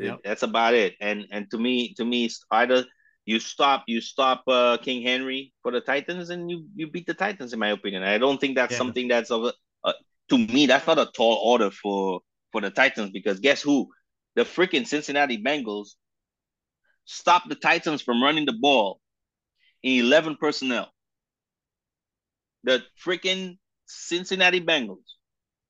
Yep. 0.00 0.20
That's 0.24 0.42
about 0.42 0.74
it. 0.74 0.94
And 1.00 1.26
and 1.30 1.50
to 1.50 1.58
me, 1.58 1.94
to 1.94 2.04
me, 2.04 2.24
it's 2.24 2.42
either 2.50 2.86
you 3.26 3.38
stop 3.38 3.84
you 3.86 4.00
stop 4.00 4.42
uh, 4.48 4.78
King 4.78 5.02
Henry 5.02 5.52
for 5.62 5.70
the 5.70 5.80
Titans, 5.80 6.30
and 6.30 6.50
you 6.50 6.66
you 6.74 6.90
beat 6.90 7.06
the 7.06 7.14
Titans. 7.14 7.52
In 7.52 7.58
my 7.58 7.68
opinion, 7.68 8.02
I 8.02 8.18
don't 8.18 8.40
think 8.40 8.56
that's 8.56 8.72
yeah. 8.72 8.78
something 8.78 9.08
that's 9.08 9.30
of 9.30 9.52
uh, 9.84 9.92
to 10.30 10.38
me 10.38 10.66
that's 10.66 10.86
not 10.86 10.98
a 10.98 11.10
tall 11.14 11.34
order 11.44 11.70
for 11.70 12.20
for 12.50 12.60
the 12.62 12.70
Titans 12.70 13.10
because 13.10 13.40
guess 13.40 13.62
who? 13.62 13.88
The 14.36 14.42
freaking 14.42 14.86
Cincinnati 14.86 15.42
Bengals 15.42 15.96
stopped 17.04 17.48
the 17.48 17.56
Titans 17.56 18.00
from 18.00 18.22
running 18.22 18.46
the 18.46 18.56
ball 18.58 19.00
in 19.82 20.04
eleven 20.04 20.36
personnel. 20.40 20.88
The 22.64 22.82
freaking 23.04 23.58
Cincinnati 23.86 24.60
Bengals 24.60 25.04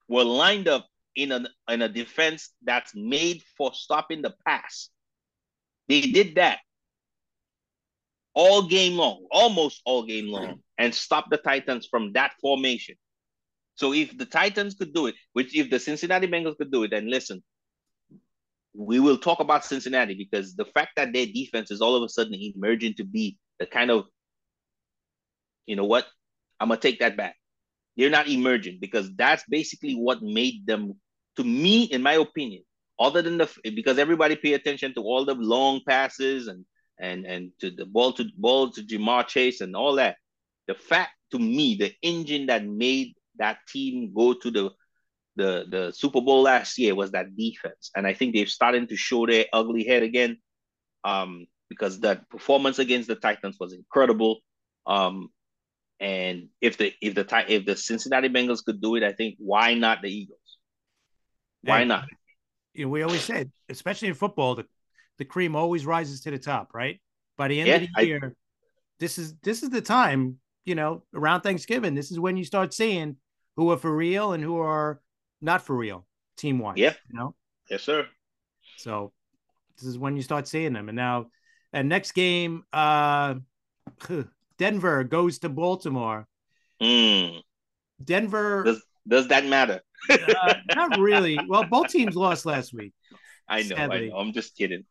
were 0.09 0.25
lined 0.25 0.69
up 0.69 0.87
in 1.17 1.33
a 1.33 1.47
in 1.69 1.83
a 1.83 1.89
defense 1.89 2.51
that's 2.63 2.93
made 2.95 3.43
for 3.57 3.73
stopping 3.75 4.23
the 4.23 4.35
pass. 4.47 4.91
They 5.89 6.03
did 6.03 6.37
that 6.37 6.59
all 8.35 8.69
game 8.69 8.97
long, 8.97 9.27
almost 9.31 9.83
all 9.85 10.05
game 10.05 10.29
long, 10.29 10.63
and 10.79 10.95
stop 10.95 11.31
the 11.31 11.37
Titans 11.37 11.87
from 11.91 12.13
that 12.13 12.33
formation. 12.41 12.95
So 13.75 13.93
if 13.93 14.17
the 14.17 14.27
Titans 14.27 14.75
could 14.75 14.95
do 14.95 15.07
it, 15.07 15.15
which 15.33 15.57
if 15.57 15.71
the 15.71 15.81
Cincinnati 15.81 16.27
Bengals 16.27 16.57
could 16.57 16.71
do 16.71 16.85
it, 16.85 16.91
then 16.91 17.11
listen, 17.11 17.43
we 18.75 19.01
will 19.01 19.19
talk 19.19 19.41
about 19.41 19.65
Cincinnati 19.65 20.15
because 20.15 20.55
the 20.55 20.65
fact 20.65 20.93
that 20.97 21.13
their 21.13 21.27
defense 21.27 21.71
is 21.71 21.81
all 21.81 21.97
of 21.97 22.03
a 22.03 22.09
sudden 22.09 22.35
emerging 22.35 22.95
to 22.95 23.05
be 23.05 23.39
the 23.59 23.67
kind 23.67 23.91
of, 23.91 24.05
you 25.67 25.77
know 25.77 25.87
what, 25.87 26.07
I'm 26.61 26.69
gonna 26.69 26.81
take 26.81 27.01
that 27.01 27.17
back. 27.17 27.37
They're 28.01 28.09
not 28.09 28.29
emerging 28.29 28.79
because 28.81 29.15
that's 29.15 29.45
basically 29.47 29.93
what 29.93 30.23
made 30.23 30.67
them, 30.67 30.95
to 31.37 31.45
me, 31.45 31.85
in 31.85 32.01
my 32.03 32.15
opinion, 32.15 32.63
other 32.99 33.21
than 33.21 33.37
the 33.37 33.49
because 33.63 33.99
everybody 33.99 34.37
pay 34.37 34.55
attention 34.55 34.95
to 34.95 35.03
all 35.03 35.27
the 35.27 35.35
long 35.35 35.83
passes 35.87 36.49
and 36.49 36.65
and 36.99 37.27
and 37.27 37.53
to 37.61 37.71
the 37.71 37.85
ball 37.85 38.15
to 38.15 38.25
ball 38.39 38.71
to 38.71 38.83
Ja'Marr 38.83 39.27
Chase 39.27 39.61
and 39.61 39.77
all 39.77 39.97
that. 39.97 40.17
The 40.67 40.75
fact 40.75 41.11
to 41.33 41.39
me, 41.39 41.77
the 41.77 41.93
engine 42.01 42.47
that 42.47 42.65
made 42.65 43.15
that 43.37 43.59
team 43.69 44.15
go 44.15 44.33
to 44.33 44.51
the 44.51 44.71
the 45.37 45.67
the 45.69 45.93
Super 45.93 46.23
Bowl 46.23 46.41
last 46.41 46.79
year 46.79 46.95
was 46.95 47.11
that 47.11 47.37
defense, 47.37 47.91
and 47.95 48.07
I 48.07 48.15
think 48.15 48.35
they're 48.35 48.47
starting 48.47 48.87
to 48.87 48.97
show 48.97 49.27
their 49.27 49.45
ugly 49.53 49.85
head 49.85 50.03
again. 50.03 50.39
Um, 51.05 51.47
because 51.71 52.01
that 52.01 52.29
performance 52.31 52.79
against 52.79 53.09
the 53.09 53.15
Titans 53.15 53.57
was 53.61 53.73
incredible. 53.73 54.41
Um, 54.87 55.29
and 56.01 56.49
if 56.61 56.79
the 56.79 56.93
if 57.01 57.15
the 57.15 57.45
if 57.49 57.67
the 57.67 57.77
Cincinnati 57.77 58.29
Bengals 58.29 58.65
could 58.65 58.81
do 58.81 58.97
it, 58.97 59.03
I 59.03 59.13
think 59.13 59.37
why 59.39 59.75
not 59.75 60.03
the 60.03 60.11
Eagles? 60.11 60.39
Why 61.63 61.81
and, 61.81 61.89
not? 61.89 62.07
You 62.73 62.87
know, 62.87 62.91
we 62.91 63.03
always 63.03 63.23
said, 63.23 63.51
especially 63.69 64.09
in 64.09 64.15
football, 64.15 64.55
the 64.55 64.65
the 65.19 65.25
cream 65.27 65.55
always 65.55 65.85
rises 65.85 66.23
to 66.23 66.31
the 66.31 66.39
top, 66.39 66.73
right? 66.73 67.01
By 67.37 67.49
the 67.49 67.61
end 67.61 67.69
yeah, 67.69 67.77
of 67.77 67.89
the 67.95 68.07
year, 68.07 68.35
this 68.99 69.19
is 69.19 69.35
this 69.43 69.63
is 69.63 69.69
the 69.69 69.83
time, 69.83 70.39
you 70.65 70.75
know, 70.75 71.03
around 71.15 71.43
Thanksgiving. 71.43 71.95
This 71.95 72.11
is 72.11 72.19
when 72.19 72.39
you 72.39 72.45
start 72.45 72.73
seeing 72.73 73.17
who 73.57 73.71
are 73.71 73.77
for 73.77 73.95
real 73.95 74.33
and 74.33 74.43
who 74.43 74.59
are 74.59 75.03
not 75.43 75.63
for 75.63 75.77
real 75.77 76.07
team 76.39 76.59
wise. 76.59 76.79
Yeah. 76.79 76.95
You 77.13 77.19
know? 77.19 77.35
Yes, 77.69 77.83
sir. 77.83 78.07
So 78.79 79.13
this 79.77 79.87
is 79.87 79.99
when 79.99 80.17
you 80.17 80.23
start 80.23 80.49
seeing 80.49 80.73
them. 80.73 80.89
And 80.89 80.97
now 80.97 81.27
and 81.73 81.89
next 81.89 82.13
game, 82.13 82.65
uh 82.73 83.35
Denver 84.61 85.05
goes 85.05 85.39
to 85.39 85.49
Baltimore. 85.49 86.27
Mm. 86.83 87.41
Denver 88.05 88.63
Does 88.65 88.83
does 89.09 89.29
that 89.29 89.47
matter? 89.47 89.81
uh, 90.11 90.55
not 90.77 90.99
really. 91.01 91.39
Well, 91.49 91.65
both 91.65 91.89
teams 91.89 92.15
lost 92.15 92.45
last 92.45 92.75
week. 92.75 92.93
I 93.49 93.63
know, 93.63 93.75
I 93.77 93.87
know. 94.09 94.17
I'm 94.19 94.33
just 94.35 94.55
kidding. 94.55 94.85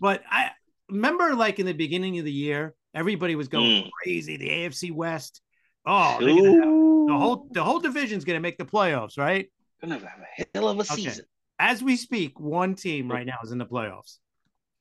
But 0.00 0.22
I 0.28 0.50
remember, 0.90 1.36
like 1.36 1.60
in 1.60 1.66
the 1.66 1.72
beginning 1.72 2.18
of 2.18 2.24
the 2.24 2.32
year, 2.32 2.74
everybody 2.94 3.36
was 3.36 3.46
going 3.46 3.84
Mm. 3.84 3.90
crazy. 4.02 4.36
The 4.36 4.48
AFC 4.50 4.90
West. 4.90 5.40
Oh, 5.86 6.16
they're 6.18 6.28
gonna 6.28 6.50
have- 6.56 6.64
Ooh. 6.68 7.06
the 7.08 7.16
whole 7.16 7.48
the 7.52 7.62
whole 7.62 7.78
division's 7.78 8.24
going 8.24 8.36
to 8.36 8.40
make 8.40 8.58
the 8.58 8.64
playoffs, 8.66 9.16
right? 9.16 9.50
gonna 9.80 9.98
have 9.98 10.04
a 10.04 10.46
hell 10.54 10.68
of 10.68 10.78
a 10.78 10.82
Okay. 10.82 10.94
season. 11.02 11.24
As 11.60 11.80
we 11.82 11.94
speak, 11.96 12.38
one 12.40 12.74
team 12.74 13.08
right 13.10 13.26
now 13.26 13.38
is 13.44 13.52
in 13.52 13.58
the 13.58 13.66
playoffs, 13.66 14.18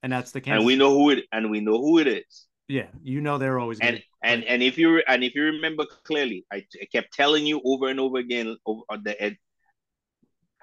and 0.02 0.12
that's 0.12 0.32
the 0.32 0.42
Kansas. 0.42 0.60
And 0.62 0.66
we 0.66 0.76
know 0.76 0.92
who 0.98 1.12
it 1.12 1.26
and 1.32 1.50
we 1.52 1.60
know 1.60 1.78
who 1.80 2.00
it 2.00 2.08
is. 2.08 2.48
Yeah, 2.72 2.88
you 3.04 3.20
know 3.20 3.38
they're 3.38 3.60
always 3.60 3.80
And 3.82 4.02
and 4.24 4.46
and 4.46 4.64
if 4.64 4.78
you 4.78 5.04
and 5.06 5.26
if 5.26 5.36
you 5.36 5.44
remember 5.44 5.86
clearly, 6.06 6.46
I, 6.52 6.66
I 6.82 6.86
kept 6.90 7.14
telling 7.14 7.46
you 7.46 7.62
over 7.66 7.90
and 7.90 8.00
over 8.00 8.18
again 8.18 8.56
over 8.66 8.82
on 8.90 9.04
the. 9.04 9.36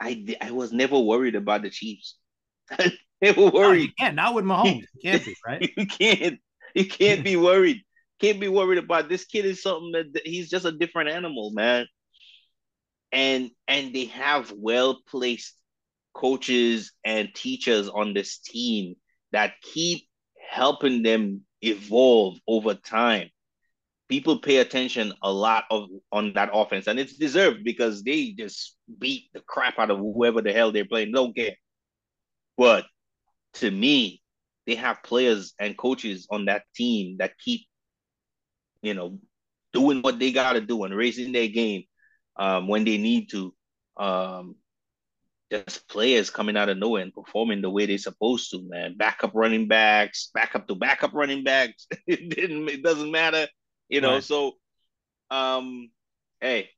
I 0.01 0.37
I 0.41 0.51
was 0.53 0.73
never 0.73 0.99
worried 0.99 1.35
about 1.35 1.63
the 1.63 1.71
Chiefs. 1.71 2.17
never 3.21 3.47
worried. 3.51 3.93
can't 3.99 4.15
not 4.15 4.35
with 4.35 4.47
Mahomes. 4.47 4.87
You 4.95 5.11
can't 5.11 5.25
be 5.25 5.37
right. 5.47 5.71
you 5.77 5.87
can't 5.87 6.39
you 6.75 6.89
can't 6.89 7.23
be 7.23 7.37
worried. 7.37 7.83
Can't 8.21 8.41
be 8.41 8.49
worried 8.49 8.79
about 8.79 9.11
this 9.11 9.27
kid 9.27 9.45
is 9.45 9.63
something 9.63 9.93
that 9.93 10.15
that 10.15 10.27
he's 10.27 10.49
just 10.49 10.65
a 10.65 10.73
different 10.73 11.11
animal, 11.11 11.51
man. 11.51 11.87
And 13.13 13.51
and 13.67 13.95
they 13.95 14.07
have 14.07 14.51
well 14.57 14.99
placed 15.07 15.55
coaches 16.15 16.93
and 17.05 17.29
teachers 17.35 17.89
on 17.91 18.15
this 18.15 18.39
team 18.39 18.95
that 19.33 19.53
keep 19.63 20.09
helping 20.51 21.03
them 21.03 21.43
evolve 21.63 22.39
over 22.47 22.75
time. 22.75 23.31
People 24.09 24.39
pay 24.39 24.59
attention 24.59 25.13
a 25.23 25.31
lot 25.31 25.65
of 25.71 25.89
on 26.13 26.33
that 26.33 26.51
offense, 26.53 26.87
and 26.87 26.99
it's 26.99 27.17
deserved 27.17 27.63
because 27.63 28.03
they 28.03 28.31
just 28.31 28.77
beat 28.99 29.25
the 29.35 29.41
crap 29.41 29.79
out 29.79 29.91
of 29.91 29.99
whoever 29.99 30.41
the 30.41 30.53
hell 30.53 30.73
they're 30.73 30.87
playing. 30.87 31.13
Don't 31.13 31.37
care. 31.37 31.57
But 32.57 32.87
to 33.55 33.71
me, 33.71 34.23
they 34.67 34.75
have 34.77 35.03
players 35.03 35.55
and 35.61 35.77
coaches 35.77 36.27
on 36.31 36.47
that 36.47 36.63
team 36.75 37.17
that 37.19 37.39
keep, 37.39 37.63
you 38.83 38.95
know, 38.95 39.19
doing 39.73 40.01
what 40.01 40.19
they 40.19 40.33
got 40.33 40.55
to 40.55 40.61
do 40.61 40.85
and 40.85 40.95
raising 40.95 41.33
their 41.33 41.49
game 41.49 41.85
um, 42.37 42.69
when 42.69 42.85
they 42.85 42.99
need 42.99 43.31
to. 43.31 43.55
Um, 43.97 44.57
just 45.51 45.89
players 45.89 46.31
coming 46.31 46.57
out 46.57 46.69
of 46.69 46.79
nowhere 46.79 47.03
and 47.03 47.13
performing 47.13 47.63
the 47.63 47.71
way 47.71 47.87
they're 47.87 47.99
supposed 47.99 48.51
to, 48.51 48.63
man. 48.69 48.97
Backup 48.97 49.33
running 49.35 49.69
backs, 49.69 50.31
backup 50.35 50.69
to 50.69 50.75
backup 50.75 51.13
running 51.15 51.45
backs. 51.45 51.87
it 52.07 52.29
didn't. 52.29 52.69
It 52.69 52.83
doesn't 52.83 53.11
matter, 53.11 53.47
you 53.89 54.01
know. 54.01 54.15
Right. 54.15 54.25
So, 54.25 54.53
um, 55.31 55.91
hey, 56.41 56.71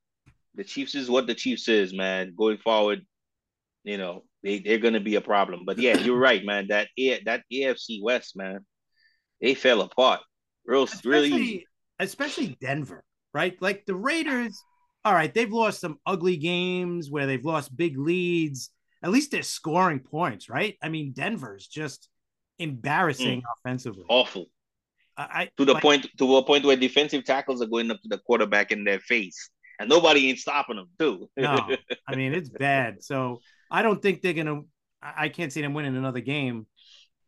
the 0.54 0.64
Chiefs 0.64 0.94
is 0.94 1.10
what 1.10 1.26
the 1.26 1.34
Chiefs 1.34 1.68
is, 1.68 1.92
man. 1.92 2.34
Going 2.36 2.58
forward, 2.58 3.04
you 3.84 3.98
know, 3.98 4.24
they 4.42 4.60
they're 4.60 4.78
gonna 4.78 5.00
be 5.00 5.16
a 5.16 5.20
problem. 5.20 5.64
But 5.66 5.78
yeah, 5.78 5.98
you're 5.98 6.18
right, 6.18 6.44
man. 6.44 6.68
That 6.68 6.88
A- 6.98 7.22
that 7.24 7.44
AFC 7.52 8.00
West, 8.02 8.36
man, 8.36 8.64
they 9.40 9.54
fell 9.54 9.80
apart 9.80 10.20
real 10.70 10.86
really 11.04 11.28
especially, 11.28 11.66
especially 11.98 12.58
Denver, 12.60 13.04
right? 13.34 13.60
Like 13.60 13.84
the 13.86 13.94
Raiders, 13.94 14.62
all 15.04 15.14
right, 15.14 15.32
they've 15.32 15.52
lost 15.52 15.80
some 15.80 15.98
ugly 16.04 16.36
games 16.36 17.10
where 17.10 17.26
they've 17.26 17.44
lost 17.44 17.76
big 17.76 17.98
leads. 17.98 18.70
At 19.02 19.10
least 19.10 19.30
they're 19.30 19.42
scoring 19.42 20.00
points, 20.00 20.50
right? 20.50 20.76
I 20.82 20.88
mean, 20.90 21.12
Denver's 21.12 21.66
just 21.66 22.08
embarrassing 22.58 23.42
offensively. 23.56 24.04
Awful 24.08 24.46
I, 25.20 25.42
I 25.42 25.48
to 25.58 25.64
the 25.64 25.74
like, 25.74 25.82
point 25.82 26.06
to 26.18 26.36
a 26.36 26.44
point 26.44 26.64
where 26.64 26.76
defensive 26.76 27.24
tackles 27.24 27.60
are 27.60 27.66
going 27.66 27.90
up 27.90 28.00
to 28.02 28.08
the 28.08 28.18
quarterback 28.18 28.72
in 28.72 28.84
their 28.84 29.00
face, 29.00 29.50
and 29.78 29.88
nobody 29.88 30.28
ain't 30.28 30.38
stopping 30.38 30.76
them 30.76 30.88
too. 30.98 31.28
No, 31.36 31.68
I 32.06 32.14
mean 32.16 32.32
it's 32.32 32.48
bad. 32.48 33.02
So 33.02 33.40
I 33.70 33.82
don't 33.82 34.00
think 34.00 34.22
they're 34.22 34.32
gonna. 34.32 34.62
I 35.02 35.24
I 35.24 35.28
can't 35.28 35.52
see 35.52 35.60
them 35.60 35.74
winning 35.74 35.96
another 35.96 36.20
game, 36.20 36.66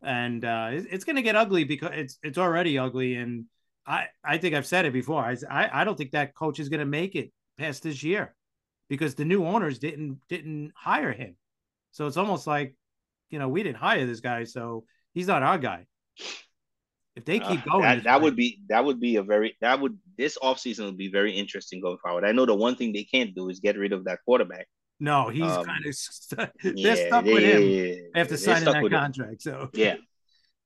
and 0.02 0.44
uh, 0.44 0.70
it's 0.72 1.04
gonna 1.04 1.22
get 1.22 1.36
ugly 1.36 1.64
because 1.64 1.90
it's 1.94 2.18
it's 2.22 2.38
already 2.38 2.78
ugly. 2.78 3.16
And 3.16 3.44
I 3.86 4.06
I 4.24 4.38
think 4.38 4.54
I've 4.54 4.66
said 4.66 4.86
it 4.86 4.92
before. 4.92 5.22
I 5.22 5.36
I, 5.50 5.82
I 5.82 5.84
don't 5.84 5.96
think 5.96 6.12
that 6.12 6.34
coach 6.34 6.60
is 6.60 6.70
gonna 6.70 6.86
make 6.86 7.14
it 7.14 7.30
past 7.62 7.82
this 7.82 8.02
year 8.02 8.34
because 8.88 9.14
the 9.14 9.24
new 9.24 9.44
owners 9.46 9.78
didn't 9.78 10.20
didn't 10.28 10.72
hire 10.76 11.12
him. 11.12 11.36
So 11.92 12.06
it's 12.06 12.16
almost 12.16 12.46
like, 12.46 12.74
you 13.30 13.38
know, 13.38 13.48
we 13.48 13.62
didn't 13.62 13.78
hire 13.88 14.06
this 14.06 14.20
guy, 14.20 14.44
so 14.44 14.84
he's 15.14 15.26
not 15.28 15.42
our 15.42 15.58
guy. 15.58 15.86
If 17.14 17.24
they 17.26 17.38
keep 17.40 17.60
Uh, 17.60 17.70
going, 17.70 17.82
that, 17.82 18.04
that 18.04 18.22
would 18.22 18.36
be 18.36 18.48
that 18.70 18.82
would 18.86 18.98
be 18.98 19.16
a 19.16 19.22
very 19.22 19.54
that 19.60 19.80
would 19.80 19.98
this 20.16 20.38
offseason 20.42 20.84
would 20.86 20.96
be 20.96 21.10
very 21.10 21.32
interesting 21.42 21.80
going 21.80 21.98
forward. 22.02 22.24
I 22.24 22.32
know 22.32 22.46
the 22.46 22.54
one 22.54 22.74
thing 22.76 22.92
they 22.92 23.04
can't 23.04 23.34
do 23.34 23.50
is 23.50 23.60
get 23.60 23.76
rid 23.76 23.92
of 23.92 24.04
that 24.08 24.20
quarterback. 24.24 24.66
no, 24.98 25.28
he's 25.28 25.42
um, 25.42 25.64
kind 25.66 25.84
of 25.84 25.94
they're 26.82 26.96
stuck 26.96 27.24
they- 27.24 27.32
with 27.34 27.44
him 27.52 27.62
yeah, 27.62 28.20
after 28.22 28.36
signing 28.36 28.64
that 28.72 28.82
with 28.82 28.92
him. 28.92 29.00
contract. 29.00 29.42
So 29.42 29.68
Yeah, 29.84 29.96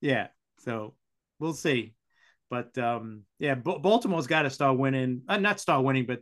yeah 0.00 0.28
so 0.58 0.94
we'll 1.40 1.54
see 1.66 1.94
but 2.54 2.76
um 2.78 3.24
yeah 3.38 3.54
B- 3.54 3.78
baltimore's 3.82 4.26
got 4.26 4.42
to 4.42 4.50
start 4.50 4.78
winning 4.78 5.22
uh, 5.28 5.36
not 5.38 5.58
start 5.60 5.84
winning 5.84 6.06
but 6.06 6.20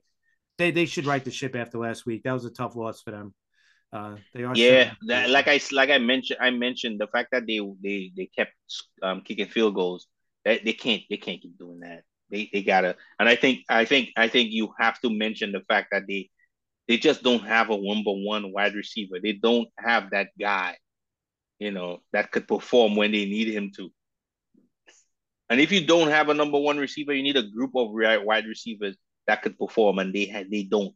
they 0.59 0.71
they 0.71 0.87
should 0.87 1.07
right 1.07 1.25
the 1.25 1.31
ship 1.31 1.57
after 1.57 1.79
last 1.79 2.07
week 2.07 2.23
that 2.23 2.33
was 2.33 2.45
a 2.45 2.51
tough 2.51 2.77
loss 2.77 3.03
for 3.03 3.11
them 3.11 3.35
uh 3.93 4.17
they 4.35 4.43
are 4.43 4.55
yeah. 4.57 4.93
That, 5.07 5.31
like 5.31 5.47
I 5.47 5.61
like 5.73 5.91
I 5.91 5.99
mentioned, 5.99 6.39
I 6.41 6.51
mentioned 6.51 7.01
the 7.01 7.07
fact 7.07 7.29
that 7.33 7.47
they 7.47 7.61
they 7.83 8.13
they 8.17 8.27
kept 8.27 8.53
um, 9.03 9.21
kicking 9.21 9.47
field 9.47 9.75
goals. 9.75 10.09
They, 10.45 10.59
they 10.59 10.73
can't 10.73 11.03
they 11.09 11.17
can't 11.17 11.41
keep 11.41 11.57
doing 11.59 11.81
that. 11.81 12.03
They 12.31 12.51
they 12.53 12.63
gotta. 12.63 12.97
And 13.21 13.29
I 13.29 13.37
think 13.37 13.61
I 13.69 13.85
think 13.85 14.11
I 14.17 14.29
think 14.29 14.51
you 14.51 14.73
have 14.79 15.01
to 15.01 15.11
mention 15.11 15.53
the 15.53 15.61
fact 15.69 15.89
that 15.93 16.03
they 16.09 16.31
they 16.89 16.99
just 16.99 17.23
don't 17.23 17.45
have 17.45 17.71
a 17.71 17.81
number 17.81 18.13
one 18.13 18.53
wide 18.53 18.75
receiver. 18.75 19.21
They 19.23 19.33
don't 19.33 19.69
have 19.79 20.11
that 20.11 20.29
guy, 20.39 20.77
you 21.59 21.71
know, 21.71 22.01
that 22.13 22.31
could 22.31 22.49
perform 22.49 22.97
when 22.97 23.13
they 23.13 23.25
need 23.25 23.49
him 23.55 23.71
to. 23.77 23.91
And 25.49 25.61
if 25.61 25.71
you 25.71 25.87
don't 25.87 26.09
have 26.09 26.31
a 26.31 26.35
number 26.35 26.59
one 26.59 26.79
receiver, 26.79 27.15
you 27.15 27.23
need 27.23 27.37
a 27.37 27.49
group 27.49 27.71
of 27.77 27.91
wide 27.93 28.47
receivers 28.47 28.97
that 29.27 29.43
could 29.43 29.59
perform, 29.59 29.99
and 29.99 30.15
they 30.15 30.27
had 30.27 30.51
they 30.51 30.63
don't. 30.65 30.95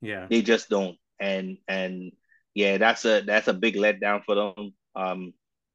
yeah 0.00 0.28
They 0.28 0.42
just 0.42 0.68
don't. 0.70 0.96
And 1.20 1.58
and 1.68 2.12
yeah, 2.54 2.78
that's 2.78 3.04
a 3.04 3.22
that's 3.22 3.48
a 3.48 3.54
big 3.54 3.76
letdown 3.76 4.24
for 4.24 4.34
them. 4.36 4.64
Um, 4.86 5.26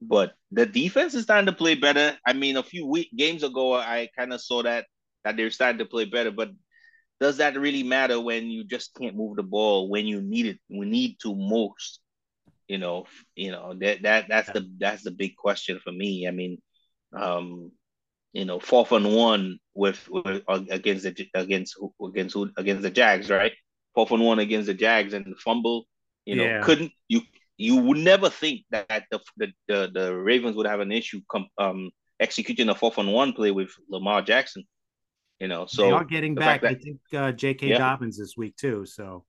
but 0.02 0.34
the 0.52 0.66
defense 0.66 1.14
is 1.14 1.24
starting 1.24 1.48
to 1.48 1.52
play 1.54 1.76
better. 1.76 2.18
I 2.26 2.34
mean, 2.34 2.58
a 2.58 2.64
few 2.64 2.86
week 2.86 3.10
games 3.16 3.44
ago, 3.44 3.74
I 3.76 4.10
kind 4.18 4.34
of 4.34 4.42
saw 4.42 4.64
that 4.64 4.86
that 5.24 5.38
they're 5.38 5.52
starting 5.52 5.80
to 5.80 5.86
play 5.86 6.06
better. 6.06 6.32
But 6.32 6.52
does 7.20 7.38
that 7.38 7.58
really 7.58 7.84
matter 7.84 8.20
when 8.20 8.50
you 8.50 8.64
just 8.64 8.96
can't 8.96 9.16
move 9.16 9.38
the 9.38 9.44
ball 9.44 9.90
when 9.90 10.06
you 10.08 10.22
need 10.22 10.46
it? 10.48 10.60
We 10.70 10.86
need 10.86 11.20
to 11.22 11.36
most. 11.36 12.00
You 12.68 12.78
know, 12.78 13.06
you 13.36 13.52
know 13.52 13.74
that 13.80 14.04
that 14.04 14.28
that's 14.30 14.50
the 14.52 14.70
that's 14.80 15.04
the 15.04 15.12
big 15.12 15.36
question 15.36 15.80
for 15.84 15.92
me. 15.92 16.28
I 16.28 16.32
mean, 16.32 16.62
um, 17.14 17.72
you 18.34 18.46
know, 18.46 18.60
fourth 18.60 18.92
and 18.92 19.16
one 19.16 19.60
with, 19.74 20.08
with 20.10 20.44
against 20.48 21.04
the 21.04 21.28
against 21.34 21.78
against 22.02 22.34
who 22.34 22.52
against 22.58 22.84
the 22.84 22.90
Jags, 22.90 23.30
right? 23.30 23.54
Fourth 23.94 24.12
and 24.12 24.24
one 24.24 24.40
against 24.40 24.68
the 24.68 24.74
Jags 24.74 25.14
and 25.14 25.26
the 25.26 25.36
fumble. 25.36 25.86
You 26.26 26.36
know, 26.36 26.46
Yeah. 26.46 26.62
couldn't 26.62 26.92
you 27.08 27.22
you 27.58 27.78
would 27.78 27.98
never 27.98 28.30
think 28.30 28.62
that 28.72 29.06
the 29.12 29.20
the 29.38 29.54
the, 29.68 29.92
the 29.94 30.16
Ravens 30.16 30.56
would 30.56 30.68
have 30.68 30.82
an 30.82 30.92
issue 30.92 31.22
com, 31.32 31.48
um 31.58 31.92
executing 32.20 32.70
a 32.70 32.76
fourth 32.76 32.98
and 32.98 33.12
one 33.14 33.34
play 33.34 33.52
with 33.52 33.70
Lamar 33.90 34.22
Jackson. 34.22 34.64
You 35.40 35.50
know, 35.50 35.66
so 35.66 35.84
they 35.84 35.92
are 35.92 36.06
getting 36.06 36.34
back 36.34 36.62
fact 36.62 36.66
i 36.66 36.80
think 36.80 36.98
uh 37.14 37.32
jk 37.34 37.70
Yeah. 37.70 37.78
dobbins 37.78 38.18
this 38.18 38.38
week 38.38 38.56
too 38.56 38.86
so 38.86 39.26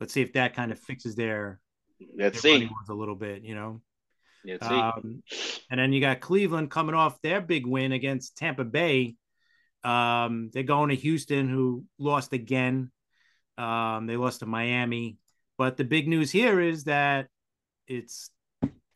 let's 0.00 0.12
see 0.14 0.22
if 0.22 0.32
that 0.32 0.54
kind 0.54 0.72
of 0.72 0.78
fixes 0.78 1.14
their, 1.14 1.60
let's 2.16 2.40
see, 2.40 2.66
a 2.88 2.94
little 2.94 3.14
bit 3.14 3.42
you 3.42 3.54
know 3.54 3.82
Um, 4.60 5.22
and 5.70 5.80
then 5.80 5.92
you 5.92 6.00
got 6.00 6.20
Cleveland 6.20 6.70
coming 6.70 6.94
off 6.94 7.20
their 7.22 7.40
big 7.40 7.66
win 7.66 7.92
against 7.92 8.36
Tampa 8.36 8.64
Bay. 8.64 9.16
Um, 9.82 10.50
they're 10.52 10.62
going 10.62 10.90
to 10.90 10.96
Houston, 10.96 11.48
who 11.48 11.84
lost 11.98 12.32
again. 12.32 12.90
Um, 13.58 14.06
they 14.06 14.16
lost 14.16 14.40
to 14.40 14.46
Miami. 14.46 15.18
But 15.56 15.76
the 15.76 15.84
big 15.84 16.08
news 16.08 16.30
here 16.30 16.60
is 16.60 16.84
that 16.84 17.28
it's 17.86 18.30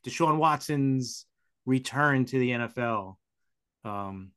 Deshaun 0.06 0.38
Watson's 0.38 1.26
return 1.66 2.24
to 2.26 2.38
the 2.38 2.50
NFL. 2.50 3.16
Um, 3.84 4.32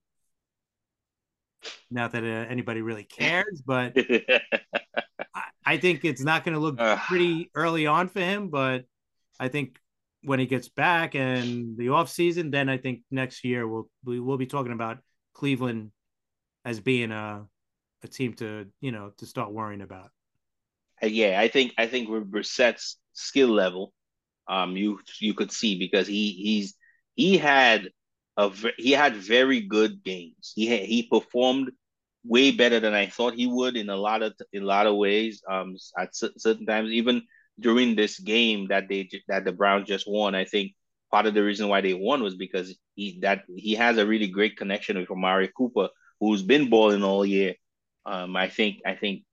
not 1.90 2.12
that 2.12 2.24
uh, 2.24 2.28
anybody 2.50 2.82
really 2.82 3.04
cares, 3.04 3.62
but 3.66 3.94
I, 5.36 5.44
I 5.66 5.78
think 5.78 6.06
it's 6.06 6.24
not 6.24 6.44
going 6.44 6.54
to 6.54 6.60
look 6.60 6.78
pretty 7.08 7.50
early 7.56 7.88
on 7.88 8.08
for 8.10 8.20
him, 8.20 8.50
but 8.50 8.86
I 9.40 9.48
think 9.48 9.80
when 10.24 10.40
he 10.40 10.46
gets 10.46 10.70
back 10.70 11.16
and 11.16 11.78
the 11.78 11.90
off 11.90 12.10
season, 12.10 12.52
then 12.52 12.70
I 12.70 12.78
think 12.78 13.02
next 13.10 13.44
year 13.44 13.68
we'll 13.68 13.90
we 14.04 14.20
will 14.20 14.38
be 14.38 14.46
talking 14.46 14.72
about 14.72 15.00
Cleveland 15.34 15.92
as 16.66 16.80
being 16.80 17.12
a 17.12 17.46
a 18.04 18.08
team 18.08 18.34
to 18.34 18.68
you 18.80 18.92
know 18.92 19.12
to 19.18 19.26
start 19.26 19.52
worrying 19.52 19.82
about. 19.82 20.10
Uh, 21.02 21.08
yeah, 21.08 21.40
I 21.40 21.48
think 21.48 21.74
I 21.78 21.88
think 21.88 22.10
with 22.10 22.30
Brissett's 22.30 22.98
skill 23.14 23.50
level, 23.50 23.94
um, 24.48 24.78
you 24.78 25.00
you 25.20 25.34
could 25.34 25.52
see 25.52 25.78
because 25.80 26.08
he 26.08 26.32
he's 26.32 26.76
he 27.16 27.38
had 27.38 27.90
a 28.38 28.52
he 28.78 28.92
had 28.92 29.16
very 29.16 29.62
good 29.62 30.04
games. 30.04 30.54
He 30.56 30.68
had, 30.68 30.82
he 30.82 31.04
performed 31.04 31.72
way 32.24 32.52
better 32.52 32.80
than 32.80 32.94
I 32.94 33.08
thought 33.08 33.34
he 33.34 33.48
would 33.48 33.76
in 33.76 33.90
a 33.90 33.96
lot 33.96 34.22
of 34.22 34.34
in 34.54 34.64
a 34.64 34.66
lot 34.66 34.88
of 34.88 34.96
ways. 34.96 35.42
Um, 35.50 35.76
at 35.98 36.16
certain 36.16 36.66
times, 36.66 36.92
even 36.92 37.24
during 37.60 37.96
this 37.96 38.20
game 38.20 38.68
that 38.68 38.88
they 38.90 39.10
that 39.28 39.46
the 39.46 39.52
Browns 39.52 39.88
just 39.88 40.06
won, 40.08 40.36
I 40.36 40.46
think 40.46 40.74
part 41.12 41.26
of 41.26 41.34
the 41.34 41.44
reason 41.44 41.68
why 41.68 41.82
they 41.82 41.94
won 41.94 42.24
was 42.24 42.36
because 42.36 42.76
he 42.96 43.20
that 43.22 43.44
he 43.56 43.76
has 43.76 43.98
a 43.98 44.06
really 44.06 44.28
great 44.28 44.58
connection 44.58 44.98
with 44.98 45.12
Amari 45.12 45.52
Cooper, 45.56 45.90
who's 46.20 46.44
been 46.44 46.70
balling 46.70 47.04
all 47.04 47.26
year. 47.26 47.56
Um, 48.06 48.36
I 48.36 48.50
think 48.50 48.78
I 48.86 48.96
think 48.96 49.24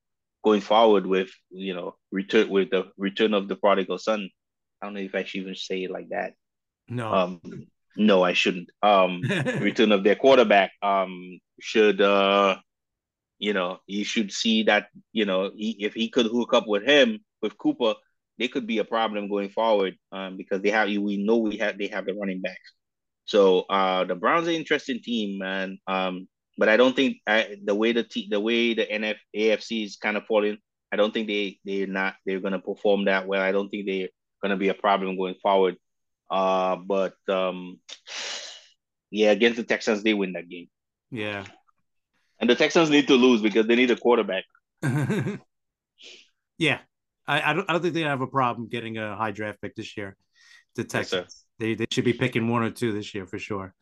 going 0.43 0.61
forward 0.61 1.05
with 1.05 1.31
you 1.49 1.73
know 1.73 1.95
return 2.11 2.49
with 2.49 2.69
the 2.69 2.91
return 2.97 3.33
of 3.33 3.47
the 3.47 3.55
prodigal 3.55 3.97
son. 3.97 4.29
I 4.81 4.85
don't 4.85 4.93
know 4.93 5.01
if 5.01 5.15
I 5.15 5.23
should 5.23 5.41
even 5.41 5.55
say 5.55 5.83
it 5.83 5.91
like 5.91 6.09
that. 6.09 6.33
No. 6.87 7.11
Um, 7.11 7.41
no, 7.97 8.23
I 8.23 8.33
shouldn't. 8.33 8.69
Um, 8.81 9.21
return 9.59 9.91
of 9.91 10.03
their 10.03 10.15
quarterback. 10.15 10.71
Um, 10.81 11.39
should 11.59 11.99
uh, 12.01 12.57
you 13.39 13.53
know, 13.53 13.79
you 13.87 14.03
should 14.03 14.31
see 14.31 14.63
that 14.63 14.87
you 15.11 15.25
know 15.25 15.51
he, 15.55 15.77
if 15.79 15.93
he 15.93 16.09
could 16.09 16.27
hook 16.27 16.53
up 16.53 16.67
with 16.67 16.83
him 16.83 17.19
with 17.41 17.57
Cooper, 17.57 17.95
they 18.39 18.47
could 18.47 18.65
be 18.65 18.79
a 18.79 18.83
problem 18.85 19.29
going 19.29 19.49
forward. 19.49 19.95
Um, 20.11 20.37
because 20.37 20.61
they 20.61 20.71
have 20.71 20.89
you. 20.89 21.01
we 21.01 21.17
know 21.17 21.37
we 21.37 21.57
have 21.57 21.77
they 21.77 21.87
have 21.87 22.05
the 22.05 22.13
running 22.13 22.41
backs. 22.41 22.73
So 23.25 23.61
uh, 23.69 24.05
the 24.05 24.15
Browns 24.15 24.47
are 24.47 24.51
an 24.51 24.57
interesting 24.57 25.01
team, 25.03 25.37
man. 25.37 25.77
Um, 25.85 26.27
but 26.57 26.67
I 26.67 26.77
don't 26.77 26.95
think 26.95 27.17
I, 27.27 27.57
the 27.63 27.75
way 27.75 27.91
the 27.91 28.03
t- 28.03 28.27
the 28.29 28.39
way 28.39 28.73
the 28.73 28.85
NF 28.85 29.17
AFC 29.35 29.85
is 29.85 29.97
kind 29.97 30.17
of 30.17 30.25
falling, 30.25 30.57
I 30.91 30.95
don't 30.95 31.13
think 31.13 31.27
they 31.27 31.59
they're 31.63 31.87
not 31.87 32.15
they're 32.25 32.39
gonna 32.39 32.59
perform 32.59 33.05
that 33.05 33.27
well. 33.27 33.41
I 33.41 33.51
don't 33.51 33.69
think 33.69 33.85
they're 33.85 34.09
gonna 34.41 34.57
be 34.57 34.69
a 34.69 34.73
problem 34.73 35.15
going 35.15 35.35
forward. 35.41 35.77
Uh, 36.29 36.75
but 36.77 37.13
um, 37.27 37.79
yeah, 39.11 39.31
against 39.31 39.57
the 39.57 39.63
Texans, 39.63 40.03
they 40.03 40.13
win 40.13 40.33
that 40.33 40.49
game. 40.49 40.67
Yeah, 41.11 41.45
and 42.39 42.49
the 42.49 42.55
Texans 42.55 42.89
need 42.89 43.07
to 43.07 43.15
lose 43.15 43.41
because 43.41 43.67
they 43.67 43.75
need 43.75 43.91
a 43.91 43.95
quarterback. 43.95 44.45
yeah, 46.57 46.79
I, 47.29 47.51
I 47.51 47.53
don't 47.53 47.69
I 47.69 47.73
don't 47.73 47.81
think 47.83 47.93
they 47.93 48.01
have 48.01 48.21
a 48.21 48.27
problem 48.27 48.67
getting 48.67 48.97
a 48.97 49.15
high 49.15 49.31
draft 49.31 49.61
pick 49.61 49.75
this 49.75 49.95
year. 49.95 50.17
The 50.75 50.83
Texans, 50.83 51.21
yes, 51.21 51.45
they 51.59 51.75
they 51.75 51.85
should 51.91 52.03
be 52.03 52.13
picking 52.13 52.49
one 52.49 52.63
or 52.63 52.71
two 52.71 52.91
this 52.91 53.13
year 53.13 53.27
for 53.27 53.37
sure. 53.37 53.73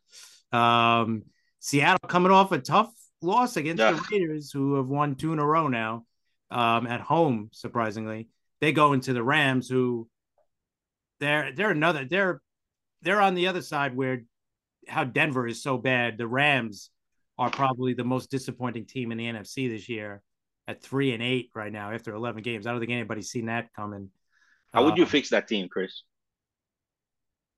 Um, 0.52 1.24
Seattle 1.60 2.08
coming 2.10 2.32
off 2.32 2.52
a 2.52 2.60
tough 2.60 2.94
loss 3.22 3.56
against 3.56 3.80
yeah. 3.80 3.94
the 3.94 4.04
Raiders, 4.12 4.52
who 4.52 4.76
have 4.76 4.88
won 4.88 5.16
two 5.16 5.32
in 5.32 5.40
a 5.40 5.46
row 5.46 5.70
now 5.70 6.06
um, 6.52 6.88
at 6.88 7.00
home. 7.00 7.50
Surprisingly, 7.54 8.28
they 8.60 8.74
go 8.74 8.92
into 8.92 9.14
the 9.14 9.24
Rams, 9.24 9.70
who 9.70 10.10
they're 11.22 11.54
they're 11.54 11.72
another 11.72 12.06
they're 12.06 12.42
they're 13.02 13.22
on 13.22 13.34
the 13.34 13.48
other 13.48 13.62
side 13.62 13.96
where 13.96 14.24
how 14.90 15.06
Denver 15.06 15.48
is 15.48 15.64
so 15.64 15.78
bad. 15.78 16.18
The 16.18 16.28
Rams 16.28 16.90
are 17.38 17.50
probably 17.50 17.94
the 17.94 18.04
most 18.04 18.30
disappointing 18.30 18.88
team 18.88 19.14
in 19.14 19.18
the 19.18 19.26
NFC 19.26 19.70
this 19.70 19.88
year 19.88 20.22
at 20.68 20.82
three 20.82 21.14
and 21.14 21.24
eight 21.24 21.50
right 21.56 21.72
now 21.72 21.92
after 21.92 22.14
eleven 22.14 22.42
games. 22.42 22.68
I 22.68 22.72
don't 22.72 22.80
think 22.80 22.92
anybody's 22.92 23.30
seen 23.30 23.46
that 23.48 23.74
coming. 23.74 24.10
How 24.74 24.84
would 24.84 24.98
you 24.98 25.04
uh, 25.04 25.08
fix 25.08 25.30
that 25.30 25.48
team, 25.48 25.70
Chris? 25.70 26.04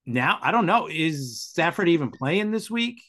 Now 0.05 0.39
I 0.41 0.51
don't 0.51 0.65
know. 0.65 0.87
Is 0.87 1.41
Stafford 1.41 1.89
even 1.89 2.11
playing 2.11 2.51
this 2.51 2.69
week? 2.69 3.01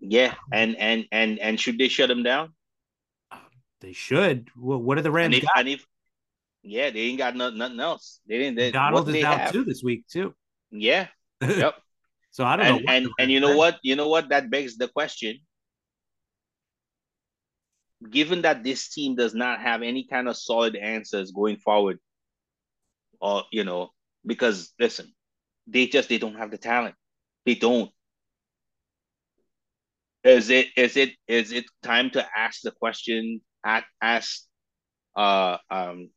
Yeah, 0.00 0.34
and 0.52 0.76
and 0.76 1.06
and 1.12 1.38
and 1.38 1.60
should 1.60 1.78
they 1.78 1.88
shut 1.88 2.10
him 2.10 2.22
down? 2.22 2.52
They 3.80 3.92
should. 3.92 4.48
Well, 4.56 4.78
what 4.78 4.98
are 4.98 5.02
the 5.02 5.10
Rams 5.10 5.34
and 5.34 5.44
if? 5.44 5.50
And 5.56 5.68
if, 5.68 5.86
yeah, 6.62 6.90
they 6.90 7.00
ain't 7.00 7.18
got 7.18 7.34
nothing, 7.34 7.58
nothing 7.58 7.80
else. 7.80 8.20
They 8.28 8.38
didn't. 8.38 8.56
They, 8.56 8.70
Donald 8.70 9.08
is 9.08 9.24
out 9.24 9.40
have? 9.40 9.52
too 9.52 9.64
this 9.64 9.82
week 9.82 10.06
too. 10.08 10.34
Yeah. 10.70 11.08
Yep. 11.42 11.74
so 12.30 12.44
I 12.44 12.54
don't 12.54 12.66
and, 12.66 12.76
know. 12.76 12.92
And 12.92 13.08
and 13.18 13.30
you 13.32 13.40
know 13.40 13.56
what? 13.56 13.78
You 13.82 13.96
know 13.96 14.08
what? 14.08 14.28
That 14.28 14.48
begs 14.48 14.76
the 14.76 14.86
question. 14.86 15.40
Given 18.10 18.42
that 18.42 18.64
this 18.64 18.88
team 18.88 19.16
does 19.16 19.34
not 19.34 19.60
have 19.60 19.82
any 19.82 20.06
kind 20.06 20.28
of 20.28 20.36
solid 20.36 20.76
answers 20.76 21.30
going 21.30 21.56
forward, 21.56 21.98
or 23.20 23.44
you 23.52 23.64
know, 23.64 23.90
because 24.26 24.72
listen, 24.78 25.12
they 25.66 25.86
just 25.86 26.08
they 26.08 26.18
don't 26.18 26.36
have 26.36 26.50
the 26.50 26.58
talent. 26.58 26.94
They 27.46 27.54
don't. 27.54 27.90
Is 30.24 30.50
it 30.50 30.68
is 30.76 30.96
it 30.96 31.10
is 31.26 31.52
it 31.52 31.64
time 31.82 32.10
to 32.10 32.26
ask 32.36 32.62
the 32.62 32.70
question? 32.72 33.40
At 33.64 33.84
ask 34.00 34.42
uh 35.16 35.58
um 35.70 36.10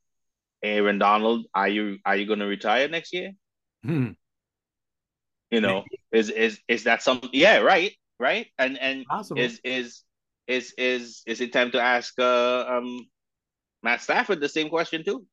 Aaron 0.63 0.97
Donald, 0.97 1.45
are 1.53 1.67
you 1.69 1.97
are 2.05 2.15
you 2.15 2.25
going 2.25 2.39
to 2.39 2.45
retire 2.45 2.87
next 2.87 3.13
year? 3.13 3.31
Hmm. 3.83 4.11
You 5.51 5.61
know, 5.61 5.83
Maybe. 6.11 6.19
is 6.19 6.29
is 6.29 6.59
is 6.67 6.83
that 6.85 7.03
something? 7.03 7.29
Yeah, 7.33 7.59
right, 7.59 7.93
right. 8.19 8.47
And 8.57 8.79
and 8.79 9.05
Possible. 9.05 9.41
is 9.41 9.59
is 9.63 10.01
is 10.47 10.73
is 10.77 11.23
is 11.25 11.41
it 11.41 11.53
time 11.53 11.71
to 11.71 11.81
ask 11.81 12.17
uh 12.19 12.65
um 12.67 13.07
Matt 13.83 14.01
Stafford 14.01 14.39
the 14.39 14.49
same 14.49 14.69
question 14.69 15.03
too? 15.03 15.25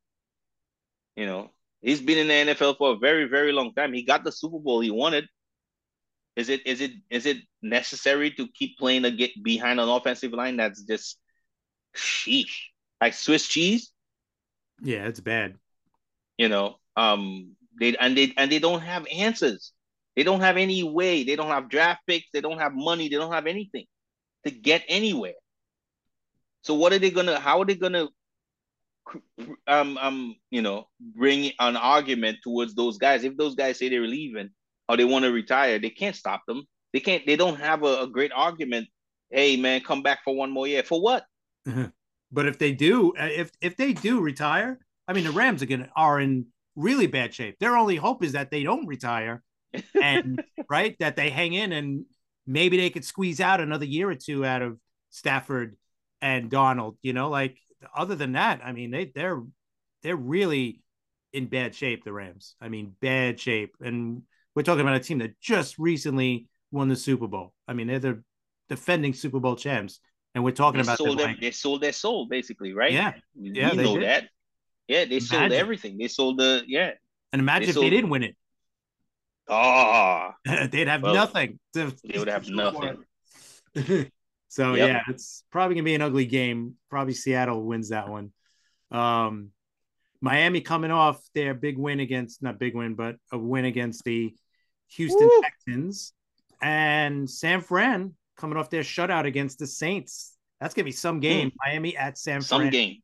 You 1.17 1.27
know, 1.27 1.51
he's 1.81 2.01
been 2.01 2.19
in 2.19 2.29
the 2.29 2.55
NFL 2.55 2.79
for 2.79 2.93
a 2.93 2.97
very 2.97 3.27
very 3.27 3.53
long 3.53 3.75
time. 3.75 3.93
He 3.93 4.05
got 4.05 4.25
the 4.25 4.33
Super 4.33 4.59
Bowl 4.59 4.81
he 4.81 4.91
wanted. 4.91 5.27
Is 6.37 6.49
it 6.49 6.67
is 6.67 6.81
it 6.81 6.93
is 7.11 7.27
it 7.27 7.39
necessary 7.61 8.31
to 8.33 8.49
keep 8.49 8.79
playing 8.79 9.05
a 9.05 9.11
get 9.11 9.31
behind 9.43 9.81
an 9.81 9.89
offensive 9.89 10.33
line 10.33 10.57
that's 10.57 10.83
just 10.83 11.19
sheesh 11.95 12.69
like 13.01 13.15
Swiss 13.15 13.47
cheese? 13.47 13.93
Yeah, 14.83 15.07
it's 15.07 15.21
bad. 15.21 15.57
You 16.39 16.49
know, 16.49 16.77
um, 16.97 17.55
they 17.79 17.95
and 17.97 18.17
they 18.17 18.33
and 18.37 18.51
they 18.51 18.59
don't 18.59 18.81
have 18.81 19.07
answers. 19.13 19.73
They 20.17 20.23
don't 20.25 20.41
have 20.41 20.57
any 20.57 20.83
way. 20.83 21.25
They 21.25 21.37
don't 21.37 21.49
have 21.49 21.69
draft 21.69 22.01
picks. 22.07 22.31
They 22.33 22.41
don't 22.41 22.59
have 22.59 22.73
money. 22.75 23.09
They 23.09 23.17
don't 23.17 23.33
have 23.33 23.47
anything 23.47 23.87
to 24.45 24.51
get 24.51 24.85
anywhere. 24.89 25.35
So 26.63 26.75
what 26.75 26.93
are 26.93 26.99
they 26.99 27.11
gonna? 27.11 27.39
How 27.39 27.61
are 27.61 27.64
they 27.64 27.75
gonna? 27.75 28.09
Um, 29.67 29.99
um, 29.99 30.37
you 30.51 30.63
know, 30.63 30.87
bring 31.01 31.51
an 31.59 31.77
argument 31.77 32.39
towards 32.45 32.75
those 32.75 32.99
guys 32.99 33.25
if 33.25 33.37
those 33.37 33.57
guys 33.57 33.79
say 33.79 33.89
they're 33.89 34.07
leaving 34.07 34.51
or 34.89 34.97
they 34.97 35.05
want 35.05 35.25
to 35.25 35.33
retire, 35.33 35.79
they 35.79 35.91
can't 35.91 36.14
stop 36.14 36.43
them. 36.47 36.64
They 36.93 37.01
can't. 37.01 37.27
They 37.27 37.37
don't 37.37 37.59
have 37.59 37.83
a, 37.83 38.03
a 38.03 38.07
great 38.07 38.33
argument. 38.33 38.89
Hey, 39.31 39.57
man, 39.57 39.81
come 39.81 40.03
back 40.03 40.21
for 40.25 40.37
one 40.37 40.51
more 40.51 40.67
year. 40.67 40.83
For 40.83 41.01
what? 41.01 41.25
but 42.33 42.47
if 42.47 42.59
they 42.59 42.73
do, 42.73 43.13
uh, 43.19 43.29
if 43.31 43.51
if 43.61 43.77
they 43.77 43.93
do 43.93 44.21
retire, 44.21 44.79
I 45.09 45.13
mean, 45.13 45.25
the 45.25 45.31
Rams 45.33 45.63
are 45.63 45.67
gonna 45.67 45.91
are 45.97 46.21
in 46.21 46.47
really 46.77 47.07
bad 47.07 47.35
shape. 47.35 47.59
Their 47.59 47.77
only 47.77 47.97
hope 47.97 48.23
is 48.23 48.33
that 48.33 48.51
they 48.51 48.63
don't 48.63 48.87
retire, 48.87 49.43
and 50.03 50.43
right 50.69 50.97
that 51.01 51.17
they 51.17 51.31
hang 51.31 51.55
in, 51.55 51.73
and 51.73 52.05
maybe 52.47 52.77
they 52.77 52.91
could 52.91 53.05
squeeze 53.05 53.41
out 53.41 53.61
another 53.61 53.85
year 53.85 54.11
or 54.11 54.14
two 54.14 54.45
out 54.45 54.63
of 54.63 54.79
Stafford 55.11 55.77
and 56.21 56.51
Donald. 56.51 56.99
You 57.03 57.13
know, 57.13 57.29
like 57.29 57.59
other 57.97 58.14
than 58.14 58.33
that, 58.33 58.61
I 58.64 58.73
mean, 58.73 58.91
they 58.91 59.13
they're 59.14 59.43
they're 60.03 60.17
really 60.17 60.83
in 61.33 61.47
bad 61.47 61.75
shape. 61.75 62.05
The 62.05 62.13
Rams, 62.13 62.55
I 62.61 62.69
mean, 62.69 62.95
bad 63.01 63.41
shape, 63.41 63.75
and 63.81 64.23
we're 64.55 64.63
talking 64.63 64.83
about 64.83 64.97
a 64.97 65.01
team 65.01 65.19
that 65.19 65.41
just 65.41 65.79
recently 65.79 66.49
won 66.71 66.89
the 66.89 66.97
Super 66.97 67.27
Bowl. 67.27 67.53
I 67.67 67.75
mean, 67.75 67.87
they're 67.87 67.99
the 67.99 68.23
defending 68.69 69.14
Super 69.14 69.41
Bowl 69.41 69.57
champs, 69.57 70.01
and 70.35 70.45
we're 70.45 70.53
talking 70.53 70.79
they 70.79 70.83
about 70.83 70.99
sold 70.99 71.19
their, 71.19 71.37
they 71.41 71.51
sold 71.51 71.81
their 71.81 71.93
soul 71.93 72.27
basically, 72.27 72.73
right? 72.73 72.93
Yeah, 72.93 73.13
yeah, 73.35 73.73
you 73.73 73.83
know 73.83 73.95
did. 73.95 74.05
that. 74.05 74.25
Yeah, 74.89 75.05
they 75.05 75.21
sold 75.21 75.43
imagine. 75.43 75.59
everything. 75.59 75.99
They 75.99 76.09
sold 76.09 76.39
the 76.39 76.63
yeah. 76.67 76.93
And 77.33 77.41
imagine 77.41 77.63
they 77.63 77.69
if 77.69 77.75
sold, 77.75 77.87
they 77.87 77.91
didn't 77.91 78.11
win 78.11 78.25
it. 78.25 78.37
Oh, 79.49 80.31
they'd 80.45 80.89
have 80.89 81.03
well, 81.03 81.14
nothing. 81.14 81.59
To, 81.75 81.93
they 82.05 82.19
would 82.19 82.29
have 82.29 82.49
nothing. 82.49 83.05
so 84.49 84.75
yep. 84.75 84.89
yeah, 84.89 85.03
it's 85.09 85.45
probably 85.51 85.75
gonna 85.75 85.85
be 85.85 85.95
an 85.95 86.03
ugly 86.03 86.27
game. 86.27 86.75
Probably 86.91 87.14
Seattle 87.14 87.63
wins 87.63 87.91
that 87.91 88.09
one. 88.09 88.33
Um, 88.91 89.51
Miami 90.21 90.61
coming 90.61 90.91
off 90.91 91.21
their 91.35 91.55
big 91.55 91.79
win 91.79 92.01
against 92.01 92.43
not 92.43 92.59
big 92.59 92.75
win, 92.75 92.95
but 92.95 93.17
a 93.33 93.39
win 93.39 93.64
against 93.64 94.05
the 94.05 94.35
Houston 94.93 95.27
Woo! 95.27 95.43
Texans, 95.43 96.13
and 96.61 97.29
San 97.29 97.61
Fran 97.61 98.14
coming 98.37 98.57
off 98.57 98.71
their 98.71 98.83
shutout 98.83 99.25
against 99.25 99.59
the 99.59 99.67
Saints. 99.67 100.37
That's 100.61 100.75
gonna 100.75 100.85
be 100.85 100.93
some 100.93 101.21
game. 101.21 101.51
Hmm. 101.51 101.57
Miami 101.71 101.97
at 101.97 102.19
San 102.19 102.43
Fran. 102.43 102.61
Some 102.61 102.71
game. 102.71 102.99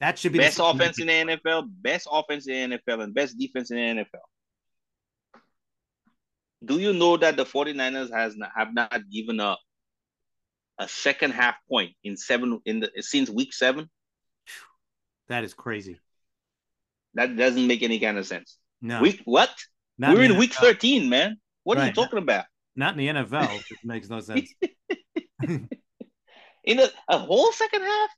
That 0.00 0.18
should 0.18 0.32
be 0.32 0.38
best 0.38 0.58
offense 0.62 0.98
in 0.98 1.08
the 1.08 1.12
NFL, 1.12 1.68
best 1.82 2.08
offense 2.10 2.48
in 2.48 2.70
the 2.70 2.78
NFL, 2.78 3.02
and 3.04 3.14
best 3.14 3.38
defense 3.38 3.70
in 3.70 3.76
the 3.76 4.02
NFL. 4.02 4.22
Do 6.64 6.78
you 6.78 6.92
know 6.92 7.16
that 7.16 7.36
the 7.36 7.44
49ers 7.44 8.12
has 8.12 8.36
not, 8.36 8.50
have 8.54 8.74
not 8.74 9.02
given 9.10 9.40
up 9.40 9.60
a 10.78 10.88
second 10.88 11.32
half 11.32 11.56
point 11.68 11.92
in 12.04 12.16
seven 12.16 12.60
in 12.64 12.80
the 12.80 12.90
since 13.00 13.30
week 13.30 13.52
seven? 13.54 13.88
That 15.28 15.44
is 15.44 15.54
crazy. 15.54 15.98
That 17.14 17.36
doesn't 17.36 17.66
make 17.66 17.82
any 17.82 17.98
kind 17.98 18.18
of 18.18 18.26
sense. 18.26 18.56
No. 18.82 19.00
Week 19.00 19.20
what? 19.24 19.50
Not 19.98 20.14
We're 20.14 20.22
in, 20.24 20.32
in 20.32 20.38
week 20.38 20.52
13, 20.54 21.08
man. 21.08 21.36
What 21.64 21.76
right. 21.78 21.84
are 21.84 21.86
you 21.88 21.92
talking 21.92 22.18
about? 22.18 22.44
Not 22.76 22.98
in 22.98 23.14
the 23.14 23.22
NFL. 23.22 23.58
it 23.58 23.78
makes 23.84 24.08
no 24.08 24.20
sense. 24.20 24.52
in 25.42 25.68
a, 26.80 26.88
a 27.08 27.18
whole 27.18 27.52
second 27.52 27.82
half. 27.82 28.10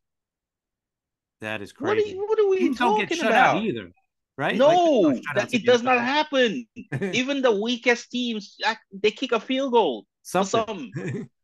That 1.41 1.63
is 1.63 1.73
What 1.79 1.91
are, 1.91 1.95
crazy. 1.95 2.11
you, 2.11 2.27
what 2.27 2.39
are 2.39 2.49
we 2.49 2.59
Teams 2.59 2.79
don't 2.79 2.93
talking 2.93 3.07
get 3.07 3.19
shut 3.19 3.27
about? 3.29 3.57
out 3.57 3.63
either, 3.63 3.91
right? 4.37 4.57
No, 4.59 5.09
Like, 5.09 5.23
that, 5.35 5.55
it 5.55 5.65
does 5.67 5.83
not 5.83 5.99
happen. 6.03 6.67
Even 7.13 7.43
the 7.43 7.53
weakest 7.53 8.11
teams, 8.11 8.57
they 8.93 9.11
kick 9.11 9.33
a 9.33 9.41
field 9.41 9.73
goal. 9.73 10.07
Something. 10.23 10.65
something. 10.67 11.29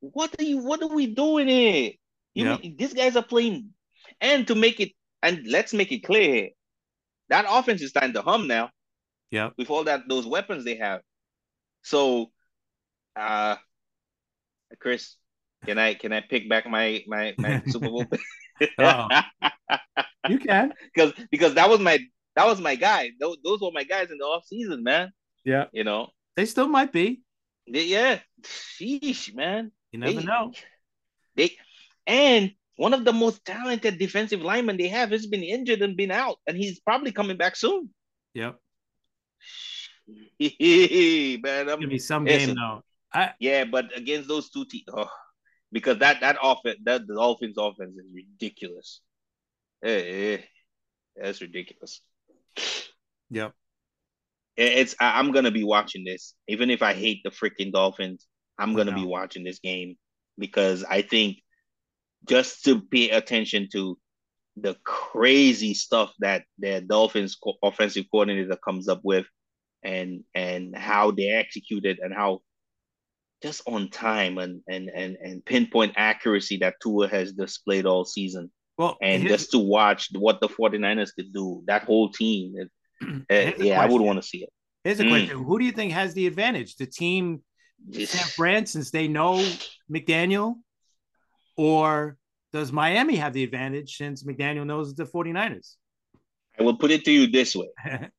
What 0.00 0.34
are 0.38 0.44
you? 0.44 0.58
What 0.58 0.82
are 0.82 0.88
we 0.88 1.06
doing 1.08 1.48
here? 1.48 1.92
You 2.34 2.44
Yep. 2.44 2.60
mean 2.60 2.76
these 2.76 2.94
guys 2.94 3.16
are 3.16 3.24
playing, 3.24 3.70
and 4.20 4.46
to 4.46 4.54
make 4.54 4.80
it, 4.80 4.92
and 5.22 5.46
let's 5.46 5.72
make 5.72 5.90
it 5.92 6.04
clear 6.04 6.50
that 7.28 7.46
offense 7.48 7.82
is 7.82 7.90
starting 7.90 8.14
to 8.14 8.22
hum 8.22 8.46
now 8.46 8.70
Yeah, 9.30 9.50
with 9.58 9.70
all 9.70 9.84
that 9.84 10.08
those 10.08 10.26
weapons 10.26 10.64
they 10.64 10.76
have. 10.76 11.02
So, 11.82 12.32
uh, 13.16 13.56
Chris, 14.80 15.16
can 15.66 15.78
I 15.78 15.94
can 15.94 16.12
I 16.12 16.20
pick 16.20 16.48
back 16.48 16.66
my 16.66 17.02
my 17.06 17.34
my 17.38 17.60
Super 17.66 17.88
Bowl? 17.90 18.10
You 20.28 20.38
can. 20.38 20.72
because 20.94 21.12
because 21.30 21.54
that 21.54 21.68
was 21.68 21.80
my 21.80 21.98
that 22.34 22.46
was 22.46 22.60
my 22.60 22.74
guy. 22.74 23.10
Those 23.20 23.36
those 23.44 23.60
were 23.60 23.70
my 23.72 23.84
guys 23.84 24.10
in 24.10 24.18
the 24.18 24.24
off 24.24 24.46
season, 24.46 24.82
man. 24.82 25.12
Yeah. 25.44 25.66
You 25.72 25.84
know, 25.84 26.08
They 26.36 26.46
still 26.46 26.68
might 26.68 26.92
be. 26.92 27.22
They- 27.68 27.84
yeah, 27.84 28.20
sheesh, 28.42 29.34
man. 29.34 29.72
You 29.92 30.00
never 30.00 30.20
They- 30.20 30.24
know. 30.24 30.52
They 31.34 31.56
and 32.06 32.52
one 32.76 32.94
of 32.94 33.04
the 33.04 33.12
most 33.12 33.44
talented 33.44 33.98
defensive 33.98 34.42
linemen 34.42 34.76
they 34.76 34.88
have 34.88 35.10
has 35.10 35.26
been 35.26 35.42
injured 35.42 35.82
and 35.82 35.96
been 35.96 36.10
out, 36.10 36.38
and 36.46 36.56
he's 36.56 36.80
probably 36.80 37.12
coming 37.12 37.36
back 37.36 37.56
soon. 37.56 37.90
Yep. 38.34 38.58
man, 40.38 41.68
I'm, 41.68 41.80
Give 41.80 41.88
me 41.88 41.98
some 41.98 42.24
game 42.24 42.54
though. 42.54 42.82
I 43.12 43.32
yeah, 43.40 43.64
but 43.64 43.96
against 43.96 44.28
those 44.28 44.50
two 44.50 44.64
teams, 44.66 44.84
oh, 44.92 45.10
because 45.72 45.98
that 45.98 46.20
that 46.20 46.36
offense, 46.42 46.78
that 46.84 47.06
the 47.06 47.14
Dolphins 47.14 47.56
offense 47.58 47.96
is 47.96 48.06
ridiculous. 48.12 49.00
Eh, 49.82 50.34
eh, 50.34 50.42
that's 51.16 51.40
ridiculous. 51.40 52.00
yep. 53.30 53.52
It- 54.56 54.72
It's 54.78 54.94
I- 55.00 55.18
I'm 55.18 55.32
gonna 55.32 55.50
be 55.50 55.64
watching 55.64 56.04
this, 56.04 56.34
even 56.48 56.70
if 56.70 56.82
I 56.82 56.94
hate 56.94 57.22
the 57.22 57.30
freaking 57.30 57.72
Dolphins. 57.72 58.26
I'm 58.58 58.74
gonna 58.74 58.92
be 58.92 59.04
watching 59.04 59.44
this 59.44 59.58
game 59.58 59.96
because 60.38 60.82
I 60.84 61.02
think 61.02 61.42
just 62.26 62.64
to 62.64 62.80
pay 62.80 63.10
attention 63.10 63.68
to 63.72 63.98
the 64.56 64.74
crazy 64.84 65.74
stuff 65.74 66.12
that 66.20 66.44
the 66.58 66.80
Dolphins 66.80 67.36
co- 67.36 67.58
offensive 67.62 68.06
coordinator 68.10 68.56
comes 68.56 68.88
up 68.88 69.00
with, 69.04 69.26
and 69.82 70.24
and 70.34 70.74
how 70.74 71.10
they 71.10 71.28
execute 71.28 71.84
it, 71.84 71.98
and 72.00 72.14
how 72.14 72.40
just 73.42 73.60
on 73.66 73.90
time 73.90 74.38
and 74.38 74.62
and 74.66 74.88
and 74.88 75.16
and 75.16 75.44
pinpoint 75.44 75.92
accuracy 75.96 76.56
that 76.58 76.80
Tua 76.82 77.08
has 77.08 77.32
displayed 77.32 77.84
all 77.84 78.06
season, 78.06 78.50
Well, 78.78 78.96
and 79.00 79.22
here's- 79.22 79.40
just 79.40 79.50
to 79.52 79.58
watch 79.58 80.10
what 80.12 80.40
the 80.40 80.48
49ers 80.48 81.14
could 81.14 81.32
do, 81.32 81.62
that 81.66 81.84
whole 81.84 82.10
team, 82.10 82.54
it, 82.56 82.70
uh, 83.58 83.62
yeah, 83.62 83.80
I 83.80 83.86
would 83.86 84.02
want 84.02 84.20
to 84.20 84.26
see 84.26 84.42
it. 84.44 84.50
Here's 84.84 85.00
a 85.00 85.04
Mm. 85.04 85.08
question: 85.08 85.44
Who 85.44 85.58
do 85.58 85.64
you 85.64 85.72
think 85.72 85.92
has 85.92 86.14
the 86.14 86.26
advantage? 86.26 86.76
The 86.76 86.86
team 86.86 87.42
San 87.92 88.26
Fran, 88.36 88.66
since 88.66 88.90
they 88.90 89.06
know 89.08 89.34
McDaniel, 89.90 90.54
or 91.56 92.16
does 92.52 92.72
Miami 92.72 93.16
have 93.16 93.32
the 93.34 93.44
advantage 93.44 93.96
since 93.96 94.22
McDaniel 94.24 94.64
knows 94.66 94.94
the 94.94 95.04
49ers? 95.04 95.76
I 96.58 96.62
will 96.62 96.76
put 96.76 96.90
it 96.90 97.04
to 97.04 97.12
you 97.12 97.26
this 97.26 97.54
way. 97.56 97.68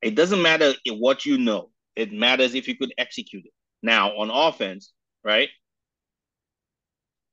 It 0.00 0.14
doesn't 0.14 0.40
matter 0.40 0.74
what 0.86 1.26
you 1.26 1.38
know. 1.38 1.70
It 1.96 2.12
matters 2.12 2.54
if 2.54 2.68
you 2.68 2.76
could 2.76 2.94
execute 2.98 3.44
it. 3.46 3.52
Now, 3.82 4.16
on 4.16 4.30
offense, 4.30 4.92
right? 5.24 5.48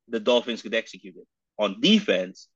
The 0.07 0.19
Dolphins 0.19 0.63
could 0.63 0.73
execute 0.73 1.15
it. 1.15 1.27
On 1.59 1.79
defense, 1.79 2.47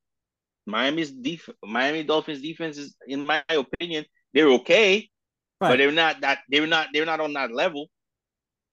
Miami's 0.69 1.11
def- 1.11 1.49
Miami 1.63 2.03
Dolphins 2.03 2.41
defense 2.41 2.77
is, 2.77 2.95
in 3.07 3.25
my 3.25 3.43
opinion, 3.49 4.05
they're 4.33 4.49
okay, 4.49 5.09
but 5.59 5.77
they're 5.77 5.91
not 5.91 6.21
that 6.21 6.39
they're 6.49 6.67
not 6.67 6.87
they're 6.93 7.05
not 7.05 7.19
on 7.19 7.33
that 7.33 7.51
level. 7.51 7.87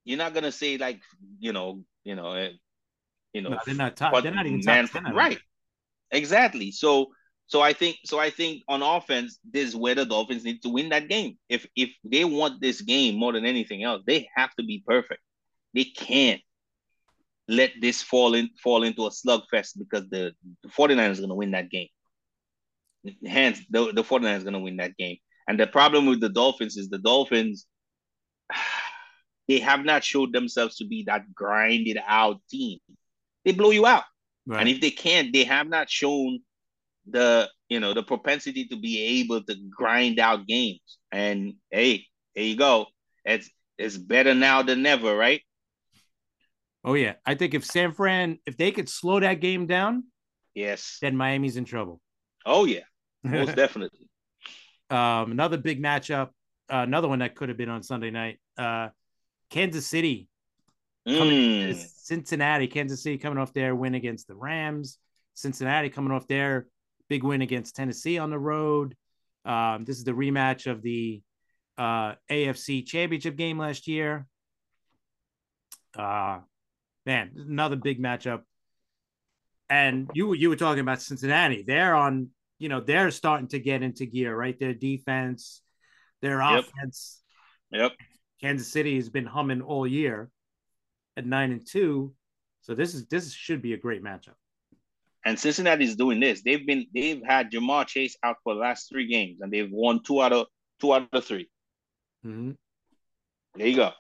You're 0.05 0.19
not 0.19 0.35
gonna 0.35 0.53
say 0.53 0.79
like 0.79 1.01
you 1.41 1.53
know 1.53 1.83
you 2.05 2.15
know 2.15 2.29
uh, 2.29 2.51
you 3.33 3.43
know 3.43 3.51
No, 3.51 3.59
they're 3.67 3.75
not 3.75 3.97
top. 3.97 4.23
They're 4.23 4.33
not 4.33 4.47
even 4.47 4.61
top 4.61 4.75
man, 4.75 4.89
10. 5.05 5.15
Right? 5.15 5.39
Exactly. 6.11 6.71
So 6.71 7.09
so 7.49 7.61
I 7.61 7.73
think 7.73 7.99
so 8.05 8.19
I 8.19 8.31
think 8.31 8.63
on 8.69 8.83
offense, 8.83 9.39
this 9.51 9.69
is 9.69 9.77
where 9.77 9.95
the 9.95 10.05
Dolphins 10.05 10.45
need 10.45 10.63
to 10.63 10.69
win 10.69 10.91
that 10.91 11.09
game. 11.09 11.39
If 11.49 11.67
if 11.77 11.91
they 12.05 12.25
want 12.25 12.61
this 12.61 12.81
game 12.81 13.17
more 13.17 13.33
than 13.33 13.47
anything 13.47 13.83
else, 13.83 14.03
they 14.07 14.29
have 14.37 14.55
to 14.57 14.65
be 14.65 14.83
perfect. 14.87 15.21
They 15.75 15.85
can't 15.85 16.41
let 17.49 17.73
this 17.81 18.03
fall 18.03 18.35
in 18.35 18.51
fall 18.63 18.83
into 18.83 19.07
a 19.07 19.11
slugfest 19.11 19.79
because 19.79 20.09
the, 20.11 20.33
the 20.63 20.69
49ers 20.69 21.13
is 21.13 21.21
gonna 21.21 21.35
win 21.35 21.53
that 21.53 21.71
game. 21.71 21.89
Hence 23.25 23.61
the, 23.71 23.93
the 23.93 24.03
49ers 24.03 24.39
is 24.39 24.45
gonna 24.45 24.61
win 24.61 24.79
that 24.79 24.97
game. 24.97 25.17
And 25.49 25.59
the 25.59 25.67
problem 25.67 26.07
with 26.07 26.21
the 26.21 26.29
Dolphins 26.29 26.77
is 26.77 26.89
the 26.89 26.99
Dolphins 26.99 27.67
they 29.49 29.61
have 29.61 29.85
not 29.85 30.03
showed 30.03 30.33
themselves 30.33 30.77
to 30.77 30.87
be 30.87 31.05
that 31.05 31.33
grinded 31.35 31.99
out 32.05 32.41
team. 32.51 32.79
They 33.45 33.53
blow 33.53 33.71
you 33.71 33.87
out. 33.87 34.03
Right. 34.47 34.61
And 34.61 34.69
if 34.69 34.81
they 34.81 34.91
can't, 34.91 35.33
they 35.33 35.45
have 35.45 35.69
not 35.69 35.89
shown 35.89 36.41
the 37.09 37.49
you 37.69 37.79
know 37.79 37.95
the 37.95 38.03
propensity 38.03 38.67
to 38.67 38.77
be 38.77 39.21
able 39.21 39.43
to 39.45 39.55
grind 39.71 40.19
out 40.19 40.47
games. 40.47 40.99
And 41.13 41.55
hey, 41.71 42.07
there 42.35 42.45
you 42.45 42.57
go. 42.57 42.87
It's 43.25 43.49
it's 43.79 43.97
better 43.97 44.35
now 44.35 44.63
than 44.63 44.83
never, 44.83 45.17
right? 45.17 45.43
Oh 46.87 46.95
yeah, 46.95 47.15
I 47.27 47.35
think 47.35 47.53
if 47.53 47.65
San 47.65 47.93
Fran, 47.93 48.39
if 48.47 48.57
they 48.57 48.71
could 48.73 48.89
slow 48.89 49.21
that 49.21 49.41
game 49.41 49.67
down, 49.67 50.05
Yes. 50.55 50.97
then 51.03 51.17
Miami's 51.17 51.57
in 51.59 51.65
trouble. 51.67 52.01
Oh 52.47 52.65
yeah, 52.65 52.85
most 53.25 53.55
definitely. 53.57 54.09
um, 54.89 55.33
another 55.33 55.59
big 55.59 55.83
matchup, 55.83 56.29
uh, 56.73 56.79
another 56.79 57.09
one 57.09 57.19
that 57.19 57.35
could 57.35 57.49
have 57.51 57.59
been 57.59 57.69
on 57.69 57.83
Sunday 57.83 58.11
night. 58.11 58.39
Uh, 58.57 58.89
Kansas 59.51 59.87
City, 59.87 60.29
Mm. 61.07 61.75
Cincinnati, 61.77 62.67
Kansas 62.67 63.01
City 63.03 63.17
coming 63.19 63.39
off 63.39 63.53
their 63.53 63.77
win 63.77 63.95
against 63.95 64.27
the 64.27 64.35
Rams. 64.35 64.99
Cincinnati 65.35 65.89
coming 65.89 66.11
off 66.11 66.27
their 66.27 66.67
big 67.09 67.23
win 67.23 67.43
against 67.43 67.77
Tennessee 67.77 68.19
on 68.19 68.31
the 68.31 68.39
road. 68.39 68.97
Um, 69.45 69.85
this 69.85 69.99
is 69.99 70.05
the 70.05 70.11
rematch 70.13 70.69
of 70.69 70.83
the 70.83 71.23
uh, 71.79 72.15
AFC 72.29 72.85
Championship 72.85 73.37
game 73.37 73.57
last 73.57 73.87
year. 73.87 74.27
Uh, 75.97 76.41
man, 77.07 77.31
another 77.37 77.77
big 77.77 78.03
matchup. 78.03 78.43
And 79.71 80.11
you 80.15 80.35
you 80.35 80.49
were 80.49 80.57
talking 80.57 80.81
about 80.81 81.01
Cincinnati. 81.01 81.65
They're 81.67 81.95
on, 81.95 82.31
you 82.59 82.69
know, 82.69 82.81
they're 82.81 83.11
starting 83.11 83.49
to 83.49 83.59
get 83.59 83.83
into 83.83 84.07
gear, 84.07 84.37
right? 84.37 84.59
Their 84.59 84.75
defense, 84.75 85.63
their 86.21 86.41
Yep. 86.41 86.65
offense. 86.65 87.23
Yep. 87.73 87.93
Kansas 88.41 88.71
City 88.71 88.97
has 88.97 89.09
been 89.09 89.27
humming 89.27 89.63
all 89.63 89.87
year 89.87 90.31
at 91.17 91.27
nine 91.27 91.51
and 91.53 91.67
two. 91.67 92.15
So 92.61 92.75
this 92.75 92.95
is 92.95 93.07
this 93.07 93.33
should 93.33 93.63
be 93.63 93.73
a 93.73 93.77
great 93.77 94.03
matchup. 94.03 94.35
And 95.25 95.39
Cincinnati's 95.39 95.97
doing 95.97 96.21
this. 96.21 96.43
They've 96.43 96.65
been 96.65 96.87
they've 96.95 97.23
had 97.27 97.51
Ja'Marr 97.51 97.87
Chase 97.87 98.17
out 98.23 98.37
for 98.45 98.55
the 98.55 98.61
last 98.61 98.89
three 98.89 99.09
games, 99.09 99.41
and 99.41 99.53
they've 99.53 99.71
won 99.71 100.03
two 100.05 100.23
out 100.23 100.33
of 100.33 100.47
two 100.81 100.93
out 100.93 101.09
of 101.13 101.25
three. 101.25 101.51
Mhm. 102.25 102.57
There 103.55 103.67
you 103.67 103.77
go. 103.77 103.93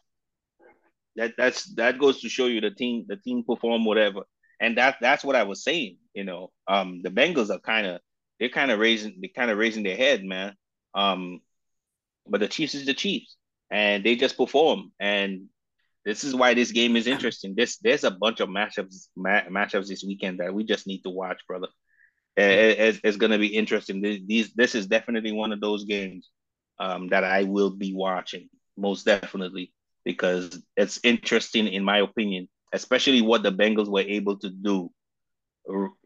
That 1.16 1.34
that's 1.38 1.64
that 1.74 1.98
goes 1.98 2.20
to 2.20 2.28
show 2.28 2.46
you 2.46 2.60
the 2.60 2.70
team 2.70 3.04
the 3.08 3.16
team 3.16 3.44
perform 3.44 3.84
whatever, 3.84 4.22
and 4.60 4.78
that 4.78 4.96
that's 5.00 5.24
what 5.24 5.36
I 5.36 5.44
was 5.44 5.64
saying. 5.64 5.98
You 6.14 6.24
know, 6.24 6.50
um, 6.68 7.00
the 7.02 7.10
Bengals 7.10 7.50
are 7.50 7.58
kind 7.60 7.86
of 7.86 8.00
they're 8.38 8.48
kind 8.50 8.70
of 8.70 8.78
raising 8.78 9.18
they 9.20 9.28
kind 9.28 9.50
of 9.50 9.58
raising 9.58 9.82
their 9.84 9.96
head, 9.96 10.24
man. 10.24 10.54
Um, 10.94 11.40
but 12.26 12.40
the 12.40 12.48
Chiefs 12.48 12.74
is 12.74 12.86
the 12.86 12.94
Chiefs, 12.94 13.36
and 13.70 14.04
they 14.04 14.16
just 14.16 14.36
perform, 14.36 14.92
and 15.00 15.46
this 16.04 16.24
is 16.24 16.34
why 16.34 16.54
this 16.54 16.72
game 16.72 16.96
is 16.96 17.06
interesting. 17.06 17.54
This 17.56 17.78
there's 17.78 18.04
a 18.04 18.10
bunch 18.10 18.40
of 18.40 18.48
matchups 18.48 19.08
ma- 19.16 19.42
matchups 19.50 19.88
this 19.88 20.04
weekend 20.04 20.40
that 20.40 20.54
we 20.54 20.64
just 20.64 20.86
need 20.86 21.02
to 21.02 21.10
watch, 21.10 21.40
brother. 21.48 21.68
It- 22.36 22.78
it's, 22.78 23.00
it's 23.04 23.16
going 23.16 23.32
to 23.32 23.38
be 23.38 23.56
interesting. 23.56 24.00
These 24.26 24.52
this 24.54 24.74
is 24.74 24.86
definitely 24.86 25.32
one 25.32 25.52
of 25.52 25.60
those 25.60 25.84
games 25.84 26.30
um, 26.78 27.08
that 27.08 27.24
I 27.24 27.44
will 27.44 27.70
be 27.70 27.94
watching 27.94 28.48
most 28.76 29.04
definitely 29.06 29.72
because 30.06 30.62
it's 30.76 31.00
interesting 31.02 31.66
in 31.66 31.84
my 31.84 31.98
opinion, 31.98 32.48
especially 32.72 33.20
what 33.20 33.42
the 33.42 33.50
Bengals 33.50 33.88
were 33.88 34.00
able 34.00 34.38
to 34.38 34.48
do 34.48 34.90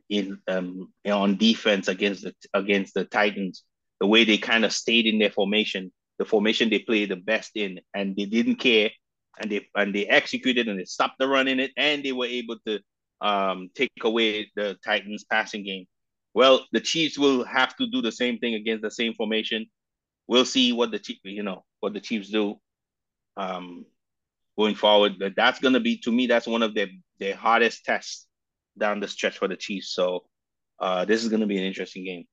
in 0.09 0.39
um, 0.49 0.91
on 1.07 1.37
defense 1.37 1.87
against 1.87 2.23
the 2.25 2.35
against 2.55 2.95
the 2.95 3.05
Titans. 3.05 3.63
The 4.01 4.07
way 4.07 4.25
they 4.25 4.39
kind 4.39 4.65
of 4.65 4.73
stayed 4.73 5.07
in 5.07 5.19
their 5.19 5.31
formation, 5.31 5.93
the 6.19 6.25
formation 6.25 6.71
they 6.71 6.79
played 6.79 7.11
the 7.11 7.17
best 7.17 7.51
in, 7.55 7.79
and 7.95 8.17
they 8.17 8.25
didn't 8.25 8.57
care, 8.57 8.91
and 9.39 9.53
they 9.53 9.69
and 9.77 9.95
they 9.95 10.07
executed 10.07 10.67
and 10.67 10.81
they 10.81 10.87
stopped 10.87 11.19
the 11.19 11.29
run 11.29 11.47
in 11.47 11.61
it, 11.61 11.71
and 11.77 12.03
they 12.03 12.13
were 12.13 12.27
able 12.27 12.57
to 12.67 12.81
um, 13.21 13.69
take 13.75 13.93
away 14.03 14.51
the 14.57 14.79
Titans 14.83 15.25
passing 15.31 15.63
game. 15.63 15.85
Well, 16.33 16.65
the 16.73 16.81
Chiefs 16.81 17.19
will 17.19 17.45
have 17.45 17.77
to 17.77 17.87
do 17.87 18.01
the 18.01 18.13
same 18.13 18.39
thing 18.39 18.55
against 18.55 18.83
the 18.83 18.91
same 18.91 19.13
formation. 19.13 19.67
We'll 20.27 20.47
see 20.47 20.73
what 20.73 20.91
the 20.91 20.99
Chiefs, 20.99 21.21
you 21.25 21.43
know, 21.43 21.65
what 21.81 21.93
the 21.93 22.01
Chiefs 22.01 22.31
do 22.31 22.59
um, 23.37 23.87
going 24.61 24.74
forward. 24.74 25.12
But 25.19 25.35
that's 25.37 25.59
going 25.59 25.74
to 25.74 25.81
be, 25.81 25.97
to 25.99 26.12
me, 26.12 26.27
that's 26.27 26.47
one 26.47 26.62
of 26.62 26.74
the 26.74 26.89
the 27.19 27.32
hardest 27.32 27.85
tests 27.85 28.27
down 28.78 29.01
the 29.01 29.09
stretch 29.09 29.39
for 29.39 29.49
the 29.49 29.57
Chiefs. 29.57 29.95
So 29.95 30.24
uh, 30.78 31.05
this 31.05 31.23
is 31.23 31.28
going 31.28 31.41
to 31.41 31.47
be 31.47 31.59
an 31.59 31.65
interesting 31.65 32.05
game. 32.05 32.24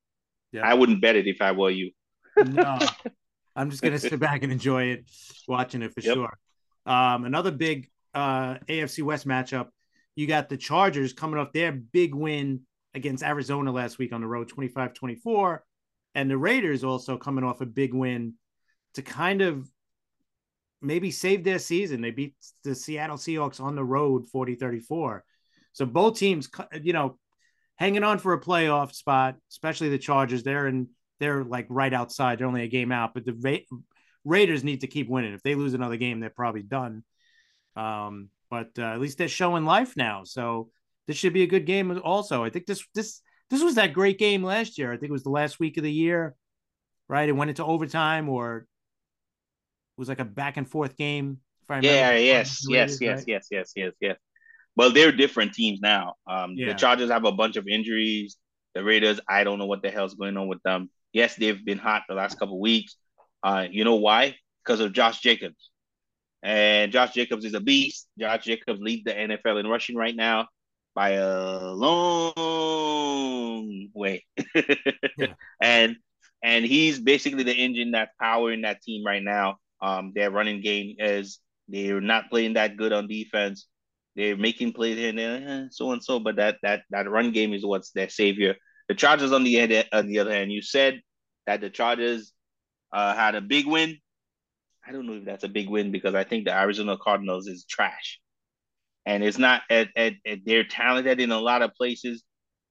Yeah. 0.51 0.65
I 0.65 0.73
wouldn't 0.73 1.01
bet 1.01 1.15
it 1.15 1.27
if 1.27 1.41
I 1.41 1.51
were 1.51 1.71
you. 1.71 1.91
no, 2.37 2.79
I'm 3.55 3.69
just 3.69 3.81
gonna 3.81 3.99
sit 3.99 4.19
back 4.19 4.43
and 4.43 4.51
enjoy 4.51 4.83
it, 4.93 5.05
watching 5.47 5.81
it 5.81 5.91
for 5.93 6.01
Yep. 6.01 6.13
sure. 6.15 6.37
Um, 6.85 7.25
another 7.25 7.51
big 7.51 7.89
uh, 8.13 8.55
AFC 8.69 9.03
West 9.03 9.27
matchup. 9.27 9.67
You 10.15 10.25
got 10.27 10.47
the 10.47 10.57
Chargers 10.57 11.13
coming 11.13 11.39
off 11.39 11.51
their 11.51 11.71
big 11.71 12.15
win 12.15 12.61
against 12.93 13.23
Arizona 13.23 13.71
last 13.71 13.97
week 13.99 14.13
on 14.13 14.21
the 14.21 14.27
road, 14.27 14.49
25-24, 14.49 15.59
and 16.15 16.29
the 16.31 16.37
Raiders 16.37 16.83
also 16.83 17.17
coming 17.17 17.43
off 17.43 17.61
a 17.61 17.65
big 17.65 17.93
win 17.93 18.33
to 18.93 19.01
kind 19.01 19.41
of 19.41 19.69
maybe 20.81 21.11
save 21.11 21.43
their 21.43 21.59
season. 21.59 22.01
They 22.01 22.11
beat 22.11 22.35
the 22.63 22.75
Seattle 22.75 23.17
Seahawks 23.17 23.61
on 23.61 23.75
the 23.75 23.83
road 23.83 24.27
40-34. 24.33 25.21
So 25.73 25.85
both 25.85 26.17
teams, 26.17 26.49
you 26.81 26.93
know, 26.93 27.17
hanging 27.75 28.03
on 28.03 28.19
for 28.19 28.33
a 28.33 28.41
playoff 28.41 28.93
spot, 28.93 29.35
especially 29.51 29.89
the 29.89 29.97
Chargers. 29.97 30.43
They're 30.43 30.67
in 30.67 30.89
they're 31.19 31.43
like 31.43 31.65
right 31.69 31.93
outside. 31.93 32.37
They're 32.37 32.47
only 32.47 32.63
a 32.63 32.67
game 32.67 32.91
out, 32.91 33.13
but 33.13 33.25
the 33.25 33.33
Ra- 33.33 33.77
Raiders 34.23 34.63
need 34.63 34.81
to 34.81 34.87
keep 34.87 35.09
winning. 35.09 35.33
If 35.33 35.41
they 35.41 35.55
lose 35.55 35.73
another 35.73 35.97
game, 35.97 36.19
they're 36.19 36.29
probably 36.29 36.61
done. 36.61 37.03
Um, 37.75 38.29
but 38.49 38.69
uh, 38.77 38.93
at 38.93 38.99
least 38.99 39.17
they're 39.17 39.27
showing 39.27 39.65
life 39.65 39.95
now. 39.97 40.23
So 40.23 40.69
this 41.07 41.17
should 41.17 41.33
be 41.33 41.43
a 41.43 41.47
good 41.47 41.65
game. 41.65 41.99
Also, 42.03 42.43
I 42.43 42.49
think 42.49 42.65
this 42.65 42.85
this 42.93 43.21
this 43.49 43.63
was 43.63 43.75
that 43.75 43.93
great 43.93 44.19
game 44.19 44.43
last 44.43 44.77
year. 44.77 44.91
I 44.91 44.97
think 44.97 45.09
it 45.09 45.13
was 45.13 45.23
the 45.23 45.29
last 45.29 45.59
week 45.59 45.77
of 45.77 45.83
the 45.83 45.91
year, 45.91 46.35
right? 47.07 47.29
It 47.29 47.33
went 47.33 47.49
into 47.49 47.65
overtime, 47.65 48.29
or 48.29 48.67
was 49.97 50.09
like 50.09 50.19
a 50.19 50.25
back 50.25 50.57
and 50.57 50.67
forth 50.69 50.95
game. 50.97 51.39
If 51.63 51.71
I 51.71 51.77
remember. 51.77 51.95
Yeah, 51.95 52.11
yes, 52.17 52.65
yes, 52.67 53.01
yes, 53.01 53.23
yes, 53.27 53.47
yes, 53.51 53.71
yes, 53.75 53.93
yes. 53.99 54.17
Well, 54.75 54.91
they're 54.91 55.11
different 55.11 55.53
teams 55.53 55.79
now. 55.81 56.15
Um, 56.27 56.53
Yeah. 56.55 56.67
The 56.67 56.75
Chargers 56.75 57.09
have 57.09 57.25
a 57.25 57.31
bunch 57.31 57.55
of 57.57 57.67
injuries. 57.67 58.37
The 58.75 58.83
Raiders, 58.83 59.19
I 59.27 59.43
don't 59.43 59.57
know 59.57 59.65
what 59.65 59.81
the 59.81 59.89
hell's 59.89 60.13
going 60.13 60.37
on 60.37 60.47
with 60.47 60.61
them. 60.63 60.89
Yes, 61.13 61.35
they've 61.35 61.63
been 61.65 61.79
hot 61.79 62.03
the 62.07 62.13
last 62.13 62.37
couple 62.37 62.59
weeks. 62.59 62.95
Uh, 63.41 63.67
you 63.69 63.83
know 63.83 63.95
why? 63.95 64.35
Because 64.63 64.79
of 64.79 64.93
Josh 64.93 65.19
Jacobs. 65.19 65.71
And 66.43 66.91
Josh 66.91 67.13
Jacobs 67.13 67.43
is 67.43 67.55
a 67.55 67.59
beast. 67.59 68.07
Josh 68.19 68.45
Jacobs 68.45 68.79
leads 68.79 69.03
the 69.05 69.13
NFL 69.13 69.59
in 69.59 69.67
rushing 69.67 69.95
right 69.95 70.15
now 70.15 70.47
by 70.93 71.09
a 71.11 71.71
long 71.73 72.33
way. 73.93 74.25
Yeah. 75.17 75.33
And 75.61 75.97
and 76.43 76.63
he's 76.65 76.99
basically 76.99 77.43
the 77.43 77.53
engine 77.53 77.91
that's 77.91 78.11
powering 78.21 78.61
that 78.61 78.81
team 78.83 79.03
right 79.05 79.23
now. 79.23 79.57
Um, 79.81 80.11
their 80.15 80.31
running 80.31 80.61
game 80.61 80.95
is 80.99 81.39
they're 81.67 82.01
not 82.01 82.29
playing 82.29 82.53
that 82.53 82.77
good 82.77 82.93
on 82.93 83.07
defense. 83.07 83.67
They're 84.15 84.37
making 84.37 84.73
plays 84.73 84.97
here 84.97 85.09
and 85.09 85.19
there, 85.19 85.43
eh, 85.47 85.67
so 85.69 85.91
and 85.91 86.03
so, 86.03 86.19
but 86.19 86.37
that 86.37 86.57
that 86.63 86.81
that 86.89 87.09
run 87.09 87.31
game 87.31 87.53
is 87.53 87.65
what's 87.65 87.91
their 87.91 88.09
savior. 88.09 88.55
The 88.89 88.95
Chargers 88.95 89.31
on 89.31 89.43
the 89.43 89.61
other 89.61 89.83
on 89.93 90.07
the 90.07 90.19
other 90.19 90.31
hand, 90.31 90.51
you 90.51 90.61
said 90.63 91.01
that 91.45 91.61
the 91.61 91.69
Chargers 91.69 92.33
uh, 92.91 93.13
had 93.13 93.35
a 93.35 93.41
big 93.41 93.67
win. 93.67 93.97
I 94.87 94.91
don't 94.91 95.05
know 95.05 95.13
if 95.13 95.25
that's 95.25 95.43
a 95.43 95.49
big 95.49 95.69
win 95.69 95.91
because 95.91 96.15
I 96.15 96.23
think 96.23 96.45
the 96.45 96.57
Arizona 96.57 96.97
Cardinals 96.97 97.47
is 97.47 97.65
trash, 97.69 98.19
and 99.05 99.23
it's 99.23 99.37
not. 99.37 99.61
At, 99.69 99.89
at, 99.95 100.13
at- 100.25 100.45
they're 100.45 100.63
talented 100.63 101.19
in 101.19 101.31
a 101.31 101.39
lot 101.39 101.61
of 101.61 101.75
places, 101.75 102.23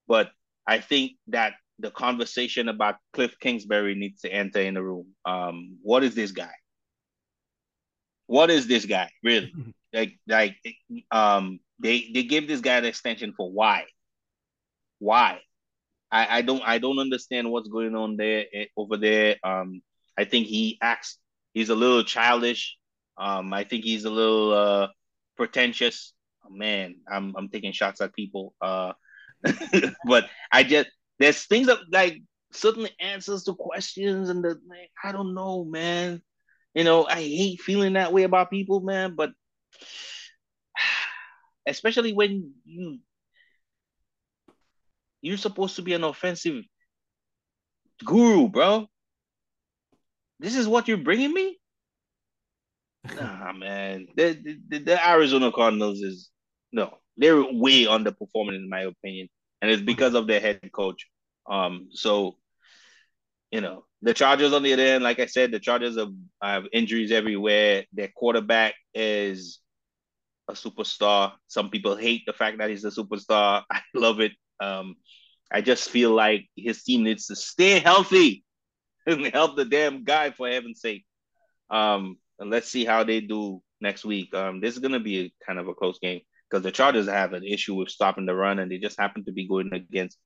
but 0.09 0.31
I 0.67 0.81
think 0.81 1.13
that 1.29 1.53
the 1.79 1.91
conversation 1.91 2.69
about 2.69 2.97
Cliff 3.13 3.37
Kingsbury 3.39 3.95
needs 3.95 4.23
to 4.23 4.33
enter 4.33 4.61
in 4.61 4.75
the 4.75 4.83
room. 4.83 5.09
Um, 5.25 5.79
what 5.83 6.03
is 6.03 6.15
this 6.15 6.33
guy? 6.33 6.53
What 8.27 8.51
is 8.51 8.67
this 8.67 8.85
guy 8.87 9.11
really? 9.23 9.53
like 9.93 10.19
like 10.27 10.57
um 11.11 11.61
they 11.79 12.11
they 12.13 12.25
gave 12.25 12.49
this 12.49 12.61
guy 12.61 12.77
an 12.77 12.85
extension 12.85 13.33
for 13.37 13.51
why? 13.51 13.85
Why? 14.99 15.41
I 16.11 16.39
i 16.39 16.43
don't 16.43 16.63
i 16.65 16.79
don't 16.79 16.99
understand 16.99 17.51
what's 17.51 17.69
going 17.69 17.95
on 17.95 18.17
there 18.17 18.45
eh, 18.53 18.67
over 18.77 18.97
there. 18.97 19.37
Um 19.43 19.83
i 20.19 20.25
think 20.25 20.47
he 20.47 20.79
acts 20.83 21.19
he's 21.55 21.71
a 21.71 21.75
little 21.75 22.05
childish. 22.05 22.77
Um 23.19 23.53
i 23.53 23.65
think 23.65 23.85
he's 23.85 24.05
a 24.05 24.11
little 24.11 24.53
uh 24.53 24.89
pretentious. 25.37 26.13
Oh, 26.47 26.51
man 26.55 26.97
i'm 27.11 27.35
i'm 27.37 27.49
taking 27.49 27.73
shots 27.73 28.01
at 28.01 28.15
people 28.15 28.55
uh 28.61 28.93
but 30.05 30.29
i 30.53 30.63
just 30.63 30.89
there's 31.19 31.43
things 31.45 31.67
that 31.67 31.79
like 31.91 32.23
certain 32.53 32.89
answers 33.01 33.45
to 33.45 33.55
questions 33.55 34.29
and 34.31 34.45
the 34.45 34.51
like, 34.69 34.91
i 35.03 35.13
don't 35.13 35.35
know 35.35 35.65
man 35.65 36.23
you 36.77 36.85
know 36.85 37.05
i 37.07 37.17
hate 37.21 37.61
feeling 37.61 37.95
that 37.95 38.13
way 38.13 38.23
about 38.23 38.51
people 38.51 38.81
man 38.81 39.17
but 39.17 39.33
especially 41.67 42.13
when 42.13 42.53
you 42.65 43.01
you're 45.23 45.37
supposed 45.37 45.75
to 45.77 45.83
be 45.83 45.93
an 45.93 46.05
offensive 46.05 46.63
guru, 48.05 48.49
bro. 48.49 48.87
This 50.39 50.57
is 50.57 50.69
what 50.69 50.89
you're 50.89 50.99
bringing 50.99 51.33
me? 51.33 51.59
Nah, 53.15 53.53
man. 53.53 54.09
The, 54.17 54.59
the, 54.69 54.79
the 54.79 55.09
Arizona 55.09 55.53
Cardinals 55.53 56.01
is 56.01 56.31
no, 56.73 56.99
they're 57.17 57.41
way 57.41 57.85
underperforming 57.85 58.57
in 58.57 58.69
my 58.69 58.81
opinion, 58.81 59.29
and 59.63 59.71
it's 59.71 59.83
because 59.83 60.15
of 60.15 60.27
their 60.27 60.41
head 60.41 60.61
coach. 60.73 61.07
Um, 61.49 61.89
so 61.93 62.37
you 63.53 63.61
know 63.61 63.85
the 64.07 64.15
Chargers 64.15 64.53
on 64.53 64.63
the 64.63 64.73
other 64.73 64.85
end, 64.85 65.03
like 65.03 65.19
I 65.19 65.27
said, 65.27 65.51
the 65.51 65.59
Chargers 65.59 65.99
have, 65.99 66.13
have 66.41 66.67
injuries 66.73 67.11
everywhere. 67.11 67.87
Their 67.93 68.07
quarterback 68.15 68.77
is 68.95 69.59
a 70.47 70.53
superstar. 70.53 71.33
Some 71.49 71.71
people 71.71 71.97
hate 71.97 72.23
the 72.25 72.33
fact 72.33 72.59
that 72.59 72.71
he's 72.71 72.85
a 72.85 72.93
superstar. 72.93 73.65
I 73.71 73.81
love 73.97 74.21
it. 74.21 74.31
Um, 74.61 74.95
I 75.51 75.61
just 75.61 75.91
feel 75.91 76.13
like 76.13 76.47
his 76.55 76.85
team 76.85 77.03
needs 77.03 77.27
to 77.27 77.35
stay 77.35 77.81
healthy 77.81 78.45
and 79.09 79.27
help 79.27 79.57
the 79.57 79.65
damn 79.65 80.05
guy 80.05 80.31
for 80.31 80.49
heaven's 80.49 80.81
sake. 80.81 81.05
Um, 81.69 82.17
and 82.39 82.49
let's 82.49 82.71
see 82.71 82.85
how 82.85 83.03
they 83.03 83.21
do 83.21 83.61
next 83.81 84.05
week. 84.05 84.33
Um, 84.33 84.61
this 84.61 84.75
is 84.75 84.79
gonna 84.79 85.01
be 85.01 85.19
a, 85.19 85.33
kind 85.45 85.59
of 85.59 85.67
a 85.67 85.75
close 85.75 85.99
game 85.99 86.21
because 86.49 86.63
the 86.63 86.71
Chargers 86.71 87.09
have 87.09 87.33
an 87.33 87.43
issue 87.43 87.75
with 87.75 87.89
stopping 87.89 88.25
the 88.27 88.37
run, 88.37 88.61
and 88.61 88.71
they 88.71 88.79
just 88.79 89.01
happen 89.01 89.25
to 89.25 89.33
be 89.33 89.49
going 89.49 89.73
against 89.73 90.17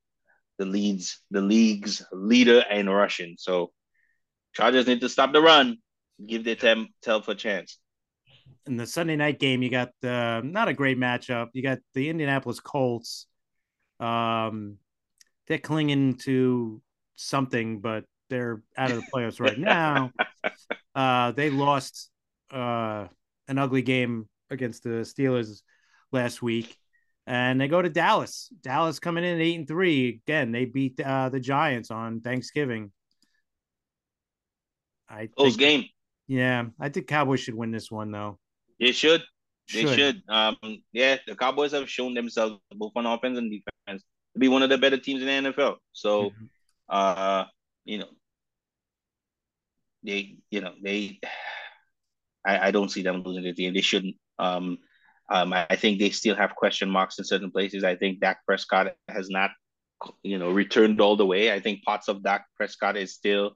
the 0.61 0.69
leads, 0.69 1.19
the 1.31 1.41
league's 1.41 2.03
leader 2.13 2.63
in 2.69 2.87
rushing. 2.87 3.35
So 3.39 3.71
Chargers 4.53 4.85
need 4.87 5.01
to 5.01 5.09
stop 5.09 5.33
the 5.33 5.41
run, 5.41 5.77
give 6.25 6.43
their 6.43 6.55
tem- 6.55 6.93
self 7.03 7.27
a 7.27 7.35
chance. 7.35 7.79
in 8.67 8.77
the 8.77 8.85
Sunday 8.85 9.15
night 9.15 9.39
game, 9.39 9.63
you 9.63 9.69
got 9.71 9.89
uh, 10.03 10.41
not 10.43 10.67
a 10.67 10.73
great 10.73 10.97
matchup. 10.99 11.47
You 11.53 11.63
got 11.63 11.79
the 11.95 12.09
Indianapolis 12.09 12.59
Colts. 12.59 13.25
Um, 13.99 14.77
they're 15.47 15.57
clinging 15.57 16.17
to 16.25 16.81
something, 17.15 17.79
but 17.81 18.03
they're 18.29 18.61
out 18.77 18.91
of 18.91 18.97
the 18.97 19.07
playoffs 19.13 19.39
right 19.39 19.57
now. 19.75 20.11
Uh, 20.93 21.31
they 21.31 21.49
lost 21.49 22.09
uh, 22.51 23.07
an 23.47 23.57
ugly 23.57 23.81
game 23.81 24.27
against 24.49 24.83
the 24.83 25.03
Steelers 25.11 25.61
last 26.11 26.41
week, 26.41 26.77
and 27.31 27.61
they 27.61 27.69
go 27.69 27.81
to 27.81 27.87
Dallas. 27.87 28.49
Dallas 28.61 28.99
coming 28.99 29.23
in 29.23 29.35
at 29.35 29.41
eight 29.41 29.55
and 29.55 29.65
three 29.65 30.21
again. 30.27 30.51
They 30.51 30.65
beat 30.65 30.99
uh, 30.99 31.29
the 31.29 31.39
Giants 31.39 31.89
on 31.89 32.19
Thanksgiving. 32.19 32.91
I 35.07 35.27
Close 35.27 35.55
think, 35.55 35.59
game. 35.59 35.85
yeah, 36.27 36.65
I 36.77 36.89
think 36.89 37.07
Cowboys 37.07 37.39
should 37.39 37.55
win 37.55 37.71
this 37.71 37.89
one 37.89 38.11
though. 38.11 38.37
They 38.81 38.91
should. 38.91 39.23
They 39.73 39.85
should. 39.85 40.21
Um, 40.27 40.57
yeah, 40.91 41.19
the 41.25 41.37
Cowboys 41.37 41.71
have 41.71 41.89
shown 41.89 42.13
themselves 42.13 42.57
both 42.75 42.91
on 42.97 43.05
offense 43.05 43.37
and 43.37 43.49
defense 43.49 44.03
to 44.33 44.39
be 44.39 44.49
one 44.49 44.61
of 44.61 44.69
the 44.69 44.77
better 44.77 44.97
teams 44.97 45.21
in 45.21 45.27
the 45.45 45.51
NFL. 45.51 45.77
So, 45.93 46.31
Mhm. 46.31 46.49
uh, 46.89 47.45
you 47.85 47.99
know, 47.99 48.09
they, 50.03 50.35
you 50.49 50.59
know, 50.59 50.73
they, 50.83 51.21
I, 52.45 52.67
I 52.67 52.71
don't 52.71 52.91
see 52.91 53.03
them 53.03 53.23
losing 53.23 53.43
the 53.43 53.53
game. 53.53 53.73
They 53.73 53.79
shouldn't. 53.79 54.17
Um, 54.37 54.79
um, 55.31 55.53
I, 55.53 55.77
think 55.77 55.97
they 55.97 56.09
still 56.09 56.35
have 56.35 56.55
question 56.55 56.89
marks 56.89 57.17
in 57.17 57.23
certain 57.23 57.51
places. 57.51 57.85
I 57.85 57.95
think 57.95 58.19
Dak 58.19 58.45
Prescott 58.45 58.93
has 59.07 59.29
not, 59.29 59.51
you 60.23 60.37
know, 60.37 60.51
returned 60.51 60.99
all 60.99 61.15
the 61.15 61.25
way. 61.25 61.53
I 61.53 61.61
think 61.61 61.83
parts 61.83 62.09
of 62.09 62.21
Dak 62.21 62.45
Prescott 62.57 62.97
is 62.97 63.13
still 63.13 63.53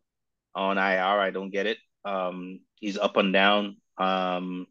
on 0.55 0.77
IR. 0.77 1.19
I 1.19 1.31
don't 1.31 1.49
get 1.49 1.65
it. 1.65 1.77
Um, 2.05 2.61
he's 2.75 2.97
up 2.97 3.17
and 3.17 3.33
down. 3.33 3.75
Um, 3.97 4.67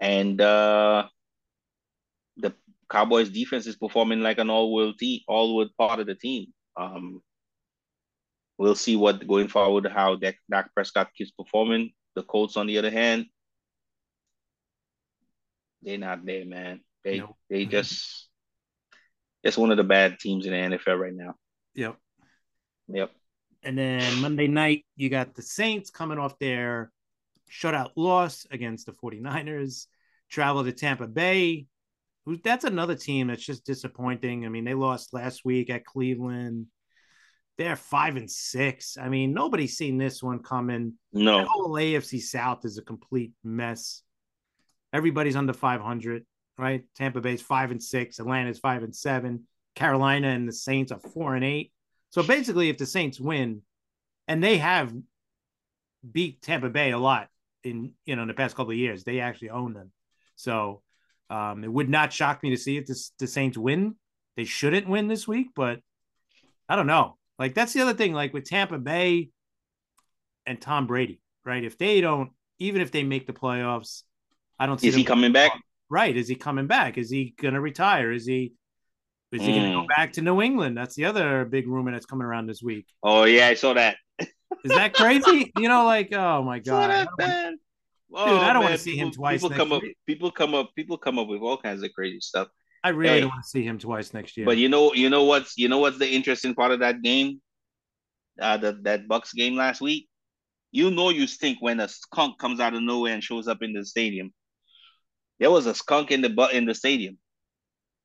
and 0.00 0.40
uh, 0.40 1.06
the 2.38 2.54
Cowboys 2.90 3.30
defense 3.30 3.68
is 3.68 3.76
performing 3.76 4.20
like 4.20 4.38
an 4.38 4.50
all-world 4.50 4.98
team, 4.98 5.20
all-world 5.28 5.70
part 5.78 6.00
of 6.00 6.08
the 6.08 6.16
team. 6.16 6.48
Um, 6.76 7.22
we'll 8.58 8.74
see 8.74 8.96
what 8.96 9.24
going 9.28 9.46
forward 9.46 9.86
how 9.86 10.16
Dak, 10.16 10.38
Dak 10.50 10.74
Prescott 10.74 11.14
keeps 11.16 11.30
performing. 11.30 11.92
The 12.16 12.24
Colts, 12.24 12.56
on 12.56 12.66
the 12.66 12.78
other 12.78 12.90
hand, 12.90 13.26
they're 15.82 15.98
not 15.98 16.24
there, 16.24 16.44
man. 16.44 16.80
They 17.04 17.18
Nope. 17.18 17.36
they 17.48 17.64
just 17.66 18.28
it's 19.42 19.56
one 19.56 19.70
of 19.70 19.76
the 19.76 19.84
bad 19.84 20.18
teams 20.18 20.46
in 20.46 20.52
the 20.52 20.76
NFL 20.76 20.98
right 20.98 21.14
now. 21.14 21.34
Yep. 21.74 21.96
Yep. 22.88 23.10
And 23.62 23.78
then 23.78 24.20
Monday 24.20 24.48
night, 24.48 24.84
you 24.96 25.08
got 25.08 25.34
the 25.34 25.42
Saints 25.42 25.90
coming 25.90 26.18
off 26.18 26.38
their 26.38 26.90
shutout 27.50 27.90
loss 27.96 28.46
against 28.50 28.86
the 28.86 28.92
49ers, 28.92 29.86
travel 30.30 30.64
to 30.64 30.72
Tampa 30.72 31.06
Bay. 31.06 31.66
Who 32.26 32.36
that's 32.36 32.64
another 32.64 32.94
team 32.94 33.28
that's 33.28 33.44
just 33.44 33.64
disappointing. 33.64 34.44
I 34.44 34.50
mean, 34.50 34.64
they 34.64 34.74
lost 34.74 35.14
last 35.14 35.42
week 35.44 35.70
at 35.70 35.86
Cleveland. 35.86 36.66
They're 37.56 37.76
five 37.76 38.16
and 38.16 38.30
six. 38.30 38.96
I 38.98 39.08
mean, 39.08 39.32
nobody's 39.32 39.76
seen 39.76 39.98
this 39.98 40.22
one 40.22 40.42
coming. 40.42 40.94
No, 41.12 41.38
the 41.38 41.44
whole 41.46 41.72
AFC 41.72 42.20
South 42.20 42.64
is 42.64 42.78
a 42.78 42.82
complete 42.82 43.32
mess. 43.42 44.02
Everybody's 44.92 45.36
under 45.36 45.52
500, 45.52 46.24
right? 46.58 46.84
Tampa 46.96 47.20
Bay's 47.20 47.42
five 47.42 47.70
and 47.70 47.82
six. 47.82 48.18
Atlanta's 48.18 48.58
five 48.58 48.82
and 48.82 48.94
seven. 48.94 49.46
Carolina 49.74 50.28
and 50.28 50.48
the 50.48 50.52
Saints 50.52 50.92
are 50.92 50.98
four 50.98 51.34
and 51.34 51.44
eight. 51.44 51.72
So 52.10 52.22
basically, 52.22 52.68
if 52.68 52.78
the 52.78 52.86
Saints 52.86 53.20
win, 53.20 53.62
and 54.26 54.42
they 54.42 54.58
have 54.58 54.92
beat 56.08 56.42
Tampa 56.42 56.68
Bay 56.68 56.90
a 56.90 56.98
lot 56.98 57.28
in 57.62 57.92
you 58.04 58.16
know 58.16 58.22
in 58.22 58.28
the 58.28 58.34
past 58.34 58.56
couple 58.56 58.72
of 58.72 58.78
years, 58.78 59.04
they 59.04 59.20
actually 59.20 59.50
own 59.50 59.74
them. 59.74 59.92
So 60.36 60.82
um, 61.28 61.62
it 61.62 61.72
would 61.72 61.88
not 61.88 62.12
shock 62.12 62.42
me 62.42 62.50
to 62.50 62.56
see 62.56 62.76
if 62.76 62.86
this, 62.86 63.12
the 63.18 63.26
Saints 63.26 63.56
win. 63.56 63.94
They 64.36 64.44
shouldn't 64.44 64.88
win 64.88 65.06
this 65.06 65.28
week, 65.28 65.48
but 65.54 65.80
I 66.68 66.76
don't 66.76 66.86
know. 66.86 67.16
Like 67.38 67.54
that's 67.54 67.72
the 67.72 67.82
other 67.82 67.94
thing. 67.94 68.12
Like 68.12 68.32
with 68.34 68.44
Tampa 68.44 68.78
Bay 68.78 69.30
and 70.46 70.60
Tom 70.60 70.86
Brady, 70.86 71.20
right? 71.44 71.62
If 71.62 71.78
they 71.78 72.00
don't, 72.00 72.30
even 72.58 72.82
if 72.82 72.90
they 72.90 73.04
make 73.04 73.26
the 73.26 73.32
playoffs, 73.32 74.02
I 74.60 74.66
don't 74.66 74.78
see. 74.78 74.88
Is 74.88 74.94
he 74.94 75.04
coming 75.04 75.32
back? 75.32 75.52
Right? 75.88 76.14
Is 76.14 76.28
he 76.28 76.36
coming 76.36 76.66
back? 76.66 76.98
Is 76.98 77.10
he 77.10 77.34
going 77.40 77.54
to 77.54 77.60
retire? 77.60 78.12
Is 78.12 78.26
he? 78.26 78.52
Is 79.32 79.40
he 79.42 79.48
mm. 79.48 79.54
going 79.54 79.72
to 79.72 79.80
go 79.80 79.86
back 79.96 80.12
to 80.14 80.22
New 80.22 80.42
England? 80.42 80.76
That's 80.76 80.94
the 80.94 81.06
other 81.06 81.44
big 81.46 81.66
rumor 81.66 81.92
that's 81.92 82.06
coming 82.06 82.26
around 82.26 82.46
this 82.46 82.62
week. 82.62 82.86
Oh 83.02 83.24
yeah, 83.24 83.48
I 83.48 83.54
saw 83.54 83.72
that. 83.72 83.96
Is 84.18 84.72
that 84.72 84.92
crazy? 84.92 85.50
you 85.58 85.68
know, 85.68 85.84
like 85.84 86.12
oh 86.12 86.42
my 86.42 86.58
god. 86.58 87.08
Oh, 88.12 88.28
Dude, 88.28 88.42
I 88.42 88.52
don't 88.52 88.62
want 88.62 88.74
to 88.74 88.78
see 88.78 88.92
people, 88.92 89.06
him 89.06 89.12
twice. 89.12 89.40
People 89.40 89.56
come 89.56 89.72
up, 89.72 89.82
people 90.06 90.30
come 90.32 90.54
up, 90.54 90.70
people 90.74 90.98
come 90.98 91.18
up 91.18 91.28
with 91.28 91.42
all 91.42 91.56
kinds 91.56 91.82
of 91.82 91.92
crazy 91.92 92.20
stuff. 92.20 92.48
I 92.82 92.88
really 92.88 93.14
hey, 93.14 93.20
don't 93.20 93.28
want 93.28 93.44
to 93.44 93.48
see 93.48 93.62
him 93.62 93.78
twice 93.78 94.12
next 94.12 94.36
year. 94.36 94.46
But 94.46 94.56
you 94.56 94.68
know, 94.68 94.92
you 94.94 95.10
know 95.10 95.24
what's 95.24 95.56
you 95.56 95.68
know 95.68 95.78
what's 95.78 95.98
the 95.98 96.08
interesting 96.08 96.54
part 96.54 96.72
of 96.72 96.80
that 96.80 97.02
game, 97.02 97.40
uh, 98.40 98.56
the, 98.56 98.78
that 98.82 99.06
Bucks 99.06 99.32
game 99.32 99.54
last 99.54 99.80
week. 99.80 100.08
You 100.72 100.90
know, 100.90 101.10
you 101.10 101.26
stink 101.26 101.58
when 101.60 101.78
a 101.80 101.88
skunk 101.88 102.38
comes 102.38 102.58
out 102.58 102.74
of 102.74 102.82
nowhere 102.82 103.14
and 103.14 103.22
shows 103.22 103.48
up 103.48 103.62
in 103.62 103.72
the 103.72 103.84
stadium. 103.84 104.32
There 105.40 105.50
was 105.50 105.66
a 105.66 105.74
skunk 105.74 106.10
in 106.10 106.20
the 106.20 106.28
butt 106.28 106.52
in 106.52 106.66
the 106.66 106.74
stadium. 106.74 107.18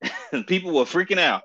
people 0.48 0.74
were 0.74 0.86
freaking 0.86 1.20
out. 1.20 1.44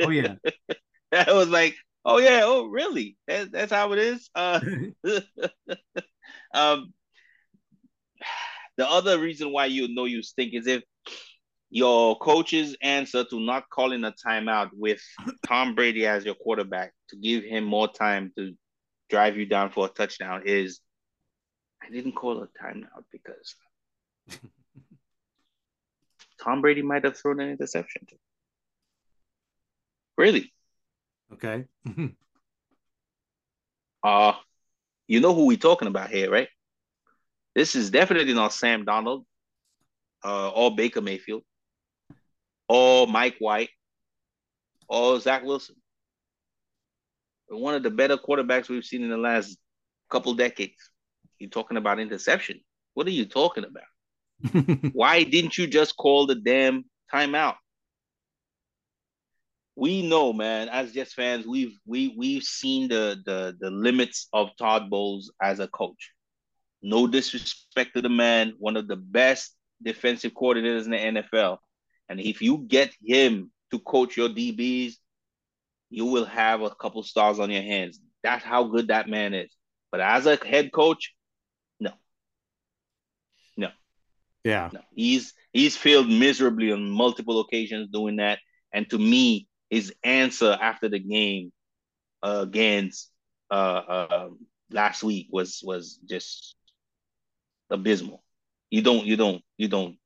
Oh 0.00 0.10
yeah, 0.10 0.34
that 1.12 1.34
was 1.34 1.48
like, 1.48 1.74
oh 2.04 2.18
yeah, 2.18 2.42
oh 2.44 2.66
really? 2.66 3.16
That, 3.26 3.50
that's 3.50 3.72
how 3.72 3.92
it 3.92 3.98
is. 3.98 4.30
Uh, 4.34 4.60
um, 6.54 6.92
the 8.76 8.88
other 8.88 9.18
reason 9.18 9.52
why 9.52 9.66
you 9.66 9.92
know 9.94 10.04
you 10.04 10.22
stink 10.22 10.54
is 10.54 10.66
if 10.66 10.82
your 11.70 12.18
coach's 12.18 12.76
answer 12.82 13.24
to 13.24 13.40
not 13.40 13.68
calling 13.70 14.04
a 14.04 14.12
timeout 14.26 14.70
with 14.72 15.00
Tom 15.46 15.74
Brady 15.74 16.06
as 16.06 16.24
your 16.24 16.34
quarterback 16.34 16.92
to 17.10 17.16
give 17.16 17.44
him 17.44 17.64
more 17.64 17.88
time 17.88 18.32
to 18.36 18.54
drive 19.08 19.36
you 19.36 19.46
down 19.46 19.70
for 19.70 19.86
a 19.86 19.88
touchdown 19.88 20.42
is 20.44 20.80
I 21.82 21.90
didn't 21.90 22.12
call 22.12 22.42
a 22.42 22.48
timeout 22.62 23.04
because 23.12 23.54
Tom 26.42 26.60
Brady 26.62 26.82
might 26.82 27.04
have 27.04 27.16
thrown 27.16 27.40
an 27.40 27.50
interception. 27.50 28.06
Too. 28.08 28.16
Really? 30.16 30.52
Okay. 31.32 31.64
uh 34.02 34.32
you 35.06 35.20
know 35.20 35.34
who 35.34 35.46
we 35.46 35.56
talking 35.56 35.88
about 35.88 36.10
here, 36.10 36.30
right? 36.30 36.48
This 37.54 37.74
is 37.74 37.90
definitely 37.90 38.32
not 38.32 38.52
Sam 38.52 38.86
Darnold, 38.86 39.24
uh, 40.24 40.50
or 40.50 40.74
Baker 40.74 41.00
Mayfield 41.00 41.42
or 42.68 43.06
Mike 43.08 43.36
White 43.40 43.70
or 44.88 45.18
Zach 45.18 45.42
Wilson. 45.44 45.74
One 47.48 47.74
of 47.74 47.82
the 47.82 47.90
better 47.90 48.16
quarterbacks 48.16 48.68
we've 48.68 48.84
seen 48.84 49.02
in 49.02 49.10
the 49.10 49.16
last 49.16 49.58
couple 50.08 50.34
decades. 50.34 50.90
You're 51.40 51.50
talking 51.50 51.76
about 51.76 51.98
interception. 51.98 52.60
What 52.94 53.08
are 53.08 53.10
you 53.10 53.24
talking 53.24 53.64
about? 53.64 53.89
Why 54.92 55.22
didn't 55.24 55.58
you 55.58 55.66
just 55.66 55.96
call 55.96 56.26
the 56.26 56.34
damn 56.34 56.84
timeout? 57.12 57.56
We 59.76 60.06
know, 60.06 60.32
man, 60.32 60.68
as 60.68 60.92
Jets 60.92 61.14
fans, 61.14 61.46
we've 61.46 61.78
we 61.86 62.14
we've 62.16 62.42
seen 62.42 62.88
the 62.88 63.20
the 63.24 63.56
the 63.58 63.70
limits 63.70 64.28
of 64.32 64.50
Todd 64.58 64.90
Bowles 64.90 65.32
as 65.40 65.58
a 65.60 65.68
coach. 65.68 66.12
No 66.82 67.06
disrespect 67.06 67.94
to 67.94 68.02
the 68.02 68.08
man, 68.08 68.54
one 68.58 68.76
of 68.76 68.88
the 68.88 68.96
best 68.96 69.54
defensive 69.82 70.32
coordinators 70.32 70.84
in 70.84 70.90
the 70.90 71.22
NFL. 71.22 71.58
And 72.08 72.20
if 72.20 72.42
you 72.42 72.58
get 72.58 72.92
him 73.02 73.50
to 73.70 73.78
coach 73.78 74.16
your 74.16 74.28
DBs, 74.28 74.94
you 75.90 76.06
will 76.06 76.24
have 76.24 76.62
a 76.62 76.70
couple 76.70 77.02
stars 77.02 77.38
on 77.38 77.50
your 77.50 77.62
hands. 77.62 78.00
That's 78.22 78.44
how 78.44 78.64
good 78.64 78.88
that 78.88 79.08
man 79.08 79.34
is. 79.34 79.54
But 79.90 80.00
as 80.00 80.26
a 80.26 80.36
head 80.36 80.72
coach, 80.72 81.14
no. 81.78 81.92
No. 83.56 83.68
Yeah. 84.44 84.70
No. 84.72 84.80
He's 84.94 85.34
he's 85.52 85.76
failed 85.76 86.08
miserably 86.08 86.72
on 86.72 86.90
multiple 86.90 87.40
occasions 87.40 87.88
doing 87.92 88.16
that. 88.16 88.38
And 88.72 88.88
to 88.90 88.98
me, 88.98 89.48
his 89.68 89.92
answer 90.02 90.56
after 90.60 90.88
the 90.88 90.98
game 90.98 91.52
uh, 92.22 92.40
against 92.42 93.10
uh, 93.50 93.54
uh, 93.54 94.28
last 94.70 95.02
week 95.02 95.28
was 95.30 95.60
was 95.62 95.98
just 96.08 96.56
abysmal. 97.70 98.22
You 98.70 98.82
don't, 98.82 99.04
you 99.04 99.16
don't, 99.16 99.42
you 99.58 99.68
don't. 99.68 99.96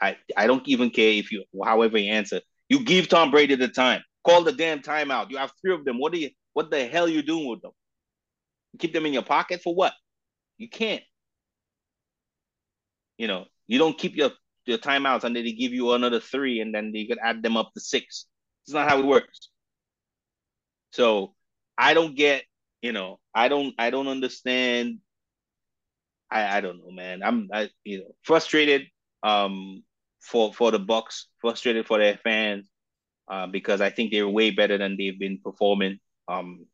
I, 0.00 0.16
I 0.36 0.46
don't 0.46 0.66
even 0.68 0.90
care 0.90 1.12
if 1.12 1.32
you, 1.32 1.44
however 1.64 1.98
you 1.98 2.12
answer. 2.12 2.40
You 2.68 2.84
give 2.84 3.08
Tom 3.08 3.30
Brady 3.30 3.56
the 3.56 3.68
time. 3.68 4.02
Call 4.24 4.42
the 4.44 4.52
damn 4.52 4.80
timeout. 4.80 5.30
You 5.30 5.36
have 5.36 5.52
three 5.60 5.74
of 5.74 5.84
them. 5.84 5.98
What 5.98 6.14
are 6.14 6.18
you? 6.18 6.30
What 6.52 6.70
the 6.70 6.86
hell 6.86 7.04
are 7.04 7.08
you 7.08 7.22
doing 7.22 7.48
with 7.48 7.60
them? 7.60 7.72
You 8.72 8.78
keep 8.78 8.92
them 8.92 9.04
in 9.06 9.12
your 9.12 9.22
pocket 9.24 9.60
for 9.62 9.74
what? 9.74 9.92
You 10.56 10.68
can't. 10.68 11.02
You 13.18 13.26
know, 13.26 13.46
you 13.66 13.78
don't 13.78 13.98
keep 13.98 14.16
your 14.16 14.30
your 14.66 14.78
timeouts 14.78 15.24
and 15.24 15.36
then 15.36 15.44
they 15.44 15.52
give 15.52 15.72
you 15.72 15.92
another 15.92 16.20
three 16.20 16.60
and 16.60 16.74
then 16.74 16.92
you 16.94 17.06
could 17.06 17.18
add 17.22 17.42
them 17.42 17.56
up 17.56 17.72
to 17.74 17.80
six. 17.80 18.26
It's 18.64 18.74
not 18.74 18.88
how 18.88 18.98
it 18.98 19.04
works. 19.04 19.50
So 20.92 21.34
I 21.76 21.92
don't 21.92 22.16
get, 22.16 22.44
you 22.80 22.92
know, 22.92 23.18
I 23.34 23.48
don't 23.48 23.74
I 23.78 23.90
don't 23.90 24.08
understand 24.08 24.98
I, 26.30 26.58
I 26.58 26.60
don't 26.60 26.78
know, 26.78 26.90
man. 26.90 27.22
I'm 27.22 27.48
I, 27.52 27.70
you 27.84 27.98
know 27.98 28.14
frustrated 28.22 28.86
um 29.22 29.82
for 30.20 30.52
for 30.54 30.70
the 30.70 30.78
Bucks, 30.78 31.28
frustrated 31.40 31.86
for 31.86 31.98
their 31.98 32.16
fans 32.16 32.70
uh, 33.28 33.46
because 33.46 33.80
I 33.80 33.90
think 33.90 34.10
they're 34.12 34.28
way 34.28 34.50
better 34.50 34.78
than 34.78 34.96
they've 34.96 35.18
been 35.18 35.38
performing. 35.42 35.98
Um, 36.28 36.66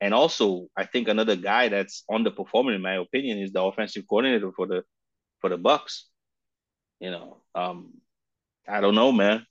and 0.00 0.12
also, 0.12 0.68
I 0.76 0.84
think 0.84 1.08
another 1.08 1.36
guy 1.36 1.68
that's 1.68 2.04
underperforming, 2.10 2.74
in 2.74 2.82
my 2.82 2.96
opinion, 2.96 3.38
is 3.38 3.52
the 3.52 3.62
offensive 3.62 4.04
coordinator 4.08 4.52
for 4.52 4.66
the 4.66 4.82
for 5.40 5.50
the 5.50 5.56
Bucks. 5.56 6.06
You 7.00 7.10
know, 7.10 7.36
um, 7.54 7.94
I 8.68 8.80
don't 8.80 8.94
know, 8.94 9.12
man. 9.12 9.46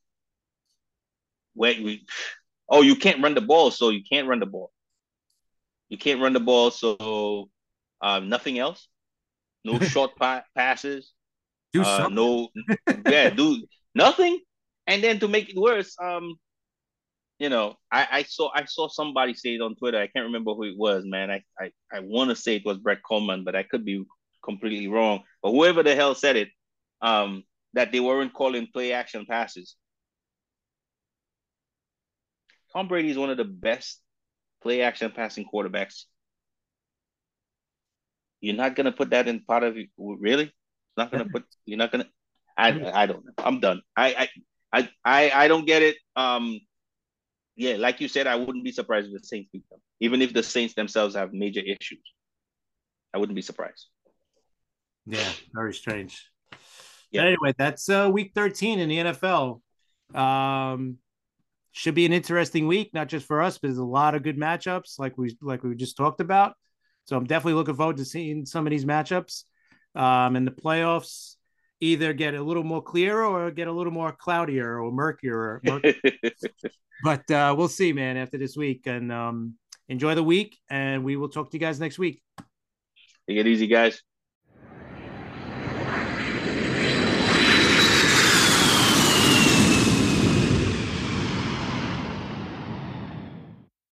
Wait, 1.54 1.82
we, 1.84 2.06
oh, 2.68 2.82
you 2.82 2.96
can't 2.96 3.22
run 3.22 3.36
the 3.36 3.42
ball, 3.42 3.72
so 3.72 3.90
you 3.90 4.02
can't 4.04 4.28
run 4.28 4.40
the 4.40 4.46
ball. 4.46 4.72
You 5.90 5.98
can't 5.98 6.22
run 6.22 6.34
the 6.34 6.40
ball, 6.40 6.72
so 6.72 7.50
um, 8.02 8.30
nothing 8.30 8.60
else 8.60 8.88
no 9.66 9.80
short 9.92 10.16
pa- 10.16 10.46
passes, 10.56 11.12
do 11.74 11.84
uh, 11.84 12.08
no, 12.10 12.48
yeah, 13.06 13.30
do 13.30 13.66
nothing. 13.94 14.40
And 14.88 15.04
then 15.04 15.20
to 15.20 15.28
make 15.28 15.50
it 15.50 15.58
worse, 15.58 15.96
um, 16.02 16.36
you 17.40 17.50
know, 17.50 17.76
I, 17.92 18.08
I 18.12 18.24
saw 18.24 18.50
I 18.54 18.64
saw 18.66 18.88
somebody 18.88 19.34
say 19.34 19.56
it 19.56 19.62
on 19.62 19.76
Twitter. 19.76 20.00
I 20.00 20.08
can't 20.08 20.28
remember 20.28 20.54
who 20.54 20.64
it 20.64 20.78
was, 20.78 21.04
man. 21.06 21.30
I 21.32 21.44
I, 21.60 21.72
I 21.92 22.00
want 22.00 22.30
to 22.30 22.36
say 22.36 22.56
it 22.56 22.66
was 22.66 22.78
Brett 22.78 23.00
Kollmann, 23.10 23.44
but 23.44 23.56
I 23.56 23.64
could 23.64 23.84
be 23.84 24.06
completely 24.46 24.88
wrong. 24.88 25.24
But 25.42 25.52
whoever 25.52 25.84
the 25.84 25.96
hell 25.96 26.16
said 26.16 26.36
it, 26.38 26.50
um, 27.02 27.44
that 27.74 27.92
they 27.92 28.00
weren't 28.00 28.34
calling 28.34 28.68
play 28.72 28.94
action 28.94 29.26
passes. 29.30 29.76
Tom 32.72 32.88
Brady 32.88 33.10
is 33.10 33.18
one 33.18 33.30
of 33.30 33.38
the 33.38 33.46
best 33.46 34.02
play 34.62 34.82
action 34.82 35.12
passing 35.12 35.46
quarterbacks 35.52 36.06
you're 38.46 38.56
not 38.56 38.76
gonna 38.76 38.92
put 38.92 39.10
that 39.10 39.28
in 39.28 39.40
part 39.42 39.64
of 39.64 39.76
you, 39.76 39.88
really? 39.98 40.54
Not 40.96 41.12
gonna 41.12 41.26
put. 41.34 41.46
You're 41.66 41.80
not 41.80 41.92
gonna. 41.92 42.06
I 42.58 42.70
I 42.94 43.06
don't 43.08 43.26
know. 43.26 43.32
I'm 43.40 43.60
done. 43.60 43.82
I 43.98 44.30
I 44.72 44.90
I 45.04 45.32
I 45.32 45.48
don't 45.48 45.66
get 45.66 45.82
it. 45.82 45.96
Um, 46.16 46.60
yeah, 47.56 47.76
like 47.76 48.02
you 48.02 48.08
said, 48.08 48.28
I 48.28 48.36
wouldn't 48.36 48.64
be 48.64 48.72
surprised 48.72 49.08
if 49.08 49.20
the 49.20 49.28
Saints 49.28 49.50
beat 49.52 49.68
them, 49.70 49.80
even 50.00 50.22
if 50.22 50.34
the 50.34 50.44
Saints 50.44 50.76
themselves 50.76 51.16
have 51.16 51.34
major 51.34 51.62
issues. 51.62 52.04
I 53.14 53.18
wouldn't 53.18 53.36
be 53.36 53.42
surprised. 53.42 53.88
Yeah, 55.06 55.30
very 55.54 55.74
strange. 55.74 56.30
Yeah. 57.12 57.22
But 57.22 57.28
anyway, 57.28 57.54
that's 57.58 57.90
uh, 57.90 58.10
week 58.12 58.32
13 58.36 58.80
in 58.80 58.90
the 58.90 58.98
NFL. 58.98 59.62
Um, 60.14 60.98
should 61.72 61.96
be 61.96 62.06
an 62.06 62.14
interesting 62.14 62.68
week, 62.68 62.92
not 62.94 63.10
just 63.10 63.26
for 63.26 63.42
us, 63.42 63.58
but 63.58 63.68
there's 63.68 63.78
a 63.78 63.84
lot 63.84 64.16
of 64.16 64.24
good 64.24 64.38
matchups, 64.38 64.98
like 64.98 65.18
we 65.18 65.36
like 65.42 65.64
we 65.64 65.76
just 65.76 65.98
talked 65.98 66.22
about. 66.22 66.54
So 67.06 67.18
I'm 67.18 67.26
definitely 67.26 67.54
looking 67.56 67.76
forward 67.76 67.98
to 67.98 68.06
seeing 68.06 68.46
some 68.46 68.66
of 68.66 68.72
these 68.72 68.86
matchups. 68.86 69.44
Um, 69.94 70.36
in 70.36 70.46
the 70.46 70.52
playoffs, 70.52 71.36
either 71.80 72.14
get 72.14 72.34
a 72.34 72.42
little 72.42 72.64
more 72.64 72.82
clear 72.82 73.22
or 73.22 73.52
get 73.52 73.68
a 73.68 73.72
little 73.72 73.94
more 73.94 74.12
cloudier 74.12 74.80
or 74.82 74.92
murkier. 74.92 75.38
Or 75.38 75.62
but 77.04 77.32
uh, 77.32 77.54
we'll 77.58 77.68
see, 77.68 77.94
man, 77.94 78.18
after 78.18 78.38
this 78.38 78.58
week. 78.58 78.88
And 78.88 79.12
um, 79.12 79.56
enjoy 79.88 80.16
the 80.16 80.24
week, 80.24 80.58
and 80.70 81.04
we 81.04 81.16
will 81.16 81.30
talk 81.30 81.52
to 81.52 81.58
you 81.58 81.62
guys 81.62 81.80
next 81.80 82.00
week. 82.00 82.22
Take 83.28 83.38
it 83.38 83.48
easy, 83.48 83.68
guys. 83.68 84.02